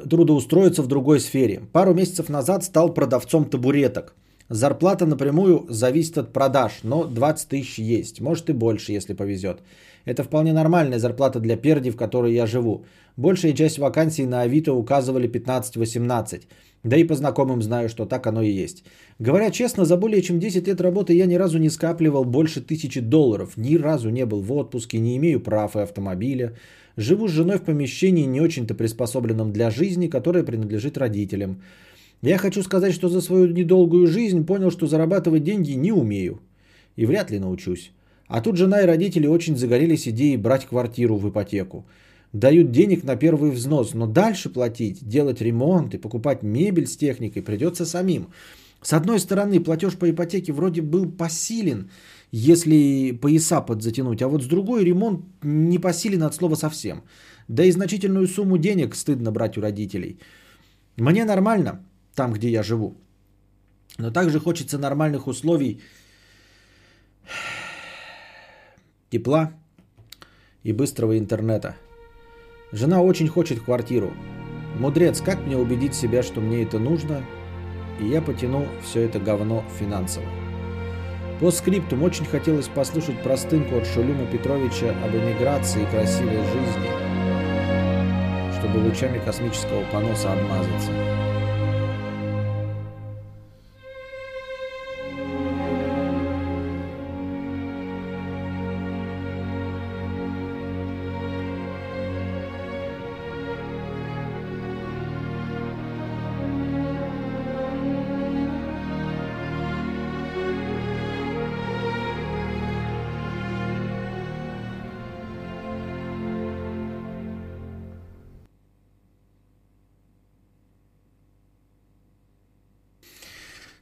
трудоустроиться 0.09 0.83
в 0.83 0.87
другой 0.87 1.21
сфере. 1.21 1.61
Пару 1.73 1.95
месяцев 1.95 2.29
назад 2.29 2.65
стал 2.65 2.95
продавцом 2.95 3.45
табуреток. 3.45 4.15
Зарплата 4.49 5.07
напрямую 5.07 5.67
зависит 5.69 6.19
от 6.19 6.33
продаж, 6.33 6.73
но 6.85 7.05
20 7.05 7.49
тысяч 7.49 7.79
есть, 7.79 8.21
может 8.21 8.49
и 8.49 8.53
больше, 8.53 8.93
если 8.93 9.13
повезет. 9.13 9.59
Это 10.05 10.23
вполне 10.23 10.53
нормальная 10.53 11.01
зарплата 11.01 11.41
для 11.41 11.57
перди, 11.57 11.91
в 11.91 11.97
которой 11.97 12.33
я 12.33 12.47
живу. 12.47 12.85
Большая 13.17 13.55
часть 13.55 13.79
вакансий 13.79 14.25
на 14.25 14.43
Авито 14.43 14.73
указывали 14.73 15.29
15-18. 15.29 16.43
Да 16.87 16.97
и 16.97 17.03
по 17.05 17.15
знакомым 17.17 17.63
знаю, 17.63 17.89
что 17.89 18.07
так 18.07 18.29
оно 18.29 18.43
и 18.43 18.63
есть. 18.63 18.85
Говоря 19.19 19.51
честно, 19.51 19.85
за 19.85 19.97
более 19.97 20.23
чем 20.23 20.39
10 20.39 20.69
лет 20.69 20.81
работы 20.81 21.15
я 21.15 21.27
ни 21.27 21.35
разу 21.35 21.59
не 21.59 21.69
скапливал 21.69 22.25
больше 22.25 22.61
тысячи 22.61 23.01
долларов. 23.01 23.57
Ни 23.57 23.77
разу 23.77 24.11
не 24.11 24.25
был 24.25 24.41
в 24.41 24.53
отпуске, 24.53 25.01
не 25.01 25.17
имею 25.17 25.41
прав 25.41 25.75
и 25.75 25.81
автомобиля. 25.81 26.53
Живу 26.97 27.27
с 27.27 27.33
женой 27.33 27.59
в 27.59 27.63
помещении, 27.63 28.25
не 28.25 28.41
очень-то 28.41 28.75
приспособленном 28.75 29.53
для 29.53 29.71
жизни, 29.71 30.07
которое 30.07 30.45
принадлежит 30.45 30.97
родителям. 30.97 31.61
Я 32.23 32.39
хочу 32.39 32.63
сказать, 32.63 32.95
что 32.95 33.09
за 33.09 33.21
свою 33.21 33.49
недолгую 33.49 34.07
жизнь 34.07 34.47
понял, 34.47 34.71
что 34.71 34.87
зарабатывать 34.87 35.43
деньги 35.43 35.73
не 35.73 35.91
умею. 35.91 36.39
И 36.95 37.05
вряд 37.05 37.33
ли 37.33 37.41
научусь. 37.41 37.91
А 38.29 38.41
тут 38.41 38.57
жена 38.57 38.83
и 38.83 38.87
родители 38.87 39.27
очень 39.27 39.57
загорелись 39.57 40.07
идеей 40.07 40.37
брать 40.37 40.67
квартиру 40.67 41.17
в 41.17 41.29
ипотеку. 41.29 41.85
Дают 42.37 42.71
денег 42.71 43.05
на 43.05 43.17
первый 43.17 43.51
взнос, 43.51 43.95
но 43.95 44.07
дальше 44.07 44.51
платить, 44.51 44.99
делать 45.09 45.41
ремонт 45.41 45.95
и 45.95 45.99
покупать 45.99 46.43
мебель 46.43 46.87
с 46.87 46.97
техникой 46.97 47.43
придется 47.43 47.87
самим. 47.87 48.27
С 48.83 48.93
одной 48.93 49.19
стороны, 49.21 49.61
платеж 49.61 49.97
по 49.97 50.11
ипотеке 50.11 50.53
вроде 50.53 50.83
был 50.83 51.11
посилен, 51.11 51.89
если 52.33 53.13
пояса 53.13 53.63
подзатянуть, 53.63 54.21
а 54.21 54.29
вот 54.29 54.43
с 54.43 54.47
другой 54.47 54.85
ремонт 54.85 55.25
не 55.43 55.79
посилен 55.79 56.23
от 56.23 56.35
слова 56.35 56.57
совсем. 56.57 57.05
Да 57.49 57.65
и 57.65 57.73
значительную 57.73 58.27
сумму 58.27 58.59
денег 58.59 58.97
стыдно 58.97 59.33
брать 59.33 59.57
у 59.57 59.63
родителей. 59.63 60.19
Мне 60.97 61.25
нормально 61.25 61.81
там, 62.15 62.35
где 62.35 62.51
я 62.51 62.63
живу. 62.63 62.97
Но 63.99 64.11
также 64.11 64.41
хочется 64.41 64.79
нормальных 64.79 65.27
условий 65.27 65.81
тепла, 69.11 69.53
и 70.65 70.73
быстрого 70.73 71.17
интернета. 71.17 71.77
Жена 72.73 73.01
очень 73.01 73.29
хочет 73.29 73.61
квартиру. 73.61 74.13
Мудрец, 74.79 75.21
как 75.21 75.39
мне 75.47 75.57
убедить 75.57 75.95
себя, 75.95 76.25
что 76.25 76.41
мне 76.41 76.65
это 76.65 76.81
нужно, 76.81 77.23
и 78.01 78.07
я 78.07 78.21
потяну 78.21 78.67
все 78.83 79.03
это 79.03 79.21
говно 79.21 79.65
финансово. 79.79 80.27
По 81.41 81.53
скриптум 81.53 82.03
очень 82.03 82.25
хотелось 82.25 82.67
послушать 82.67 83.23
простынку 83.23 83.77
от 83.77 83.87
Шулюма 83.87 84.27
Петровича 84.27 84.95
об 85.05 85.15
эмиграции 85.15 85.83
и 85.83 85.87
красивой 85.87 86.43
жизни, 86.43 86.91
чтобы 88.59 88.85
лучами 88.85 89.21
космического 89.25 89.85
поноса 89.93 90.33
обмазаться. 90.33 91.26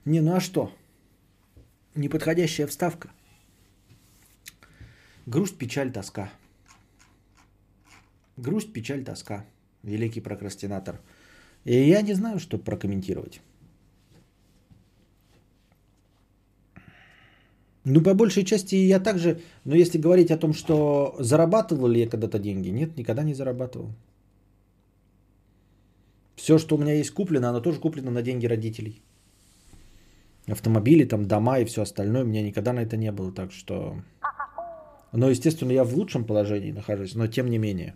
Не, 0.05 0.20
ну 0.20 0.35
а 0.35 0.40
что? 0.40 0.70
Неподходящая 1.94 2.66
вставка. 2.66 3.10
Грусть, 5.26 5.56
печаль, 5.56 5.93
тоска. 5.93 6.31
Грусть, 8.36 8.72
печаль, 8.72 9.05
тоска. 9.05 9.44
Великий 9.82 10.20
прокрастинатор. 10.20 11.01
И 11.64 11.74
я 11.74 12.02
не 12.02 12.14
знаю, 12.14 12.39
что 12.39 12.59
прокомментировать. 12.59 13.40
Ну, 17.85 18.02
по 18.02 18.14
большей 18.14 18.44
части 18.44 18.74
я 18.74 19.01
также, 19.01 19.40
но 19.64 19.74
если 19.74 19.98
говорить 19.98 20.31
о 20.31 20.39
том, 20.39 20.52
что 20.52 21.16
зарабатывал 21.18 21.86
ли 21.89 22.01
я 22.01 22.09
когда-то 22.09 22.39
деньги, 22.39 22.68
нет, 22.70 22.97
никогда 22.97 23.22
не 23.22 23.35
зарабатывал. 23.35 23.93
Все, 26.36 26.59
что 26.59 26.76
у 26.76 26.78
меня 26.78 26.94
есть 26.94 27.10
куплено, 27.10 27.51
оно 27.51 27.60
тоже 27.60 27.81
куплено 27.81 28.10
на 28.10 28.22
деньги 28.22 28.47
родителей 28.47 29.02
автомобили, 30.48 31.04
там 31.04 31.26
дома 31.26 31.58
и 31.58 31.64
все 31.64 31.82
остальное. 31.82 32.22
У 32.22 32.26
меня 32.26 32.42
никогда 32.42 32.72
на 32.72 32.80
это 32.80 32.96
не 32.96 33.12
было, 33.12 33.32
так 33.32 33.52
что... 33.52 33.96
Но, 35.12 35.30
естественно, 35.30 35.72
я 35.72 35.84
в 35.84 35.94
лучшем 35.94 36.24
положении 36.24 36.72
нахожусь, 36.72 37.14
но 37.14 37.26
тем 37.28 37.48
не 37.48 37.58
менее. 37.58 37.94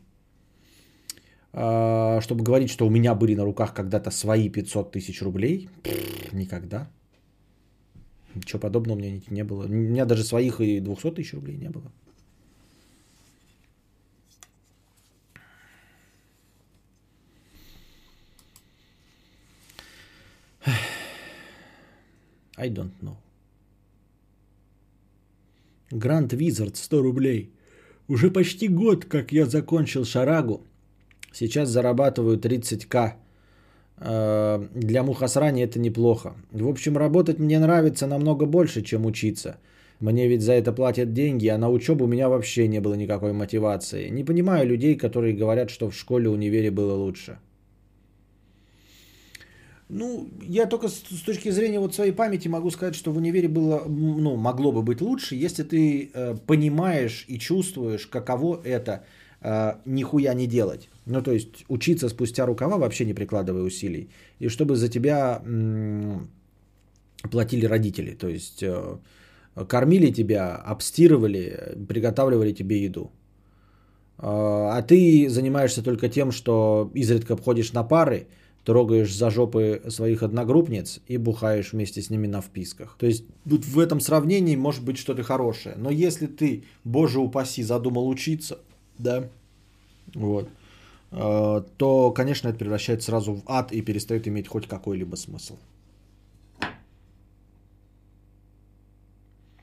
А, 1.52 2.20
чтобы 2.20 2.44
говорить, 2.44 2.70
что 2.70 2.86
у 2.86 2.90
меня 2.90 3.14
были 3.14 3.34
на 3.34 3.44
руках 3.44 3.74
когда-то 3.74 4.10
свои 4.10 4.48
500 4.48 4.92
тысяч 4.92 5.22
рублей, 5.22 5.68
никогда. 6.32 6.88
Ничего 8.34 8.60
подобного 8.60 8.96
у 8.96 9.00
меня 9.00 9.20
не 9.30 9.44
было. 9.44 9.64
У 9.64 9.68
меня 9.68 10.04
даже 10.04 10.22
своих 10.22 10.60
и 10.60 10.80
200 10.80 11.14
тысяч 11.14 11.34
рублей 11.34 11.56
не 11.56 11.70
было. 11.70 11.90
I 22.58 22.70
don't 22.70 22.92
know. 23.02 23.16
Гранд 25.90 26.32
Визард 26.32 26.76
100 26.76 27.02
рублей. 27.02 27.50
Уже 28.08 28.30
почти 28.30 28.68
год, 28.68 29.04
как 29.04 29.32
я 29.32 29.46
закончил 29.46 30.04
шарагу. 30.04 30.60
Сейчас 31.32 31.68
зарабатываю 31.68 32.38
30к. 32.38 33.12
Э, 34.00 34.66
для 34.74 35.02
мухосрани 35.02 35.62
это 35.62 35.78
неплохо. 35.78 36.34
В 36.52 36.68
общем, 36.68 36.96
работать 36.96 37.38
мне 37.38 37.58
нравится 37.58 38.06
намного 38.06 38.46
больше, 38.46 38.82
чем 38.82 39.06
учиться. 39.06 39.56
Мне 40.00 40.28
ведь 40.28 40.42
за 40.42 40.52
это 40.52 40.72
платят 40.72 41.12
деньги, 41.12 41.48
а 41.48 41.58
на 41.58 41.70
учебу 41.70 42.04
у 42.04 42.08
меня 42.08 42.28
вообще 42.28 42.68
не 42.68 42.80
было 42.80 42.94
никакой 42.94 43.32
мотивации. 43.32 44.10
Не 44.10 44.24
понимаю 44.24 44.66
людей, 44.68 44.96
которые 44.96 45.34
говорят, 45.34 45.70
что 45.70 45.90
в 45.90 45.94
школе, 45.94 46.28
универе 46.28 46.70
было 46.70 46.94
лучше. 46.94 47.38
Ну, 49.90 50.28
я 50.42 50.66
только 50.66 50.88
с, 50.88 51.22
точки 51.24 51.50
зрения 51.50 51.80
вот 51.80 51.94
своей 51.94 52.12
памяти 52.12 52.48
могу 52.48 52.70
сказать, 52.70 52.94
что 52.94 53.12
в 53.12 53.16
универе 53.16 53.48
было, 53.48 53.84
ну, 53.88 54.36
могло 54.36 54.72
бы 54.72 54.82
быть 54.82 55.00
лучше, 55.00 55.34
если 55.34 55.62
ты 55.62 56.10
э, 56.12 56.36
понимаешь 56.46 57.24
и 57.28 57.38
чувствуешь, 57.38 58.06
каково 58.06 58.60
это 58.64 59.04
э, 59.40 59.74
нихуя 59.86 60.34
не 60.34 60.46
делать. 60.46 60.90
Ну, 61.06 61.22
то 61.22 61.32
есть 61.32 61.64
учиться 61.68 62.08
спустя 62.10 62.46
рукава, 62.46 62.76
вообще 62.76 63.06
не 63.06 63.14
прикладывая 63.14 63.62
усилий. 63.62 64.10
И 64.40 64.48
чтобы 64.48 64.76
за 64.76 64.88
тебя 64.88 65.40
м- 65.46 66.28
платили 67.30 67.64
родители. 67.64 68.14
То 68.14 68.28
есть 68.28 68.62
э, 68.62 68.98
кормили 69.68 70.12
тебя, 70.12 70.54
обстирывали, 70.56 71.76
приготавливали 71.88 72.52
тебе 72.52 72.84
еду. 72.84 73.10
Э, 74.18 74.26
а 74.26 74.82
ты 74.82 75.30
занимаешься 75.30 75.82
только 75.82 76.10
тем, 76.10 76.30
что 76.30 76.90
изредка 76.94 77.36
ходишь 77.36 77.72
на 77.72 77.84
пары, 77.84 78.26
трогаешь 78.68 79.16
за 79.16 79.30
жопы 79.30 79.80
своих 79.88 80.22
одногруппниц 80.22 81.00
и 81.06 81.16
бухаешь 81.16 81.72
вместе 81.72 82.02
с 82.02 82.10
ними 82.10 82.26
на 82.26 82.42
вписках. 82.42 82.96
То 82.98 83.06
есть 83.06 83.24
вот 83.46 83.64
в 83.64 83.78
этом 83.78 83.98
сравнении 83.98 84.56
может 84.56 84.84
быть 84.84 84.98
что-то 84.98 85.22
хорошее. 85.22 85.74
Но 85.78 85.88
если 85.88 86.26
ты, 86.26 86.64
боже 86.84 87.18
упаси, 87.18 87.62
задумал 87.62 88.06
учиться, 88.06 88.58
да, 88.98 89.30
вот, 90.14 90.50
э, 91.12 91.62
то, 91.78 92.10
конечно, 92.10 92.48
это 92.48 92.58
превращается 92.58 93.06
сразу 93.06 93.36
в 93.36 93.42
ад 93.46 93.72
и 93.72 93.80
перестает 93.80 94.28
иметь 94.28 94.48
хоть 94.48 94.66
какой-либо 94.66 95.16
смысл. 95.16 95.56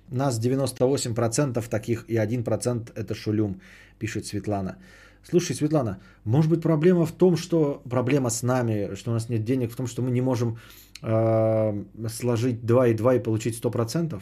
Нас 0.10 0.40
98% 0.40 1.70
таких 1.70 2.06
и 2.10 2.16
1% 2.16 2.92
это 2.96 3.14
шулюм, 3.14 3.62
пишет 4.00 4.26
Светлана. 4.26 4.80
Слушай, 5.28 5.56
Светлана, 5.56 6.00
может 6.24 6.52
быть 6.52 6.62
проблема 6.62 7.06
в 7.06 7.12
том, 7.12 7.36
что 7.36 7.82
проблема 7.90 8.30
с 8.30 8.44
нами, 8.44 8.94
что 8.96 9.10
у 9.12 9.14
нас 9.14 9.28
нет 9.28 9.44
денег, 9.44 9.72
в 9.72 9.76
том, 9.76 9.88
что 9.88 10.04
мы 10.04 10.12
не 10.12 10.22
можем 10.22 10.60
э, 11.02 11.84
сложить 12.10 12.66
2 12.66 12.88
и 12.88 12.94
2 12.94 13.16
и 13.16 13.24
получить 13.24 13.60
100%? 13.60 14.22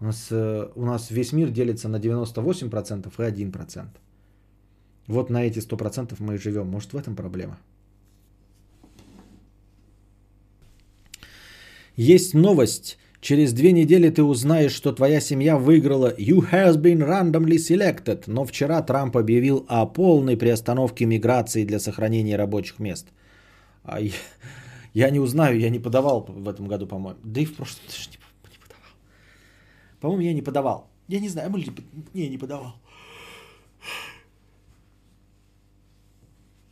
У 0.00 0.04
нас, 0.04 0.28
э, 0.30 0.68
у 0.74 0.84
нас 0.84 1.10
весь 1.10 1.32
мир 1.32 1.48
делится 1.48 1.88
на 1.88 1.96
98% 1.96 3.10
и 3.18 3.22
1%. 3.22 3.88
Вот 5.06 5.30
на 5.30 5.44
эти 5.44 5.60
100% 5.60 6.14
мы 6.18 6.34
и 6.34 6.38
живем. 6.38 6.66
Может 6.68 6.92
в 6.92 6.96
этом 6.96 7.16
проблема? 7.16 7.58
Есть 11.96 12.34
новость– 12.34 12.98
Через 13.20 13.52
две 13.52 13.72
недели 13.72 14.08
ты 14.08 14.22
узнаешь, 14.22 14.72
что 14.72 14.92
твоя 14.92 15.20
семья 15.20 15.58
выиграла 15.58 16.14
You 16.16 16.50
has 16.50 16.76
been 16.76 17.00
randomly 17.00 17.58
selected, 17.58 18.24
но 18.26 18.46
вчера 18.46 18.80
Трамп 18.82 19.16
объявил 19.16 19.66
о 19.68 19.84
полной 19.84 20.38
приостановке 20.38 21.04
миграции 21.04 21.66
для 21.66 21.80
сохранения 21.80 22.36
рабочих 22.36 22.78
мест. 22.78 23.08
А 23.84 24.00
я, 24.00 24.12
я 24.94 25.10
не 25.10 25.20
узнаю, 25.20 25.60
я 25.60 25.68
не 25.68 25.78
подавал 25.78 26.24
в 26.28 26.48
этом 26.48 26.66
году, 26.66 26.86
по-моему. 26.86 27.20
Да 27.22 27.42
и 27.42 27.44
в 27.44 27.56
прошлом 27.56 27.82
тоже 27.86 28.08
не, 28.08 28.16
не 28.50 28.58
подавал. 28.58 28.88
По-моему, 30.00 30.22
я 30.22 30.32
не 30.32 30.42
подавал. 30.42 30.88
Я 31.06 31.20
не 31.20 31.28
знаю, 31.28 31.50
мы 31.50 31.62
не, 32.14 32.28
не 32.28 32.38
подавал. 32.38 32.74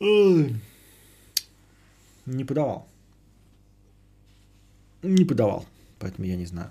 Не 0.01 0.55
подавал. 2.45 2.87
Не 5.03 5.25
подавал. 5.25 5.67
Поэтому 5.99 6.27
я 6.27 6.37
не 6.37 6.47
знаю. 6.47 6.71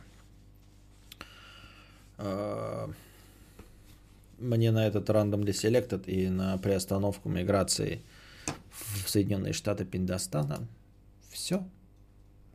А, 2.18 2.90
мне 4.40 4.72
на 4.72 4.88
этот 4.88 5.10
Randomly 5.10 5.52
Selected 5.52 6.06
и 6.06 6.30
на 6.30 6.58
приостановку 6.58 7.30
миграции 7.30 8.02
в 9.04 9.10
Соединенные 9.10 9.54
Штаты 9.54 9.86
Пиндостана 9.86 10.68
все 11.30 11.68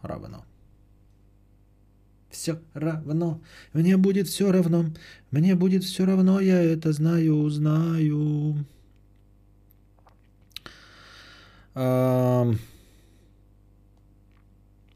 равно. 0.02 0.44
Все 2.30 2.58
равно. 2.72 3.42
Мне 3.74 3.96
будет 3.96 4.26
все 4.26 4.50
равно. 4.50 4.86
Мне 5.30 5.54
будет 5.54 5.84
все 5.84 6.06
равно. 6.06 6.40
Я 6.40 6.62
это 6.62 6.92
знаю, 6.92 7.48
знаю. 7.50 8.64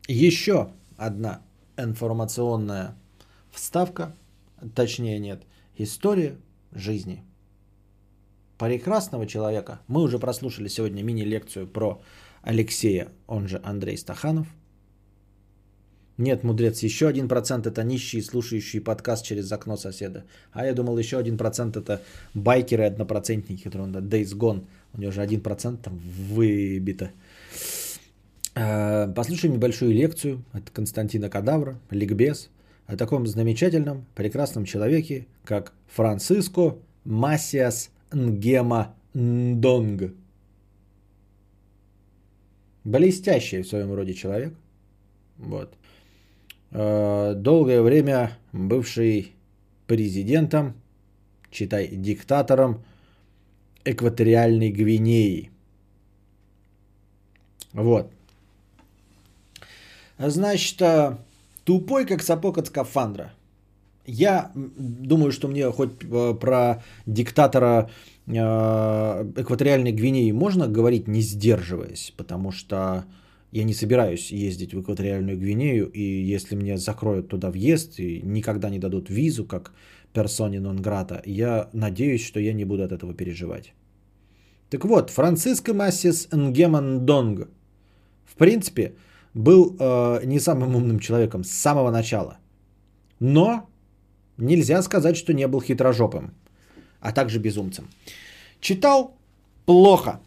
Еще 0.09 0.73
одна 0.97 1.43
информационная 1.77 2.95
вставка, 3.51 4.15
точнее 4.75 5.19
нет, 5.19 5.43
история 5.77 6.37
жизни 6.73 7.23
прекрасного 8.59 9.27
человека. 9.27 9.81
Мы 9.89 10.03
уже 10.03 10.19
прослушали 10.19 10.69
сегодня 10.69 11.03
мини-лекцию 11.03 11.67
про 11.67 12.01
Алексея, 12.43 13.09
он 13.27 13.49
же 13.49 13.61
Андрей 13.65 13.97
Стаханов. 13.97 14.47
Нет, 16.19 16.45
мудрец, 16.45 16.83
еще 16.83 17.09
один 17.09 17.29
процент 17.29 17.67
это 17.67 17.85
нищие, 17.85 18.23
слушающие 18.23 18.81
подкаст 18.81 19.27
через 19.27 19.53
окно 19.53 19.77
соседа. 19.77 20.25
А 20.53 20.65
я 20.65 20.73
думал, 20.73 20.97
еще 20.97 21.19
один 21.19 21.37
процент 21.37 21.77
это 21.77 22.01
байкеры 22.33 22.85
однопроцентники, 22.85 23.65
которые 23.65 23.89
он 23.89 23.97
Days 23.97 24.35
Gone. 24.35 24.65
У 24.95 25.01
него 25.01 25.13
же 25.13 25.21
один 25.21 25.43
процент 25.43 25.83
там 25.83 25.99
выбито. 25.99 27.11
А, 28.59 29.09
послушай 29.09 29.51
небольшую 29.51 29.93
лекцию 29.93 30.43
от 30.53 30.71
Константина 30.71 31.29
Кадавра, 31.29 31.79
ликбез, 31.91 32.49
о 32.87 32.97
таком 32.97 33.27
замечательном, 33.27 34.07
прекрасном 34.15 34.65
человеке, 34.65 35.27
как 35.45 35.75
Франциско 35.89 36.77
Масиас 37.05 37.91
Нгема 38.13 38.95
Ндонг. 39.13 40.15
Блестящий 42.85 43.61
в 43.61 43.69
своем 43.69 43.93
роде 43.93 44.15
человек. 44.15 44.55
Вот. 45.37 45.75
А, 46.71 47.35
долгое 47.35 47.83
время 47.83 48.39
бывший 48.53 49.35
президентом, 49.87 50.73
читай, 51.51 51.89
диктатором 51.89 52.83
экваториальной 53.85 54.71
Гвинеи. 54.71 55.51
Вот. 57.75 58.16
Значит, 60.19 60.81
а, 60.83 61.19
тупой, 61.65 62.07
как 62.07 62.23
сапог 62.23 62.59
от 62.59 62.69
скафандра. 62.69 63.33
Я 64.07 64.53
думаю, 64.55 65.33
что 65.33 65.49
мне 65.49 65.71
хоть 65.71 65.93
а, 66.11 66.35
про 66.35 66.83
диктатора 67.07 67.91
экваториальной 68.27 69.93
Гвинеи 69.93 70.33
можно 70.33 70.67
говорить, 70.67 71.07
не 71.07 71.21
сдерживаясь, 71.21 72.13
потому 72.17 72.51
что 72.51 73.05
я 73.53 73.63
не 73.63 73.73
собираюсь 73.73 74.33
ездить 74.33 74.75
в 74.75 74.81
экваториальную 74.81 75.39
Гвинею, 75.39 75.89
и 75.89 76.03
если 76.03 76.57
мне 76.57 76.77
закроют 76.77 77.29
туда 77.29 77.53
въезд 77.53 78.01
и 78.01 78.21
никогда 78.23 78.69
не 78.69 78.81
дадут 78.81 79.11
визу, 79.11 79.45
как 79.45 79.73
персоне 80.13 80.61
нон-грата, 80.61 81.23
я 81.25 81.69
надеюсь, 81.73 82.27
что 82.27 82.41
я 82.41 82.53
не 82.53 82.65
буду 82.65 82.83
от 82.83 82.93
этого 82.93 83.15
переживать. 83.15 83.75
Так 84.71 84.85
вот, 84.85 85.11
Франциско 85.11 85.73
Массис 85.75 86.29
Нгемандонг, 86.33 87.49
в 88.25 88.35
принципе, 88.35 88.95
был 89.37 89.77
э, 89.79 90.21
не 90.25 90.41
самым 90.41 90.75
умным 90.75 90.99
человеком 90.99 91.45
с 91.45 91.51
самого 91.51 91.91
начала. 91.91 92.39
Но 93.21 93.69
нельзя 94.39 94.83
сказать, 94.83 95.17
что 95.17 95.35
не 95.35 95.47
был 95.47 95.61
хитрожопым, 95.61 96.33
а 97.01 97.13
также 97.13 97.39
безумцем. 97.39 97.89
Читал 98.61 99.15
плохо, 99.67 100.21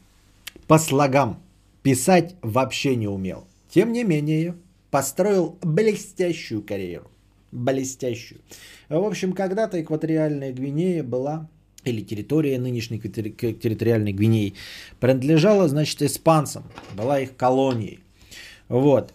по 0.68 0.78
слогам, 0.78 1.42
писать 1.82 2.36
вообще 2.44 2.96
не 2.96 3.08
умел. 3.08 3.48
Тем 3.70 3.94
не 3.94 4.04
менее, 4.04 4.56
построил 4.92 5.58
блестящую 5.64 6.62
карьеру. 6.62 7.10
Блестящую. 7.52 8.42
В 8.90 9.04
общем, 9.04 9.34
когда-то 9.34 9.82
экваториальная 9.82 10.54
Гвинея 10.54 11.04
была, 11.04 11.50
или 11.84 12.02
территория 12.02 12.60
нынешней 12.60 13.00
территориальной 13.00 14.14
Гвинеи, 14.14 14.54
принадлежала, 15.00 15.68
значит, 15.68 16.00
испанцам. 16.04 16.66
Была 16.96 17.20
их 17.20 17.36
колонией. 17.36 18.02
Вот. 18.70 19.14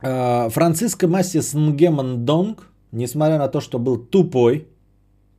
Франциско 0.00 1.08
Массис 1.08 1.54
Нгеман 1.54 2.24
Донг, 2.24 2.68
несмотря 2.92 3.38
на 3.38 3.48
то, 3.48 3.60
что 3.60 3.78
был 3.78 3.96
тупой, 3.96 4.66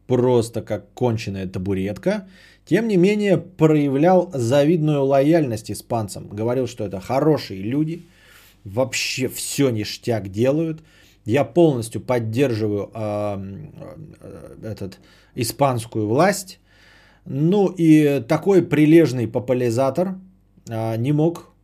просто 0.07 0.61
как 0.61 0.93
конченая 0.93 1.47
табуретка, 1.47 2.27
тем 2.65 2.87
не 2.87 2.97
менее 2.97 3.37
проявлял 3.37 4.31
завидную 4.33 5.03
лояльность 5.03 5.69
испанцам. 5.71 6.27
Говорил, 6.29 6.67
что 6.67 6.83
это 6.83 6.99
хорошие 6.99 7.61
люди, 7.61 8.05
вообще 8.63 9.27
все 9.27 9.69
ништяк 9.69 10.29
делают. 10.29 10.81
Я 11.25 11.43
полностью 11.43 12.01
поддерживаю 12.01 12.91
э, 12.93 13.37
этот, 14.63 14.99
испанскую 15.35 16.07
власть. 16.07 16.59
Ну 17.25 17.73
и 17.75 18.23
такой 18.27 18.61
прилежный 18.61 19.27
популяризатор 19.27 20.15
не 20.67 21.11
мог 21.11 21.55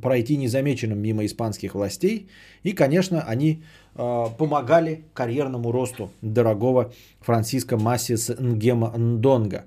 пройти 0.00 0.36
незамеченным 0.36 0.98
мимо 0.98 1.24
испанских 1.24 1.74
властей. 1.74 2.28
И, 2.64 2.72
конечно, 2.72 3.22
они 3.22 3.62
э, 3.94 4.24
помогали 4.38 5.04
карьерному 5.14 5.72
росту 5.72 6.10
дорогого 6.22 6.92
Франциско 7.20 7.76
Массис 7.76 8.28
Нгема 8.28 8.92
Ндонга. 8.96 9.64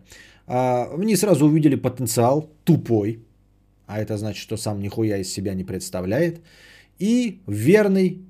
Э, 0.48 0.86
они 0.94 1.16
сразу 1.16 1.46
увидели 1.46 1.76
потенциал 1.76 2.50
тупой, 2.64 3.20
а 3.88 4.00
это 4.00 4.18
значит, 4.18 4.42
что 4.42 4.58
сам 4.58 4.82
нихуя 4.82 5.18
из 5.18 5.34
себя 5.34 5.54
не 5.54 5.64
представляет, 5.64 6.42
и 7.00 7.40
верный, 7.48 8.22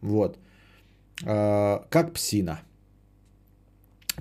вот, 0.00 0.38
как 1.22 2.14
псина. 2.14 2.60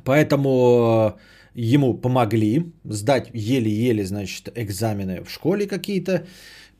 Поэтому 0.03 1.13
ему 1.53 1.93
помогли 1.93 2.71
сдать 2.83 3.29
еле-еле, 3.33 4.05
значит, 4.05 4.51
экзамены 4.55 5.23
в 5.23 5.29
школе 5.31 5.67
какие-то. 5.67 6.25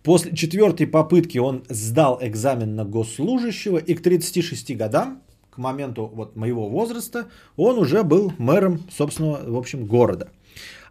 После 0.04 0.36
четвертой 0.36 0.88
попытки 0.88 1.38
он 1.38 1.64
сдал 1.70 2.20
экзамен 2.22 2.76
на 2.76 2.86
госслужащего, 2.86 3.78
и 3.78 3.94
к 3.96 4.02
36 4.02 4.76
годам, 4.78 5.22
к 5.50 5.58
моменту 5.58 6.10
вот 6.14 6.36
моего 6.36 6.70
возраста, 6.70 7.28
он 7.58 7.78
уже 7.78 8.04
был 8.04 8.34
мэром 8.38 8.90
собственного, 8.90 9.52
в 9.52 9.58
общем, 9.58 9.86
города. 9.86 10.30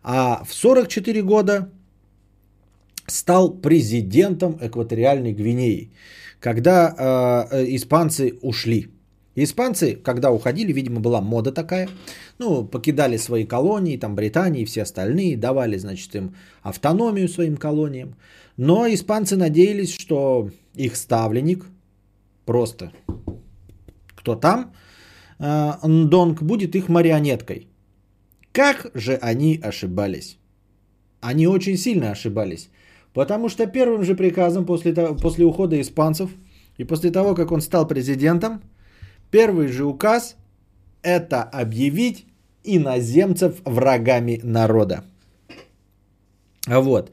А 0.03 0.45
в 0.45 0.53
44 0.53 1.23
года 1.23 1.71
стал 3.07 3.51
президентом 3.51 4.59
экваториальной 4.61 5.33
Гвинеи, 5.33 5.91
когда 6.41 7.47
э, 7.51 7.65
испанцы 7.75 8.39
ушли. 8.43 8.89
Испанцы, 9.44 9.94
когда 9.94 10.31
уходили, 10.31 10.73
видимо, 10.73 11.01
была 11.01 11.20
мода 11.20 11.52
такая. 11.52 11.89
Ну, 12.39 12.65
покидали 12.65 13.19
свои 13.19 13.44
колонии, 13.44 13.97
там 13.97 14.15
Британии 14.15 14.62
и 14.62 14.65
все 14.65 14.82
остальные, 14.82 15.36
давали, 15.36 15.78
значит, 15.78 16.15
им 16.15 16.35
автономию 16.62 17.28
своим 17.28 17.56
колониям. 17.56 18.16
Но 18.56 18.86
испанцы 18.86 19.36
надеялись, 19.36 19.94
что 19.94 20.51
их 20.74 20.97
ставленник, 20.97 21.66
просто 22.44 22.93
кто 24.16 24.35
там, 24.35 24.73
э, 25.39 25.73
Ндонг 25.86 26.43
будет 26.43 26.74
их 26.74 26.89
марионеткой. 26.89 27.69
Как 28.52 28.90
же 28.94 29.19
они 29.23 29.60
ошибались? 29.62 30.39
Они 31.20 31.47
очень 31.47 31.77
сильно 31.77 32.10
ошибались. 32.10 32.70
Потому 33.15 33.48
что 33.48 33.66
первым 33.66 34.02
же 34.02 34.15
приказом 34.15 34.66
после, 34.66 34.93
того, 34.93 35.15
после 35.15 35.44
ухода 35.44 35.81
испанцев 35.81 36.31
и 36.78 36.85
после 36.85 37.10
того, 37.10 37.35
как 37.35 37.52
он 37.52 37.60
стал 37.60 37.86
президентом, 37.89 38.60
первый 39.31 39.69
же 39.69 39.85
указ– 39.85 40.37
это 41.03 41.43
объявить 41.43 42.27
иноземцев 42.65 43.61
врагами 43.65 44.41
народа. 44.43 45.05
Вот. 46.67 47.11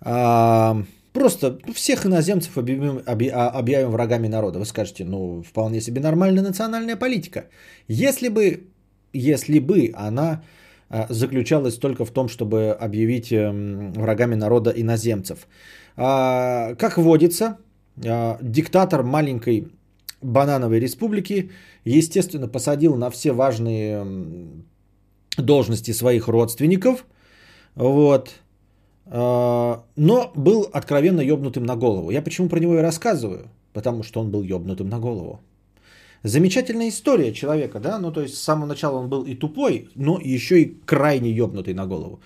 А, 0.00 0.82
просто 1.12 1.58
всех 1.74 2.06
иноземцев 2.06 2.56
объявим, 2.58 3.02
а, 3.06 3.48
объявим 3.48 3.90
врагами 3.90 4.28
народа. 4.28 4.58
Вы 4.58 4.64
скажете, 4.64 5.04
ну, 5.04 5.42
вполне 5.42 5.80
себе 5.80 6.00
нормальная 6.00 6.42
национальная 6.42 6.96
политика. 6.96 7.46
Если 7.88 8.28
бы, 8.28 8.68
если 9.12 9.58
бы 9.58 9.92
она 9.94 10.42
а, 10.88 11.06
заключалась 11.10 11.78
только 11.78 12.04
в 12.04 12.10
том, 12.10 12.28
чтобы 12.28 12.70
объявить 12.80 13.32
эм, 13.32 13.92
врагами 13.92 14.36
народа 14.36 14.70
иноземцев. 14.70 15.46
Как 15.96 16.98
водится, 16.98 17.56
диктатор 17.96 19.02
маленькой 19.02 19.68
банановой 20.26 20.80
республики, 20.80 21.50
естественно, 21.84 22.48
посадил 22.48 22.96
на 22.96 23.10
все 23.10 23.32
важные 23.32 24.06
должности 25.38 25.92
своих 25.92 26.28
родственников. 26.28 27.06
Вот. 27.74 28.34
А, 29.06 29.84
но 29.96 30.32
был 30.34 30.68
откровенно 30.72 31.20
ёбнутым 31.20 31.64
на 31.64 31.76
голову. 31.76 32.10
Я 32.10 32.22
почему 32.22 32.48
про 32.48 32.60
него 32.60 32.74
и 32.78 32.82
рассказываю? 32.82 33.48
Потому 33.72 34.02
что 34.02 34.20
он 34.20 34.30
был 34.30 34.42
ёбнутым 34.42 34.88
на 34.88 34.98
голову. 34.98 35.40
Замечательная 36.22 36.88
история 36.88 37.32
человека, 37.32 37.78
да? 37.78 37.98
Ну, 37.98 38.12
то 38.12 38.20
есть 38.20 38.34
с 38.34 38.42
самого 38.42 38.66
начала 38.66 38.98
он 38.98 39.08
был 39.08 39.22
и 39.22 39.34
тупой, 39.34 39.88
но 39.94 40.18
еще 40.18 40.62
и 40.62 40.76
крайне 40.84 41.30
ёбнутый 41.30 41.74
на 41.74 41.86
голову. 41.86 42.20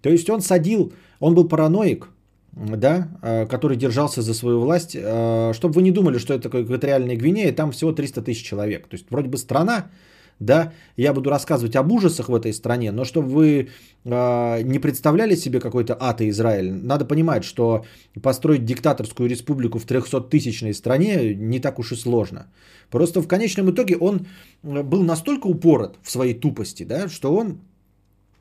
То 0.00 0.10
есть 0.10 0.30
он 0.30 0.40
садил, 0.40 0.92
он 1.20 1.34
был 1.34 1.48
параноик, 1.48 2.08
да, 2.52 3.08
а, 3.22 3.46
который 3.46 3.76
держался 3.76 4.22
за 4.22 4.34
свою 4.34 4.60
власть. 4.60 4.96
А, 4.98 5.52
чтобы 5.54 5.74
вы 5.74 5.82
не 5.82 5.90
думали, 5.90 6.18
что 6.18 6.34
это 6.34 6.44
такое 6.44 6.62
экваториальная 6.62 7.16
Гвинея, 7.16 7.52
там 7.52 7.72
всего 7.72 7.92
300 7.92 8.22
тысяч 8.22 8.44
человек. 8.44 8.86
То 8.88 8.96
есть 8.96 9.06
вроде 9.10 9.28
бы 9.28 9.38
страна, 9.38 9.90
да, 10.38 10.72
я 10.96 11.12
буду 11.12 11.30
рассказывать 11.30 11.76
об 11.76 11.92
ужасах 11.92 12.28
в 12.28 12.34
этой 12.34 12.52
стране, 12.52 12.92
но 12.92 13.04
чтобы 13.04 13.28
вы 13.28 13.68
э, 14.04 14.62
не 14.62 14.78
представляли 14.78 15.36
себе 15.36 15.60
какой-то 15.60 15.96
ад 16.00 16.20
и 16.20 16.28
Израиль, 16.30 16.72
надо 16.72 17.04
понимать, 17.04 17.44
что 17.44 17.84
построить 18.22 18.64
диктаторскую 18.64 19.28
республику 19.28 19.78
в 19.78 19.86
300-тысячной 19.86 20.74
стране 20.74 21.34
не 21.34 21.60
так 21.60 21.78
уж 21.78 21.92
и 21.92 21.96
сложно. 21.96 22.46
Просто 22.90 23.22
в 23.22 23.28
конечном 23.28 23.70
итоге 23.70 23.96
он 23.96 24.26
был 24.62 25.02
настолько 25.02 25.46
упорот 25.46 25.98
в 26.02 26.10
своей 26.10 26.34
тупости, 26.34 26.82
да, 26.82 27.08
что 27.08 27.34
он 27.34 27.60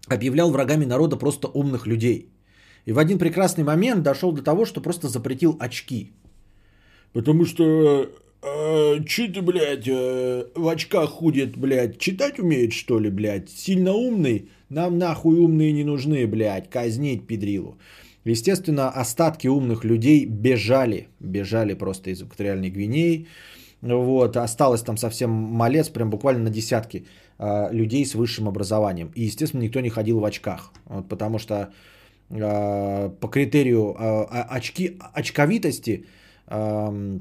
объявлял 0.07 0.51
врагами 0.51 0.85
народа 0.85 1.17
просто 1.17 1.47
умных 1.47 1.87
людей. 1.87 2.29
И 2.85 2.93
в 2.93 2.99
один 2.99 3.19
прекрасный 3.19 3.63
момент 3.63 4.03
дошел 4.03 4.31
до 4.31 4.41
того, 4.41 4.65
что 4.65 4.81
просто 4.81 5.07
запретил 5.07 5.55
очки. 5.59 6.11
Потому 7.13 7.45
что 7.45 8.09
э, 8.41 9.03
че 9.05 9.27
ты, 9.27 9.41
блядь, 9.41 9.87
э, 9.87 10.45
в 10.55 10.67
очках 10.67 11.09
ходит, 11.09 11.57
блядь, 11.57 11.99
читать 11.99 12.39
умеет, 12.39 12.73
что 12.73 12.99
ли, 12.99 13.09
блядь? 13.09 13.49
Сильно 13.49 13.93
умный? 13.93 14.49
Нам 14.69 14.97
нахуй 14.97 15.39
умные 15.39 15.73
не 15.73 15.83
нужны, 15.83 16.25
блядь, 16.27 16.69
казнить 16.69 17.27
педрилу. 17.27 17.77
Естественно, 18.23 18.89
остатки 18.89 19.47
умных 19.47 19.83
людей 19.83 20.25
бежали, 20.25 21.07
бежали 21.19 21.73
просто 21.73 22.11
из 22.11 22.21
экваториальной 22.21 22.69
Гвинеи. 22.69 23.27
Вот, 23.81 24.37
осталось 24.37 24.81
там 24.81 24.97
совсем 24.97 25.31
малец, 25.31 25.89
прям 25.89 26.09
буквально 26.11 26.43
на 26.43 26.49
десятки 26.51 27.05
э, 27.39 27.73
людей 27.73 28.05
с 28.05 28.13
высшим 28.13 28.47
образованием. 28.47 29.11
И, 29.15 29.23
естественно, 29.23 29.61
никто 29.63 29.79
не 29.81 29.89
ходил 29.89 30.19
в 30.19 30.25
очках, 30.25 30.71
вот, 30.85 31.09
потому 31.09 31.39
что 31.39 31.73
по 32.31 33.27
критерию 33.27 33.93
э, 33.93 34.23
очки, 34.49 34.97
очковитости 35.13 36.05
э, 36.47 37.19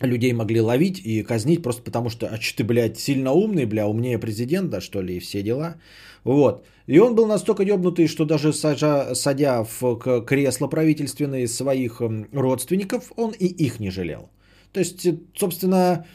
людей 0.00 0.32
могли 0.32 0.60
ловить 0.60 1.00
и 1.04 1.22
казнить 1.22 1.62
просто 1.62 1.82
потому, 1.82 2.10
что, 2.10 2.26
а 2.26 2.40
что 2.40 2.58
ты, 2.58 2.64
блядь, 2.64 2.98
сильно 2.98 3.32
умный, 3.32 3.66
бля, 3.66 3.86
умнее 3.86 4.18
президента, 4.18 4.80
что 4.80 5.02
ли, 5.02 5.16
и 5.16 5.20
все 5.20 5.42
дела. 5.42 5.76
Вот. 6.24 6.64
И 6.86 7.00
он 7.00 7.14
был 7.14 7.26
настолько 7.26 7.62
ебнутый, 7.62 8.06
что 8.06 8.24
даже 8.24 8.52
сажа, 8.52 9.14
садя 9.14 9.64
в 9.64 9.96
кресло 10.24 10.68
правительственные 10.68 11.48
своих 11.48 12.00
родственников, 12.32 13.12
он 13.16 13.32
и 13.32 13.46
их 13.46 13.80
не 13.80 13.90
жалел. 13.90 14.30
То 14.72 14.80
есть, 14.80 15.08
собственно, 15.34 16.06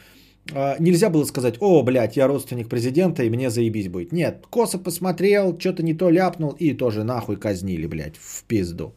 нельзя 0.50 1.10
было 1.10 1.24
сказать, 1.24 1.54
о, 1.60 1.82
блядь, 1.82 2.16
я 2.16 2.26
родственник 2.26 2.68
президента, 2.68 3.22
и 3.22 3.30
мне 3.30 3.50
заебись 3.50 3.88
будет. 3.88 4.12
Нет, 4.12 4.46
косо 4.50 4.78
посмотрел, 4.78 5.58
что-то 5.58 5.82
не 5.82 5.94
то 5.94 6.10
ляпнул, 6.10 6.56
и 6.58 6.76
тоже 6.76 7.04
нахуй 7.04 7.36
казнили, 7.36 7.86
блядь, 7.86 8.16
в 8.16 8.44
пизду. 8.44 8.94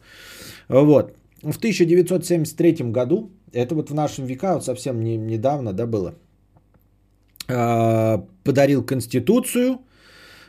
Вот. 0.68 1.14
В 1.42 1.58
1973 1.58 2.90
году, 2.90 3.30
это 3.52 3.74
вот 3.74 3.90
в 3.90 3.94
нашем 3.94 4.26
века, 4.26 4.54
вот 4.54 4.64
совсем 4.64 5.00
не, 5.00 5.16
недавно, 5.16 5.72
да, 5.72 5.86
было, 5.86 6.14
а, 7.48 8.24
подарил 8.42 8.84
Конституцию, 8.84 9.78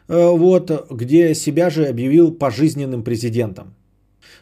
а, 0.08 0.32
вот, 0.32 0.72
где 0.92 1.36
себя 1.36 1.70
же 1.70 1.86
объявил 1.86 2.32
пожизненным 2.32 3.04
президентом. 3.04 3.76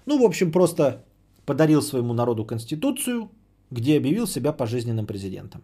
Ну, 0.06 0.20
в 0.20 0.24
общем, 0.24 0.52
просто 0.52 1.04
подарил 1.46 1.82
своему 1.82 2.14
народу 2.14 2.46
Конституцию, 2.46 3.30
где 3.72 3.98
объявил 3.98 4.28
себя 4.28 4.54
пожизненным 4.54 5.06
президентом. 5.06 5.62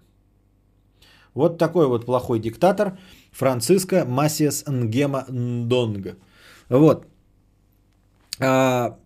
Вот 1.33 1.57
такой 1.57 1.87
вот 1.87 2.05
плохой 2.05 2.39
диктатор 2.39 2.97
Франциско 3.31 4.05
Масиас 4.05 4.65
Нгема 4.67 5.25
Ндонга. 5.29 6.15
Вот. 6.69 7.05
А, 8.39 8.97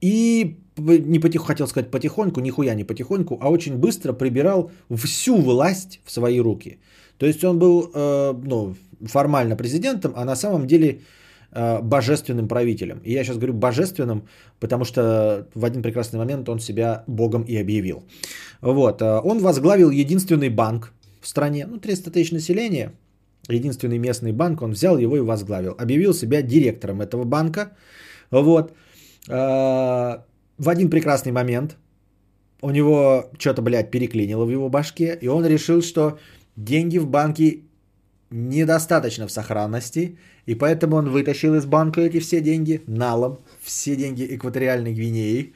и 0.00 0.56
не 0.76 1.18
потихоньку, 1.18 1.46
хотел 1.46 1.66
сказать 1.66 1.90
потихоньку, 1.90 2.40
нихуя 2.40 2.74
не 2.74 2.84
потихоньку, 2.84 3.38
а 3.40 3.50
очень 3.50 3.76
быстро 3.76 4.12
прибирал 4.12 4.70
всю 4.94 5.36
власть 5.36 6.00
в 6.04 6.10
свои 6.10 6.40
руки. 6.40 6.78
То 7.18 7.26
есть 7.26 7.44
он 7.44 7.58
был 7.58 7.90
э, 7.94 8.34
ну, 8.44 8.74
формально 9.06 9.56
президентом, 9.56 10.12
а 10.16 10.24
на 10.24 10.36
самом 10.36 10.66
деле 10.66 11.00
Э, 11.56 11.80
божественным 11.80 12.48
правителем. 12.48 13.00
И 13.04 13.12
я 13.12 13.22
сейчас 13.22 13.36
говорю 13.36 13.52
божественным, 13.52 14.22
потому 14.58 14.84
что 14.84 15.46
в 15.54 15.64
один 15.64 15.82
прекрасный 15.82 16.18
момент 16.18 16.48
он 16.48 16.58
себя 16.58 17.04
богом 17.06 17.42
и 17.42 17.56
объявил. 17.56 18.02
Вот. 18.60 19.00
Э, 19.02 19.20
он 19.22 19.38
возглавил 19.38 19.90
единственный 19.90 20.48
банк 20.48 20.92
в 21.24 21.28
стране, 21.28 21.66
ну 21.66 21.78
300 21.78 22.10
тысяч 22.10 22.32
населения, 22.32 22.92
единственный 23.48 23.98
местный 23.98 24.32
банк, 24.32 24.62
он 24.62 24.72
взял 24.72 24.98
его 24.98 25.16
и 25.16 25.20
возглавил. 25.20 25.74
Объявил 25.78 26.12
себя 26.12 26.42
директором 26.42 27.00
этого 27.00 27.24
банка. 27.24 27.72
Вот. 28.30 28.72
Э, 29.28 30.18
в 30.58 30.68
один 30.68 30.90
прекрасный 30.90 31.32
момент 31.32 31.76
у 32.60 32.70
него 32.70 33.30
что-то, 33.38 33.62
блядь, 33.62 33.90
переклинило 33.90 34.44
в 34.44 34.50
его 34.50 34.68
башке, 34.68 35.18
и 35.22 35.28
он 35.28 35.46
решил, 35.46 35.82
что 35.82 36.18
деньги 36.56 36.98
в 36.98 37.06
банке 37.06 37.60
недостаточно 38.30 39.26
в 39.26 39.32
сохранности, 39.32 40.18
и 40.46 40.54
поэтому 40.54 40.96
он 40.96 41.08
вытащил 41.08 41.54
из 41.54 41.64
банка 41.64 42.00
эти 42.02 42.20
все 42.20 42.40
деньги 42.40 42.82
налом, 42.86 43.38
все 43.62 43.96
деньги 43.96 44.26
экваториальной 44.36 44.92
Гвинеи, 44.92 45.54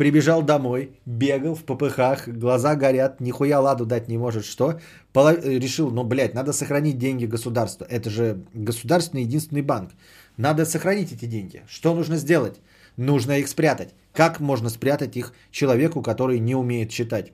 прибежал 0.00 0.42
домой, 0.42 0.88
бегал 1.04 1.54
в 1.54 1.64
попыхах, 1.64 2.26
глаза 2.26 2.74
горят, 2.74 3.20
нихуя 3.20 3.60
ладу 3.60 3.84
дать 3.84 4.08
не 4.08 4.18
может, 4.18 4.46
что? 4.46 4.80
Полов... 5.12 5.44
Решил, 5.44 5.90
ну, 5.90 6.04
блядь, 6.04 6.34
надо 6.34 6.52
сохранить 6.52 6.96
деньги 6.98 7.26
государства. 7.26 7.84
Это 7.84 8.08
же 8.08 8.36
государственный 8.54 9.24
единственный 9.24 9.62
банк. 9.62 9.90
Надо 10.38 10.64
сохранить 10.64 11.12
эти 11.12 11.26
деньги. 11.26 11.62
Что 11.68 11.94
нужно 11.94 12.16
сделать? 12.16 12.60
Нужно 12.96 13.32
их 13.32 13.48
спрятать. 13.48 13.94
Как 14.14 14.40
можно 14.40 14.70
спрятать 14.70 15.16
их 15.16 15.34
человеку, 15.50 16.00
который 16.02 16.40
не 16.40 16.54
умеет 16.54 16.88
читать? 16.88 17.32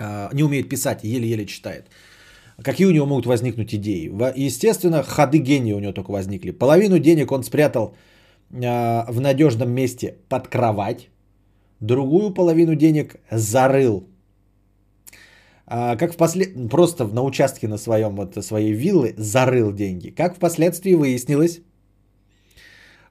А, 0.00 0.30
не 0.34 0.42
умеет 0.42 0.68
писать, 0.68 1.04
еле-еле 1.04 1.46
читает. 1.46 1.86
Какие 2.64 2.88
у 2.88 2.92
него 2.92 3.06
могут 3.06 3.26
возникнуть 3.26 3.72
идеи? 3.72 4.10
Естественно, 4.36 5.04
ходы 5.04 5.38
гения 5.38 5.76
у 5.76 5.80
него 5.80 5.92
только 5.92 6.10
возникли. 6.10 6.50
Половину 6.50 6.98
денег 6.98 7.30
он 7.30 7.44
спрятал 7.44 7.94
а, 8.52 9.06
в 9.08 9.20
надежном 9.20 9.70
месте 9.70 10.16
под 10.28 10.48
кровать, 10.48 11.08
другую 11.80 12.32
половину 12.32 12.74
денег 12.74 13.16
зарыл. 13.30 14.08
А, 15.66 15.96
как 15.96 16.12
впоследствии, 16.12 16.68
просто 16.68 17.06
на 17.06 17.22
участке 17.22 17.68
на 17.68 17.76
своем, 17.78 18.16
вот, 18.16 18.42
своей 18.44 18.72
виллы 18.72 19.14
зарыл 19.16 19.72
деньги. 19.72 20.10
Как 20.10 20.36
впоследствии 20.36 20.94
выяснилось, 20.94 21.60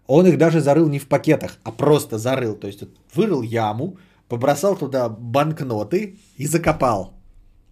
он 0.07 0.25
их 0.25 0.37
даже 0.37 0.61
зарыл 0.61 0.89
не 0.89 0.99
в 0.99 1.07
пакетах, 1.07 1.59
а 1.63 1.71
просто 1.71 2.17
зарыл. 2.17 2.55
То 2.55 2.67
есть 2.67 2.83
вырыл 3.13 3.41
яму, 3.41 3.97
побросал 4.27 4.75
туда 4.75 5.09
банкноты 5.09 6.17
и 6.37 6.47
закопал. 6.47 7.13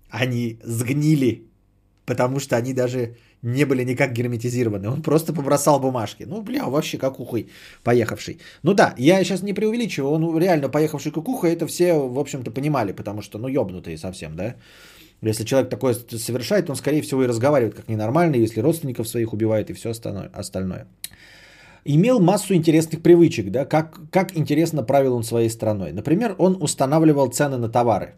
Они 0.09 0.59
сгнили 0.63 1.45
потому 2.05 2.39
что 2.39 2.55
они 2.55 2.73
даже 2.73 3.17
не 3.45 3.65
были 3.65 3.85
никак 3.85 4.11
герметизированы. 4.13 4.89
Он 4.89 5.01
просто 5.01 5.34
побросал 5.34 5.80
бумажки. 5.80 6.26
Ну, 6.27 6.41
бля, 6.41 6.65
вообще 6.65 6.97
как 6.97 7.19
ухой 7.19 7.47
поехавший. 7.84 8.39
Ну 8.63 8.73
да, 8.73 8.95
я 8.97 9.23
сейчас 9.23 9.43
не 9.43 9.53
преувеличиваю, 9.53 10.11
он 10.11 10.38
реально 10.38 10.69
поехавший 10.69 11.11
как 11.11 11.30
ухо, 11.30 11.47
это 11.47 11.67
все, 11.67 11.93
в 11.93 12.17
общем-то, 12.17 12.51
понимали, 12.51 12.91
потому 12.91 13.22
что, 13.22 13.38
ну, 13.38 13.47
ёбнутые 13.47 13.97
совсем, 13.97 14.35
да. 14.35 14.55
Если 15.22 15.45
человек 15.45 15.69
такое 15.69 15.93
совершает, 15.93 16.69
он, 16.69 16.76
скорее 16.76 17.01
всего, 17.01 17.23
и 17.23 17.27
разговаривает 17.27 17.76
как 17.76 17.88
ненормальный, 17.88 18.39
если 18.39 18.61
родственников 18.61 19.07
своих 19.07 19.34
убивает 19.34 19.69
и 19.69 19.73
все 19.73 19.89
остальное. 19.89 20.88
Имел 21.85 22.19
массу 22.19 22.55
интересных 22.55 23.01
привычек, 23.01 23.51
да, 23.51 23.65
как, 23.65 23.99
как 24.11 24.35
интересно 24.35 24.84
правил 24.84 25.15
он 25.15 25.23
своей 25.23 25.49
страной. 25.49 25.91
Например, 25.93 26.35
он 26.39 26.57
устанавливал 26.59 27.27
цены 27.27 27.57
на 27.57 27.69
товары. 27.69 28.15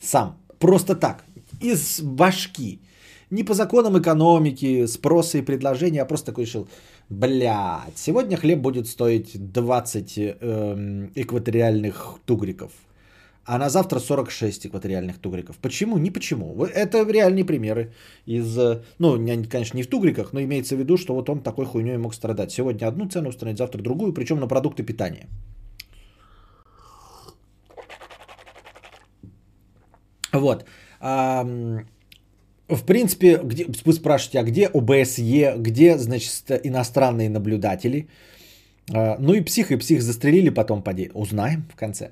Сам. 0.00 0.36
Просто 0.58 0.94
так 0.94 1.24
из 1.60 2.00
башки. 2.00 2.80
Не 3.30 3.44
по 3.44 3.54
законам 3.54 3.96
экономики, 3.96 4.86
спроса 4.86 5.38
и 5.38 5.42
предложения, 5.42 6.02
а 6.02 6.04
просто 6.04 6.26
такой 6.26 6.44
решил, 6.44 6.68
блядь, 7.08 7.96
сегодня 7.96 8.36
хлеб 8.36 8.58
будет 8.58 8.88
стоить 8.88 9.52
20 9.52 10.18
э, 10.18 11.08
экваториальных 11.14 12.18
тугриков, 12.24 12.72
а 13.44 13.58
на 13.58 13.68
завтра 13.68 14.00
46 14.00 14.66
экваториальных 14.66 15.18
тугриков. 15.18 15.56
Почему? 15.58 15.98
Не 15.98 16.10
почему. 16.10 16.64
Это 16.64 17.06
реальные 17.08 17.44
примеры 17.44 17.92
из, 18.26 18.58
ну, 18.98 19.16
конечно, 19.48 19.76
не 19.76 19.84
в 19.84 19.88
тугриках, 19.88 20.32
но 20.32 20.40
имеется 20.42 20.74
в 20.74 20.78
виду, 20.80 20.96
что 20.96 21.14
вот 21.14 21.30
он 21.30 21.40
такой 21.40 21.66
хуйней 21.66 21.98
мог 21.98 22.14
страдать. 22.14 22.50
Сегодня 22.50 22.88
одну 22.88 23.08
цену 23.08 23.28
установить, 23.28 23.58
завтра 23.58 23.80
другую, 23.80 24.12
причем 24.12 24.40
на 24.40 24.48
продукты 24.48 24.82
питания. 24.82 25.28
Вот 30.32 30.64
в 32.76 32.84
принципе, 32.84 33.40
где, 33.42 33.66
вы 33.84 33.92
спрашиваете, 33.92 34.38
а 34.38 34.42
где 34.42 34.66
ОБСЕ, 34.66 35.54
где, 35.58 35.98
значит, 35.98 36.50
иностранные 36.64 37.28
наблюдатели? 37.28 38.08
А, 38.92 39.16
ну 39.18 39.34
и 39.34 39.40
псих, 39.40 39.70
и 39.70 39.76
псих 39.76 40.02
застрелили 40.02 40.50
потом, 40.50 40.82
поди, 40.82 41.10
узнаем 41.14 41.64
в 41.72 41.76
конце. 41.76 42.10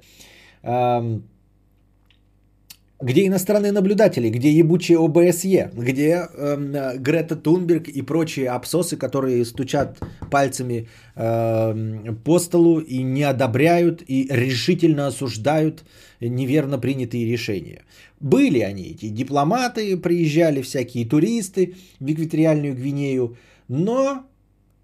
Где 3.01 3.29
иностранные 3.29 3.71
наблюдатели, 3.71 4.29
где 4.29 4.51
ебучие 4.51 4.99
ОБСЕ, 4.99 5.71
где 5.73 6.27
э, 6.35 6.97
Грета 6.99 7.37
Тунберг 7.37 7.87
и 7.87 8.03
прочие 8.03 8.49
абсосы, 8.49 8.97
которые 8.97 9.45
стучат 9.45 9.99
пальцами 10.33 10.89
э, 11.15 12.15
по 12.25 12.41
столу 12.41 12.81
и 12.81 13.03
не 13.03 13.23
одобряют 13.23 14.03
и 14.05 14.27
решительно 14.29 15.07
осуждают 15.07 15.85
неверно 16.19 16.79
принятые 16.79 17.31
решения. 17.31 17.85
Были 18.19 18.59
они, 18.59 18.91
эти 18.91 19.09
дипломаты, 19.11 19.97
приезжали 19.97 20.61
всякие 20.61 21.07
туристы 21.07 21.77
в 22.01 22.11
экваториальную 22.11 22.75
Гвинею, 22.75 23.37
но 23.69 24.27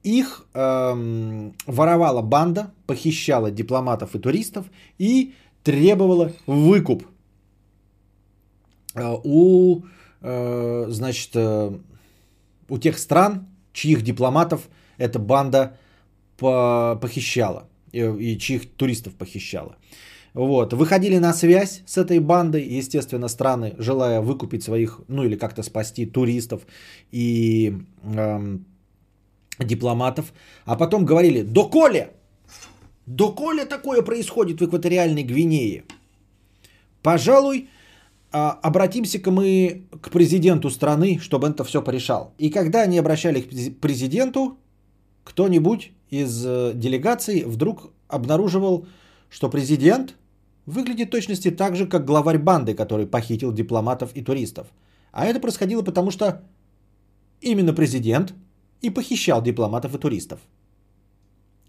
их 0.04 0.46
эм, 0.54 1.54
воровала 1.66 2.22
банда, 2.22 2.72
похищала 2.86 3.50
дипломатов 3.50 4.14
и 4.14 4.18
туристов 4.20 4.66
и 4.98 5.32
требовала 5.64 6.32
выкуп 6.46 7.02
э, 7.02 7.13
у, 8.94 9.82
э, 10.20 10.86
значит, 10.88 11.30
э, 11.34 11.78
у 12.68 12.78
тех 12.78 12.98
стран, 12.98 13.46
чьих 13.72 14.02
дипломатов 14.02 14.68
эта 14.98 15.18
банда 15.18 15.76
похищала 16.36 17.68
и 17.92 18.36
чьих 18.38 18.76
туристов 18.76 19.14
похищала. 19.14 19.76
Вот. 20.34 20.72
Выходили 20.72 21.18
на 21.18 21.32
связь 21.32 21.82
с 21.86 21.96
этой 21.96 22.18
бандой, 22.18 22.62
естественно, 22.78 23.28
страны, 23.28 23.74
желая 23.78 24.20
выкупить 24.20 24.64
своих, 24.64 25.00
ну 25.08 25.22
или 25.22 25.36
как-то 25.36 25.62
спасти 25.62 26.06
туристов 26.06 26.62
и 27.12 27.72
эм, 28.02 28.66
дипломатов. 29.60 30.32
А 30.64 30.76
потом 30.76 31.04
говорили, 31.04 31.42
доколе, 31.42 32.10
доколе 33.06 33.64
такое 33.64 34.02
происходит 34.02 34.60
в 34.60 34.64
экваториальной 34.64 35.22
Гвинее? 35.22 35.84
Пожалуй, 37.00 37.68
а, 38.36 38.58
обратимся-ка 38.62 39.30
мы 39.30 39.86
к 40.00 40.10
президенту 40.10 40.68
страны, 40.68 41.20
чтобы 41.20 41.46
это 41.46 41.62
все 41.62 41.80
порешал. 41.80 42.34
И 42.36 42.50
когда 42.50 42.82
они 42.82 42.98
обращались 42.98 43.44
к 43.44 43.80
президенту, 43.80 44.58
кто-нибудь 45.22 45.92
из 46.10 46.44
э, 46.44 46.72
делегации 46.74 47.44
вдруг 47.44 47.92
обнаруживал, 48.08 48.86
что 49.30 49.48
президент 49.48 50.16
выглядит 50.66 51.10
точности 51.10 51.52
так 51.52 51.76
же, 51.76 51.86
как 51.86 52.04
главарь 52.04 52.38
банды, 52.38 52.74
который 52.74 53.06
похитил 53.06 53.52
дипломатов 53.52 54.10
и 54.14 54.22
туристов. 54.24 54.66
А 55.12 55.26
это 55.26 55.38
происходило 55.38 55.82
потому, 55.82 56.10
что 56.10 56.42
именно 57.40 57.72
президент 57.72 58.34
и 58.80 58.90
похищал 58.90 59.42
дипломатов 59.42 59.94
и 59.94 59.98
туристов. 59.98 60.40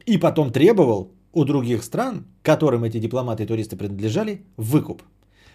И 0.07 0.17
потом 0.17 0.51
требовал 0.51 1.11
у 1.31 1.45
других 1.45 1.83
стран, 1.83 2.25
которым 2.41 2.85
эти 2.85 2.97
дипломаты 2.97 3.43
и 3.43 3.45
туристы 3.45 3.77
принадлежали, 3.77 4.41
выкуп. 4.57 5.03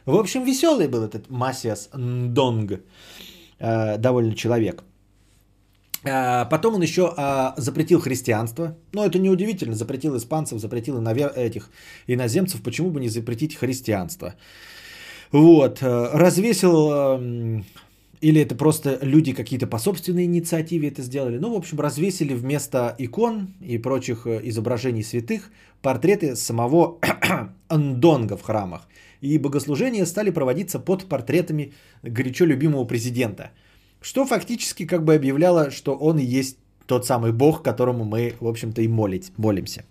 В 0.07 0.17
общем, 0.17 0.45
веселый 0.45 0.89
был 0.89 1.03
этот 1.03 1.31
Масиас 1.31 1.91
Ндонг, 1.95 2.81
э, 3.59 3.99
довольно 3.99 4.35
человек. 4.35 4.83
Э, 6.05 6.47
потом 6.49 6.75
он 6.75 6.83
еще 6.83 7.03
э, 7.17 7.53
запретил 7.57 8.01
христианство. 8.01 8.77
Но 8.93 9.05
это 9.05 9.19
неудивительно, 9.19 9.75
запретил 9.75 10.17
испанцев, 10.17 10.59
запретил 10.59 11.07
этих 11.07 11.71
иноземцев. 12.07 12.63
Почему 12.63 12.91
бы 12.91 13.01
не 13.01 13.09
запретить 13.09 13.57
христианство? 13.57 14.35
Вот. 15.33 15.79
Развесил 15.83 17.23
или 18.21 18.43
это 18.43 18.55
просто 18.55 18.99
люди 19.03 19.33
какие-то 19.33 19.67
по 19.67 19.79
собственной 19.79 20.25
инициативе 20.25 20.89
это 20.89 21.03
сделали. 21.03 21.39
Ну, 21.39 21.55
в 21.55 21.57
общем, 21.57 21.81
развесили 21.81 22.35
вместо 22.35 22.95
икон 22.99 23.55
и 23.63 23.79
прочих 23.79 24.27
изображений 24.27 25.03
святых 25.03 25.51
портреты 25.81 26.37
самого 26.37 26.99
Андонга 27.69 28.37
в 28.37 28.43
храмах 28.43 28.89
и 29.21 29.39
богослужения 29.39 30.07
стали 30.07 30.31
проводиться 30.31 30.79
под 30.79 31.05
портретами 31.05 31.73
горячо 32.03 32.47
любимого 32.47 32.85
президента. 32.85 33.51
Что 34.01 34.25
фактически 34.27 34.87
как 34.87 35.05
бы 35.05 35.15
объявляло, 35.15 35.71
что 35.71 35.95
он 35.95 36.19
и 36.19 36.25
есть 36.25 36.57
тот 36.87 37.07
самый 37.07 37.33
бог, 37.33 37.63
которому 37.63 38.05
мы, 38.05 38.35
в 38.41 38.47
общем-то, 38.49 38.83
и 38.83 38.89
молить, 38.89 39.33
молимся. 39.37 39.85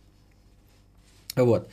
Вот. 1.35 1.69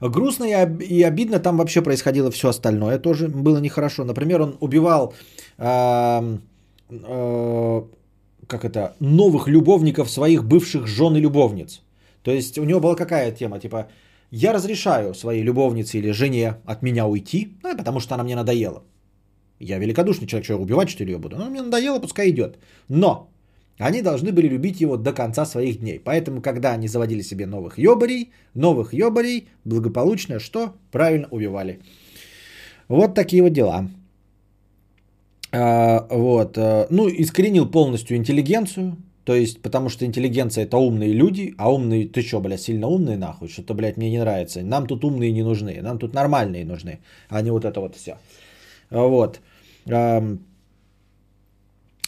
Грустно 0.00 0.44
и 0.44 1.02
обидно 1.02 1.38
там 1.38 1.56
вообще 1.56 1.82
происходило 1.82 2.30
все 2.30 2.48
остальное. 2.48 2.98
Тоже 2.98 3.28
было 3.28 3.58
нехорошо. 3.58 4.04
Например, 4.04 4.40
он 4.42 4.56
убивал 4.60 5.14
э, 5.58 6.38
как 8.46 8.64
это, 8.64 8.94
новых 9.00 9.48
любовников 9.48 10.10
своих 10.10 10.44
бывших 10.44 10.86
жен 10.86 11.16
и 11.16 11.20
любовниц. 11.20 11.82
То 12.22 12.30
есть 12.30 12.58
у 12.58 12.64
него 12.64 12.80
была 12.80 12.94
какая 12.94 13.32
тема? 13.32 13.58
Типа, 13.58 13.86
я 14.32 14.54
разрешаю 14.54 15.14
своей 15.14 15.44
любовнице 15.44 15.98
или 15.98 16.10
жене 16.12 16.56
от 16.64 16.82
меня 16.82 17.06
уйти, 17.06 17.58
ну, 17.62 17.76
потому 17.76 18.00
что 18.00 18.14
она 18.14 18.24
мне 18.24 18.34
надоела. 18.34 18.82
Я 19.60 19.78
великодушный 19.78 20.26
человек, 20.26 20.44
что 20.44 20.54
я 20.54 20.60
убивать 20.60 20.88
что 20.88 21.04
ли 21.04 21.12
ее 21.12 21.18
буду? 21.18 21.36
Она 21.36 21.50
мне 21.50 21.62
надоела, 21.62 22.00
пускай 22.00 22.30
идет. 22.30 22.58
Но 22.88 23.30
они 23.78 24.02
должны 24.02 24.32
были 24.32 24.48
любить 24.48 24.80
его 24.80 24.96
до 24.96 25.12
конца 25.12 25.44
своих 25.44 25.80
дней. 25.80 26.00
Поэтому, 26.04 26.40
когда 26.40 26.72
они 26.72 26.88
заводили 26.88 27.22
себе 27.22 27.46
новых 27.46 27.78
ёбарей, 27.78 28.32
новых 28.54 28.94
ёбарей, 28.94 29.48
благополучно 29.64 30.40
что? 30.40 30.72
Правильно 30.90 31.28
убивали. 31.30 31.80
Вот 32.88 33.14
такие 33.14 33.42
вот 33.42 33.52
дела. 33.52 33.88
А, 35.52 36.06
вот. 36.10 36.56
А, 36.56 36.86
ну, 36.90 37.08
искоренил 37.08 37.70
полностью 37.70 38.16
интеллигенцию. 38.16 38.96
То 39.24 39.34
есть, 39.34 39.62
потому 39.62 39.88
что 39.88 40.04
интеллигенция 40.04 40.64
это 40.64 40.76
умные 40.76 41.12
люди, 41.12 41.54
а 41.58 41.72
умные, 41.72 42.08
ты 42.08 42.22
что, 42.22 42.40
блядь, 42.40 42.60
сильно 42.60 42.88
умные 42.88 43.16
нахуй, 43.16 43.48
что-то, 43.48 43.74
блядь, 43.74 43.96
мне 43.96 44.10
не 44.10 44.18
нравится. 44.18 44.62
Нам 44.62 44.86
тут 44.86 45.04
умные 45.04 45.32
не 45.32 45.42
нужны, 45.42 45.80
нам 45.82 45.98
тут 45.98 46.14
нормальные 46.14 46.64
нужны, 46.64 46.98
а 47.28 47.42
не 47.42 47.50
вот 47.50 47.64
это 47.64 47.80
вот 47.80 47.96
все. 47.96 48.18
Вот. 48.90 49.40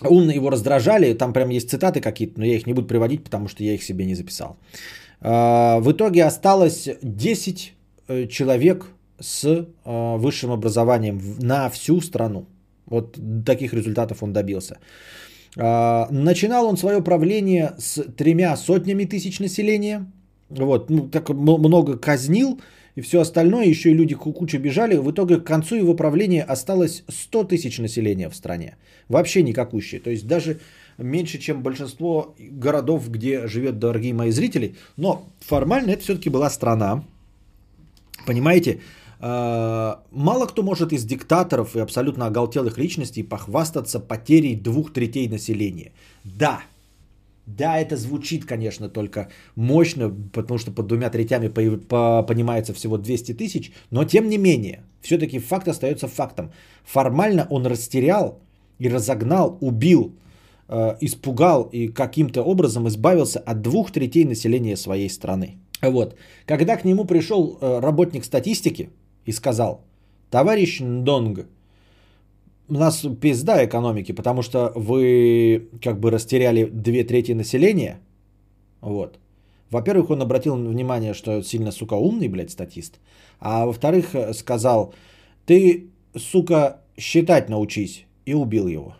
Умные 0.01 0.37
его 0.37 0.51
раздражали, 0.51 1.15
там 1.15 1.33
прям 1.33 1.51
есть 1.51 1.71
цитаты 1.71 2.01
какие-то, 2.01 2.41
но 2.41 2.47
я 2.47 2.57
их 2.57 2.67
не 2.67 2.75
буду 2.75 2.89
приводить, 2.89 3.23
потому 3.25 3.49
что 3.49 3.63
я 3.63 3.75
их 3.75 3.83
себе 3.83 4.07
не 4.07 4.15
записал. 4.15 4.57
А, 5.21 5.79
в 5.81 5.93
итоге 5.93 6.25
осталось 6.25 6.89
10 7.03 7.73
э, 8.09 8.27
человек 8.27 8.87
с 9.21 9.45
э, 9.45 9.65
высшим 10.19 10.51
образованием 10.51 11.21
на 11.39 11.71
всю 11.71 12.01
страну. 12.01 12.47
Вот 12.87 13.19
таких 13.47 13.73
результатов 13.73 14.23
он 14.23 14.33
добился. 14.33 14.79
А, 15.57 16.09
начинал 16.11 16.67
он 16.67 16.77
свое 16.77 17.03
правление 17.03 17.75
с 17.79 18.03
тремя 18.03 18.57
сотнями 18.57 19.05
тысяч 19.05 19.41
населения. 19.41 20.11
Вот, 20.49 20.91
ну, 20.91 21.09
так 21.09 21.29
много 21.31 21.97
казнил 21.97 22.61
и 22.95 23.01
все 23.01 23.21
остальное, 23.21 23.65
еще 23.65 23.91
и 23.91 23.95
люди 23.95 24.15
кучу 24.15 24.59
бежали. 24.59 24.97
В 24.97 25.11
итоге 25.11 25.37
к 25.37 25.45
концу 25.45 25.77
его 25.77 25.95
правления 25.95 26.43
осталось 26.43 27.03
100 27.09 27.45
тысяч 27.45 27.79
населения 27.79 28.29
в 28.29 28.37
стране. 28.37 28.77
Вообще 29.09 29.43
никакущие. 29.43 30.01
То 30.01 30.11
есть 30.11 30.27
даже 30.27 30.61
меньше, 30.99 31.39
чем 31.39 31.63
большинство 31.63 32.35
городов, 32.39 33.11
где 33.11 33.49
живет 33.49 33.79
дорогие 33.79 34.15
мои 34.15 34.31
зрители. 34.31 34.77
Но 34.97 35.29
формально 35.41 35.91
это 35.91 36.03
все-таки 36.03 36.31
была 36.31 36.51
страна. 36.51 37.05
Понимаете? 38.27 38.81
А, 39.21 40.03
мало 40.11 40.47
кто 40.47 40.63
может 40.63 40.93
из 40.93 41.05
диктаторов 41.05 41.77
и 41.77 41.81
абсолютно 41.81 42.27
оголтелых 42.27 42.79
личностей 42.79 43.23
похвастаться 43.23 44.01
потерей 44.01 44.57
двух 44.57 44.93
третей 44.93 45.29
населения. 45.29 45.93
Да, 46.25 46.63
да, 47.47 47.79
это 47.79 47.97
звучит, 47.97 48.47
конечно, 48.47 48.89
только 48.89 49.29
мощно, 49.55 50.11
потому 50.33 50.59
что 50.59 50.73
под 50.73 50.87
двумя 50.87 51.11
третями 51.11 51.49
понимается 51.49 52.73
всего 52.73 52.97
200 52.97 53.35
тысяч, 53.35 53.73
но 53.91 54.05
тем 54.05 54.29
не 54.29 54.39
менее, 54.39 54.83
все-таки 55.03 55.39
факт 55.39 55.69
остается 55.69 56.09
фактом. 56.09 56.53
Формально 56.85 57.47
он 57.51 57.67
растерял 57.67 58.41
и 58.79 58.89
разогнал, 58.89 59.59
убил, 59.61 60.15
э, 60.69 60.97
испугал 61.01 61.69
и 61.73 61.89
каким-то 61.89 62.43
образом 62.43 62.89
избавился 62.89 63.41
от 63.41 63.61
двух 63.61 63.93
третей 63.93 64.25
населения 64.25 64.77
своей 64.77 65.11
страны. 65.11 65.59
Вот. 65.83 66.17
Когда 66.47 66.77
к 66.77 66.85
нему 66.85 67.05
пришел 67.05 67.59
э, 67.61 67.81
работник 67.81 68.25
статистики, 68.25 68.89
и 69.27 69.33
сказал, 69.33 69.85
товарищ 70.31 70.81
Ндонг, 70.81 71.47
у 72.69 72.75
нас 72.75 73.07
пизда 73.21 73.65
экономики, 73.65 74.13
потому 74.13 74.43
что 74.43 74.73
вы 74.75 75.69
как 75.83 76.01
бы 76.01 76.11
растеряли 76.11 76.65
две 76.65 77.05
трети 77.05 77.33
населения. 77.33 78.01
Вот. 78.81 79.19
Во-первых, 79.71 80.11
он 80.11 80.23
обратил 80.23 80.57
внимание, 80.57 81.15
что 81.15 81.43
сильно, 81.43 81.73
сука, 81.73 81.95
умный, 81.95 82.29
блядь, 82.29 82.51
статист. 82.51 83.01
А 83.41 83.67
во-вторых, 83.67 84.15
сказал, 84.33 84.95
ты, 85.47 85.91
сука, 86.17 86.81
считать 86.97 87.49
научись. 87.49 88.07
И 88.27 88.35
убил 88.35 88.69
его. 88.69 88.95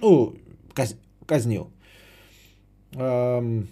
Ну, 0.00 0.34
каз- 0.74 0.96
казнил. 1.26 1.70
Эм... 2.92 3.68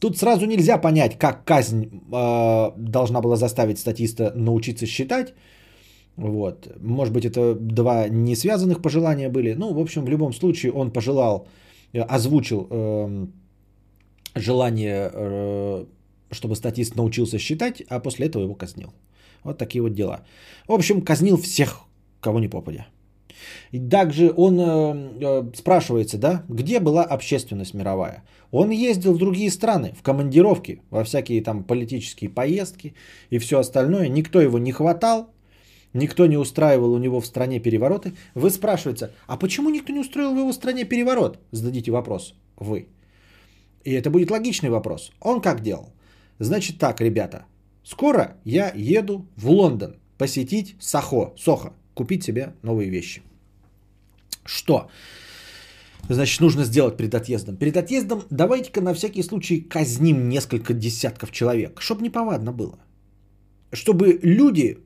Тут 0.00 0.16
сразу 0.16 0.46
нельзя 0.46 0.78
понять, 0.78 1.18
как 1.18 1.44
казнь 1.44 1.84
э, 1.84 2.70
должна 2.76 3.20
была 3.20 3.36
заставить 3.36 3.78
статиста 3.78 4.32
научиться 4.34 4.86
считать. 4.86 5.34
Вот. 6.16 6.68
Может 6.80 7.12
быть, 7.12 7.24
это 7.24 7.54
два 7.54 8.08
не 8.08 8.34
связанных 8.34 8.80
пожелания 8.82 9.28
были. 9.28 9.54
Ну, 9.54 9.74
в 9.74 9.78
общем, 9.78 10.04
в 10.04 10.08
любом 10.08 10.32
случае 10.32 10.72
он 10.72 10.90
пожелал, 10.90 11.46
э, 11.92 12.00
озвучил 12.00 12.66
э, 12.70 13.26
желание, 14.34 15.10
э, 15.12 15.84
чтобы 16.30 16.56
статист 16.56 16.96
научился 16.96 17.38
считать, 17.38 17.82
а 17.88 18.00
после 18.00 18.26
этого 18.26 18.42
его 18.42 18.54
казнил. 18.54 18.92
Вот 19.44 19.58
такие 19.58 19.82
вот 19.82 19.94
дела. 19.94 20.20
В 20.66 20.72
общем, 20.72 21.02
казнил 21.02 21.36
всех, 21.36 21.80
кого 22.20 22.40
не 22.40 22.48
попадя. 22.48 22.86
И 23.72 23.78
также 23.78 24.32
он 24.36 24.60
э, 24.60 24.64
э, 25.20 25.50
спрашивается, 25.54 26.18
да, 26.18 26.44
где 26.48 26.80
была 26.80 27.04
общественность 27.04 27.74
мировая? 27.74 28.24
Он 28.50 28.70
ездил 28.70 29.14
в 29.14 29.18
другие 29.18 29.50
страны, 29.50 29.92
в 29.98 30.02
командировки, 30.02 30.82
во 30.90 31.04
всякие 31.04 31.42
там 31.42 31.64
политические 31.64 32.30
поездки 32.30 32.94
и 33.30 33.38
все 33.38 33.58
остальное. 33.58 34.08
Никто 34.08 34.40
его 34.40 34.58
не 34.58 34.72
хватал, 34.72 35.30
никто 35.92 36.26
не 36.26 36.36
устраивал 36.36 36.92
у 36.92 36.98
него 36.98 37.20
в 37.20 37.26
стране 37.26 37.60
перевороты. 37.60 38.12
Вы 38.34 38.50
спрашиваете, 38.50 39.10
а 39.26 39.36
почему 39.36 39.70
никто 39.70 39.92
не 39.92 40.00
устроил 40.00 40.34
в 40.34 40.38
его 40.38 40.52
стране 40.52 40.84
переворот? 40.84 41.38
Зададите 41.52 41.90
вопрос 41.90 42.34
вы. 42.60 42.88
И 43.82 43.92
это 43.92 44.10
будет 44.10 44.30
логичный 44.30 44.70
вопрос. 44.70 45.10
Он 45.20 45.40
как 45.40 45.62
делал? 45.62 45.92
Значит 46.38 46.78
так, 46.78 47.00
ребята, 47.00 47.46
скоро 47.82 48.36
я 48.44 48.72
еду 48.74 49.26
в 49.36 49.50
Лондон 49.50 49.96
посетить 50.18 50.76
Сахо, 50.78 51.32
Сохо, 51.36 51.72
купить 51.94 52.22
себе 52.22 52.54
новые 52.62 52.90
вещи. 52.90 53.22
Что? 54.50 54.90
значит, 56.08 56.40
нужно 56.40 56.64
сделать 56.64 56.96
перед 56.96 57.14
отъездом? 57.14 57.56
Перед 57.56 57.76
отъездом 57.76 58.22
давайте-ка 58.30 58.80
на 58.80 58.94
всякий 58.94 59.22
случай 59.22 59.60
казним 59.60 60.28
несколько 60.28 60.74
десятков 60.74 61.30
человек, 61.30 61.80
чтобы 61.80 62.02
неповадно 62.02 62.52
было. 62.52 62.78
Чтобы 63.72 64.18
люди, 64.22 64.78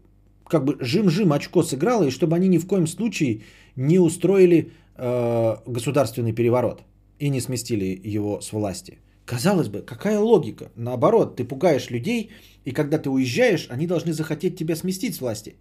как 0.46 0.64
бы 0.64 0.76
жим-жим 0.80 1.32
очко 1.32 1.62
сыграло, 1.62 2.04
и 2.04 2.10
чтобы 2.10 2.36
они 2.36 2.48
ни 2.48 2.58
в 2.58 2.66
коем 2.66 2.86
случае 2.86 3.40
не 3.76 3.98
устроили 3.98 4.72
э, 4.96 5.56
государственный 5.66 6.34
переворот 6.34 6.82
и 7.18 7.30
не 7.30 7.40
сместили 7.40 8.00
его 8.04 8.42
с 8.42 8.52
власти. 8.52 8.98
Казалось 9.24 9.68
бы, 9.68 9.80
какая 9.80 10.18
логика? 10.18 10.70
Наоборот, 10.76 11.36
ты 11.36 11.44
пугаешь 11.44 11.90
людей, 11.90 12.30
и 12.66 12.72
когда 12.72 12.98
ты 12.98 13.08
уезжаешь, 13.08 13.68
они 13.70 13.86
должны 13.86 14.12
захотеть 14.12 14.58
тебя 14.58 14.76
сместить 14.76 15.14
с 15.14 15.20
власти. 15.20 15.56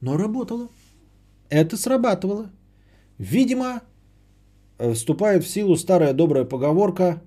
Но 0.00 0.16
работало. 0.16 0.68
Это 1.50 1.76
срабатывало. 1.76 2.50
Видимо, 3.18 3.80
э, 4.78 4.92
вступает 4.92 5.44
в 5.44 5.48
силу 5.48 5.76
старая 5.76 6.12
добрая 6.12 6.44
поговорка, 6.44 7.22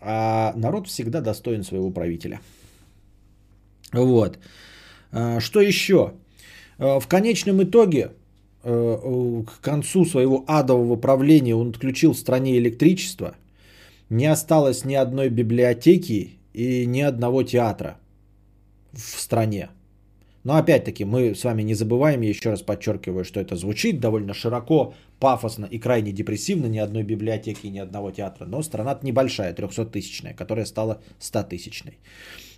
а 0.00 0.52
народ 0.56 0.88
всегда 0.88 1.20
достоин 1.20 1.64
своего 1.64 1.90
правителя. 1.90 2.40
Вот. 3.92 4.38
А, 5.12 5.40
что 5.40 5.60
еще? 5.60 6.12
Э, 6.78 7.00
в 7.00 7.06
конечном 7.06 7.62
итоге, 7.62 8.12
э, 8.62 9.42
к 9.46 9.60
концу 9.60 10.04
своего 10.04 10.44
адового 10.46 10.96
правления 10.96 11.54
он 11.54 11.70
отключил 11.70 12.12
в 12.12 12.18
стране 12.18 12.58
электричество– 12.58 13.34
не 14.10 14.26
осталось 14.26 14.84
ни 14.84 14.94
одной 14.94 15.28
библиотеки 15.28 16.38
и 16.52 16.86
ни 16.86 17.00
одного 17.00 17.42
театра 17.42 17.98
в 18.92 19.20
стране. 19.20 19.70
Но 20.44 20.56
опять-таки 20.56 21.04
мы 21.04 21.34
с 21.34 21.42
вами 21.44 21.62
не 21.62 21.74
забываем, 21.74 22.22
я 22.22 22.28
еще 22.28 22.50
раз 22.50 22.62
подчеркиваю, 22.62 23.24
что 23.24 23.40
это 23.40 23.56
звучит 23.56 24.00
довольно 24.00 24.34
широко, 24.34 24.94
пафосно 25.18 25.66
и 25.66 25.78
крайне 25.78 26.12
депрессивно, 26.12 26.66
ни 26.66 26.78
одной 26.78 27.02
библиотеки, 27.02 27.66
ни 27.66 27.78
одного 27.78 28.10
театра. 28.10 28.46
Но 28.46 28.62
страна-то 28.62 29.06
небольшая, 29.06 29.54
300-тысячная, 29.54 30.34
которая 30.34 30.66
стала 30.66 31.00
100-тысячной. 31.20 31.98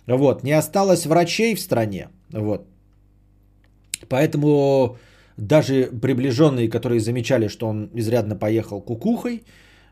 Вот, 0.05 0.43
не 0.43 0.51
осталось 0.51 1.05
врачей 1.05 1.55
в 1.55 1.59
стране, 1.59 2.09
вот. 2.29 2.67
Поэтому 4.09 4.97
даже 5.37 5.89
приближенные, 6.01 6.69
которые 6.69 6.99
замечали, 6.99 7.47
что 7.47 7.67
он 7.67 7.89
изрядно 7.93 8.35
поехал 8.35 8.81
кукухой, 8.81 9.43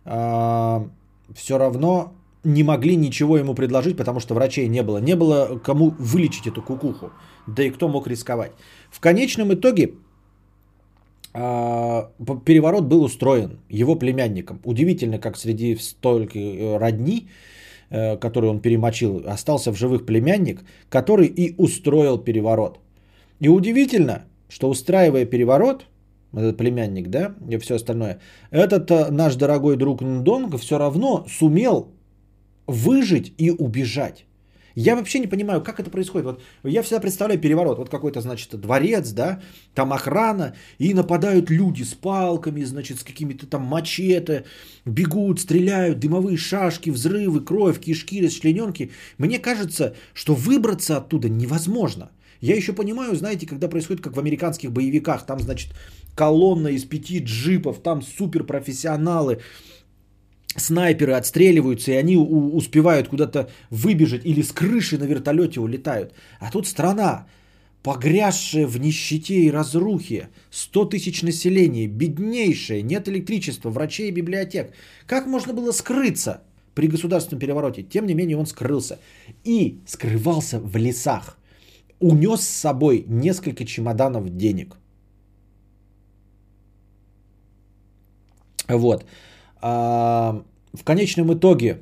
а, 0.04 0.90
все 1.34 1.58
равно 1.58 2.14
не 2.46 2.64
могли 2.64 2.96
ничего 2.96 3.38
ему 3.38 3.56
предложить, 3.56 3.98
потому 3.98 4.20
что 4.20 4.36
врачей 4.36 4.68
не 4.68 4.84
было. 4.84 5.00
Не 5.00 5.16
было 5.16 5.60
кому 5.64 5.94
вылечить 6.00 6.48
эту 6.48 6.62
кукуху. 6.62 7.12
Да 7.48 7.64
и 7.64 7.72
кто 7.72 7.90
мог 7.90 8.08
рисковать. 8.08 8.52
В 8.92 9.00
конечном 9.00 9.54
итоге 9.54 9.96
а, 11.34 12.12
переворот 12.46 12.86
был 12.86 13.04
устроен 13.04 13.60
его 13.68 13.96
племянником. 13.96 14.60
Удивительно, 14.64 15.20
как 15.20 15.38
среди 15.38 15.76
столько 15.76 16.40
э, 16.40 16.78
родни, 16.78 17.28
э, 17.90 18.18
которые 18.18 18.52
он 18.52 18.62
перемочил, 18.62 19.24
остался 19.28 19.72
в 19.72 19.76
живых 19.76 20.06
племянник, 20.06 20.64
который 20.90 21.28
и 21.28 21.56
устроил 21.58 22.20
переворот. 22.20 22.80
И 23.42 23.50
удивительно, 23.50 24.24
что 24.50 24.70
устраивая 24.70 25.26
переворот, 25.26 25.88
этот 26.32 26.58
племянник, 26.58 27.10
да, 27.10 27.34
и 27.50 27.58
все 27.58 27.76
остальное, 27.76 28.20
этот 28.52 28.92
э, 28.92 29.12
наш 29.12 29.36
дорогой 29.36 29.78
друг 29.78 30.02
Ндонг 30.02 30.56
все 30.58 30.78
равно 30.78 31.26
сумел 31.28 31.95
выжить 32.68 33.34
и 33.38 33.52
убежать. 33.52 34.26
Я 34.76 34.98
вообще 34.98 35.20
не 35.20 35.28
понимаю, 35.28 35.64
как 35.64 35.80
это 35.80 35.90
происходит. 35.90 36.26
Вот 36.26 36.42
я 36.64 36.82
всегда 36.82 37.00
представляю 37.00 37.40
переворот. 37.40 37.78
Вот 37.78 37.90
какой-то, 37.90 38.20
значит, 38.20 38.60
дворец, 38.60 39.10
да, 39.12 39.42
там 39.74 39.94
охрана, 39.94 40.54
и 40.80 40.94
нападают 40.94 41.50
люди 41.50 41.84
с 41.84 41.94
палками, 41.94 42.66
значит, 42.66 43.00
с 43.00 43.04
какими-то 43.04 43.48
там 43.48 43.62
мачете, 43.62 44.44
бегут, 44.86 45.40
стреляют, 45.40 46.00
дымовые 46.00 46.38
шашки, 46.38 46.90
взрывы, 46.90 47.40
кровь, 47.40 47.80
кишки, 47.80 48.22
расчлененки. 48.22 48.92
Мне 49.18 49.40
кажется, 49.40 49.96
что 50.14 50.36
выбраться 50.36 50.98
оттуда 50.98 51.30
невозможно. 51.30 52.12
Я 52.42 52.56
еще 52.56 52.74
понимаю, 52.74 53.16
знаете, 53.16 53.48
когда 53.48 53.70
происходит, 53.70 54.04
как 54.04 54.18
в 54.18 54.20
американских 54.20 54.74
боевиках, 54.74 55.26
там, 55.26 55.40
значит, 55.40 55.72
колонна 56.16 56.68
из 56.68 56.84
пяти 56.84 57.20
джипов, 57.20 57.82
там 57.82 58.02
суперпрофессионалы, 58.02 59.40
снайперы 60.56 61.14
отстреливаются, 61.14 61.92
и 61.92 61.96
они 61.96 62.18
у- 62.18 62.56
успевают 62.56 63.08
куда-то 63.08 63.50
выбежать 63.70 64.26
или 64.26 64.42
с 64.42 64.52
крыши 64.52 64.98
на 64.98 65.06
вертолете 65.06 65.60
улетают. 65.60 66.14
А 66.40 66.52
тут 66.52 66.68
страна, 66.68 67.28
погрязшая 67.84 68.68
в 68.68 68.80
нищете 68.80 69.34
и 69.34 69.52
разрухе, 69.52 70.30
100 70.52 70.86
тысяч 70.86 71.24
населения, 71.24 71.88
беднейшая, 71.88 72.82
нет 72.82 73.08
электричества, 73.08 73.70
врачей 73.70 74.08
и 74.10 74.12
библиотек. 74.12 74.74
Как 75.08 75.28
можно 75.28 75.54
было 75.54 75.72
скрыться 75.72 76.42
при 76.74 76.88
государственном 76.88 77.40
перевороте? 77.40 77.84
Тем 77.84 78.06
не 78.06 78.14
менее 78.16 78.38
он 78.38 78.46
скрылся. 78.46 79.00
И 79.44 79.80
скрывался 79.88 80.60
в 80.60 80.76
лесах. 80.78 81.38
Унес 82.00 82.42
с 82.42 82.48
собой 82.62 83.06
несколько 83.08 83.66
чемоданов 83.66 84.30
денег– 84.38 84.76
Вот. 88.68 89.06
А, 89.68 90.44
в 90.74 90.84
конечном 90.84 91.34
итоге 91.34 91.80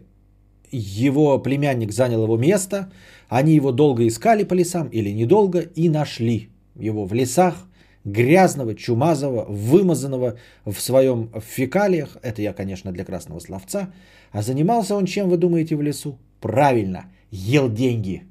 его 0.71 1.37
племянник 1.37 1.91
занял 1.91 2.23
его 2.23 2.37
место. 2.37 2.89
Они 3.27 3.55
его 3.55 3.73
долго 3.73 4.07
искали 4.07 4.45
по 4.45 4.53
лесам 4.53 4.87
или 4.87 5.09
недолго 5.09 5.59
и 5.59 5.89
нашли 5.89 6.49
его 6.75 7.05
в 7.05 7.13
лесах, 7.13 7.67
грязного, 8.05 8.73
чумазого, 8.75 9.45
вымазанного 9.49 10.37
в 10.65 10.79
своем 10.79 11.29
фекалиях. 11.41 12.17
Это 12.21 12.41
я, 12.41 12.53
конечно, 12.53 12.93
для 12.93 13.03
красного 13.03 13.39
словца. 13.39 13.93
А 14.31 14.41
занимался 14.41 14.95
он 14.95 15.05
чем, 15.05 15.29
вы 15.29 15.35
думаете, 15.35 15.75
в 15.75 15.81
лесу? 15.81 16.17
Правильно, 16.39 17.11
ел 17.31 17.69
деньги. 17.69 18.23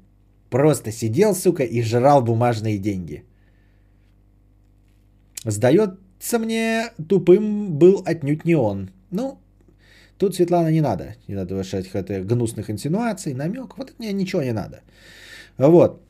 Просто 0.49 0.91
сидел, 0.91 1.35
сука, 1.35 1.63
и 1.63 1.83
жрал 1.83 2.23
бумажные 2.23 2.79
деньги. 2.79 3.23
Сдает 5.45 5.99
Сдается 6.23 6.39
мне, 6.39 6.91
тупым 7.09 7.77
был 7.77 8.01
отнюдь 8.05 8.45
не 8.45 8.55
он. 8.55 8.89
Ну, 9.11 9.37
тут, 10.17 10.35
Светлана, 10.35 10.71
не 10.71 10.81
надо. 10.81 11.15
Не 11.27 11.35
надо 11.35 11.55
вышать 11.55 11.87
это 11.93 12.21
гнусных 12.21 12.69
инсинуаций, 12.69 13.33
намек. 13.33 13.77
Вот 13.77 13.93
мне 13.99 14.13
ничего 14.13 14.43
не 14.43 14.53
надо. 14.53 14.81
Вот. 15.57 16.01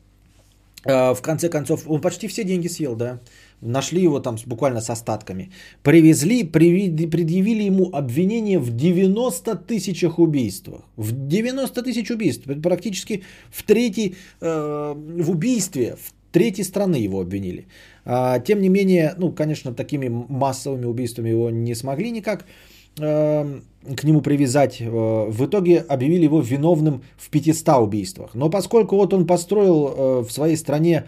А, 0.86 1.14
в 1.14 1.22
конце 1.22 1.48
концов, 1.48 1.84
он 1.86 2.00
почти 2.00 2.28
все 2.28 2.44
деньги 2.44 2.68
съел, 2.68 2.96
да. 2.96 3.20
Нашли 3.60 4.02
его 4.02 4.20
там 4.20 4.36
буквально 4.46 4.80
с 4.80 4.90
остатками. 4.90 5.50
Привезли, 5.82 6.44
предъявили 6.44 7.62
ему 7.62 7.90
обвинение 7.92 8.58
в 8.58 8.76
90 8.76 9.54
тысячах 9.66 10.18
убийствах. 10.18 10.82
В 10.96 11.12
90 11.28 11.82
тысяч 11.82 12.10
убийств. 12.10 12.44
Практически 12.62 13.22
в 13.50 13.62
третьей, 13.62 14.16
э, 14.40 14.94
в 15.22 15.30
убийстве, 15.30 15.96
в 15.96 16.12
третьей 16.32 16.64
страны 16.64 16.96
его 16.96 17.20
обвинили. 17.20 17.66
А, 18.04 18.38
тем 18.40 18.60
не 18.60 18.68
менее, 18.68 19.14
ну, 19.18 19.32
конечно, 19.32 19.72
такими 19.72 20.08
массовыми 20.08 20.84
убийствами 20.84 21.30
его 21.30 21.50
не 21.50 21.74
смогли 21.74 22.10
никак 22.10 22.42
э, 22.42 22.73
к 22.96 24.04
нему 24.04 24.20
привязать. 24.20 24.80
Э, 24.80 24.88
в 24.88 25.46
итоге 25.46 25.80
объявили 25.80 26.24
его 26.24 26.40
виновным 26.40 27.02
в 27.16 27.28
500 27.30 27.82
убийствах. 27.82 28.34
Но 28.34 28.50
поскольку 28.50 28.96
вот 28.96 29.12
он 29.12 29.26
построил 29.26 29.88
э, 29.88 30.20
в 30.22 30.30
своей 30.30 30.56
стране 30.56 31.06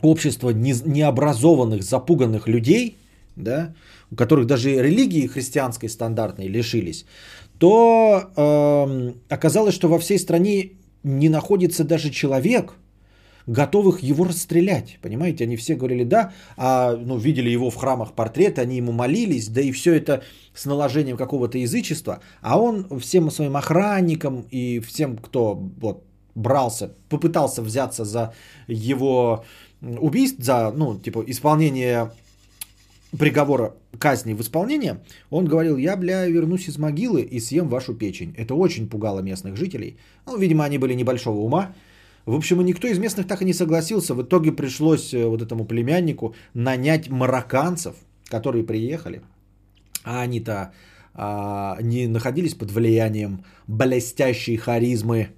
общество 0.00 0.50
необразованных, 0.50 1.84
запуганных 1.84 2.48
людей, 2.48 2.96
да, 3.36 3.74
у 4.10 4.16
которых 4.16 4.46
даже 4.46 4.82
религии 4.82 5.28
христианской 5.28 5.88
стандартной 5.88 6.48
лишились, 6.48 7.04
то 7.58 8.24
э, 8.34 9.12
оказалось, 9.28 9.74
что 9.74 9.88
во 9.88 9.98
всей 10.00 10.18
стране 10.18 10.72
не 11.04 11.28
находится 11.28 11.84
даже 11.84 12.10
человек, 12.10 12.74
готовых 13.50 14.00
его 14.02 14.24
расстрелять. 14.24 14.98
Понимаете, 15.02 15.44
они 15.44 15.56
все 15.56 15.74
говорили 15.74 16.04
да, 16.04 16.32
а 16.56 16.96
ну, 16.96 17.18
видели 17.18 17.50
его 17.50 17.70
в 17.70 17.76
храмах 17.76 18.12
портрет, 18.12 18.58
они 18.58 18.76
ему 18.76 18.92
молились, 18.92 19.48
да 19.48 19.60
и 19.60 19.72
все 19.72 19.94
это 19.94 20.22
с 20.54 20.66
наложением 20.66 21.16
какого-то 21.16 21.58
язычества. 21.58 22.20
А 22.42 22.60
он 22.60 23.00
всем 23.00 23.30
своим 23.30 23.56
охранникам 23.56 24.46
и 24.50 24.78
всем, 24.78 25.16
кто 25.16 25.54
вот, 25.80 26.04
брался, 26.34 26.92
попытался 27.08 27.62
взяться 27.62 28.04
за 28.04 28.32
его 28.68 29.44
убийство, 29.80 30.44
за 30.44 30.72
ну, 30.76 30.98
типа, 30.98 31.24
исполнение 31.26 32.12
приговора 33.18 33.74
казни 33.98 34.34
в 34.34 34.40
исполнение, 34.40 35.00
он 35.30 35.46
говорил, 35.46 35.76
я, 35.76 35.96
бля, 35.96 36.26
вернусь 36.26 36.68
из 36.68 36.78
могилы 36.78 37.22
и 37.22 37.40
съем 37.40 37.68
вашу 37.68 37.94
печень. 37.94 38.32
Это 38.38 38.54
очень 38.54 38.88
пугало 38.88 39.18
местных 39.20 39.56
жителей. 39.56 39.96
Ну, 40.26 40.38
видимо, 40.38 40.64
они 40.64 40.78
были 40.78 40.94
небольшого 40.94 41.40
ума, 41.40 41.74
в 42.26 42.34
общем, 42.34 42.60
никто 42.64 42.88
из 42.88 42.98
местных 42.98 43.26
так 43.26 43.42
и 43.42 43.44
не 43.44 43.52
согласился. 43.52 44.14
В 44.14 44.22
итоге 44.22 44.52
пришлось 44.52 45.14
э, 45.14 45.26
вот 45.26 45.42
этому 45.42 45.64
племяннику 45.64 46.34
нанять 46.54 47.08
марокканцев, 47.08 47.94
которые 48.28 48.64
приехали. 48.64 49.22
А 50.04 50.20
они-то 50.20 50.72
а, 51.14 51.78
не 51.82 52.06
находились 52.06 52.54
под 52.54 52.70
влиянием 52.70 53.44
блестящей 53.66 54.56
харизмы, 54.56 55.28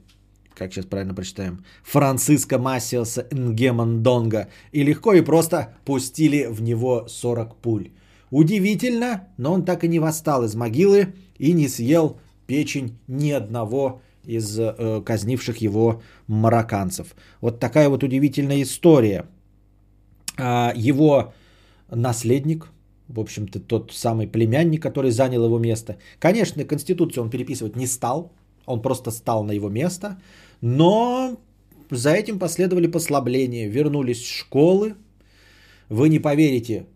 как 0.54 0.72
сейчас 0.72 0.86
правильно 0.86 1.14
прочитаем, 1.14 1.64
Франциско 1.82 2.58
Массиоса 2.58 3.26
Нгемандонга. 3.30 4.48
И 4.72 4.82
легко 4.84 5.14
и 5.14 5.22
просто 5.22 5.74
пустили 5.84 6.46
в 6.46 6.62
него 6.62 7.06
40 7.08 7.56
пуль. 7.56 7.90
Удивительно, 8.30 9.28
но 9.36 9.52
он 9.52 9.64
так 9.64 9.84
и 9.84 9.88
не 9.88 9.98
восстал 9.98 10.44
из 10.44 10.54
могилы 10.54 11.14
и 11.38 11.52
не 11.52 11.68
съел 11.68 12.20
печень 12.46 12.98
ни 13.06 13.30
одного 13.30 14.02
из 14.24 14.58
э, 14.58 15.02
казнивших 15.04 15.58
его 15.58 16.02
марокканцев. 16.28 17.14
Вот 17.40 17.60
такая 17.60 17.88
вот 17.88 18.02
удивительная 18.02 18.62
история. 18.62 19.26
А, 20.38 20.72
его 20.74 21.32
наследник, 21.90 22.68
в 23.08 23.20
общем-то, 23.20 23.60
тот 23.60 23.92
самый 23.92 24.26
племянник, 24.26 24.82
который 24.82 25.10
занял 25.10 25.44
его 25.44 25.58
место. 25.58 25.96
Конечно, 26.18 26.64
Конституцию 26.64 27.24
он 27.24 27.30
переписывать 27.30 27.76
не 27.76 27.86
стал, 27.86 28.32
он 28.66 28.82
просто 28.82 29.10
стал 29.10 29.44
на 29.44 29.52
его 29.52 29.68
место, 29.68 30.18
но 30.60 31.36
за 31.90 32.10
этим 32.10 32.38
последовали 32.38 32.86
послабления, 32.86 33.68
вернулись 33.68 34.24
школы. 34.24 34.94
Вы 35.88 36.08
не 36.08 36.18
поверите, 36.18 36.86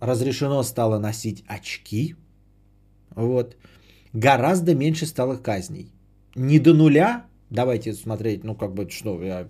разрешено 0.00 0.62
стало 0.62 0.98
носить 0.98 1.44
очки. 1.46 2.14
Вот. 3.14 3.56
Гораздо 4.12 4.74
меньше 4.74 5.06
стало 5.06 5.36
казней. 5.36 5.95
Не 6.36 6.58
до 6.58 6.74
нуля, 6.74 7.24
давайте 7.50 7.94
смотреть, 7.94 8.44
ну 8.44 8.54
как 8.54 8.74
бы, 8.74 8.90
что, 8.90 9.22
я, 9.22 9.48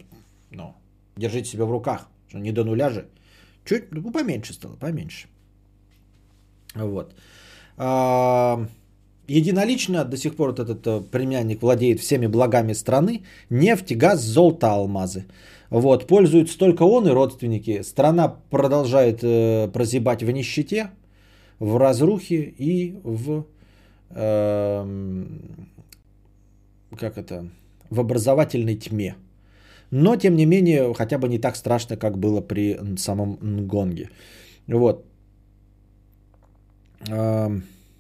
ну, 0.53 0.75
держите 1.17 1.51
себя 1.51 1.65
в 1.65 1.71
руках, 1.71 2.09
что 2.29 2.39
не 2.39 2.53
до 2.53 2.65
нуля 2.65 2.91
же. 2.91 3.07
Чуть, 3.65 3.91
ну, 3.91 4.13
поменьше 4.13 4.55
стало, 4.55 4.77
поменьше. 4.77 5.27
Вот. 6.75 7.15
А, 7.77 8.65
единолично 9.27 10.05
до 10.05 10.17
сих 10.17 10.37
пор 10.37 10.51
вот 10.51 10.61
этот 10.61 10.87
э, 10.87 11.01
племянник 11.11 11.63
владеет 11.63 11.99
всеми 11.99 12.29
благами 12.29 12.75
страны. 12.75 13.23
Нефть, 13.51 13.97
газ, 13.97 14.21
золото, 14.21 14.73
алмазы. 14.73 15.25
Вот, 15.71 16.07
пользуются 16.07 16.57
только 16.57 16.85
он 16.85 17.09
и 17.09 17.11
родственники. 17.11 17.83
Страна 17.83 18.37
продолжает 18.51 19.25
э, 19.25 19.69
прозябать 19.73 20.23
в 20.23 20.31
нищете, 20.31 20.91
в 21.59 21.77
разрухе 21.79 22.55
и 22.59 22.97
в... 23.03 23.45
Э, 24.11 25.27
как 26.97 27.19
это? 27.19 27.49
В 27.91 28.01
образовательной 28.01 28.77
тьме. 28.77 29.15
Но, 29.91 30.17
тем 30.17 30.37
не 30.37 30.47
менее, 30.47 30.93
хотя 30.95 31.19
бы 31.19 31.29
не 31.29 31.39
так 31.39 31.57
страшно, 31.57 31.97
как 31.97 32.19
было 32.19 32.41
при 32.41 32.79
самом 32.97 33.39
Нгонге. 33.41 34.11
Вот. 34.67 35.05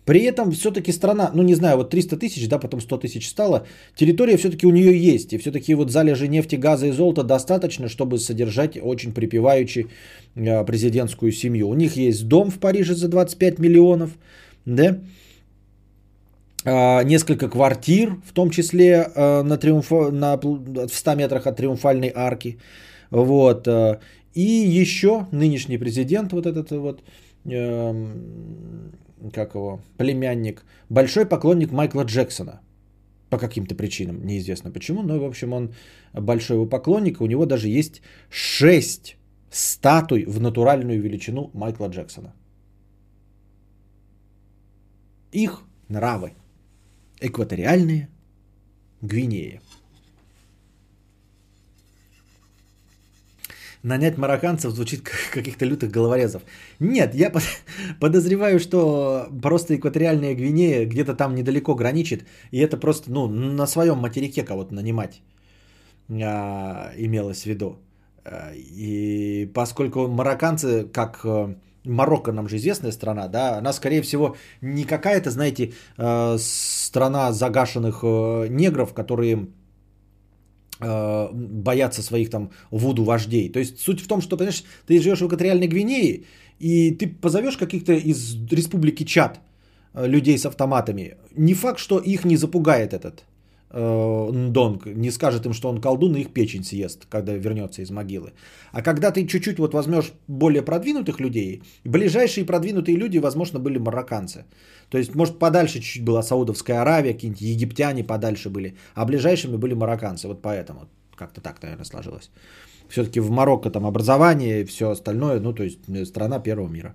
При 0.06 0.20
этом 0.20 0.52
все-таки 0.52 0.93
страна, 0.93 1.32
ну 1.35 1.43
не 1.43 1.55
знаю, 1.55 1.77
вот 1.77 1.90
300 1.90 2.16
тысяч, 2.16 2.48
да, 2.48 2.59
потом 2.59 2.81
100 2.81 2.98
тысяч 2.98 3.28
стало, 3.28 3.66
территория 3.97 4.36
все-таки 4.36 4.66
у 4.66 4.70
нее 4.70 4.97
есть. 4.97 5.32
И 5.32 5.39
все-таки 5.39 5.74
вот 5.74 5.90
залежи 5.90 6.28
нефти, 6.28 6.55
газа 6.56 6.86
и 6.86 6.93
золота 6.93 7.24
достаточно, 7.24 7.89
чтобы 7.89 8.18
содержать 8.18 8.78
очень 8.81 9.12
припевающий 9.12 9.86
а, 10.36 10.64
президентскую 10.64 11.32
семью. 11.32 11.68
У 11.68 11.74
них 11.74 11.97
есть 11.97 12.28
дом 12.28 12.51
в 12.51 12.59
Париже 12.59 12.94
за 12.94 13.09
25 13.09 13.59
миллионов, 13.59 14.10
да, 14.64 14.89
а, 14.90 15.01
несколько 16.66 17.48
квартир, 17.48 18.16
в 18.26 18.32
том 18.32 18.51
числе 18.51 19.06
а, 19.14 19.43
на, 19.43 19.56
триумф... 19.56 19.90
на... 19.90 20.36
в 20.36 20.93
100 20.93 21.14
метрах 21.14 21.47
от 21.47 21.56
триумфальной 21.56 22.12
арки. 22.14 22.59
Вот. 23.10 23.68
И 24.36 24.80
еще 24.80 25.26
нынешний 25.32 25.78
президент, 25.78 26.32
вот 26.32 26.47
этот 26.47 26.70
вот, 26.70 27.02
эм, 27.47 28.93
как 29.32 29.55
его, 29.55 29.80
племянник, 29.97 30.64
большой 30.90 31.24
поклонник 31.24 31.72
Майкла 31.72 32.05
Джексона. 32.05 32.60
По 33.30 33.38
каким-то 33.38 33.74
причинам, 33.74 34.26
неизвестно 34.26 34.70
почему, 34.70 35.02
но, 35.02 35.18
в 35.18 35.24
общем, 35.24 35.52
он 35.52 35.74
большой 36.12 36.56
его 36.56 36.66
поклонник, 36.66 37.20
у 37.20 37.26
него 37.26 37.47
даже 37.47 37.68
есть 37.68 38.02
6 38.30 39.16
статуй 39.51 40.24
в 40.26 40.40
натуральную 40.40 41.01
величину 41.01 41.51
Майкла 41.55 41.88
Джексона. 41.88 42.34
Их 45.32 45.62
нравы. 45.88 46.32
Экваториальные 47.20 48.09
Гвинеи. 49.01 49.60
нанять 53.86 54.18
марокканцев 54.18 54.72
звучит 54.72 55.02
как 55.02 55.14
каких-то 55.32 55.64
лютых 55.64 55.90
головорезов. 55.90 56.43
Нет, 56.80 57.14
я 57.14 57.32
подозреваю, 58.01 58.59
что 58.59 59.28
просто 59.43 59.76
экваториальная 59.76 60.34
Гвинея 60.34 60.86
где-то 60.86 61.14
там 61.14 61.34
недалеко 61.34 61.74
граничит, 61.74 62.24
и 62.51 62.59
это 62.59 62.76
просто 62.76 63.10
ну, 63.10 63.28
на 63.28 63.66
своем 63.66 63.98
материке 63.98 64.43
кого-то 64.44 64.74
нанимать 64.74 65.22
а, 66.10 66.93
имелось 66.97 67.43
в 67.43 67.47
виду. 67.47 67.78
А, 68.24 68.52
и 68.55 69.51
поскольку 69.55 70.09
марокканцы, 70.09 70.84
как 70.93 71.20
э, 71.24 71.55
Марокко 71.87 72.33
нам 72.33 72.49
же 72.49 72.57
известная 72.57 72.93
страна, 72.93 73.29
да, 73.29 73.59
она, 73.59 73.73
скорее 73.73 74.03
всего, 74.03 74.37
не 74.61 74.85
какая-то, 74.85 75.31
знаете, 75.31 75.73
э, 75.97 76.37
страна 76.39 77.33
загашенных 77.33 78.01
э, 78.03 78.49
негров, 78.49 78.93
которые 78.93 79.49
Э, 80.79 81.29
боятся 81.33 82.03
своих 82.03 82.29
там 82.29 82.51
вуду 82.71 83.03
вождей. 83.03 83.49
То 83.49 83.59
есть 83.59 83.81
суть 83.81 84.01
в 84.01 84.07
том, 84.07 84.21
что, 84.21 84.37
понимаешь, 84.37 84.63
ты 84.87 85.01
живешь 85.01 85.21
в 85.21 85.27
экваториальной 85.27 85.69
Гвинее, 85.69 86.25
и 86.59 86.91
ты 86.91 87.07
позовешь 87.07 87.57
каких-то 87.57 87.95
из 87.95 88.37
республики 88.51 89.05
Чад 89.05 89.41
людей 89.95 90.37
с 90.37 90.45
автоматами. 90.45 91.17
Не 91.35 91.55
факт, 91.55 91.79
что 91.79 91.99
их 91.99 92.27
не 92.27 92.37
запугает 92.37 92.93
этот 92.93 93.25
Ндонг, 93.77 94.86
не 94.86 95.11
скажет 95.11 95.47
им, 95.47 95.53
что 95.53 95.69
он 95.69 95.81
колдун 95.81 96.16
и 96.16 96.20
их 96.20 96.32
печень 96.32 96.65
съест, 96.65 97.07
когда 97.11 97.32
вернется 97.35 97.82
из 97.82 97.90
могилы. 97.90 98.32
А 98.73 98.82
когда 98.82 99.11
ты 99.11 99.27
чуть-чуть 99.27 99.59
вот 99.59 99.74
возьмешь 99.74 100.12
более 100.28 100.62
продвинутых 100.62 101.20
людей, 101.20 101.62
ближайшие 101.85 102.47
продвинутые 102.47 102.97
люди, 102.97 103.19
возможно, 103.19 103.59
были 103.59 103.78
марокканцы. 103.78 104.44
То 104.89 104.98
есть, 104.98 105.15
может, 105.15 105.39
подальше 105.39 105.81
чуть-чуть 105.81 106.05
была 106.05 106.23
Саудовская 106.23 106.81
Аравия, 106.81 107.12
какие-нибудь 107.12 107.43
египтяне 107.43 108.05
подальше 108.05 108.48
были, 108.51 108.77
а 108.94 109.05
ближайшими 109.05 109.57
были 109.57 109.74
марокканцы. 109.74 110.28
Вот 110.28 110.43
поэтому 110.43 110.89
как-то 111.15 111.40
так, 111.40 111.62
наверное, 111.62 111.85
сложилось. 111.85 112.31
Все-таки 112.89 113.20
в 113.20 113.31
Марокко 113.31 113.70
там 113.70 113.85
образование 113.85 114.61
и 114.61 114.65
все 114.65 114.90
остальное, 114.90 115.40
ну, 115.40 115.53
то 115.53 115.65
есть 115.65 115.81
э, 115.89 116.05
страна 116.05 116.39
первого 116.39 116.69
мира. 116.69 116.94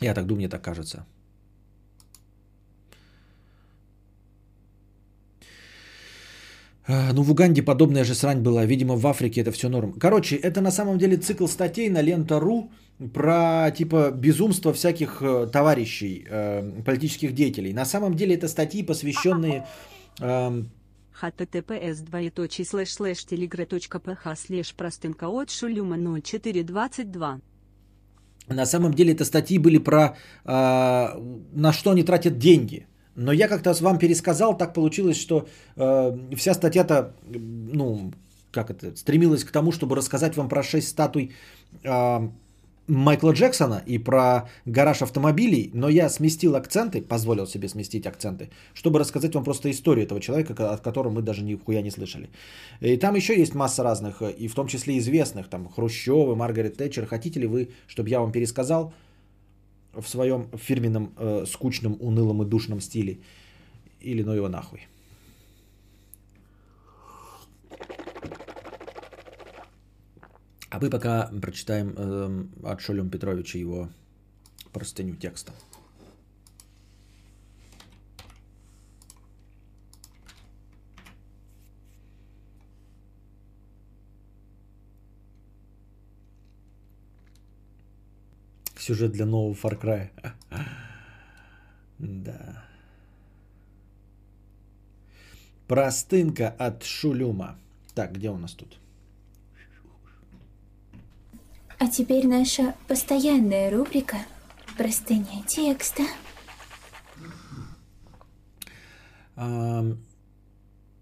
Я 0.00 0.14
так 0.14 0.26
думаю, 0.26 0.38
мне 0.38 0.48
так 0.48 0.62
кажется. 0.62 1.06
Ну, 6.88 7.22
в 7.22 7.30
Уганде 7.30 7.62
подобная 7.62 8.04
же 8.04 8.14
срань 8.14 8.40
была. 8.40 8.64
Видимо, 8.64 8.96
в 8.96 9.06
Африке 9.06 9.42
это 9.42 9.52
все 9.52 9.68
норм. 9.68 9.92
Короче, 9.92 10.36
это 10.36 10.60
на 10.62 10.70
самом 10.70 10.98
деле 10.98 11.18
цикл 11.18 11.46
статей 11.46 11.90
на 11.90 12.00
лента.ру 12.00 12.70
про 13.12 13.70
типа 13.70 14.10
безумство 14.10 14.72
всяких 14.72 15.22
э, 15.22 15.46
товарищей, 15.52 16.26
э, 16.28 16.82
политических 16.84 17.34
деятелей. 17.34 17.72
На 17.72 17.84
самом 17.84 18.14
деле 18.14 18.34
это 18.34 18.48
статьи, 18.48 18.82
посвященные... 18.82 19.66
https 21.20 22.04
двоеточие 22.04 22.64
слэш 22.64 22.92
слэш 22.92 23.24
telegra.ph 23.24 24.36
слэш 24.36 24.74
простынка 24.74 25.28
от 25.28 25.50
шулюма 25.50 25.96
0422. 25.96 27.40
На 28.48 28.66
самом 28.66 28.94
деле 28.94 29.12
это 29.12 29.24
статьи 29.24 29.58
были 29.58 29.78
про 29.78 30.16
э, 30.44 30.48
на 30.48 31.72
что 31.72 31.90
они 31.90 32.02
тратят 32.02 32.38
деньги. 32.38 32.87
Но 33.18 33.32
я 33.32 33.48
как-то 33.48 33.74
вам 33.80 33.98
пересказал, 33.98 34.56
так 34.56 34.74
получилось, 34.74 35.20
что 35.20 35.48
э, 35.76 36.18
вся 36.36 36.54
статья-то, 36.54 37.14
ну, 37.26 38.12
как 38.52 38.70
это, 38.70 38.96
стремилась 38.96 39.42
к 39.42 39.50
тому, 39.50 39.72
чтобы 39.72 39.96
рассказать 39.96 40.36
вам 40.36 40.48
про 40.48 40.62
6 40.62 40.86
статуй 40.88 41.32
э, 41.82 42.28
Майкла 42.86 43.32
Джексона 43.32 43.82
и 43.84 43.98
про 43.98 44.48
гараж 44.66 45.02
автомобилей, 45.02 45.70
но 45.74 45.88
я 45.88 46.08
сместил 46.08 46.54
акценты, 46.54 47.02
позволил 47.02 47.48
себе 47.48 47.68
сместить 47.68 48.06
акценты, 48.06 48.50
чтобы 48.72 49.00
рассказать 49.00 49.34
вам 49.34 49.42
просто 49.42 49.68
историю 49.68 50.06
этого 50.06 50.20
человека, 50.20 50.72
от 50.72 50.80
которого 50.80 51.12
мы 51.12 51.22
даже 51.22 51.42
нихуя 51.42 51.82
не 51.82 51.90
слышали. 51.90 52.30
И 52.80 52.96
там 52.98 53.16
еще 53.16 53.36
есть 53.36 53.54
масса 53.54 53.82
разных, 53.82 54.22
и 54.22 54.46
в 54.46 54.54
том 54.54 54.68
числе 54.68 54.96
известных, 54.98 55.48
там 55.48 55.68
Хрущевы, 55.68 56.36
Маргарет 56.36 56.76
Тэтчер. 56.76 57.06
Хотите 57.06 57.40
ли 57.40 57.48
вы, 57.48 57.70
чтобы 57.88 58.10
я 58.10 58.20
вам 58.20 58.30
пересказал 58.30 58.92
в 60.00 60.08
своем 60.08 60.48
фирменном 60.56 61.12
э, 61.16 61.44
скучном, 61.46 61.96
унылом 62.00 62.42
и 62.42 62.46
душном 62.46 62.80
стиле? 62.80 63.18
Или 64.00 64.22
ну 64.22 64.32
его 64.32 64.48
нахуй. 64.48 64.86
А 70.70 70.78
мы 70.80 70.90
пока 70.90 71.30
прочитаем 71.42 71.94
э, 71.96 72.44
от 72.64 72.80
Шолем 72.80 73.10
Петровича 73.10 73.58
его 73.58 73.88
простыню 74.72 75.16
текста. 75.16 75.52
Сюжет 88.88 89.12
для 89.12 89.26
нового 89.26 89.52
Far 89.52 89.78
Cry. 89.78 90.08
Да. 91.98 92.64
Простынка 95.66 96.48
от 96.48 96.84
Шулюма. 96.84 97.58
Так, 97.94 98.12
где 98.12 98.30
у 98.30 98.38
нас 98.38 98.52
тут? 98.52 98.78
А 101.78 101.88
теперь 101.88 102.26
наша 102.26 102.74
постоянная 102.86 103.70
рубрика 103.70 104.16
«Простыня 104.78 105.42
текста». 105.46 106.04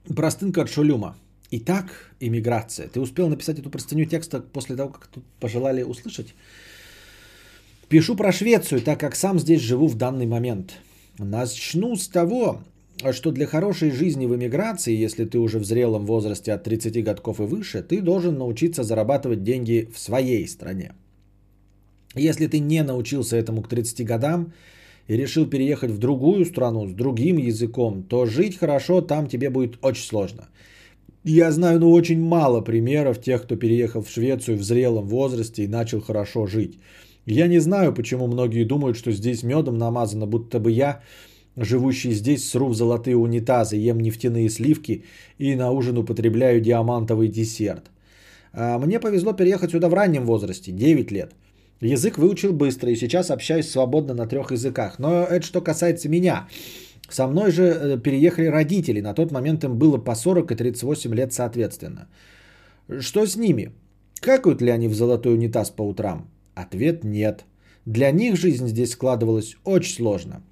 Простынка 0.09 0.63
от 0.63 0.71
Шулюма. 0.71 1.17
Итак, 1.53 2.11
иммиграция. 2.19 2.89
Ты 2.89 3.01
успел 3.01 3.29
написать 3.29 3.61
эту 3.61 3.71
простыню 3.71 4.07
текста 4.07 4.41
после 4.41 4.75
того, 4.75 4.89
как 4.89 5.07
тут 5.07 5.25
пожелали 5.39 5.83
услышать? 5.85 6.35
Пишу 7.89 8.17
про 8.17 8.33
Швецию, 8.33 8.81
так 8.81 8.99
как 8.99 9.15
сам 9.15 9.39
здесь 9.39 9.61
живу 9.61 9.87
в 9.87 9.95
данный 9.95 10.27
момент. 10.27 10.73
Начну 11.19 11.95
с 11.95 12.09
того, 12.09 12.63
что 13.13 13.31
для 13.31 13.47
хорошей 13.47 13.93
жизни 13.93 14.27
в 14.27 14.35
эмиграции, 14.35 14.93
если 14.93 15.25
ты 15.25 15.39
уже 15.39 15.61
в 15.61 15.65
зрелом 15.65 16.05
возрасте 16.05 16.53
от 16.53 16.65
30 16.65 17.05
годков 17.05 17.39
и 17.39 17.45
выше, 17.45 17.85
ты 17.85 18.01
должен 18.01 18.39
научиться 18.39 18.83
зарабатывать 18.83 19.45
деньги 19.45 19.89
в 19.95 20.01
своей 20.01 20.49
стране. 20.49 20.95
Если 22.17 22.49
ты 22.49 22.59
не 22.59 22.83
научился 22.83 23.37
этому 23.37 23.63
к 23.63 23.69
30 23.69 24.05
годам 24.05 24.53
и 25.07 25.17
решил 25.17 25.47
переехать 25.47 25.93
в 25.93 25.99
другую 25.99 26.45
страну 26.45 26.89
с 26.89 26.93
другим 26.93 27.37
языком, 27.37 28.03
то 28.03 28.27
жить 28.27 28.59
хорошо 28.59 29.01
там 29.01 29.29
тебе 29.29 29.49
будет 29.49 29.79
очень 29.83 30.05
сложно. 30.05 30.49
Я 31.23 31.53
знаю, 31.53 31.79
ну, 31.79 31.93
очень 31.93 32.21
мало 32.21 32.63
примеров 32.63 33.21
тех, 33.21 33.45
кто 33.45 33.55
переехал 33.55 34.03
в 34.03 34.11
Швецию 34.11 34.59
в 34.59 34.63
зрелом 34.65 35.07
возрасте 35.07 35.65
и 35.65 35.69
начал 35.69 36.01
хорошо 36.01 36.47
жить. 36.47 36.81
Я 37.27 37.49
не 37.49 37.59
знаю, 37.59 37.93
почему 37.93 38.29
многие 38.29 38.65
думают, 38.65 38.97
что 38.97 39.13
здесь 39.13 39.43
медом 39.43 39.79
намазано, 39.79 40.27
будто 40.27 40.61
бы 40.61 40.71
я, 40.71 41.01
живущий 41.57 42.13
здесь, 42.13 42.49
сру 42.49 42.69
в 42.69 42.75
золотые 42.75 43.17
унитазы, 43.17 43.77
ем 43.77 44.01
нефтяные 44.01 44.49
сливки 44.49 45.05
и 45.39 45.57
на 45.57 45.71
ужин 45.71 45.99
употребляю 45.99 46.61
диамантовый 46.61 47.29
десерт. 47.29 47.91
А 48.53 48.79
Мне 48.79 49.01
повезло 49.01 49.33
переехать 49.33 49.71
сюда 49.71 49.89
в 49.89 49.95
раннем 49.95 50.25
возрасте, 50.25 50.73
9 50.73 51.11
лет. 51.11 51.35
Язык 51.81 52.17
выучил 52.17 52.53
быстро 52.53 52.91
и 52.91 52.97
сейчас 52.97 53.31
общаюсь 53.31 53.71
свободно 53.71 54.15
на 54.15 54.27
трех 54.27 54.53
языках. 54.53 54.99
Но 54.99 55.25
это 55.25 55.45
что 55.45 55.61
касается 55.61 56.09
меня. 56.09 56.49
Со 57.11 57.27
мной 57.27 57.51
же 57.51 57.63
э, 57.63 57.99
переехали 57.99 58.47
родители. 58.47 59.01
На 59.01 59.15
тот 59.15 59.31
момент 59.31 59.65
им 59.65 59.77
было 59.77 59.99
по 59.99 60.15
40 60.15 60.53
и 60.53 60.55
38 60.55 61.15
лет 61.15 61.33
соответственно. 61.33 62.09
Что 63.01 63.27
с 63.27 63.37
ними? 63.37 63.73
Какают 64.21 64.63
ли 64.63 64.71
они 64.71 64.89
в 64.89 64.95
золотой 64.95 65.35
унитаз 65.35 65.71
по 65.71 65.83
утрам? 65.83 66.31
Ответ 66.57 67.05
нет. 67.05 67.45
Для 67.85 68.11
них 68.11 68.37
жизнь 68.37 68.67
здесь 68.67 68.93
складывалась 68.93 69.57
очень 69.65 69.95
сложно. 69.95 70.43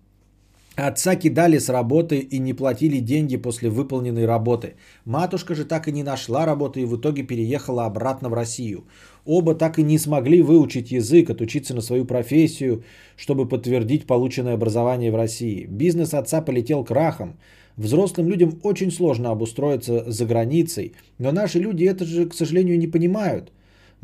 Отца 0.76 1.16
кидали 1.16 1.58
с 1.58 1.70
работы 1.70 2.18
и 2.18 2.38
не 2.38 2.52
платили 2.52 2.98
деньги 3.00 3.38
после 3.38 3.70
выполненной 3.70 4.26
работы. 4.26 4.74
Матушка 5.06 5.54
же 5.54 5.64
так 5.64 5.88
и 5.88 5.92
не 5.92 6.02
нашла 6.02 6.44
работы 6.44 6.80
и 6.80 6.84
в 6.84 6.96
итоге 6.96 7.22
переехала 7.22 7.86
обратно 7.86 8.28
в 8.28 8.34
Россию. 8.34 8.84
Оба 9.24 9.54
так 9.54 9.78
и 9.78 9.82
не 9.82 9.98
смогли 9.98 10.42
выучить 10.42 10.90
язык, 10.90 11.30
отучиться 11.30 11.74
на 11.74 11.80
свою 11.80 12.04
профессию, 12.04 12.84
чтобы 13.16 13.48
подтвердить 13.48 14.06
полученное 14.06 14.54
образование 14.54 15.10
в 15.10 15.16
России. 15.16 15.64
Бизнес 15.64 16.12
отца 16.12 16.42
полетел 16.42 16.84
крахом. 16.84 17.38
Взрослым 17.76 18.28
людям 18.28 18.60
очень 18.62 18.90
сложно 18.90 19.30
обустроиться 19.30 20.04
за 20.06 20.26
границей, 20.26 20.92
но 21.18 21.32
наши 21.32 21.60
люди 21.60 21.84
это 21.84 22.04
же, 22.04 22.26
к 22.26 22.34
сожалению, 22.34 22.78
не 22.78 22.88
понимают. 22.88 23.52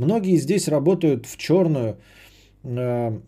Многие 0.01 0.39
здесь 0.39 0.66
работают 0.68 1.27
в 1.27 1.36
черную, 1.36 1.97
э, 2.64 3.18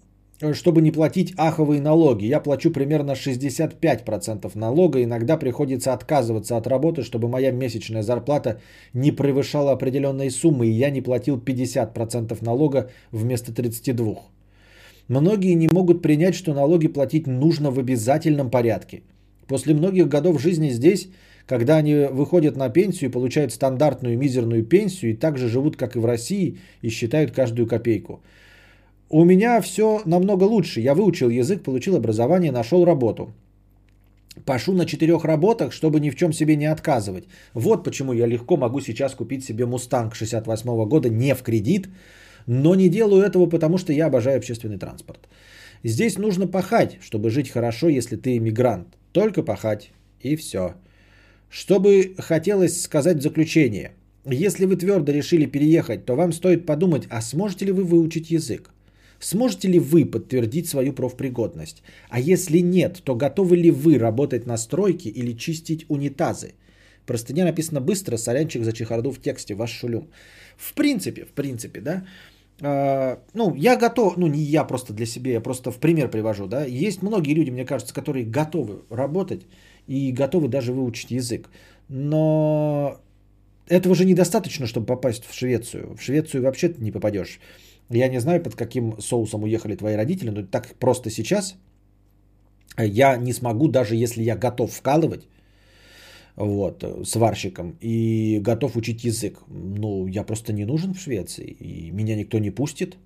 чтобы 0.55 0.81
не 0.81 0.91
платить 0.91 1.35
аховые 1.37 1.83
налоги. 1.83 2.25
Я 2.25 2.41
плачу 2.41 2.71
примерно 2.71 3.15
65% 3.15 4.55
налога. 4.55 5.03
Иногда 5.03 5.37
приходится 5.37 5.93
отказываться 5.93 6.57
от 6.57 6.67
работы, 6.67 7.03
чтобы 7.03 7.29
моя 7.29 7.53
месячная 7.53 8.03
зарплата 8.03 8.59
не 8.95 9.13
превышала 9.13 9.73
определенной 9.73 10.31
суммы, 10.31 10.67
и 10.67 10.71
я 10.71 10.91
не 10.91 11.03
платил 11.03 11.37
50% 11.37 12.39
налога 12.45 12.91
вместо 13.11 13.53
32%. 13.53 14.19
Многие 15.09 15.55
не 15.55 15.69
могут 15.69 16.01
принять, 16.01 16.35
что 16.35 16.55
налоги 16.55 16.89
платить 16.89 17.27
нужно 17.27 17.71
в 17.71 17.79
обязательном 17.79 18.51
порядке. 18.51 19.03
После 19.47 19.75
многих 19.75 20.09
годов 20.09 20.41
жизни 20.41 20.71
здесь, 20.71 21.09
когда 21.53 21.77
они 21.77 21.95
выходят 22.11 22.57
на 22.57 22.69
пенсию 22.71 23.11
и 23.11 23.13
получают 23.13 23.53
стандартную 23.53 24.19
мизерную 24.19 24.65
пенсию, 24.65 25.11
и 25.11 25.17
также 25.17 25.49
живут, 25.49 25.77
как 25.77 25.97
и 25.97 25.99
в 25.99 26.07
России, 26.07 26.57
и 26.83 26.91
считают 26.91 27.31
каждую 27.33 27.67
копейку– 27.67 28.21
у 29.15 29.25
меня 29.25 29.61
все 29.61 30.01
намного 30.07 30.45
лучше. 30.45 30.81
Я 30.81 30.95
выучил 30.95 31.29
язык, 31.29 31.63
получил 31.63 31.97
образование, 31.97 32.51
нашел 32.51 32.87
работу. 32.87 33.35
Пашу 34.47 34.73
на 34.73 34.87
четырех 34.87 35.25
работах, 35.25 35.73
чтобы 35.75 36.01
ни 36.01 36.11
в 36.11 36.17
чем 36.17 36.33
себе 36.33 36.57
не 36.57 36.65
отказывать. 36.65 37.25
Вот 37.53 37.85
почему 37.85 38.15
я 38.15 38.27
легко 38.27 38.57
могу 38.57 38.81
сейчас 38.81 39.15
купить 39.15 39.45
себе 39.45 39.67
Мустанг 39.67 40.15
68 40.15 40.89
года 40.89 41.11
не 41.11 41.35
в 41.35 41.43
кредит, 41.43 41.89
но 42.47 42.75
не 42.75 42.89
делаю 42.89 43.23
этого, 43.23 43.51
потому 43.51 43.77
что 43.77 43.93
я 43.93 44.07
обожаю 44.07 44.39
общественный 44.39 44.79
транспорт. 44.79 45.29
Здесь 45.85 46.17
нужно 46.17 46.47
пахать, 46.47 46.97
чтобы 47.03 47.29
жить 47.29 47.51
хорошо, 47.51 47.91
если 47.91 48.17
ты 48.17 48.39
иммигрант. 48.39 48.89
Только 49.13 49.43
пахать. 49.43 49.91
И 50.23 50.37
все. 50.37 50.73
Что 51.53 51.79
бы 51.79 52.15
хотелось 52.17 52.81
сказать 52.81 53.19
в 53.19 53.23
заключение. 53.23 53.93
Если 54.25 54.65
вы 54.65 54.77
твердо 54.77 55.13
решили 55.13 55.45
переехать, 55.45 56.07
то 56.07 56.17
вам 56.17 56.33
стоит 56.33 56.65
подумать, 56.65 57.07
а 57.11 57.21
сможете 57.21 57.67
ли 57.67 57.73
вы 57.73 57.85
выучить 57.85 58.31
язык? 58.31 58.71
Сможете 59.21 59.69
ли 59.69 59.79
вы 59.79 60.07
подтвердить 60.07 60.67
свою 60.67 60.95
профпригодность? 60.95 61.83
А 62.09 62.19
если 62.21 62.63
нет, 62.63 63.03
то 63.05 63.15
готовы 63.15 63.57
ли 63.57 63.71
вы 63.71 63.99
работать 63.99 64.47
на 64.47 64.57
стройке 64.57 65.11
или 65.11 65.37
чистить 65.37 65.85
унитазы? 65.91 66.55
Простыня 67.05 67.45
написано 67.45 67.83
быстро, 67.83 68.17
сорянчик 68.17 68.65
за 68.65 68.73
чехарду 68.73 69.11
в 69.13 69.21
тексте, 69.21 69.55
ваш 69.55 69.73
шулюм. 69.73 70.09
В 70.57 70.73
принципе, 70.73 71.27
в 71.27 71.33
принципе, 71.35 71.81
да. 71.81 72.07
А, 72.63 73.19
ну, 73.35 73.55
я 73.55 73.77
готов, 73.77 74.17
ну, 74.17 74.27
не 74.27 74.41
я 74.41 74.65
просто 74.65 74.95
для 74.95 75.07
себя, 75.07 75.33
я 75.33 75.43
просто 75.43 75.71
в 75.71 75.79
пример 75.79 76.09
привожу, 76.09 76.47
да. 76.47 76.65
Есть 76.65 77.03
многие 77.03 77.35
люди, 77.35 77.51
мне 77.51 77.67
кажется, 77.67 77.93
которые 77.93 78.25
готовы 78.25 78.85
работать 78.89 79.43
и 79.93 80.13
готовы 80.13 80.49
даже 80.49 80.73
выучить 80.73 81.11
язык. 81.11 81.51
Но 81.89 82.97
этого 83.69 83.95
же 83.95 84.05
недостаточно, 84.05 84.67
чтобы 84.67 84.87
попасть 84.87 85.25
в 85.25 85.35
Швецию. 85.35 85.95
В 85.97 86.03
Швецию 86.03 86.43
вообще 86.43 86.75
не 86.79 86.93
попадешь. 86.93 87.41
Я 87.91 88.09
не 88.09 88.21
знаю, 88.21 88.43
под 88.43 88.55
каким 88.55 89.01
соусом 89.01 89.43
уехали 89.43 89.77
твои 89.77 89.97
родители, 89.97 90.31
но 90.31 90.43
так 90.47 90.75
просто 90.79 91.11
сейчас 91.11 91.57
я 92.79 93.17
не 93.17 93.33
смогу, 93.33 93.69
даже 93.69 93.97
если 93.97 94.23
я 94.23 94.37
готов 94.37 94.73
вкалывать, 94.73 95.29
вот, 96.37 96.85
сварщиком 97.05 97.77
и 97.83 98.41
готов 98.41 98.77
учить 98.77 99.05
язык. 99.05 99.39
Ну, 99.49 100.07
я 100.07 100.25
просто 100.25 100.53
не 100.53 100.65
нужен 100.65 100.95
в 100.95 101.01
Швеции, 101.01 101.57
и 101.61 101.91
меня 101.93 102.17
никто 102.17 102.39
не 102.39 102.51
пустит, 102.51 102.97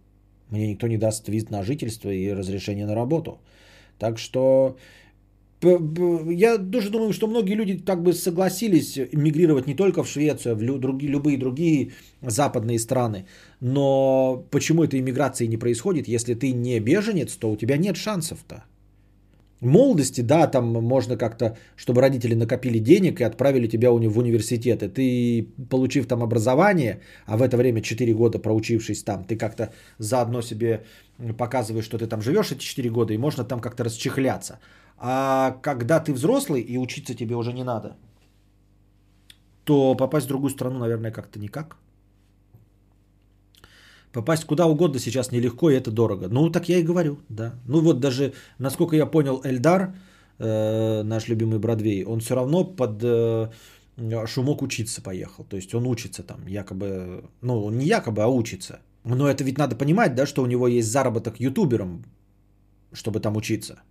мне 0.51 0.69
никто 0.69 0.87
не 0.87 0.99
даст 0.99 1.29
виз 1.29 1.51
на 1.51 1.65
жительство 1.65 2.11
и 2.11 2.35
разрешение 2.35 2.87
на 2.87 2.95
работу. 2.95 3.41
Так 3.99 4.19
что 4.19 4.77
я 6.30 6.59
тоже 6.59 6.90
думаю, 6.90 7.12
что 7.12 7.26
многие 7.26 7.55
люди 7.55 7.78
так 7.78 8.02
бы 8.02 8.12
согласились 8.12 8.97
мигрировать 9.12 9.66
не 9.66 9.74
только 9.74 10.02
в 10.02 10.09
Швецию, 10.09 10.52
а 10.52 10.55
в 10.55 10.78
другие, 10.78 11.12
любые 11.12 11.38
другие 11.38 11.93
западные 12.22 12.78
страны. 12.78 13.26
Но 13.60 14.44
почему 14.51 14.84
этой 14.84 15.01
иммиграции 15.01 15.47
не 15.47 15.56
происходит? 15.56 16.09
Если 16.09 16.34
ты 16.34 16.52
не 16.52 16.80
беженец, 16.80 17.36
то 17.36 17.51
у 17.51 17.56
тебя 17.56 17.76
нет 17.76 17.97
шансов-то. 17.97 18.64
В 19.60 19.66
молодости, 19.66 20.20
да, 20.20 20.47
там 20.47 20.66
можно 20.66 21.16
как-то, 21.16 21.56
чтобы 21.76 22.02
родители 22.02 22.34
накопили 22.34 22.78
денег 22.78 23.20
и 23.20 23.24
отправили 23.24 23.66
тебя 23.68 23.90
в 23.90 24.18
университет. 24.18 24.82
И 24.82 24.88
ты, 24.88 25.48
получив 25.70 26.06
там 26.06 26.22
образование, 26.22 27.01
а 27.24 27.38
в 27.38 27.43
это 27.43 27.56
время 27.56 27.80
4 27.80 28.12
года 28.12 28.38
проучившись 28.38 29.02
там, 29.02 29.24
ты 29.24 29.36
как-то 29.36 29.72
заодно 29.98 30.43
себе 30.43 30.84
показываешь, 31.38 31.86
что 31.86 31.97
ты 31.97 32.06
там 32.06 32.20
живешь 32.20 32.52
эти 32.52 32.60
4 32.60 32.90
года, 32.90 33.14
и 33.14 33.18
можно 33.18 33.44
там 33.44 33.60
как-то 33.60 33.84
расчехляться. 33.84 34.59
А 34.98 35.59
когда 35.62 36.01
ты 36.01 36.12
взрослый 36.12 36.62
и 36.62 36.78
учиться 36.78 37.14
тебе 37.14 37.36
уже 37.36 37.52
не 37.52 37.64
надо, 37.64 37.97
то 39.64 39.94
попасть 39.94 40.27
в 40.27 40.28
другую 40.28 40.51
страну, 40.51 40.78
наверное, 40.78 41.10
как-то 41.10 41.39
никак. 41.39 41.77
Попасть 44.12 44.44
куда 44.47 44.66
угодно 44.66 44.98
сейчас 44.98 45.32
нелегко, 45.32 45.70
и 45.70 45.74
это 45.74 45.90
дорого. 45.90 46.28
Ну, 46.28 46.51
так 46.51 46.68
я 46.68 46.78
и 46.78 46.82
говорю, 46.82 47.18
да. 47.28 47.52
Ну, 47.66 47.81
вот 47.81 48.01
даже, 48.01 48.32
насколько 48.59 48.97
я 48.97 49.05
понял, 49.05 49.43
Эльдар, 49.44 49.94
э, 50.39 51.02
наш 51.02 51.28
любимый 51.28 51.59
Бродвей, 51.59 52.05
он 52.05 52.20
все 52.20 52.35
равно 52.35 52.64
под 52.64 53.02
э, 53.02 53.51
шумок 54.27 54.62
учиться 54.62 55.02
поехал. 55.02 55.44
То 55.44 55.56
есть 55.56 55.74
он 55.74 55.86
учится 55.86 56.23
там, 56.23 56.47
якобы, 56.47 57.24
ну, 57.43 57.70
не 57.70 57.86
якобы, 57.86 58.23
а 58.23 58.28
учится. 58.28 58.78
Но 59.05 59.28
это 59.28 59.44
ведь 59.44 59.59
надо 59.59 59.77
понимать, 59.77 60.14
да, 60.14 60.27
что 60.27 60.43
у 60.43 60.47
него 60.47 60.68
есть 60.68 60.90
заработок 60.90 61.39
ютубером, 61.39 62.05
чтобы 62.93 63.20
там 63.20 63.36
учиться. 63.36 63.82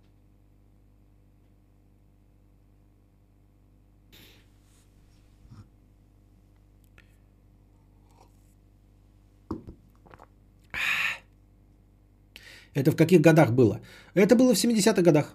Это 12.76 12.92
в 12.92 12.96
каких 12.96 13.22
годах 13.22 13.52
было? 13.52 13.80
Это 14.14 14.36
было 14.36 14.54
в 14.54 14.58
70-х 14.58 15.02
годах. 15.02 15.34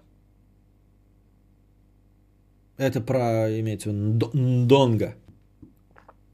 Это 2.77 3.01
про, 3.01 3.49
имеется 3.59 3.89
в 3.89 3.93
виду, 3.93 4.31
Донга. 4.67 5.15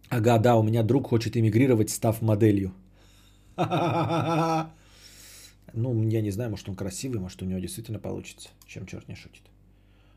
Ага, 0.10 0.38
да, 0.38 0.56
у 0.56 0.64
меня 0.64 0.84
друг 0.84 1.08
хочет 1.08 1.38
эмигрировать, 1.38 1.90
став 1.90 2.22
моделью. 2.22 2.74
Ну, 5.74 6.10
я 6.10 6.22
не 6.22 6.32
знаю, 6.32 6.50
может 6.50 6.70
он 6.70 6.76
красивый, 6.76 7.20
может 7.20 7.42
у 7.42 7.46
него 7.46 7.60
действительно 7.60 8.00
получится. 8.00 8.50
Чем 8.66 8.86
черт 8.86 9.08
не 9.08 9.16
шутит. 9.16 9.44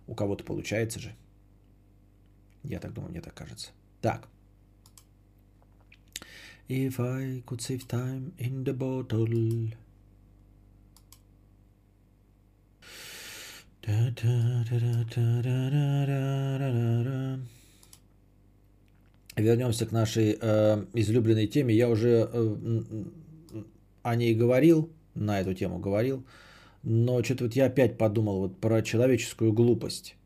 У 0.07 0.15
кого-то 0.15 0.45
получается 0.45 1.01
же. 1.01 1.15
Я 2.63 2.79
так 2.79 2.93
думаю, 2.93 3.11
мне 3.11 3.21
так 3.21 3.35
кажется. 3.35 3.71
Так. 4.01 4.29
If 6.69 6.99
I 6.99 7.43
could 7.47 7.59
save 7.59 7.87
time 7.87 8.33
in 8.39 8.65
the 8.65 8.73
bottle. 8.73 9.75
Вернемся 19.37 19.87
к 19.87 19.93
нашей 19.93 20.39
э, 20.41 20.85
излюбленной 20.95 21.47
теме. 21.47 21.75
Я 21.75 21.89
уже 21.89 22.29
э, 22.33 22.57
о 24.03 24.17
ней 24.17 24.35
говорил, 24.35 24.91
на 25.15 25.41
эту 25.41 25.55
тему 25.55 25.79
говорил, 25.79 26.25
но 26.83 27.23
что-то 27.23 27.45
вот 27.45 27.55
я 27.55 27.67
опять 27.67 27.99
подумал 27.99 28.41
вот 28.41 28.61
про 28.61 28.83
человеческую 28.83 29.53
глупость. 29.53 30.17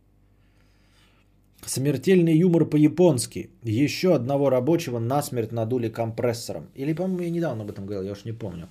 Смертельный 1.66 2.36
юмор 2.36 2.66
по-японски. 2.66 3.50
Еще 3.62 4.14
одного 4.14 4.50
рабочего 4.50 4.98
насмерть 4.98 5.52
надули 5.52 5.88
компрессором. 5.88 6.68
Или, 6.74 6.92
по-моему, 6.92 7.22
я 7.22 7.30
недавно 7.30 7.64
об 7.64 7.70
этом 7.70 7.86
говорил, 7.86 8.04
я 8.04 8.12
уж 8.12 8.24
не 8.24 8.32
помню. 8.32 8.68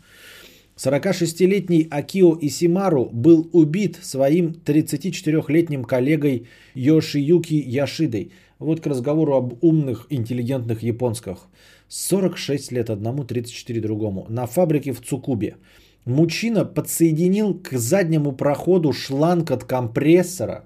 46-летний 0.78 1.88
Акио 1.92 2.38
Исимару 2.42 3.10
был 3.12 3.50
убит 3.54 4.00
своим 4.02 4.56
34-летним 4.66 5.84
коллегой 5.84 6.48
Йошиюки 6.74 7.54
Яшидой. 7.54 8.32
Вот 8.60 8.82
к 8.82 8.88
разговору 8.88 9.36
об 9.36 9.64
умных, 9.64 10.08
интеллигентных 10.10 10.82
японских. 10.84 11.48
46 11.90 12.72
лет 12.72 12.90
одному, 12.90 13.24
34 13.24 13.82
другому. 13.82 14.26
На 14.30 14.48
фабрике 14.48 14.94
в 14.94 15.02
Цукубе. 15.02 15.58
Мужчина 16.06 16.66
подсоединил 16.66 17.54
к 17.54 17.78
заднему 17.78 18.32
проходу 18.32 18.94
шланг 18.94 19.52
от 19.52 19.64
компрессора, 19.64 20.66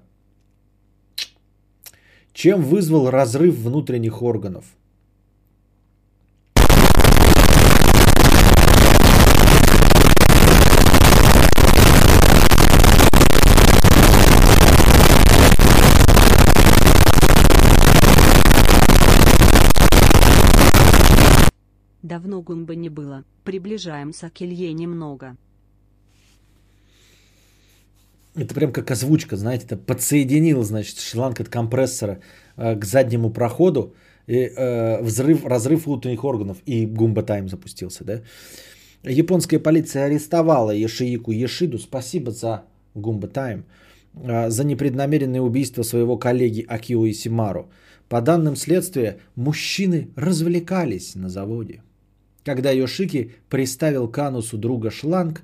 чем 2.32 2.62
вызвал 2.62 3.10
разрыв 3.10 3.56
внутренних 3.56 4.22
органов. 4.22 4.77
Давно 22.08 22.40
гумба 22.40 22.74
не 22.74 22.88
было. 22.88 23.24
Приближаемся 23.44 24.30
к 24.30 24.40
Илье 24.40 24.72
немного. 24.72 25.36
Это 28.34 28.54
прям 28.54 28.72
как 28.72 28.90
озвучка, 28.90 29.36
знаете, 29.36 29.66
это 29.66 29.76
подсоединил, 29.76 30.62
значит, 30.62 31.00
шланг 31.00 31.40
от 31.40 31.48
компрессора 31.50 32.20
э, 32.56 32.76
к 32.76 32.84
заднему 32.86 33.30
проходу, 33.30 33.94
и, 34.26 34.36
э, 34.36 35.02
взрыв, 35.02 35.44
разрыв 35.44 35.84
внутренних 35.84 36.24
органов, 36.24 36.56
и 36.64 36.86
Гумба 36.86 37.22
Тайм 37.22 37.48
запустился, 37.48 38.04
да. 38.04 38.22
Японская 39.02 39.60
полиция 39.60 40.06
арестовала 40.06 40.70
Ешиику 40.70 41.32
Ешиду, 41.32 41.78
спасибо 41.78 42.30
за 42.30 42.62
Гумба 42.94 43.28
Тайм, 43.28 43.64
э, 44.14 44.48
за 44.48 44.64
непреднамеренное 44.64 45.42
убийство 45.42 45.82
своего 45.82 46.16
коллеги 46.16 46.64
Акио 46.66 47.06
Исимару. 47.06 47.70
По 48.08 48.22
данным 48.22 48.56
следствия, 48.56 49.18
мужчины 49.36 50.08
развлекались 50.16 51.14
на 51.14 51.28
заводе 51.28 51.82
когда 52.48 52.70
Йошики 52.70 53.32
приставил 53.50 54.08
к 54.08 54.18
анусу 54.18 54.56
друга 54.56 54.90
шланг 54.90 55.42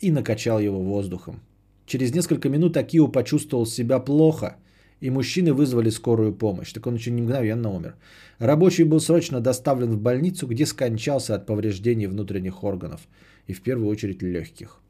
и 0.00 0.10
накачал 0.10 0.58
его 0.58 0.80
воздухом. 0.80 1.40
Через 1.84 2.14
несколько 2.14 2.48
минут 2.48 2.78
Акио 2.78 3.08
почувствовал 3.08 3.66
себя 3.66 3.98
плохо, 3.98 4.56
и 5.02 5.10
мужчины 5.10 5.52
вызвали 5.52 5.90
скорую 5.90 6.32
помощь. 6.32 6.72
Так 6.72 6.86
он 6.86 6.94
еще 6.94 7.10
не 7.10 7.20
мгновенно 7.20 7.70
умер. 7.70 7.96
Рабочий 8.38 8.84
был 8.84 9.00
срочно 9.00 9.40
доставлен 9.40 9.90
в 9.90 10.00
больницу, 10.00 10.46
где 10.46 10.64
скончался 10.64 11.34
от 11.34 11.44
повреждений 11.44 12.06
внутренних 12.06 12.64
органов, 12.64 13.06
и 13.46 13.52
в 13.52 13.60
первую 13.60 13.90
очередь 13.90 14.22
легких. 14.22 14.80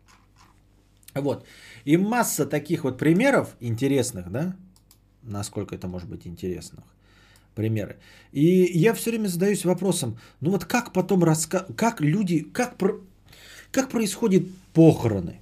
Вот. 1.15 1.45
И 1.85 1.97
масса 1.97 2.47
таких 2.47 2.85
вот 2.85 2.97
примеров 2.97 3.57
интересных, 3.59 4.31
да, 4.31 4.55
насколько 5.25 5.75
это 5.75 5.89
может 5.89 6.09
быть 6.09 6.29
интересных, 6.29 6.85
примеры. 7.57 7.97
И 8.33 8.79
я 8.87 8.95
все 8.95 9.11
время 9.11 9.29
задаюсь 9.29 9.65
вопросом, 9.65 10.19
ну 10.41 10.51
вот 10.51 10.65
как 10.65 10.93
потом 10.93 11.25
раска... 11.25 11.67
как 11.77 12.01
люди, 12.01 12.47
как, 12.53 12.77
про... 12.77 13.01
как 13.73 13.91
происходят 13.91 14.43
похороны? 14.73 15.41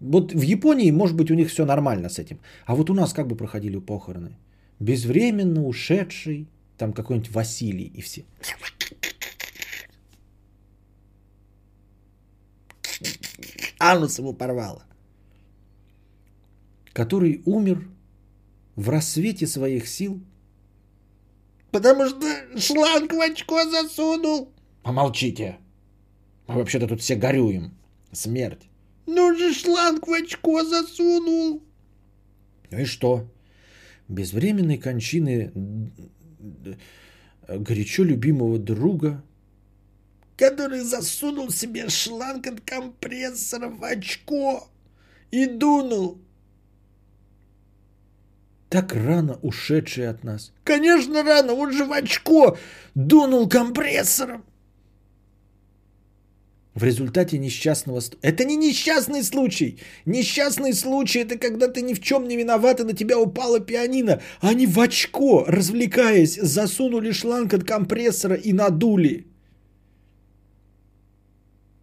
Вот 0.00 0.32
в 0.32 0.42
Японии, 0.42 0.92
может 0.92 1.16
быть, 1.16 1.30
у 1.30 1.34
них 1.34 1.48
все 1.48 1.64
нормально 1.64 2.08
с 2.08 2.18
этим. 2.18 2.38
А 2.66 2.74
вот 2.74 2.90
у 2.90 2.94
нас 2.94 3.12
как 3.12 3.26
бы 3.26 3.36
проходили 3.36 3.80
похороны? 3.80 4.36
Безвременно 4.80 5.66
ушедший, 5.66 6.46
там 6.76 6.92
какой-нибудь 6.92 7.30
Василий 7.32 7.90
и 7.96 8.00
все. 8.00 8.24
Анус 13.80 14.18
ему 14.18 14.34
порвало. 14.34 14.84
Который 16.92 17.42
умер 17.44 17.88
в 18.76 18.88
рассвете 18.90 19.46
своих 19.46 19.88
сил 19.88 20.20
Потому 21.78 22.08
что 22.08 22.26
шланг 22.58 23.12
в 23.12 23.20
очко 23.20 23.64
засунул. 23.70 24.52
Помолчите. 24.82 25.58
Мы 26.48 26.56
вообще-то 26.56 26.88
тут 26.88 27.00
все 27.00 27.14
горюем. 27.14 27.72
Смерть. 28.10 28.68
Ну 29.06 29.36
же 29.36 29.54
шланг 29.54 30.08
в 30.08 30.12
очко 30.12 30.64
засунул. 30.64 31.62
Ну 32.72 32.78
и 32.78 32.84
что? 32.84 33.30
Безвременной 34.08 34.76
кончины 34.76 35.52
горячо 37.48 38.02
любимого 38.02 38.58
друга. 38.58 39.22
Который 40.36 40.80
засунул 40.80 41.52
себе 41.52 41.88
шланг 41.90 42.48
от 42.48 42.60
компрессора 42.62 43.68
в 43.68 43.84
очко 43.84 44.68
и 45.30 45.46
дунул 45.46 46.18
так 48.68 48.94
рано 48.94 49.38
ушедший 49.42 50.08
от 50.08 50.24
нас. 50.24 50.52
Конечно 50.64 51.22
рано, 51.22 51.54
он 51.54 51.72
же 51.72 51.84
в 51.84 51.92
очко 51.92 52.56
дунул 52.94 53.48
компрессором. 53.48 54.44
В 56.74 56.84
результате 56.84 57.38
несчастного... 57.38 58.00
Это 58.22 58.44
не 58.44 58.56
несчастный 58.56 59.24
случай. 59.24 59.80
Несчастный 60.06 60.72
случай 60.74 61.20
это 61.20 61.36
когда 61.36 61.66
ты 61.66 61.82
ни 61.82 61.92
в 61.92 62.00
чем 62.00 62.28
не 62.28 62.36
виноват, 62.36 62.78
и 62.78 62.84
на 62.84 62.92
тебя 62.92 63.18
упала 63.18 63.58
пианино. 63.58 64.20
Они 64.40 64.64
в 64.66 64.78
очко, 64.78 65.44
развлекаясь, 65.48 66.36
засунули 66.36 67.10
шланг 67.10 67.52
от 67.52 67.64
компрессора 67.64 68.36
и 68.36 68.52
надули. 68.52 69.26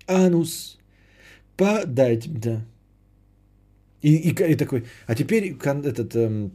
Анус. 0.08 0.78
Подать, 1.58 2.32
да. 2.32 2.66
И, 4.02 4.16
и, 4.16 4.30
и 4.30 4.56
такой, 4.56 4.86
а 5.08 5.16
теперь 5.16 5.58
этот 5.58 6.16
эм, 6.16 6.52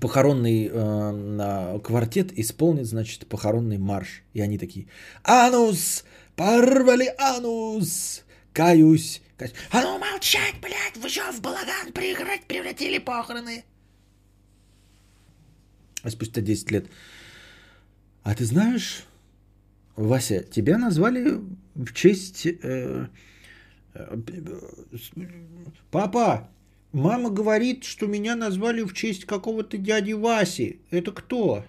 похоронный 0.00 0.70
э, 0.72 1.80
квартет 1.80 2.38
исполнит, 2.38 2.86
значит, 2.86 3.26
похоронный 3.28 3.78
марш. 3.78 4.22
И 4.32 4.40
они 4.40 4.58
такие, 4.58 4.86
анус, 5.22 6.04
порвали 6.36 7.14
анус, 7.18 8.24
каюсь. 8.52 9.22
каюсь. 9.36 9.54
А 9.70 9.82
ну 9.82 9.98
молчать, 9.98 10.54
блядь, 10.60 10.96
вы 10.96 11.08
что 11.08 11.32
в 11.32 11.40
балаган 11.40 11.92
превратили 11.92 12.98
похороны? 12.98 13.64
А 16.02 16.10
спустя 16.10 16.40
10 16.40 16.70
лет. 16.70 16.86
А 18.22 18.34
ты 18.34 18.44
знаешь, 18.44 19.04
Вася, 19.96 20.42
тебя 20.42 20.78
назвали 20.78 21.40
в 21.74 21.92
честь... 21.92 22.46
Э, 22.46 23.08
э, 23.94 24.16
папа, 25.90 26.48
Мама 26.94 27.28
говорит, 27.28 27.82
что 27.82 28.06
меня 28.06 28.36
назвали 28.36 28.82
в 28.82 28.94
честь 28.94 29.24
какого-то 29.24 29.76
дяди 29.76 30.12
Васи. 30.12 30.78
Это 30.92 31.10
кто? 31.10 31.64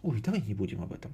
Ой, 0.00 0.22
давай 0.22 0.40
не 0.40 0.54
будем 0.54 0.80
об 0.80 0.94
этом. 0.94 1.12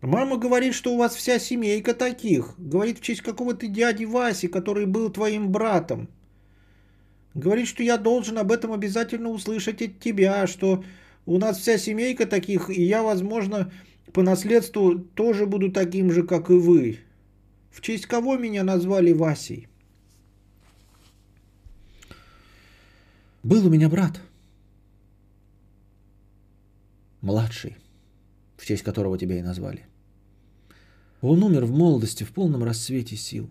Мама 0.00 0.38
говорит, 0.38 0.72
что 0.72 0.94
у 0.94 0.96
вас 0.96 1.14
вся 1.14 1.38
семейка 1.38 1.92
таких. 1.92 2.54
Говорит 2.56 3.00
в 3.00 3.02
честь 3.02 3.20
какого-то 3.20 3.66
дяди 3.66 4.06
Васи, 4.06 4.48
который 4.48 4.86
был 4.86 5.10
твоим 5.10 5.52
братом. 5.52 6.08
Говорит, 7.34 7.68
что 7.68 7.82
я 7.82 7.98
должен 7.98 8.38
об 8.38 8.50
этом 8.50 8.72
обязательно 8.72 9.28
услышать 9.28 9.82
от 9.82 10.00
тебя, 10.00 10.46
что 10.46 10.84
у 11.26 11.36
нас 11.36 11.58
вся 11.58 11.76
семейка 11.76 12.24
таких, 12.24 12.70
и 12.70 12.82
я, 12.82 13.02
возможно, 13.02 13.70
по 14.14 14.22
наследству 14.22 14.98
тоже 14.98 15.44
буду 15.44 15.70
таким 15.70 16.10
же, 16.10 16.22
как 16.22 16.48
и 16.48 16.54
вы. 16.54 17.00
В 17.70 17.82
честь 17.82 18.06
кого 18.06 18.38
меня 18.38 18.64
назвали 18.64 19.12
Васей? 19.12 19.68
Был 23.46 23.64
у 23.64 23.70
меня 23.70 23.88
брат. 23.88 24.20
Младший, 27.20 27.76
в 28.56 28.66
честь 28.66 28.82
которого 28.82 29.16
тебя 29.18 29.38
и 29.38 29.42
назвали. 29.42 29.86
Он 31.20 31.44
умер 31.44 31.66
в 31.66 31.70
молодости, 31.70 32.24
в 32.24 32.32
полном 32.32 32.64
расцвете 32.64 33.14
сил. 33.14 33.48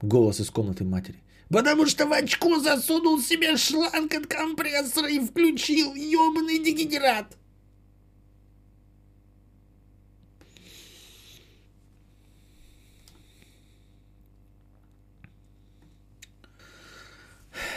Голос 0.00 0.40
из 0.40 0.48
комнаты 0.48 0.84
матери. 0.84 1.22
Потому 1.50 1.84
что 1.84 2.06
в 2.06 2.14
очко 2.14 2.60
засунул 2.60 3.20
себе 3.20 3.58
шланг 3.58 4.14
от 4.14 4.26
компрессора 4.26 5.10
и 5.10 5.20
включил 5.20 5.94
ебаный 5.94 6.64
дегенерат. 6.64 7.36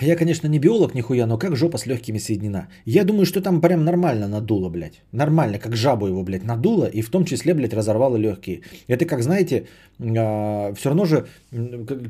Я, 0.02 0.16
конечно, 0.16 0.48
не 0.48 0.60
биолог 0.60 0.94
нихуя, 0.94 1.26
но 1.26 1.38
как 1.38 1.56
жопа 1.56 1.78
с 1.78 1.88
легкими 1.88 2.20
соединена? 2.20 2.68
Я 2.86 3.04
думаю, 3.04 3.26
что 3.26 3.42
там 3.42 3.62
прям 3.62 3.84
нормально 3.84 4.28
надуло, 4.28 4.70
блядь. 4.70 5.02
Нормально, 5.12 5.60
как 5.60 5.76
жабу 5.76 6.08
его, 6.08 6.24
блядь, 6.24 6.44
надуло, 6.44 6.86
и 6.86 7.02
в 7.02 7.10
том 7.10 7.26
числе, 7.26 7.54
блядь, 7.54 7.74
разорвало 7.74 8.18
легкие. 8.18 8.62
Это 8.88 9.06
как, 9.06 9.24
знаете, 9.24 9.68
э, 10.00 10.74
все 10.76 10.90
равно 10.90 11.06
же 11.06 11.26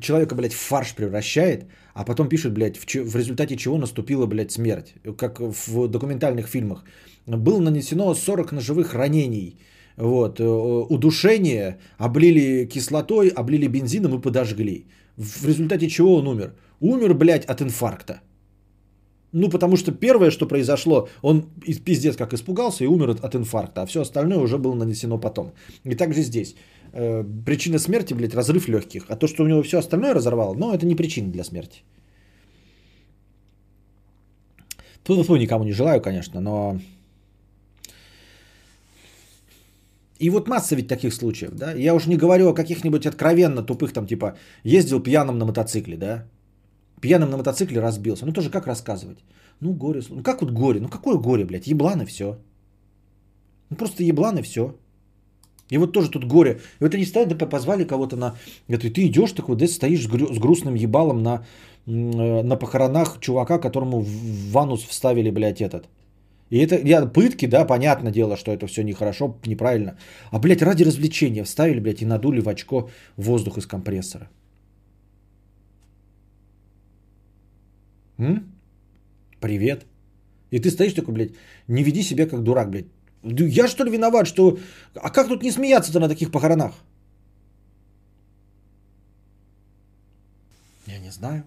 человека, 0.02 0.36
блядь, 0.36 0.54
в 0.54 0.58
фарш 0.58 0.96
превращает, 0.96 1.66
а 1.94 2.04
потом 2.04 2.28
пишет, 2.30 2.54
блядь, 2.54 2.78
в, 2.78 2.86
че- 2.86 3.04
в 3.04 3.16
результате 3.16 3.56
чего 3.56 3.78
наступила, 3.78 4.26
блядь, 4.26 4.52
смерть. 4.52 4.94
Как 5.18 5.40
в 5.40 5.88
документальных 5.88 6.48
фильмах. 6.48 6.84
Было 7.26 7.60
нанесено 7.62 8.14
40 8.14 8.52
ножевых 8.52 8.94
ранений. 8.96 9.56
Вот, 9.98 10.40
э, 10.40 10.44
удушение, 10.90 11.78
облили 11.98 12.66
кислотой, 12.66 13.30
облили 13.30 13.68
бензином 13.68 14.16
и 14.16 14.22
подожгли. 14.22 14.86
В 15.16 15.48
результате 15.48 15.88
чего 15.88 16.16
он 16.16 16.28
умер? 16.28 16.54
Умер, 16.82 17.14
блядь, 17.14 17.46
от 17.46 17.62
инфаркта. 17.62 18.22
Ну, 19.34 19.50
потому 19.50 19.78
что 19.78 19.92
первое, 19.92 20.32
что 20.32 20.48
произошло, 20.48 21.10
он 21.22 21.46
из- 21.66 21.80
пиздец 21.80 22.16
как 22.16 22.34
испугался 22.34 22.84
и 22.84 22.88
умер 22.88 23.10
от, 23.10 23.36
инфаркта, 23.36 23.82
а 23.82 23.86
все 23.86 24.02
остальное 24.02 24.38
уже 24.40 24.58
было 24.58 24.76
нанесено 24.76 25.20
потом. 25.20 25.52
И 25.86 25.96
также 25.96 26.22
здесь. 26.22 26.56
Э, 26.94 27.24
причина 27.46 27.80
смерти, 27.80 28.14
блядь, 28.14 28.34
разрыв 28.34 28.68
легких. 28.68 29.06
А 29.10 29.16
то, 29.16 29.28
что 29.28 29.44
у 29.44 29.48
него 29.48 29.62
все 29.64 29.78
остальное 29.78 30.14
разорвало, 30.14 30.54
ну, 30.56 30.74
это 30.74 30.86
не 30.86 30.96
причина 30.96 31.32
для 31.32 31.44
смерти. 31.44 31.84
Тут 35.04 35.30
никому 35.30 35.64
не 35.64 35.72
желаю, 35.72 36.02
конечно, 36.02 36.42
но... 36.42 36.80
И 40.20 40.30
вот 40.30 40.48
масса 40.48 40.76
ведь 40.76 40.88
таких 40.88 41.14
случаев, 41.14 41.52
да. 41.52 41.74
Я 41.74 41.94
уже 41.94 42.10
не 42.10 42.18
говорю 42.18 42.50
о 42.50 42.54
каких-нибудь 42.54 43.06
откровенно 43.06 43.62
тупых, 43.62 43.94
там, 43.94 44.08
типа, 44.08 44.36
ездил 44.64 45.00
пьяным 45.00 45.38
на 45.38 45.46
мотоцикле, 45.46 45.98
да. 45.98 46.26
Пьяным 47.02 47.30
на 47.30 47.38
мотоцикле 47.38 47.80
разбился. 47.80 48.26
Ну 48.26 48.34
тоже 48.34 48.50
как 48.50 48.68
рассказывать? 48.68 49.20
Ну 49.60 49.74
горе. 49.74 50.02
Ну 50.10 50.24
как 50.24 50.42
вот 50.42 50.52
горе? 50.52 50.80
Ну 50.80 50.90
какое 50.90 51.18
горе, 51.18 51.46
блядь? 51.46 51.68
Еблан 51.68 52.02
и 52.02 52.06
все. 52.06 52.38
Ну 53.70 53.78
просто 53.78 54.04
еблан 54.04 54.38
и 54.38 54.42
все. 54.42 54.76
И 55.70 55.78
вот 55.78 55.92
тоже 55.94 56.10
тут 56.10 56.26
горе. 56.26 56.60
И 56.80 56.84
вот 56.84 56.94
они 56.94 57.06
стоят, 57.06 57.30
да 57.30 57.46
позвали 57.46 57.84
кого-то 57.84 58.16
на... 58.16 58.36
И 58.70 58.78
ты 58.78 59.06
идешь 59.08 59.34
такой, 59.34 59.56
да, 59.56 59.68
стоишь 59.68 60.06
с, 60.06 60.08
с 60.08 60.40
грустным 60.40 60.76
ебалом 60.76 61.24
на, 61.24 61.46
на 61.86 62.56
похоронах 62.56 63.20
чувака, 63.20 63.60
которому 63.60 64.02
в 64.02 64.38
в 64.52 64.58
анус 64.58 64.84
вставили, 64.84 65.30
блядь, 65.30 65.62
этот. 65.62 65.90
И 66.50 66.58
это, 66.60 66.76
я, 66.76 67.06
пытки, 67.06 67.48
да, 67.48 67.66
понятное 67.66 68.12
дело, 68.12 68.38
что 68.38 68.52
это 68.52 68.68
все 68.68 68.84
нехорошо, 68.84 69.36
неправильно. 69.46 69.98
А, 70.32 70.40
блядь, 70.40 70.62
ради 70.62 70.84
развлечения 70.84 71.44
вставили, 71.44 71.80
блядь, 71.80 72.02
и 72.02 72.06
надули 72.06 72.42
в 72.42 72.48
очко 72.48 72.90
воздух 73.18 73.58
из 73.58 73.66
компрессора. 73.66 74.30
М? 78.18 78.52
Привет. 79.40 79.86
И 80.52 80.60
ты 80.60 80.70
стоишь 80.70 80.94
такой, 80.94 81.14
блядь, 81.14 81.34
не 81.68 81.84
веди 81.84 82.04
себя 82.04 82.28
как 82.28 82.44
дурак, 82.44 82.70
блядь. 82.70 82.88
Я 83.24 83.68
что 83.68 83.84
ли 83.84 83.92
виноват, 83.92 84.28
что... 84.28 84.58
А 84.96 85.10
как 85.10 85.28
тут 85.28 85.44
не 85.44 85.52
смеяться-то 85.52 86.00
на 86.00 86.08
таких 86.08 86.32
похоронах? 86.32 86.74
Я 90.86 91.00
не 91.00 91.12
знаю. 91.12 91.44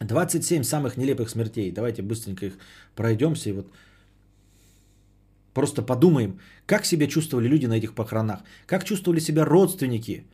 27 0.00 0.62
самых 0.62 0.96
нелепых 0.96 1.30
смертей. 1.30 1.70
Давайте 1.70 2.02
быстренько 2.02 2.46
их 2.46 2.58
пройдемся 2.94 3.50
и 3.50 3.52
вот 3.52 3.66
просто 5.52 5.82
подумаем, 5.82 6.38
как 6.66 6.84
себя 6.84 7.06
чувствовали 7.06 7.48
люди 7.48 7.66
на 7.66 7.78
этих 7.78 7.94
похоронах, 7.94 8.40
как 8.66 8.84
чувствовали 8.84 9.20
себя 9.20 9.44
родственники, 9.44 10.26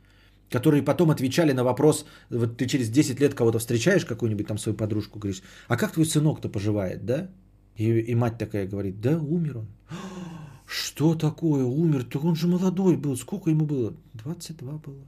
которые 0.49 0.83
потом 0.83 1.11
отвечали 1.11 1.51
на 1.51 1.63
вопрос, 1.63 2.05
вот 2.29 2.57
ты 2.57 2.67
через 2.67 2.89
10 2.89 3.19
лет 3.19 3.33
кого-то 3.33 3.59
встречаешь, 3.59 4.05
какую-нибудь 4.05 4.47
там 4.47 4.57
свою 4.57 4.77
подружку, 4.77 5.19
говоришь, 5.19 5.41
а 5.67 5.77
как 5.77 5.91
твой 5.91 6.05
сынок-то 6.05 6.49
поживает, 6.49 7.05
да? 7.05 7.29
И, 7.75 7.85
и 7.85 8.15
мать 8.15 8.37
такая 8.37 8.67
говорит, 8.67 9.01
да, 9.01 9.17
умер 9.17 9.59
он. 9.59 9.67
Что 10.65 11.15
такое, 11.15 11.63
умер? 11.63 12.05
Так 12.05 12.23
он 12.23 12.35
же 12.35 12.47
молодой 12.47 12.97
был, 12.97 13.15
сколько 13.17 13.49
ему 13.49 13.65
было? 13.65 13.95
22 14.13 14.71
было. 14.73 15.05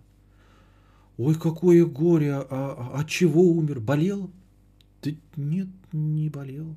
Ой, 1.17 1.35
какое 1.35 1.85
горе, 1.85 2.33
а, 2.33 2.45
а 2.49 2.99
от 2.99 3.07
чего 3.07 3.41
умер? 3.41 3.79
Болел? 3.79 4.29
Да 5.01 5.11
нет, 5.35 5.67
не 5.91 6.29
болел. 6.29 6.75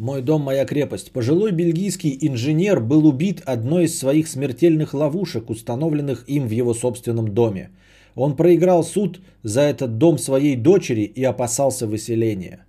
Мой 0.00 0.22
дом, 0.22 0.40
моя 0.40 0.64
крепость. 0.64 1.12
Пожилой 1.12 1.52
бельгийский 1.52 2.16
инженер 2.22 2.80
был 2.80 3.06
убит 3.06 3.42
одной 3.44 3.84
из 3.84 3.98
своих 3.98 4.28
смертельных 4.28 4.94
ловушек, 4.94 5.50
установленных 5.50 6.24
им 6.26 6.48
в 6.48 6.50
его 6.52 6.72
собственном 6.72 7.34
доме. 7.34 7.68
Он 8.14 8.34
проиграл 8.34 8.82
суд 8.82 9.20
за 9.42 9.60
этот 9.60 9.98
дом 9.98 10.16
своей 10.16 10.56
дочери 10.56 11.02
и 11.02 11.22
опасался 11.22 11.86
выселения. 11.86 12.64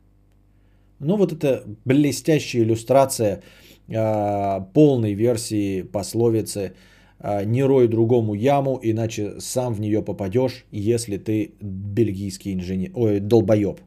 Ну 1.00 1.16
вот 1.16 1.32
это 1.32 1.64
блестящая 1.86 2.64
иллюстрация 2.64 3.44
э, 3.88 4.60
полной 4.74 5.14
версии 5.14 5.84
пословицы 5.84 6.74
э, 7.20 7.46
«Не 7.46 7.64
рой 7.64 7.88
другому 7.88 8.34
яму, 8.34 8.78
иначе 8.84 9.40
сам 9.40 9.74
в 9.74 9.80
нее 9.80 10.02
попадешь, 10.02 10.66
если 10.72 11.18
ты 11.18 11.54
бельгийский 11.62 12.54
инженер, 12.54 12.92
ой, 12.94 13.20
долбоеб». 13.22 13.80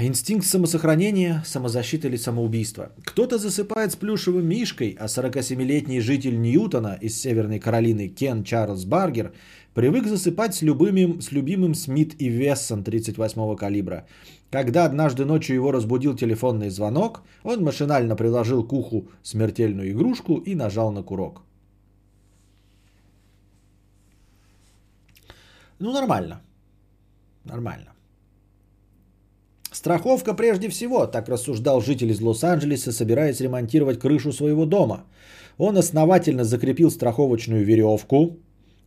Инстинкт 0.00 0.46
самосохранения, 0.46 1.42
самозащита 1.46 2.08
или 2.08 2.16
самоубийство. 2.16 2.90
Кто-то 3.04 3.38
засыпает 3.38 3.92
с 3.92 3.96
плюшевым 3.96 4.46
мишкой, 4.46 4.96
а 4.98 5.06
47-летний 5.06 6.00
житель 6.00 6.40
Ньютона 6.40 6.98
из 7.00 7.20
Северной 7.20 7.60
Каролины 7.60 8.08
Кен 8.08 8.44
Чарльз 8.44 8.84
Баргер 8.84 9.32
привык 9.72 10.06
засыпать 10.06 10.54
с, 10.54 10.62
любимым, 10.62 11.20
с 11.20 11.32
любимым 11.32 11.74
Смит 11.74 12.14
и 12.20 12.28
Вессон 12.28 12.82
38-го 12.82 13.56
калибра. 13.56 14.06
Когда 14.50 14.84
однажды 14.84 15.24
ночью 15.24 15.56
его 15.56 15.72
разбудил 15.72 16.16
телефонный 16.16 16.70
звонок, 16.70 17.22
он 17.42 17.62
машинально 17.62 18.16
приложил 18.16 18.66
к 18.66 18.72
уху 18.72 19.08
смертельную 19.22 19.90
игрушку 19.90 20.38
и 20.38 20.54
нажал 20.54 20.92
на 20.92 21.02
курок. 21.02 21.42
Ну, 25.78 25.92
нормально. 25.92 26.40
Нормально. 27.44 27.93
Страховка 29.74 30.34
прежде 30.34 30.68
всего, 30.68 31.06
так 31.06 31.28
рассуждал 31.28 31.80
житель 31.80 32.12
из 32.12 32.20
Лос-Анджелеса, 32.20 32.92
собираясь 32.92 33.40
ремонтировать 33.40 33.98
крышу 33.98 34.32
своего 34.32 34.66
дома. 34.66 35.02
Он 35.58 35.76
основательно 35.76 36.44
закрепил 36.44 36.92
страховочную 36.92 37.64
веревку, 37.64 38.38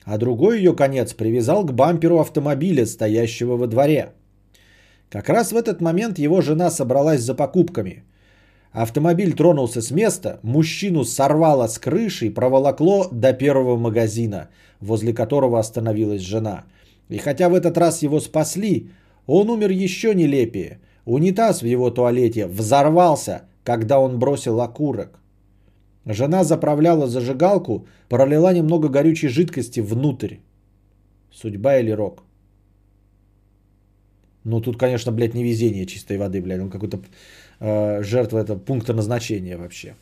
а 0.06 0.18
другой 0.18 0.60
ее 0.60 0.74
конец 0.74 1.14
привязал 1.14 1.66
к 1.66 1.74
бамперу 1.74 2.20
автомобиля, 2.20 2.86
стоящего 2.86 3.58
во 3.58 3.68
дворе. 3.68 4.14
Как 5.10 5.28
раз 5.28 5.52
в 5.52 5.58
этот 5.58 5.82
момент 5.82 6.20
его 6.20 6.40
жена 6.40 6.72
собралась 6.72 7.22
за 7.22 7.36
покупками. 7.36 8.06
Автомобиль 8.72 9.34
тронулся 9.34 9.82
с 9.82 9.92
места, 9.92 10.40
мужчину 10.42 11.04
сорвало 11.04 11.68
с 11.68 11.78
крыши 11.78 12.28
и 12.28 12.34
проволокло 12.34 13.10
до 13.12 13.34
первого 13.34 13.76
магазина, 13.76 14.48
возле 14.80 15.14
которого 15.14 15.60
остановилась 15.60 16.22
жена. 16.22 16.64
И 17.10 17.18
хотя 17.18 17.50
в 17.50 17.56
этот 17.56 17.78
раз 17.78 18.04
его 18.04 18.22
спасли, 18.22 18.90
он 19.28 19.49
умер 19.49 19.70
еще 19.72 20.16
нелепее. 20.16 20.80
Унитаз 21.06 21.62
в 21.62 21.66
его 21.66 21.91
туалете 21.91 22.48
взорвался, 22.48 23.41
когда 23.64 23.99
он 23.99 24.20
бросил 24.20 24.60
окурок. 24.62 25.20
Жена 26.06 26.44
заправляла 26.44 27.08
зажигалку, 27.08 27.86
пролила 28.10 28.54
немного 28.54 28.90
горючей 28.90 29.30
жидкости 29.30 29.82
внутрь. 29.82 30.36
Судьба 31.32 31.78
или 31.78 31.91
рок? 31.91 32.24
Ну, 34.44 34.62
тут, 34.62 34.78
конечно, 34.78 35.12
блядь, 35.12 35.34
невезение 35.34 35.86
чистой 35.86 36.18
воды, 36.18 36.41
блядь. 36.41 36.62
Он 36.62 36.70
какой-то 36.70 37.02
э, 37.60 38.04
жертва 38.04 38.40
это 38.40 38.56
пункта 38.56 38.94
назначения 38.94 39.58
вообще. 39.58 39.95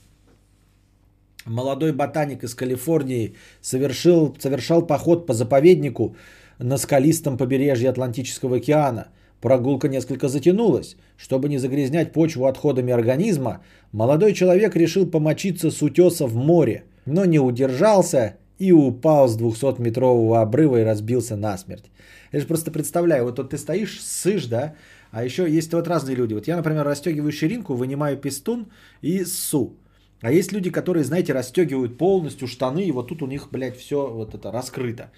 Молодой 1.45 1.91
ботаник 1.93 2.43
из 2.43 2.53
Калифорнии 2.53 3.35
совершил, 3.61 4.35
совершал 4.39 4.85
поход 4.85 5.25
по 5.25 5.33
заповеднику 5.33 6.15
на 6.59 6.77
скалистом 6.77 7.37
побережье 7.37 7.89
Атлантического 7.89 8.57
океана. 8.57 9.07
Прогулка 9.41 9.87
несколько 9.87 10.27
затянулась. 10.27 10.95
Чтобы 11.17 11.49
не 11.49 11.57
загрязнять 11.57 12.13
почву 12.13 12.45
отходами 12.45 12.91
организма, 12.91 13.61
молодой 13.91 14.33
человек 14.33 14.75
решил 14.75 15.05
помочиться 15.05 15.71
с 15.71 15.81
утеса 15.81 16.25
в 16.25 16.35
море, 16.35 16.83
но 17.05 17.25
не 17.25 17.39
удержался 17.39 18.37
и 18.59 18.71
упал 18.71 19.27
с 19.27 19.37
200-метрового 19.37 20.41
обрыва 20.41 20.81
и 20.81 20.83
разбился 20.83 21.35
насмерть. 21.35 21.85
Я 22.31 22.39
же 22.39 22.47
просто 22.47 22.71
представляю, 22.71 23.25
вот 23.25 23.35
тут 23.35 23.51
ты 23.51 23.57
стоишь, 23.57 24.01
сышь, 24.01 24.47
да, 24.47 24.75
А 25.11 25.23
еще 25.23 25.49
есть 25.49 25.73
вот 25.73 25.87
разные 25.87 26.15
люди. 26.15 26.33
Вот 26.33 26.47
я, 26.47 26.57
например, 26.57 26.83
расстегиваю 26.83 27.31
ширинку, 27.31 27.75
вынимаю 27.75 28.17
пистун 28.17 28.67
и 29.01 29.23
ссу. 29.23 29.77
А 30.21 30.31
есть 30.31 30.51
люди, 30.51 30.69
которые, 30.69 31.03
знаете, 31.03 31.33
расстегивают 31.33 31.97
полностью 31.97 32.47
штаны, 32.47 32.83
и 32.83 32.91
вот 32.91 33.07
тут 33.07 33.21
у 33.21 33.27
них, 33.27 33.49
блядь, 33.51 33.77
все 33.77 34.07
вот 34.07 34.33
это 34.33 34.51
раскрыто. 34.51 35.11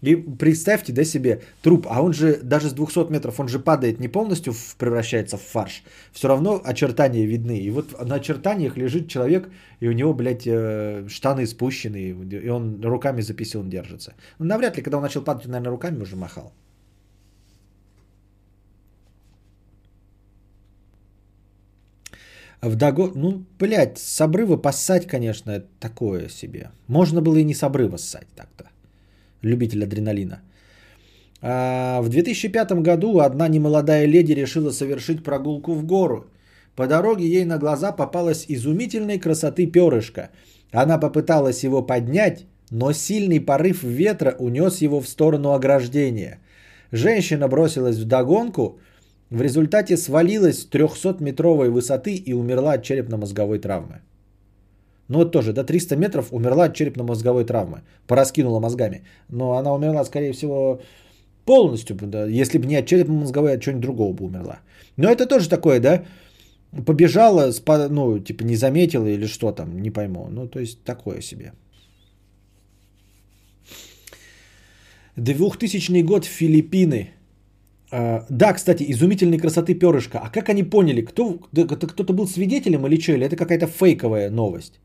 И 0.00 0.14
представьте, 0.14 0.92
да, 0.92 1.04
себе 1.04 1.42
труп, 1.62 1.86
а 1.90 2.02
он 2.02 2.12
же 2.12 2.38
даже 2.42 2.68
с 2.68 2.72
200 2.72 3.10
метров, 3.10 3.40
он 3.40 3.48
же 3.48 3.58
падает 3.58 4.00
не 4.00 4.08
полностью, 4.08 4.52
в- 4.52 4.76
превращается 4.76 5.36
в 5.36 5.42
фарш. 5.42 5.82
Все 6.12 6.28
равно 6.28 6.60
очертания 6.64 7.26
видны. 7.26 7.58
И 7.58 7.70
вот 7.70 8.06
на 8.06 8.16
очертаниях 8.16 8.76
лежит 8.76 9.08
человек, 9.08 9.50
и 9.80 9.88
у 9.88 9.92
него, 9.92 10.14
блядь, 10.14 10.46
э, 10.46 11.06
штаны 11.08 11.46
спущены, 11.46 12.14
и 12.30 12.48
он 12.48 12.80
руками 12.84 13.22
за 13.22 13.34
писюн 13.34 13.68
держится. 13.68 14.14
Ну, 14.38 14.46
навряд 14.46 14.76
ли, 14.76 14.82
когда 14.82 14.98
он 14.98 15.02
начал 15.02 15.22
падать, 15.22 15.46
наверное, 15.46 15.70
руками 15.72 16.00
уже 16.02 16.16
махал. 16.16 16.52
В 22.62 22.74
Даго... 22.74 23.12
Ну, 23.14 23.44
блядь, 23.58 23.98
с 23.98 24.20
обрыва 24.20 24.56
поссать, 24.56 25.06
конечно, 25.06 25.62
такое 25.80 26.28
себе. 26.28 26.70
Можно 26.88 27.20
было 27.20 27.36
и 27.36 27.44
не 27.44 27.54
с 27.54 27.62
обрыва 27.62 27.98
ссать 27.98 28.26
так-то. 28.34 28.66
Любитель 29.42 29.84
адреналина. 29.84 30.40
А, 31.40 32.00
в 32.02 32.08
2005 32.08 32.82
году 32.82 33.20
одна 33.20 33.48
немолодая 33.48 34.06
леди 34.06 34.32
решила 34.32 34.70
совершить 34.70 35.22
прогулку 35.22 35.74
в 35.74 35.84
гору. 35.84 36.26
По 36.74 36.86
дороге 36.86 37.26
ей 37.26 37.44
на 37.44 37.58
глаза 37.58 37.92
попалась 37.92 38.44
изумительной 38.48 39.18
красоты 39.18 39.66
перышко. 39.66 40.30
Она 40.72 40.98
попыталась 40.98 41.64
его 41.64 41.82
поднять, 41.82 42.46
но 42.70 42.92
сильный 42.92 43.40
порыв 43.40 43.82
ветра 43.82 44.34
унес 44.38 44.82
его 44.82 45.00
в 45.00 45.08
сторону 45.08 45.52
ограждения. 45.52 46.38
Женщина 46.92 47.48
бросилась 47.48 47.96
в 47.96 48.04
догонку, 48.04 48.80
в 49.30 49.42
результате 49.42 49.96
свалилась 49.96 50.62
с 50.62 50.68
300-метровой 50.68 51.70
высоты 51.70 52.14
и 52.14 52.32
умерла 52.32 52.72
от 52.72 52.82
черепно-мозговой 52.82 53.58
травмы. 53.58 54.00
Ну 55.08 55.18
вот 55.18 55.32
тоже, 55.32 55.52
до 55.52 55.64
300 55.64 55.96
метров 55.96 56.32
умерла 56.32 56.64
от 56.64 56.74
черепно-мозговой 56.74 57.44
травмы. 57.44 57.82
Пораскинула 58.06 58.60
мозгами. 58.60 59.02
Но 59.30 59.52
она 59.52 59.72
умерла, 59.72 60.04
скорее 60.04 60.32
всего, 60.32 60.80
полностью. 61.44 61.96
Да, 61.96 62.26
если 62.26 62.58
бы 62.58 62.66
не 62.66 62.76
от 62.76 62.86
черепно-мозговой, 62.86 63.52
а 63.52 63.54
от 63.54 63.62
чего-нибудь 63.62 63.82
другого 63.82 64.12
бы 64.12 64.24
умерла. 64.26 64.60
Но 64.96 65.08
это 65.10 65.26
тоже 65.26 65.48
такое, 65.48 65.80
да? 65.80 66.04
Побежала, 66.86 67.48
спа- 67.52 67.88
ну, 67.88 68.18
типа 68.18 68.44
не 68.44 68.56
заметила 68.56 69.06
или 69.06 69.26
что 69.26 69.52
там, 69.52 69.80
не 69.80 69.90
пойму. 69.90 70.28
Ну, 70.30 70.46
то 70.48 70.60
есть 70.60 70.84
такое 70.84 71.22
себе. 71.22 71.52
2000 75.16 76.02
год 76.02 76.24
Филиппины. 76.26 77.10
А, 77.90 78.26
Да, 78.28 78.52
кстати, 78.52 78.84
изумительной 78.90 79.38
красоты 79.38 79.74
перышко. 79.74 80.18
А 80.18 80.28
как 80.30 80.48
они 80.50 80.62
поняли, 80.62 81.00
кто, 81.00 81.38
это 81.56 81.86
кто-то 81.86 82.12
был 82.12 82.26
свидетелем 82.26 82.86
или 82.86 83.00
что? 83.00 83.12
Или 83.12 83.24
это 83.26 83.36
какая-то 83.36 83.66
фейковая 83.66 84.30
новость? 84.30 84.80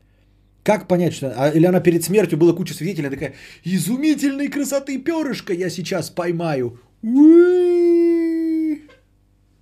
Как 0.64 0.88
понять, 0.88 1.12
что... 1.12 1.26
а, 1.36 1.50
или 1.50 1.66
она 1.66 1.80
перед 1.80 2.02
смертью 2.02 2.38
была 2.38 2.54
куча 2.54 2.74
свидетелей, 2.74 3.10
такая, 3.10 3.34
изумительной 3.64 4.48
красоты 4.48 4.98
перышко 4.98 5.52
я 5.52 5.70
сейчас 5.70 6.10
поймаю. 6.10 6.80
Уи!» 7.02 8.80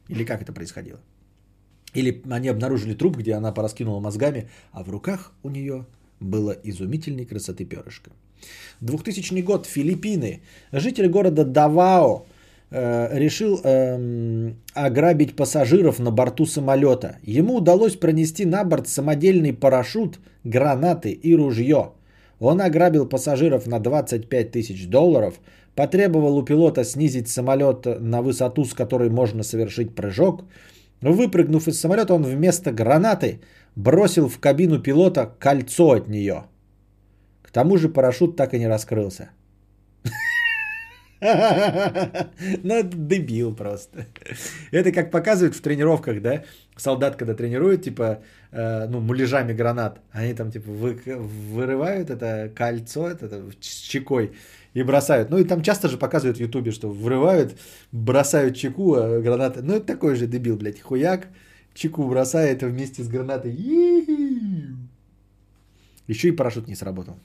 Или 0.09 0.25
как 0.25 0.43
это 0.43 0.53
происходило? 0.53 1.01
Или 1.93 2.23
они 2.31 2.49
обнаружили 2.49 2.95
труп, 2.95 3.17
где 3.17 3.35
она 3.35 3.53
пораскинула 3.53 4.01
мозгами, 4.01 4.49
а 4.71 4.85
в 4.85 4.91
руках 4.91 5.33
у 5.43 5.51
нее 5.51 5.87
было 6.21 6.53
изумительной 6.53 7.27
красоты 7.27 7.65
перышко. 7.65 8.13
2000 8.81 9.43
год, 9.43 9.67
Филиппины. 9.67 10.43
Житель 10.73 11.09
города 11.09 11.45
Давао 11.45 12.27
решил 12.73 13.61
эм, 13.65 14.57
ограбить 14.75 15.37
пассажиров 15.37 15.99
на 15.99 16.11
борту 16.11 16.47
самолета. 16.47 17.17
Ему 17.23 17.57
удалось 17.57 17.97
пронести 17.97 18.47
на 18.47 18.65
борт 18.65 18.89
самодельный 18.89 19.53
парашют, 19.53 20.19
гранаты 20.45 21.11
и 21.11 21.37
ружье. 21.37 21.93
Он 22.41 22.61
ограбил 22.61 23.07
пассажиров 23.07 23.67
на 23.67 23.79
25 23.79 24.51
тысяч 24.51 24.89
долларов, 24.89 25.35
потребовал 25.75 26.37
у 26.37 26.43
пилота 26.43 26.85
снизить 26.85 27.29
самолет 27.29 27.87
на 28.01 28.23
высоту, 28.23 28.65
с 28.65 28.75
которой 28.75 29.11
можно 29.11 29.43
совершить 29.43 29.95
прыжок. 29.95 30.45
Выпрыгнув 31.03 31.69
из 31.69 31.79
самолета, 31.79 32.15
он 32.15 32.23
вместо 32.23 32.73
гранаты 32.73 33.41
бросил 33.77 34.29
в 34.29 34.39
кабину 34.39 34.81
пилота 34.81 35.31
кольцо 35.39 35.93
от 35.93 36.09
нее. 36.09 36.45
К 37.43 37.51
тому 37.51 37.77
же 37.77 37.89
парашют 37.89 38.37
так 38.37 38.55
и 38.55 38.59
не 38.59 38.67
раскрылся. 38.67 39.31
Ну, 42.65 42.83
дебил 42.83 43.55
просто. 43.55 44.07
Это 44.73 44.93
как 44.93 45.11
показывают 45.11 45.55
в 45.55 45.61
тренировках, 45.61 46.21
да? 46.21 46.43
Солдат, 46.77 47.17
когда 47.17 47.35
тренирует, 47.35 47.83
типа, 47.83 48.23
э, 48.51 48.89
ну, 48.89 49.01
муляжами 49.01 49.53
гранат, 49.53 50.01
они 50.11 50.35
там, 50.35 50.51
типа, 50.51 50.71
вы- 50.71 51.01
вырывают 51.07 52.11
это 52.11 52.51
кольцо, 52.55 53.09
это, 53.09 53.43
с 53.61 53.67
чекой 53.67 54.33
и 54.75 54.83
бросают. 54.83 55.31
Ну, 55.31 55.39
и 55.39 55.45
там 55.45 55.63
часто 55.63 55.89
же 55.89 55.97
показывают 55.97 56.39
в 56.39 56.41
Ютубе, 56.41 56.73
что 56.73 56.89
вырывают, 56.89 57.55
бросают 57.93 58.57
чеку, 58.57 58.95
а 58.95 59.21
гранаты. 59.21 59.63
Ну, 59.63 59.75
это 59.75 59.87
такой 59.87 60.17
же 60.17 60.27
дебил, 60.27 60.57
блядь, 60.57 60.81
хуяк, 60.81 61.29
чеку 61.75 62.09
бросает 62.09 62.63
вместе 62.63 63.03
с 63.03 63.09
гранатой. 63.09 63.53
Еще 66.09 66.29
и 66.29 66.33
парашют 66.33 66.69
не 66.69 66.75
сработал. 66.75 67.17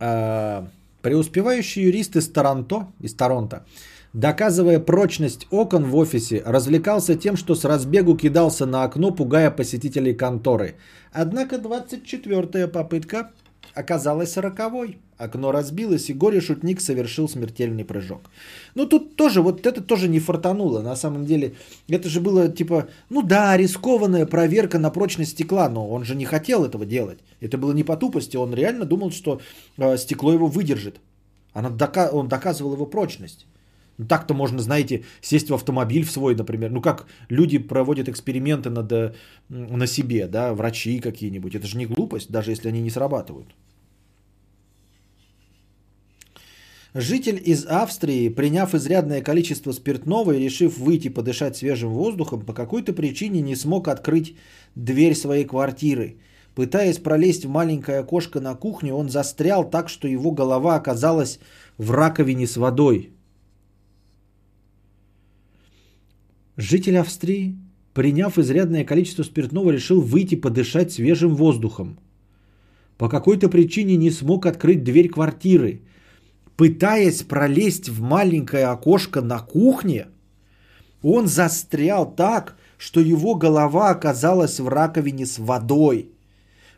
А, 0.00 0.66
преуспевающий 1.02 1.84
юрист 1.84 2.16
из 2.16 2.28
Торонто, 2.28 2.88
из 3.00 3.14
Торонто, 3.14 3.64
доказывая 4.12 4.80
прочность 4.80 5.46
окон 5.50 5.84
в 5.84 5.96
офисе, 5.96 6.42
развлекался 6.44 7.14
тем, 7.14 7.36
что 7.36 7.54
с 7.54 7.64
разбегу 7.64 8.16
кидался 8.16 8.66
на 8.66 8.84
окно, 8.84 9.10
пугая 9.10 9.50
посетителей 9.50 10.14
конторы. 10.14 10.76
Однако 11.12 11.56
24-я 11.56 12.68
попытка 12.68 13.30
оказалась 13.74 14.36
роковой. 14.36 14.98
Окно 15.18 15.52
разбилось, 15.52 16.08
и 16.08 16.14
горе-шутник 16.14 16.80
совершил 16.80 17.28
смертельный 17.28 17.84
прыжок. 17.84 18.30
Ну, 18.74 18.86
тут 18.86 19.16
тоже, 19.16 19.42
вот 19.42 19.66
это 19.66 19.82
тоже 19.82 20.08
не 20.08 20.18
фартануло. 20.18 20.80
На 20.80 20.96
самом 20.96 21.26
деле, 21.26 21.54
это 21.88 22.08
же 22.08 22.20
было 22.20 22.48
типа, 22.48 22.88
ну 23.10 23.22
да, 23.22 23.56
рискованная 23.56 24.24
проверка 24.26 24.78
на 24.78 24.90
прочность 24.90 25.32
стекла, 25.32 25.68
но 25.68 25.88
он 25.88 26.04
же 26.04 26.14
не 26.14 26.24
хотел 26.24 26.64
этого 26.64 26.86
делать. 26.86 27.18
Это 27.40 27.58
было 27.58 27.72
не 27.72 27.84
по 27.84 27.96
тупости, 27.96 28.36
он 28.36 28.54
реально 28.54 28.86
думал, 28.86 29.10
что 29.10 29.40
э, 29.76 29.98
стекло 29.98 30.32
его 30.32 30.46
выдержит. 30.46 31.00
Она 31.52 31.68
дока- 31.68 32.10
он 32.12 32.28
доказывал 32.28 32.72
его 32.72 32.86
прочность. 32.86 33.46
Ну, 34.00 34.06
так-то 34.06 34.34
можно, 34.34 34.62
знаете, 34.62 35.02
сесть 35.20 35.50
в 35.50 35.54
автомобиль 35.54 36.04
в 36.04 36.10
свой, 36.10 36.34
например. 36.34 36.70
Ну, 36.70 36.80
как 36.80 37.06
люди 37.28 37.58
проводят 37.58 38.08
эксперименты 38.08 38.70
над, 38.70 38.92
э, 38.92 39.12
на 39.50 39.86
себе, 39.86 40.26
да, 40.26 40.54
врачи 40.54 41.00
какие-нибудь. 41.00 41.54
Это 41.54 41.66
же 41.66 41.76
не 41.76 41.86
глупость, 41.86 42.30
даже 42.30 42.50
если 42.50 42.68
они 42.68 42.80
не 42.80 42.90
срабатывают. 42.90 43.54
Житель 46.94 47.42
из 47.44 47.66
Австрии, 47.66 48.30
приняв 48.30 48.74
изрядное 48.74 49.20
количество 49.20 49.72
спиртного 49.72 50.32
и 50.32 50.44
решив 50.44 50.78
выйти 50.78 51.10
подышать 51.10 51.56
свежим 51.56 51.90
воздухом, 51.90 52.40
по 52.40 52.54
какой-то 52.54 52.94
причине 52.94 53.42
не 53.42 53.54
смог 53.54 53.86
открыть 53.88 54.34
дверь 54.74 55.14
своей 55.14 55.44
квартиры. 55.44 56.16
Пытаясь 56.54 56.98
пролезть 56.98 57.44
в 57.44 57.50
маленькое 57.50 57.98
окошко 57.98 58.40
на 58.40 58.54
кухне, 58.54 58.94
он 58.94 59.10
застрял 59.10 59.68
так, 59.68 59.90
что 59.90 60.08
его 60.08 60.30
голова 60.32 60.76
оказалась 60.76 61.38
в 61.76 61.90
раковине 61.90 62.46
с 62.46 62.56
водой. 62.56 63.10
Житель 66.60 66.98
Австрии, 66.98 67.56
приняв 67.94 68.38
изрядное 68.38 68.84
количество 68.84 69.22
спиртного, 69.22 69.70
решил 69.70 70.02
выйти 70.02 70.34
подышать 70.34 70.92
свежим 70.92 71.34
воздухом. 71.34 71.98
По 72.98 73.08
какой-то 73.08 73.48
причине 73.48 73.96
не 73.96 74.10
смог 74.10 74.44
открыть 74.44 74.84
дверь 74.84 75.08
квартиры. 75.08 75.80
Пытаясь 76.56 77.22
пролезть 77.22 77.88
в 77.88 78.02
маленькое 78.02 78.66
окошко 78.66 79.22
на 79.22 79.38
кухне, 79.38 80.08
он 81.02 81.28
застрял 81.28 82.14
так, 82.14 82.58
что 82.76 83.00
его 83.00 83.36
голова 83.36 83.88
оказалась 83.88 84.60
в 84.60 84.68
раковине 84.68 85.24
с 85.24 85.38
водой. 85.38 86.10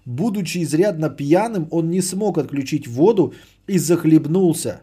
Будучи 0.04 0.62
изрядно 0.62 1.10
пьяным, 1.10 1.66
он 1.72 1.90
не 1.90 2.02
смог 2.02 2.38
отключить 2.38 2.86
воду 2.86 3.34
и 3.66 3.78
захлебнулся. 3.78 4.82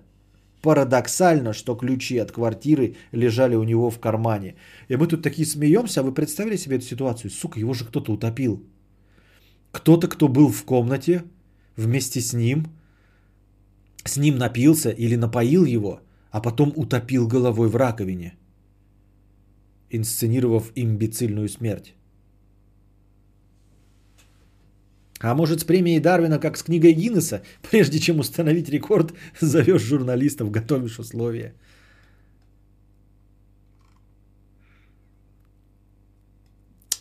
Парадоксально, 0.61 1.53
что 1.53 1.75
ключи 1.75 2.17
от 2.17 2.31
квартиры 2.31 2.95
лежали 3.13 3.55
у 3.55 3.63
него 3.63 3.89
в 3.89 3.99
кармане. 3.99 4.55
И 4.89 4.97
мы 4.97 5.07
тут 5.07 5.21
такие 5.21 5.45
смеемся, 5.45 6.01
а 6.01 6.03
вы 6.03 6.13
представили 6.13 6.57
себе 6.57 6.75
эту 6.77 6.85
ситуацию? 6.85 7.31
Сука, 7.31 7.59
его 7.59 7.73
же 7.73 7.85
кто-то 7.85 8.11
утопил. 8.11 8.63
Кто-то, 9.71 10.07
кто 10.07 10.27
был 10.27 10.49
в 10.49 10.63
комнате 10.63 11.23
вместе 11.77 12.19
с 12.19 12.33
ним, 12.33 12.67
с 14.03 14.17
ним 14.17 14.37
напился 14.37 14.89
или 14.89 15.15
напоил 15.15 15.65
его, 15.65 16.01
а 16.31 16.41
потом 16.41 16.73
утопил 16.75 17.27
головой 17.27 17.69
в 17.69 17.75
раковине, 17.75 18.35
инсценировав 19.89 20.71
имбецильную 20.75 21.47
смерть. 21.47 21.93
А 25.19 25.35
может 25.35 25.59
с 25.59 25.63
премией 25.63 25.99
Дарвина, 25.99 26.39
как 26.39 26.57
с 26.57 26.63
книгой 26.63 26.93
Гиннесса, 26.93 27.41
прежде 27.69 27.99
чем 27.99 28.19
установить 28.19 28.69
рекорд, 28.69 29.13
зовешь 29.41 29.81
журналистов, 29.81 30.51
готовишь 30.51 30.99
условия. 30.99 31.53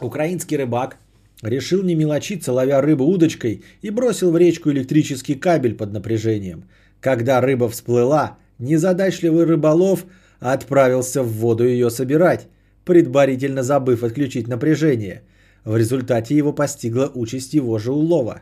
Украинский 0.01 0.57
рыбак 0.57 0.99
решил 1.43 1.83
не 1.83 1.95
мелочиться, 1.95 2.53
ловя 2.53 2.81
рыбу 2.81 3.05
удочкой, 3.05 3.65
и 3.83 3.91
бросил 3.91 4.31
в 4.31 4.37
речку 4.37 4.71
электрический 4.71 5.35
кабель 5.35 5.75
под 5.75 5.93
напряжением. 5.93 6.65
Когда 7.01 7.41
рыба 7.41 7.69
всплыла, 7.69 8.39
незадачливый 8.59 9.45
рыболов 9.45 10.05
отправился 10.41 11.23
в 11.23 11.33
воду 11.33 11.65
ее 11.67 11.91
собирать, 11.91 12.49
предварительно 12.85 13.63
забыв 13.63 14.03
отключить 14.03 14.49
напряжение. 14.49 15.23
В 15.69 15.77
результате 15.77 16.35
его 16.35 16.55
постигла 16.55 17.11
участь 17.15 17.55
его 17.55 17.79
же 17.79 17.93
улова. 17.93 18.41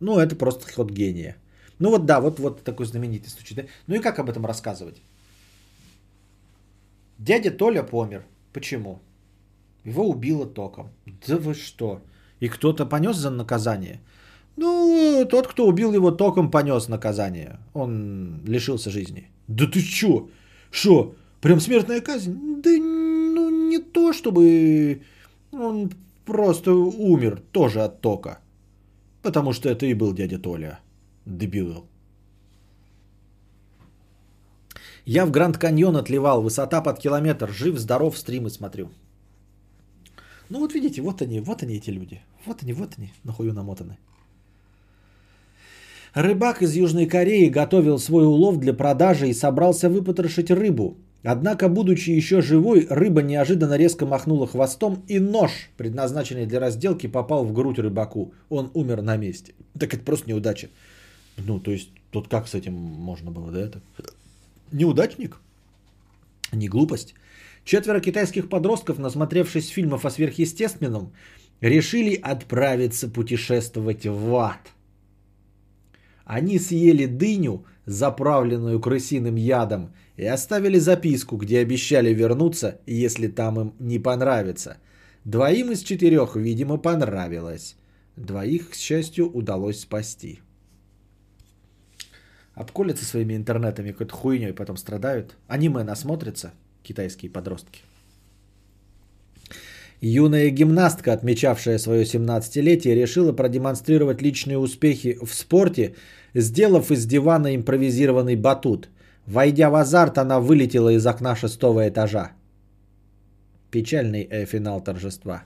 Ну, 0.00 0.18
это 0.18 0.34
просто 0.34 0.72
ход 0.72 0.90
гения. 0.90 1.36
Ну 1.78 1.90
вот 1.90 2.06
да, 2.06 2.20
вот, 2.20 2.40
вот 2.40 2.64
такой 2.64 2.86
знаменитый 2.86 3.28
случай. 3.28 3.54
Да? 3.54 3.62
Ну 3.86 3.96
и 3.96 3.98
как 3.98 4.18
об 4.18 4.30
этом 4.30 4.46
рассказывать? 4.46 5.02
Дядя 7.18 7.50
Толя 7.50 7.82
помер. 7.82 8.24
Почему? 8.54 8.98
Его 9.84 10.08
убило 10.08 10.46
током. 10.46 10.88
Да 11.26 11.36
вы 11.36 11.52
что? 11.52 12.00
И 12.40 12.48
кто-то 12.48 12.86
понес 12.86 13.16
за 13.16 13.30
наказание? 13.30 14.00
Ну, 14.56 15.26
тот, 15.30 15.48
кто 15.48 15.66
убил 15.66 15.92
его 15.92 16.10
током, 16.10 16.50
понес 16.50 16.88
наказание. 16.88 17.58
Он 17.74 18.40
лишился 18.46 18.90
жизни. 18.90 19.30
Да 19.48 19.66
ты 19.66 19.82
чё? 19.82 20.30
Что? 20.70 21.14
Прям 21.42 21.60
смертная 21.60 22.00
казнь? 22.00 22.62
Да 22.62 22.70
ну 22.70 23.68
не 23.68 23.78
то, 23.80 24.14
чтобы 24.14 25.02
он 25.52 25.90
просто 26.28 26.70
умер 26.72 27.42
тоже 27.52 27.84
от 27.84 28.00
тока. 28.00 28.38
Потому 29.22 29.52
что 29.52 29.68
это 29.68 29.86
и 29.86 29.94
был 29.94 30.12
дядя 30.12 30.38
Толя. 30.38 30.78
Дебил. 31.26 31.84
Я 35.06 35.24
в 35.24 35.30
Гранд 35.30 35.58
Каньон 35.58 35.96
отливал, 35.96 36.42
высота 36.42 36.82
под 36.82 36.98
километр, 36.98 37.50
жив, 37.50 37.78
здоров, 37.78 38.18
стримы 38.18 38.50
смотрю. 38.50 38.90
Ну 40.50 40.58
вот 40.60 40.74
видите, 40.74 41.00
вот 41.02 41.22
они, 41.22 41.40
вот 41.40 41.62
они 41.62 41.76
эти 41.76 41.90
люди. 41.90 42.20
Вот 42.46 42.62
они, 42.62 42.72
вот 42.74 42.98
они, 42.98 43.12
нахую 43.24 43.54
намотаны. 43.54 43.96
Рыбак 46.14 46.62
из 46.62 46.74
Южной 46.76 47.06
Кореи 47.06 47.48
готовил 47.48 47.98
свой 47.98 48.26
улов 48.26 48.58
для 48.58 48.74
продажи 48.74 49.28
и 49.28 49.34
собрался 49.34 49.88
выпотрошить 49.88 50.50
рыбу. 50.50 50.96
Однако, 51.24 51.68
будучи 51.68 52.10
еще 52.10 52.40
живой, 52.40 52.86
рыба 52.88 53.22
неожиданно 53.22 53.76
резко 53.76 54.06
махнула 54.06 54.46
хвостом, 54.46 55.02
и 55.08 55.18
нож, 55.18 55.70
предназначенный 55.76 56.46
для 56.46 56.60
разделки, 56.60 57.08
попал 57.08 57.44
в 57.44 57.52
грудь 57.52 57.78
рыбаку. 57.78 58.32
Он 58.48 58.70
умер 58.74 59.02
на 59.02 59.16
месте. 59.16 59.52
Так 59.78 59.94
это 59.94 60.04
просто 60.04 60.30
неудача. 60.30 60.68
Ну, 61.36 61.58
то 61.58 61.72
есть, 61.72 61.90
тут 62.10 62.28
как 62.28 62.46
с 62.46 62.54
этим 62.54 62.74
можно 62.74 63.30
было, 63.30 63.50
да, 63.50 63.60
это? 63.60 63.80
Неудачник? 64.70 65.40
Не 66.52 66.68
глупость. 66.68 67.14
Четверо 67.64 68.00
китайских 68.00 68.48
подростков, 68.48 68.98
насмотревшись 68.98 69.68
фильмов 69.68 70.04
о 70.04 70.10
сверхъестественном, 70.10 71.12
решили 71.60 72.14
отправиться 72.14 73.08
путешествовать 73.08 74.06
в 74.06 74.36
ад. 74.36 74.72
Они 76.24 76.58
съели 76.58 77.06
дыню, 77.06 77.64
заправленную 77.86 78.80
крысиным 78.80 79.36
ядом, 79.36 79.92
и 80.18 80.26
оставили 80.26 80.78
записку, 80.78 81.36
где 81.36 81.60
обещали 81.60 82.12
вернуться, 82.12 82.80
если 82.86 83.28
там 83.28 83.60
им 83.60 83.74
не 83.78 83.98
понравится. 84.00 84.76
Двоим 85.24 85.70
из 85.70 85.82
четырех, 85.82 86.34
видимо, 86.36 86.76
понравилось. 86.76 87.76
Двоих, 88.16 88.70
к 88.70 88.74
счастью, 88.74 89.30
удалось 89.30 89.80
спасти. 89.80 90.40
Обколятся 92.54 93.04
своими 93.04 93.36
интернетами 93.36 93.92
какой-то 93.92 94.12
хуйней, 94.12 94.52
потом 94.52 94.76
страдают. 94.76 95.36
Аниме 95.46 95.84
насмотрятся, 95.84 96.52
китайские 96.82 97.30
подростки. 97.30 97.82
Юная 100.00 100.50
гимнастка, 100.50 101.12
отмечавшая 101.12 101.78
свое 101.78 102.02
17-летие, 102.02 102.94
решила 102.94 103.32
продемонстрировать 103.32 104.20
личные 104.20 104.58
успехи 104.58 105.16
в 105.22 105.32
спорте, 105.32 105.94
сделав 106.34 106.90
из 106.90 107.06
дивана 107.06 107.54
импровизированный 107.54 108.34
батут. 108.34 108.88
Войдя 109.28 109.68
в 109.68 109.74
азарт, 109.74 110.16
она 110.16 110.40
вылетела 110.40 110.88
из 110.88 111.06
окна 111.06 111.36
шестого 111.36 111.86
этажа. 111.86 112.32
Печальный 113.70 114.26
э, 114.30 114.46
финал 114.46 114.80
торжества. 114.80 115.42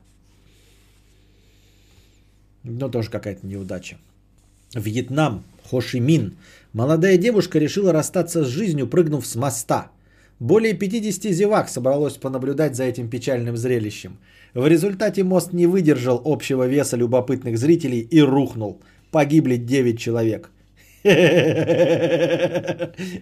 Но 2.62 2.88
тоже 2.88 3.10
какая-то 3.10 3.44
неудача. 3.44 3.96
Вьетнам, 4.72 5.42
Хошимин. 5.68 6.36
Молодая 6.72 7.18
девушка 7.18 7.58
решила 7.58 7.92
расстаться 7.92 8.44
с 8.44 8.46
жизнью, 8.46 8.86
прыгнув 8.86 9.26
с 9.26 9.34
моста. 9.34 9.90
Более 10.38 10.74
50 10.74 11.32
зевак 11.32 11.68
собралось 11.68 12.16
понаблюдать 12.18 12.76
за 12.76 12.84
этим 12.84 13.08
печальным 13.08 13.56
зрелищем. 13.56 14.18
В 14.54 14.64
результате 14.68 15.24
мост 15.24 15.52
не 15.52 15.66
выдержал 15.66 16.22
общего 16.24 16.68
веса 16.68 16.96
любопытных 16.96 17.58
зрителей 17.58 18.06
и 18.12 18.20
рухнул. 18.20 18.80
Погибли 19.10 19.56
9 19.56 19.98
человек. 19.98 20.51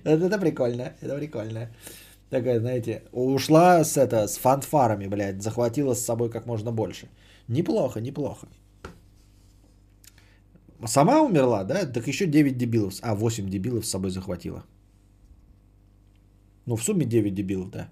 Это 0.05 0.39
прикольно, 0.39 0.93
это 1.01 1.17
прикольно. 1.17 1.69
Такая, 2.31 2.61
знаете, 2.61 3.03
ушла 3.13 3.85
с, 3.85 3.97
это, 3.97 4.29
с 4.29 4.37
фанфарами, 4.39 5.09
блядь, 5.09 5.43
захватила 5.43 5.95
с 5.95 6.05
собой 6.05 6.31
как 6.31 6.47
можно 6.47 6.73
больше. 6.73 7.09
Неплохо, 7.49 8.01
неплохо. 8.01 8.47
Сама 10.87 11.21
умерла, 11.23 11.65
да? 11.65 11.87
Так 11.87 12.07
еще 12.07 12.27
9 12.27 12.57
дебилов, 12.57 12.95
а 13.03 13.15
8 13.15 13.49
дебилов 13.49 13.85
с 13.85 13.91
собой 13.91 14.11
захватила. 14.11 14.65
Ну, 16.67 16.77
в 16.77 16.83
сумме 16.83 17.07
9 17.07 17.35
дебилов, 17.35 17.71
да. 17.71 17.89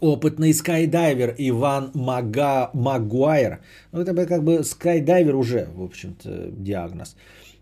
Опытный 0.00 0.52
скайдайвер 0.52 1.34
Иван 1.38 1.90
Мага... 1.94 2.70
Магуайр. 2.74 3.60
Ну, 3.92 4.02
это 4.02 4.26
как 4.26 4.44
бы 4.44 4.62
скайдайвер 4.62 5.34
уже, 5.34 5.68
в 5.74 5.82
общем-то, 5.82 6.50
диагноз. 6.50 7.16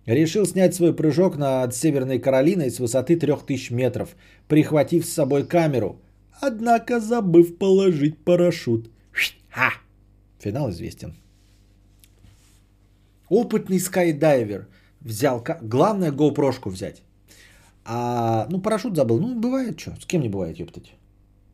Решил 0.06 0.44
снять 0.44 0.74
свой 0.74 0.94
прыжок 0.94 1.36
над 1.36 1.74
Северной 1.74 2.18
Каролиной 2.18 2.70
с 2.70 2.80
высоты 2.80 3.16
3000 3.16 3.72
метров, 3.72 4.16
прихватив 4.48 5.06
с 5.06 5.12
собой 5.14 5.46
камеру. 5.46 6.00
Однако 6.40 7.00
забыв 7.00 7.56
положить 7.56 8.18
парашют. 8.24 8.90
Ха! 9.48 9.70
Финал 10.40 10.70
известен. 10.70 11.14
Опытный 13.28 13.78
скайдайвер 13.78 14.66
взял... 15.00 15.44
Главное 15.62 16.10
GoPro 16.10 16.52
взять. 16.68 17.02
А, 17.84 18.46
ну, 18.50 18.60
парашют 18.60 18.96
забыл. 18.96 19.20
Ну, 19.20 19.40
бывает 19.40 19.78
что. 19.78 19.94
С 20.00 20.06
кем 20.06 20.22
не 20.22 20.28
бывает, 20.28 20.58
ёптать. 20.58 20.94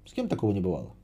С 0.06 0.12
кем 0.12 0.28
такого 0.28 0.52
не 0.52 0.60
бывало? 0.60 0.94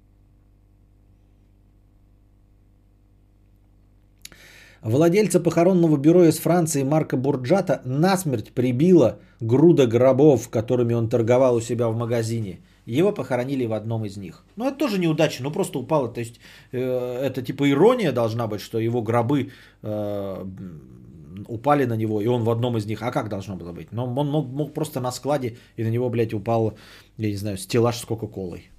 Владельца 4.82 5.40
похоронного 5.40 5.96
бюро 5.96 6.24
из 6.24 6.38
Франции 6.38 6.84
Марка 6.84 7.16
Бурджата 7.16 7.80
насмерть 7.84 8.52
прибила 8.52 9.18
груда 9.40 9.86
гробов, 9.86 10.48
которыми 10.48 10.94
он 10.94 11.08
торговал 11.08 11.56
у 11.56 11.60
себя 11.60 11.88
в 11.88 11.96
магазине. 11.96 12.60
Его 12.84 13.12
похоронили 13.12 13.66
в 13.66 13.72
одном 13.72 14.04
из 14.04 14.16
них. 14.16 14.44
Ну, 14.54 14.68
это 14.68 14.78
тоже 14.78 15.00
неудача, 15.00 15.42
ну 15.42 15.50
просто 15.50 15.80
упало. 15.80 16.08
То 16.08 16.20
есть, 16.20 16.38
э, 16.70 16.78
это 16.78 17.42
типа 17.42 17.68
ирония 17.68 18.12
должна 18.12 18.46
быть, 18.46 18.60
что 18.60 18.78
его 18.78 19.02
гробы 19.02 19.50
э, 19.82 20.46
упали 21.48 21.84
на 21.84 21.96
него, 21.96 22.20
и 22.20 22.28
он 22.28 22.44
в 22.44 22.50
одном 22.50 22.76
из 22.76 22.86
них. 22.86 23.02
А 23.02 23.10
как 23.10 23.28
должно 23.28 23.56
было 23.56 23.72
быть? 23.72 23.90
Но 23.90 24.06
ну, 24.06 24.20
он 24.20 24.30
мог, 24.30 24.46
мог 24.46 24.72
просто 24.72 25.00
на 25.00 25.10
складе, 25.10 25.56
и 25.76 25.82
на 25.82 25.88
него, 25.88 26.08
блядь, 26.10 26.32
упал, 26.32 26.74
я 27.18 27.28
не 27.28 27.36
знаю, 27.36 27.56
стеллаж 27.56 27.98
с 27.98 28.04
Кока-Колой. 28.04 28.70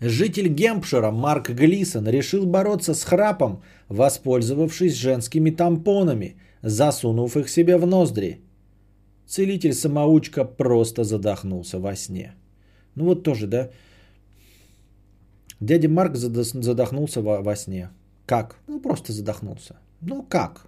Житель 0.00 0.48
Гемпшира 0.48 1.10
Марк 1.10 1.50
Глисон 1.50 2.06
решил 2.08 2.46
бороться 2.46 2.94
с 2.94 3.04
храпом, 3.04 3.62
воспользовавшись 3.88 4.94
женскими 4.94 5.50
тампонами, 5.50 6.36
засунув 6.62 7.36
их 7.36 7.48
себе 7.48 7.78
в 7.78 7.86
ноздри. 7.86 8.40
Целитель-самоучка 9.26 10.44
просто 10.44 11.04
задохнулся 11.04 11.78
во 11.78 11.96
сне. 11.96 12.34
Ну 12.94 13.04
вот 13.04 13.22
тоже, 13.22 13.46
да? 13.46 13.70
Дядя 15.60 15.88
Марк 15.88 16.16
задохнулся 16.16 17.22
во, 17.22 17.42
во 17.42 17.56
сне. 17.56 17.90
Как? 18.26 18.56
Ну 18.68 18.80
просто 18.80 19.12
задохнулся. 19.12 19.76
Ну 20.02 20.22
как? 20.22 20.66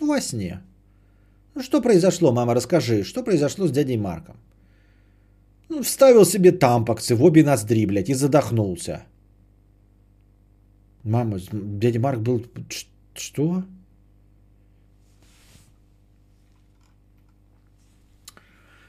Ну 0.00 0.06
во 0.06 0.20
сне. 0.20 0.62
Ну 1.54 1.62
что 1.62 1.82
произошло, 1.82 2.32
мама, 2.32 2.54
расскажи, 2.54 3.02
что 3.02 3.24
произошло 3.24 3.66
с 3.66 3.72
дядей 3.72 3.96
Марком? 3.96 4.36
Ну, 5.72 5.82
вставил 5.82 6.26
себе 6.26 6.52
тампаксы 6.52 7.14
в 7.16 7.24
обе 7.24 7.42
ноздри, 7.42 7.86
блядь, 7.86 8.10
и 8.10 8.14
задохнулся. 8.14 9.04
Мама, 11.02 11.38
дядя 11.52 11.98
Марк 11.98 12.20
был... 12.20 12.44
Что? 13.14 13.64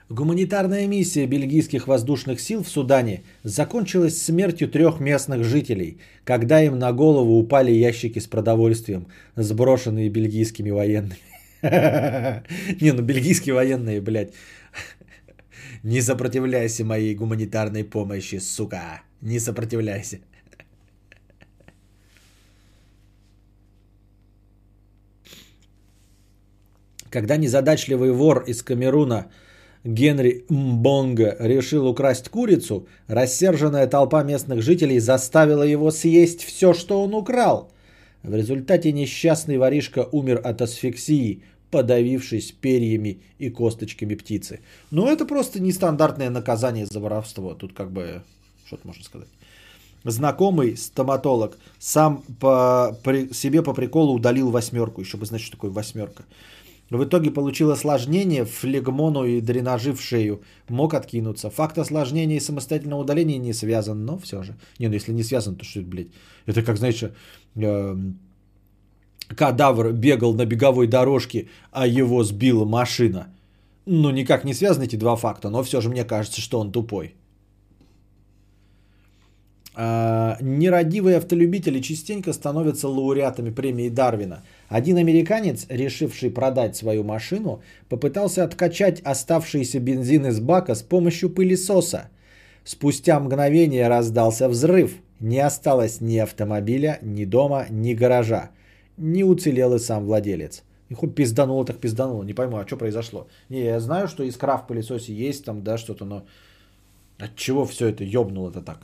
Гуманитарная 0.09 0.87
миссия 0.87 1.25
бельгийских 1.25 1.87
воздушных 1.87 2.41
сил 2.41 2.63
в 2.63 2.67
Судане 2.67 3.23
закончилась 3.43 4.21
смертью 4.21 4.67
трех 4.67 4.99
местных 4.99 5.45
жителей, 5.45 5.99
когда 6.25 6.61
им 6.61 6.77
на 6.79 6.91
голову 6.91 7.39
упали 7.39 7.71
ящики 7.71 8.19
с 8.19 8.27
продовольствием, 8.27 9.07
сброшенные 9.37 10.09
бельгийскими 10.09 10.71
военными. 10.71 11.17
Не, 12.81 12.91
ну 12.91 13.01
бельгийские 13.01 13.55
военные, 13.55 14.01
блядь. 14.01 14.33
Не 15.83 16.01
сопротивляйся 16.01 16.85
моей 16.85 17.13
гуманитарной 17.13 17.83
помощи, 17.83 18.39
сука. 18.39 19.01
Не 19.21 19.39
сопротивляйся. 19.39 20.19
Когда 27.09 27.35
незадачливый 27.37 28.11
вор 28.11 28.43
из 28.47 28.63
Камеруна 28.63 29.29
Генри 29.83 30.45
Мбонга 30.47 31.35
решил 31.39 31.85
украсть 31.85 32.29
курицу, 32.29 32.87
рассерженная 33.07 33.85
толпа 33.87 34.23
местных 34.23 34.61
жителей 34.61 34.99
заставила 34.99 35.63
его 35.63 35.91
съесть 35.91 36.43
все, 36.43 36.73
что 36.73 37.03
он 37.03 37.13
украл. 37.13 37.71
В 38.23 38.33
результате 38.33 38.93
несчастный 38.93 39.57
воришка 39.57 40.07
умер 40.11 40.39
от 40.43 40.61
асфиксии, 40.61 41.43
подавившись 41.73 42.51
перьями 42.51 43.23
и 43.39 43.49
косточками 43.49 44.13
птицы. 44.13 44.59
Но 44.91 45.11
это 45.11 45.25
просто 45.25 45.59
нестандартное 45.59 46.29
наказание 46.29 46.85
за 46.85 46.99
воровство. 46.99 47.55
Тут 47.55 47.73
как 47.73 47.91
бы, 47.91 48.21
что-то 48.67 48.85
можно 48.85 49.03
сказать. 49.03 49.27
Знакомый 50.03 50.77
стоматолог 50.77 51.57
сам 51.79 52.21
по, 52.39 52.95
при, 53.03 53.33
себе 53.33 53.63
по 53.63 53.73
приколу 53.73 54.13
удалил 54.13 54.51
восьмерку, 54.51 55.01
еще 55.01 55.17
бы 55.17 55.25
знать, 55.25 55.41
что 55.41 55.53
такое 55.53 55.71
восьмерка. 55.71 56.25
В 56.91 57.03
итоге 57.05 57.31
получил 57.31 57.71
осложнение, 57.71 58.45
флегмону 58.45 59.25
и 59.25 59.41
дренажи 59.41 59.93
в 59.93 60.01
шею. 60.01 60.43
Мог 60.69 60.93
откинуться. 60.93 61.49
Факт 61.49 61.79
осложнения 61.79 62.37
и 62.37 62.39
самостоятельного 62.39 63.01
удаления 63.01 63.39
не 63.39 63.53
связан, 63.53 64.05
но 64.05 64.19
все 64.19 64.43
же. 64.43 64.55
Не, 64.77 64.89
ну 64.89 64.93
если 64.93 65.11
не 65.11 65.23
связан, 65.23 65.55
то 65.55 65.65
что 65.65 65.79
это, 65.79 65.89
блядь? 65.89 66.07
Это 66.45 66.61
как, 66.61 66.77
знаешь, 66.77 67.03
э, 67.55 67.97
кадавр 69.35 69.91
бегал 69.91 70.33
на 70.33 70.45
беговой 70.45 70.87
дорожке, 70.87 71.47
а 71.71 71.87
его 71.87 72.23
сбила 72.23 72.65
машина. 72.65 73.27
Ну, 73.85 74.11
никак 74.11 74.45
не 74.45 74.53
связаны 74.53 74.85
эти 74.85 74.95
два 74.95 75.15
факта, 75.15 75.49
но 75.49 75.63
все 75.63 75.81
же 75.81 75.89
мне 75.89 76.05
кажется, 76.05 76.41
что 76.41 76.59
он 76.59 76.71
тупой. 76.71 77.15
А, 79.75 80.37
нерадивые 80.39 81.17
автолюбители 81.17 81.79
частенько 81.79 82.31
становятся 82.33 82.87
лауреатами 82.87 83.49
премии 83.49 83.89
Дарвина. 83.89 84.43
Один 84.69 84.97
американец, 84.97 85.65
решивший 85.69 86.29
продать 86.29 86.75
свою 86.75 87.03
машину, 87.03 87.61
попытался 87.89 88.43
откачать 88.43 89.01
оставшийся 89.01 89.79
бензин 89.79 90.27
из 90.27 90.39
бака 90.39 90.75
с 90.75 90.83
помощью 90.83 91.29
пылесоса. 91.29 92.09
Спустя 92.63 93.19
мгновение 93.19 93.87
раздался 93.87 94.47
взрыв. 94.47 94.95
Не 95.19 95.39
осталось 95.39 96.01
ни 96.01 96.17
автомобиля, 96.17 96.99
ни 97.01 97.25
дома, 97.25 97.65
ни 97.69 97.93
гаража. 97.93 98.51
Не 98.97 99.23
уцелел 99.23 99.73
и 99.75 99.79
сам 99.79 100.05
владелец. 100.05 100.63
И 100.89 100.95
хоть 100.95 101.15
пиздануло, 101.15 101.65
так 101.65 101.79
пиздануло. 101.79 102.23
Не 102.23 102.33
пойму, 102.33 102.57
а 102.57 102.67
что 102.67 102.77
произошло? 102.77 103.27
Не, 103.49 103.63
я 103.63 103.79
знаю, 103.79 104.07
что 104.07 104.23
искра 104.23 104.57
в 104.57 104.67
пылесосе 104.67 105.13
есть 105.13 105.45
там, 105.45 105.63
да, 105.63 105.77
что-то, 105.77 106.05
но... 106.05 106.23
От 107.19 107.35
чего 107.35 107.65
все 107.65 107.87
это 107.87 108.03
ёбнуло-то 108.03 108.61
так? 108.61 108.79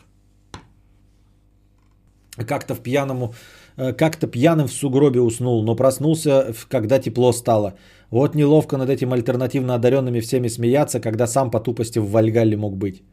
Как-то 2.48 2.76
в 2.76 2.82
пьяному, 2.82 3.34
э, 3.78 3.94
как-то 3.94 4.28
пьяным 4.28 4.68
в 4.68 4.74
сугробе 4.74 5.20
уснул, 5.20 5.64
но 5.64 5.76
проснулся, 5.76 6.54
когда 6.70 7.00
тепло 7.00 7.34
стало. 7.34 7.74
Вот 8.12 8.36
неловко 8.36 8.78
над 8.78 8.90
этим 8.90 9.12
альтернативно 9.12 9.76
одаренными 9.76 10.22
всеми 10.22 10.48
смеяться, 10.48 11.00
когда 11.00 11.28
сам 11.28 11.52
по 11.52 11.60
тупости 11.60 12.00
в 12.00 12.10
Вальгалле 12.12 12.56
мог 12.56 12.78
быть. 12.78 13.04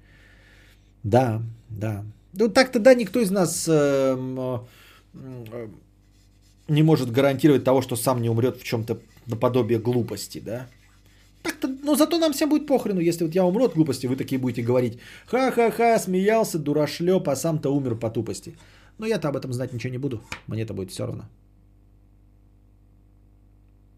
Да, 1.02 1.43
да. 1.70 2.05
Ну 2.32 2.48
так-то 2.48 2.78
да, 2.78 2.94
никто 2.94 3.20
из 3.20 3.31
нас 3.31 3.66
э, 3.68 4.16
э, 5.14 5.68
не 6.68 6.82
может 6.82 7.10
гарантировать 7.10 7.64
того, 7.64 7.82
что 7.82 7.97
сам 7.97 8.22
не 8.22 8.28
умрет 8.28 8.56
в 8.56 8.64
чем-то 8.64 8.98
наподобие 9.26 9.78
глупости, 9.78 10.40
да. 10.40 10.66
Так-то, 11.43 11.68
но 11.68 11.94
зато 11.94 12.18
нам 12.18 12.32
всем 12.32 12.48
будет 12.48 12.66
похрену, 12.66 13.01
если 13.01 13.24
вот 13.24 13.34
я 13.34 13.44
умру 13.44 13.64
от 13.64 13.74
глупости, 13.74 14.06
вы 14.06 14.16
такие 14.16 14.38
будете 14.38 14.62
говорить, 14.62 14.98
ха-ха-ха, 15.26 15.98
смеялся, 15.98 16.59
дурашлеп, 16.59 17.28
а 17.28 17.36
сам-то 17.36 17.70
умер 17.70 17.97
по 17.97 18.10
тупости. 18.10 18.56
Но 18.98 19.06
я-то 19.06 19.28
об 19.28 19.36
этом 19.36 19.52
знать 19.52 19.72
ничего 19.72 19.93
не 19.93 19.98
буду. 19.98 20.20
Мне-то 20.47 20.74
будет 20.74 20.90
все 20.90 21.06
равно. 21.06 21.24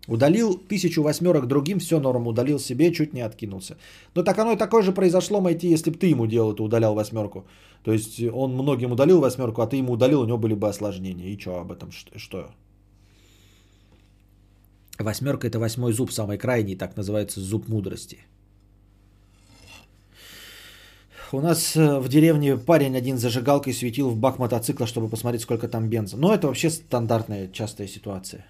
Удалил 0.09 0.55
тысячу 0.55 1.03
восьмерок 1.03 1.47
другим, 1.47 1.79
все 1.79 2.01
норм, 2.01 2.27
удалил 2.27 2.59
себе, 2.59 2.93
чуть 2.93 3.13
не 3.13 3.21
откинулся. 3.21 3.77
Но 4.15 4.23
так 4.23 4.39
оно 4.39 4.53
и 4.53 4.57
такое 4.57 4.83
же 4.83 4.93
произошло, 4.93 5.41
Майти, 5.41 5.69
если 5.69 5.91
бы 5.91 5.99
ты 5.99 6.07
ему 6.07 6.27
делал 6.27 6.55
это, 6.55 6.63
удалял 6.63 6.95
восьмерку. 6.95 7.45
То 7.85 7.93
есть 7.93 8.21
он 8.33 8.55
многим 8.55 8.93
удалил 8.93 9.21
восьмерку, 9.21 9.61
а 9.61 9.67
ты 9.67 9.77
ему 9.77 9.93
удалил, 9.93 10.23
у 10.23 10.25
него 10.25 10.39
были 10.39 10.55
бы 10.55 10.67
осложнения. 10.69 11.27
И 11.27 11.39
что 11.39 11.61
об 11.61 11.71
этом? 11.71 11.91
Что? 12.17 12.51
Восьмерка 14.99 15.47
это 15.47 15.59
восьмой 15.59 15.93
зуб, 15.93 16.11
самый 16.11 16.39
крайний, 16.39 16.75
так 16.75 16.97
называется 16.97 17.41
зуб 17.41 17.69
мудрости. 17.69 18.19
У 21.33 21.41
нас 21.41 21.77
э, 21.77 22.01
в 22.01 22.09
деревне 22.09 22.57
парень 22.57 22.97
один 22.97 23.19
зажигалкой 23.19 23.75
светил 23.75 24.09
в 24.09 24.17
бак 24.17 24.39
мотоцикла, 24.39 24.87
чтобы 24.87 25.11
посмотреть, 25.11 25.43
сколько 25.43 25.69
там 25.69 25.91
бенза. 25.91 26.17
Но 26.17 26.33
это 26.33 26.47
вообще 26.47 26.71
стандартная, 26.71 27.49
частая 27.49 27.87
ситуация. 27.87 28.47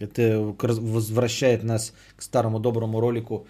Это 0.00 0.40
возвращает 0.40 1.62
нас 1.62 1.92
к 2.16 2.22
старому 2.22 2.58
доброму 2.58 3.00
ролику 3.00 3.46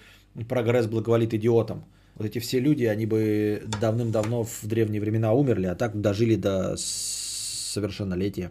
«Прогресс 0.48 0.86
благоволит 0.86 1.32
идиотам». 1.32 1.84
Вот 2.16 2.26
эти 2.26 2.38
все 2.40 2.60
люди, 2.60 2.84
они 2.84 3.06
бы 3.06 3.62
давным-давно 3.80 4.42
в 4.42 4.60
древние 4.64 5.00
времена 5.00 5.32
умерли, 5.32 5.66
а 5.66 5.74
так 5.74 5.98
дожили 6.00 6.34
до 6.34 6.76
совершеннолетия. 6.76 8.50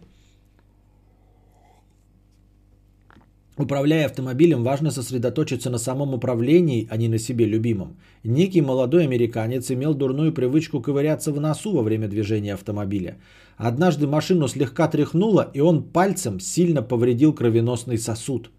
Управляя 3.60 4.06
автомобилем, 4.06 4.64
важно 4.64 4.90
сосредоточиться 4.90 5.70
на 5.70 5.80
самом 5.80 6.14
управлении, 6.14 6.88
а 6.90 6.96
не 6.96 7.10
на 7.10 7.18
себе 7.18 7.46
любимом. 7.46 7.98
Некий 8.24 8.62
молодой 8.62 9.04
американец 9.04 9.70
имел 9.70 9.94
дурную 9.94 10.32
привычку 10.32 10.80
ковыряться 10.82 11.34
в 11.34 11.42
носу 11.42 11.74
во 11.74 11.84
время 11.84 12.08
движения 12.08 12.54
автомобиля. 12.54 13.18
Однажды 13.58 14.08
машину 14.08 14.48
слегка 14.48 14.88
тряхнуло, 14.88 15.52
и 15.54 15.60
он 15.60 15.84
пальцем 15.84 16.40
сильно 16.40 16.82
повредил 16.82 17.34
кровеносный 17.34 17.98
сосуд. 17.98 18.50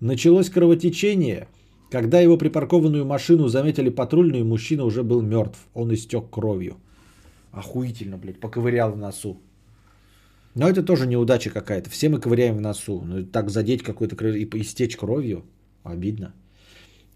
Началось 0.00 0.50
кровотечение. 0.50 1.48
Когда 1.90 2.20
его 2.20 2.36
припаркованную 2.36 3.06
машину 3.06 3.48
заметили 3.48 3.88
патрульные, 3.88 4.44
мужчина 4.44 4.84
уже 4.84 5.02
был 5.02 5.22
мертв. 5.22 5.60
Он 5.72 5.94
истек 5.94 6.28
кровью. 6.28 6.76
Охуительно, 7.52 8.18
блядь, 8.18 8.38
поковырял 8.38 8.92
в 8.92 8.98
носу. 8.98 9.38
Но 10.54 10.68
это 10.68 10.82
тоже 10.82 11.06
неудача 11.06 11.50
какая-то. 11.50 11.90
Все 11.90 12.08
мы 12.08 12.20
ковыряем 12.20 12.56
в 12.56 12.60
носу. 12.60 13.02
Ну, 13.04 13.24
так 13.24 13.50
задеть 13.50 13.82
какой-то 13.82 14.16
и 14.28 14.44
истечь 14.60 14.96
кровью. 14.96 15.44
Обидно. 15.82 16.34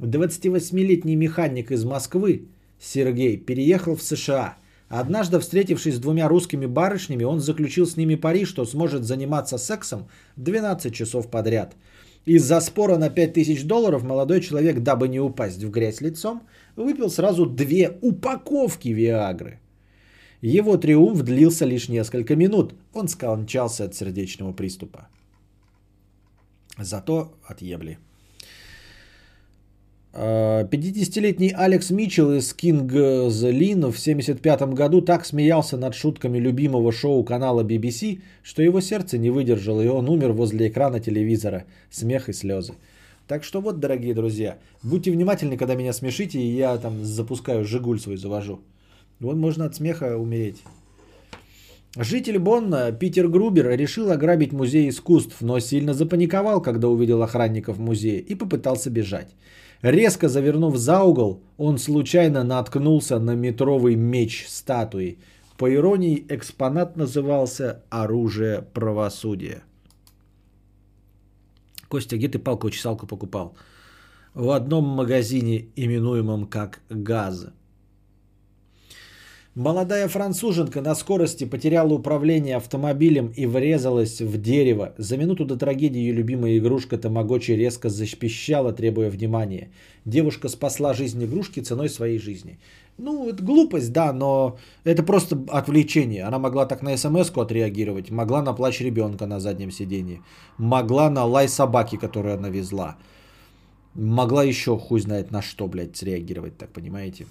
28-летний 0.01 1.17
механик 1.17 1.71
из 1.71 1.85
Москвы, 1.85 2.49
Сергей, 2.79 3.37
переехал 3.39 3.97
в 3.97 4.03
США. 4.03 4.57
Однажды, 4.89 5.39
встретившись 5.41 5.97
с 5.97 6.01
двумя 6.01 6.29
русскими 6.29 6.67
барышнями, 6.67 7.25
он 7.25 7.41
заключил 7.41 7.87
с 7.87 7.97
ними 7.97 8.15
пари, 8.15 8.45
что 8.45 8.65
сможет 8.65 9.05
заниматься 9.05 9.59
сексом 9.59 10.09
12 10.37 10.95
часов 10.95 11.31
подряд. 11.31 11.77
Из-за 12.27 12.61
спора 12.61 12.97
на 12.97 13.11
5000 13.11 13.65
долларов 13.65 14.03
молодой 14.03 14.41
человек, 14.41 14.81
дабы 14.81 15.09
не 15.09 15.21
упасть 15.21 15.63
в 15.63 15.71
грязь 15.71 16.01
лицом, 16.01 16.43
выпил 16.77 17.11
сразу 17.11 17.47
две 17.47 17.99
упаковки 18.03 18.89
Виагры. 18.89 19.61
Его 20.43 20.77
триумф 20.77 21.23
длился 21.23 21.67
лишь 21.67 21.89
несколько 21.89 22.37
минут. 22.37 22.75
Он 22.93 23.09
скончался 23.09 23.85
от 23.85 23.95
сердечного 23.95 24.53
приступа. 24.53 25.09
Зато 26.79 27.33
отъебли. 27.45 27.99
50-летний 30.13 31.53
а, 31.55 31.65
Алекс 31.65 31.91
Митчелл 31.91 32.33
из 32.33 32.55
King's 32.55 33.43
Lynn 33.53 33.91
в 33.91 33.99
1975 33.99 34.63
году 34.75 35.03
так 35.03 35.27
смеялся 35.27 35.77
над 35.77 35.95
шутками 35.95 36.39
любимого 36.39 36.91
шоу 36.91 37.23
канала 37.23 37.63
BBC, 37.63 38.21
что 38.43 38.63
его 38.63 38.81
сердце 38.81 39.19
не 39.19 39.31
выдержало, 39.31 39.83
и 39.83 39.89
он 39.89 40.09
умер 40.09 40.33
возле 40.33 40.69
экрана 40.69 41.01
телевизора. 41.01 41.65
Смех 41.91 42.29
и 42.29 42.33
слезы. 42.33 42.73
Так 43.29 43.45
что 43.45 43.61
вот, 43.61 43.79
дорогие 43.81 44.15
друзья, 44.15 44.57
будьте 44.83 45.11
внимательны, 45.11 45.59
когда 45.59 45.75
меня 45.75 45.93
смешите, 45.93 46.39
и 46.39 46.57
я 46.57 46.79
там 46.79 47.05
запускаю 47.05 47.65
«Жигуль» 47.65 48.01
свой 48.01 48.17
завожу. 48.17 48.61
Вот 49.21 49.37
можно 49.37 49.65
от 49.65 49.75
смеха 49.75 50.17
умереть. 50.17 50.63
Житель 51.97 52.39
Бонна 52.39 52.93
Питер 52.93 53.29
Грубер 53.29 53.71
решил 53.71 54.11
ограбить 54.11 54.53
музей 54.53 54.91
искусств, 54.91 55.41
но 55.41 55.59
сильно 55.61 55.95
запаниковал, 55.95 56.61
когда 56.61 56.89
увидел 56.89 57.23
охранников 57.23 57.79
музея 57.79 58.21
и 58.21 58.35
попытался 58.35 58.91
бежать. 58.91 59.35
Резко 59.81 60.29
завернув 60.29 60.77
за 60.77 61.03
угол, 61.03 61.43
он 61.57 61.79
случайно 61.79 62.45
наткнулся 62.45 63.19
на 63.19 63.35
метровый 63.35 63.95
меч 63.95 64.47
статуи. 64.49 65.19
По 65.57 65.73
иронии, 65.73 66.27
экспонат 66.29 66.97
назывался 66.97 67.83
«Оружие 67.89 68.63
правосудия». 68.75 69.63
Костя, 71.89 72.17
где 72.17 72.29
ты 72.29 72.39
палку-чесалку 72.39 73.07
покупал? 73.07 73.57
в 74.37 74.51
одном 74.51 74.85
магазине, 74.85 75.69
именуемом 75.77 76.45
как 76.45 76.81
«Газ». 76.91 77.47
Молодая 79.57 80.07
француженка 80.07 80.83
на 80.83 80.95
скорости 80.95 81.47
потеряла 81.47 81.95
управление 81.95 82.57
автомобилем 82.57 83.33
и 83.35 83.47
врезалась 83.47 84.21
в 84.21 84.39
дерево. 84.39 84.93
За 84.99 85.17
минуту 85.17 85.47
до 85.47 85.57
трагедии 85.57 85.99
ее 85.99 86.13
любимая 86.13 86.59
игрушка 86.59 86.99
Тамагочи 86.99 87.53
резко 87.53 87.89
запищала, 87.89 88.75
требуя 88.75 89.09
внимания. 89.09 89.71
Девушка 90.05 90.49
спасла 90.49 90.93
жизнь 90.93 91.25
игрушки 91.25 91.61
ценой 91.61 91.89
своей 91.89 92.19
жизни. 92.19 92.59
Ну, 92.99 93.31
это 93.31 93.43
глупость, 93.43 93.93
да, 93.93 94.13
но 94.13 94.59
это 94.85 95.03
просто 95.03 95.43
отвлечение. 95.49 96.25
Она 96.25 96.39
могла 96.39 96.67
так 96.67 96.83
на 96.83 96.95
смс-ку 96.95 97.41
отреагировать, 97.41 98.11
могла 98.11 98.43
на 98.43 98.53
плач 98.53 98.83
ребенка 98.83 99.25
на 99.27 99.41
заднем 99.41 99.71
сидении, 99.71 100.21
могла 100.59 101.09
на 101.09 101.25
лай 101.25 101.49
собаки, 101.49 101.97
которую 101.97 102.35
она 102.35 102.51
везла. 102.51 102.99
Могла 103.95 104.45
еще 104.45 104.77
хуй 104.77 105.01
знает 105.01 105.31
на 105.31 105.41
что, 105.41 105.67
блядь, 105.67 105.97
среагировать, 105.97 106.59
так 106.59 106.69
понимаете? 106.69 107.25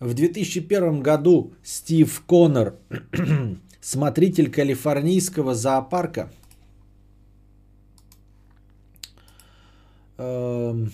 В 0.00 0.14
2001 0.14 1.00
году 1.00 1.52
Стив 1.62 2.22
Коннор, 2.26 2.76
смотритель 3.80 4.50
калифорнийского 4.50 5.54
зоопарка, 5.54 6.30
эм, 10.18 10.92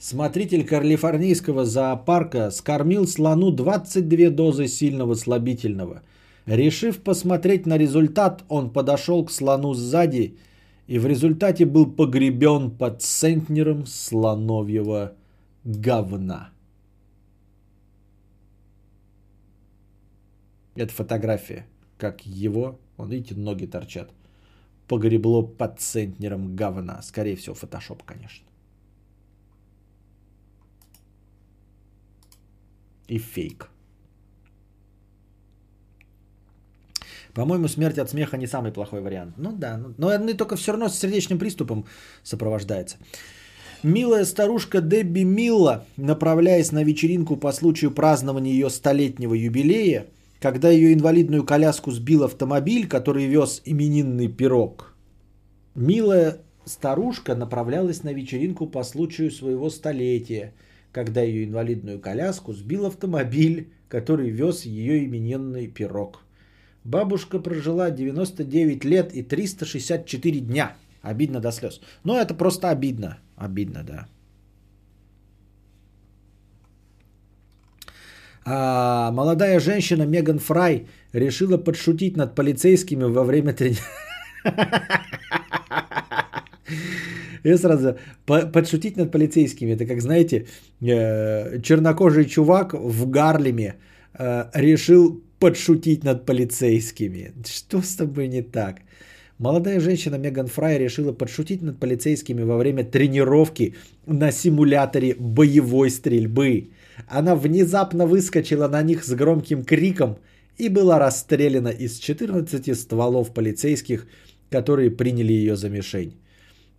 Смотритель 0.00 0.64
калифорнийского 0.64 1.64
зоопарка 1.64 2.50
скормил 2.50 3.06
слону 3.06 3.52
22 3.52 4.30
дозы 4.30 4.66
сильного 4.66 5.14
слабительного. 5.14 6.02
Решив 6.44 7.00
посмотреть 7.04 7.66
на 7.66 7.78
результат, 7.78 8.42
он 8.48 8.70
подошел 8.70 9.24
к 9.24 9.30
слону 9.30 9.74
сзади 9.74 10.16
и 10.16 10.38
в 10.88 11.06
результате 11.06 11.64
был 11.64 11.86
погребен 11.86 12.70
под 12.70 13.02
центнером 13.02 13.86
слоновьего 13.86 15.14
говна. 15.64 16.50
Это 20.74 20.92
фотография, 20.92 21.66
как 21.98 22.26
его, 22.26 22.78
он, 22.96 23.10
видите, 23.10 23.34
ноги 23.34 23.66
торчат, 23.66 24.10
погребло 24.88 25.42
под 25.42 25.80
центнером 25.80 26.56
говна. 26.56 27.02
Скорее 27.02 27.36
всего, 27.36 27.54
фотошоп, 27.54 28.02
конечно. 28.02 28.46
И 33.08 33.18
фейк. 33.18 33.71
По-моему, 37.34 37.66
смерть 37.68 37.98
от 37.98 38.10
смеха 38.10 38.36
не 38.36 38.46
самый 38.46 38.72
плохой 38.72 39.00
вариант. 39.00 39.34
Ну 39.38 39.52
да, 39.52 39.78
ну, 39.78 39.94
но 39.96 40.08
она 40.08 40.34
только 40.34 40.56
все 40.56 40.72
равно 40.72 40.88
с 40.88 40.98
сердечным 40.98 41.38
приступом 41.38 41.86
сопровождается. 42.22 42.96
Милая 43.82 44.24
старушка 44.24 44.80
Дебби 44.80 45.22
Милла, 45.22 45.86
направляясь 45.96 46.72
на 46.72 46.84
вечеринку 46.84 47.36
по 47.36 47.52
случаю 47.52 47.90
празднования 47.90 48.52
ее 48.52 48.70
столетнего 48.70 49.34
юбилея, 49.34 50.06
когда 50.40 50.70
ее 50.70 50.92
инвалидную 50.92 51.44
коляску 51.44 51.90
сбил 51.90 52.24
автомобиль, 52.24 52.86
который 52.86 53.26
вез 53.26 53.62
именинный 53.64 54.28
пирог, 54.28 54.94
милая 55.74 56.38
старушка 56.64 57.34
направлялась 57.34 58.02
на 58.02 58.12
вечеринку 58.12 58.66
по 58.66 58.84
случаю 58.84 59.30
своего 59.30 59.70
столетия, 59.70 60.52
когда 60.92 61.22
ее 61.22 61.44
инвалидную 61.44 61.98
коляску 61.98 62.52
сбил 62.52 62.86
автомобиль, 62.86 63.72
который 63.88 64.30
вез 64.30 64.64
ее 64.64 65.04
именинный 65.06 65.66
пирог– 65.66 66.20
Бабушка 66.84 67.38
прожила 67.38 67.90
99 67.90 68.84
лет 68.84 69.12
и 69.12 69.22
364 69.22 70.40
дня. 70.40 70.76
Обидно 71.02 71.40
до 71.40 71.52
слез. 71.52 71.80
Но 72.04 72.20
это 72.20 72.34
просто 72.34 72.70
обидно. 72.70 73.18
Обидно, 73.36 73.84
да. 73.84 74.08
А 78.44 79.12
молодая 79.12 79.60
женщина 79.60 80.06
Меган 80.06 80.38
Фрай 80.38 80.86
решила 81.12 81.58
подшутить 81.58 82.16
над 82.16 82.34
полицейскими 82.34 83.04
во 83.04 83.24
время 83.24 83.52
тренировки. 83.52 83.84
Я 87.44 87.58
сразу 87.58 87.96
подшутить 88.26 88.96
над 88.96 89.12
полицейскими. 89.12 89.72
Это 89.72 89.86
как, 89.86 90.00
знаете, 90.00 90.46
э, 90.80 91.60
чернокожий 91.60 92.24
чувак 92.24 92.74
в 92.74 93.10
Гарлеме 93.10 93.76
э, 94.14 94.44
решил 94.54 95.21
подшутить 95.42 96.04
над 96.04 96.24
полицейскими. 96.24 97.32
Что 97.44 97.82
с 97.82 97.96
тобой 97.96 98.28
не 98.28 98.42
так? 98.42 98.76
Молодая 99.38 99.80
женщина 99.80 100.14
Меган 100.14 100.46
Фрай 100.46 100.78
решила 100.78 101.12
подшутить 101.12 101.62
над 101.62 101.80
полицейскими 101.80 102.44
во 102.44 102.56
время 102.56 102.84
тренировки 102.84 103.74
на 104.06 104.30
симуляторе 104.30 105.16
боевой 105.18 105.90
стрельбы. 105.90 106.70
Она 107.08 107.34
внезапно 107.34 108.06
выскочила 108.06 108.68
на 108.68 108.82
них 108.82 109.02
с 109.04 109.14
громким 109.14 109.64
криком 109.64 110.16
и 110.58 110.68
была 110.68 111.00
расстреляна 111.00 111.70
из 111.70 111.98
14 111.98 112.78
стволов 112.78 113.34
полицейских, 113.34 114.06
которые 114.48 114.92
приняли 114.92 115.32
ее 115.32 115.56
за 115.56 115.68
мишень. 115.68 116.12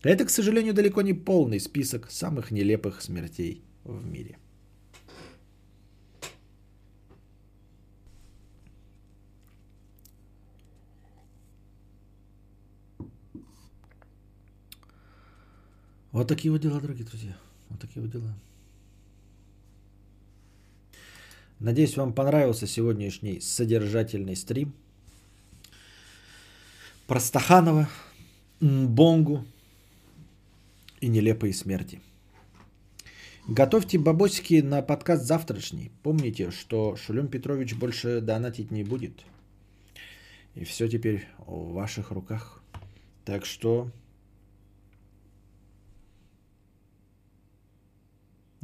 Это, 0.04 0.24
к 0.24 0.30
сожалению, 0.30 0.74
далеко 0.74 1.02
не 1.02 1.14
полный 1.14 1.60
список 1.60 2.10
самых 2.10 2.50
нелепых 2.52 3.02
смертей 3.02 3.62
в 3.84 4.06
мире. 4.06 4.38
Вот 16.14 16.28
такие 16.28 16.52
вот 16.52 16.62
дела, 16.62 16.80
дорогие 16.80 17.06
друзья. 17.06 17.36
Вот 17.70 17.82
такие 17.82 18.00
вот 18.00 18.12
дела. 18.12 18.36
Надеюсь, 21.60 21.98
вам 21.98 22.14
понравился 22.14 22.68
сегодняшний 22.68 23.40
содержательный 23.40 24.36
стрим. 24.36 24.76
Про 27.08 27.20
Стаханова, 27.20 27.90
Бонгу 28.62 29.44
и 31.02 31.08
нелепые 31.08 31.52
смерти. 31.52 32.00
Готовьте 33.48 33.98
бабосики 33.98 34.62
на 34.62 34.84
подкаст 34.84 35.26
завтрашний. 35.26 35.92
Помните, 36.04 36.52
что 36.52 36.96
Шулем 36.96 37.28
Петрович 37.28 37.74
больше 37.74 38.22
донатить 38.22 38.70
не 38.70 38.84
будет. 38.84 39.26
И 40.54 40.64
все 40.64 40.88
теперь 40.88 41.28
в 41.40 41.74
ваших 41.74 42.12
руках. 42.12 42.62
Так 43.26 43.48
что 43.48 43.90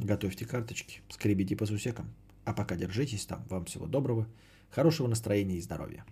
Готовьте 0.00 0.46
карточки, 0.46 1.02
скребите 1.10 1.56
по 1.56 1.66
сусекам. 1.66 2.10
А 2.46 2.54
пока 2.54 2.74
держитесь 2.74 3.26
там. 3.26 3.44
Вам 3.50 3.66
всего 3.66 3.86
доброго, 3.86 4.26
хорошего 4.70 5.06
настроения 5.06 5.56
и 5.56 5.60
здоровья. 5.60 6.06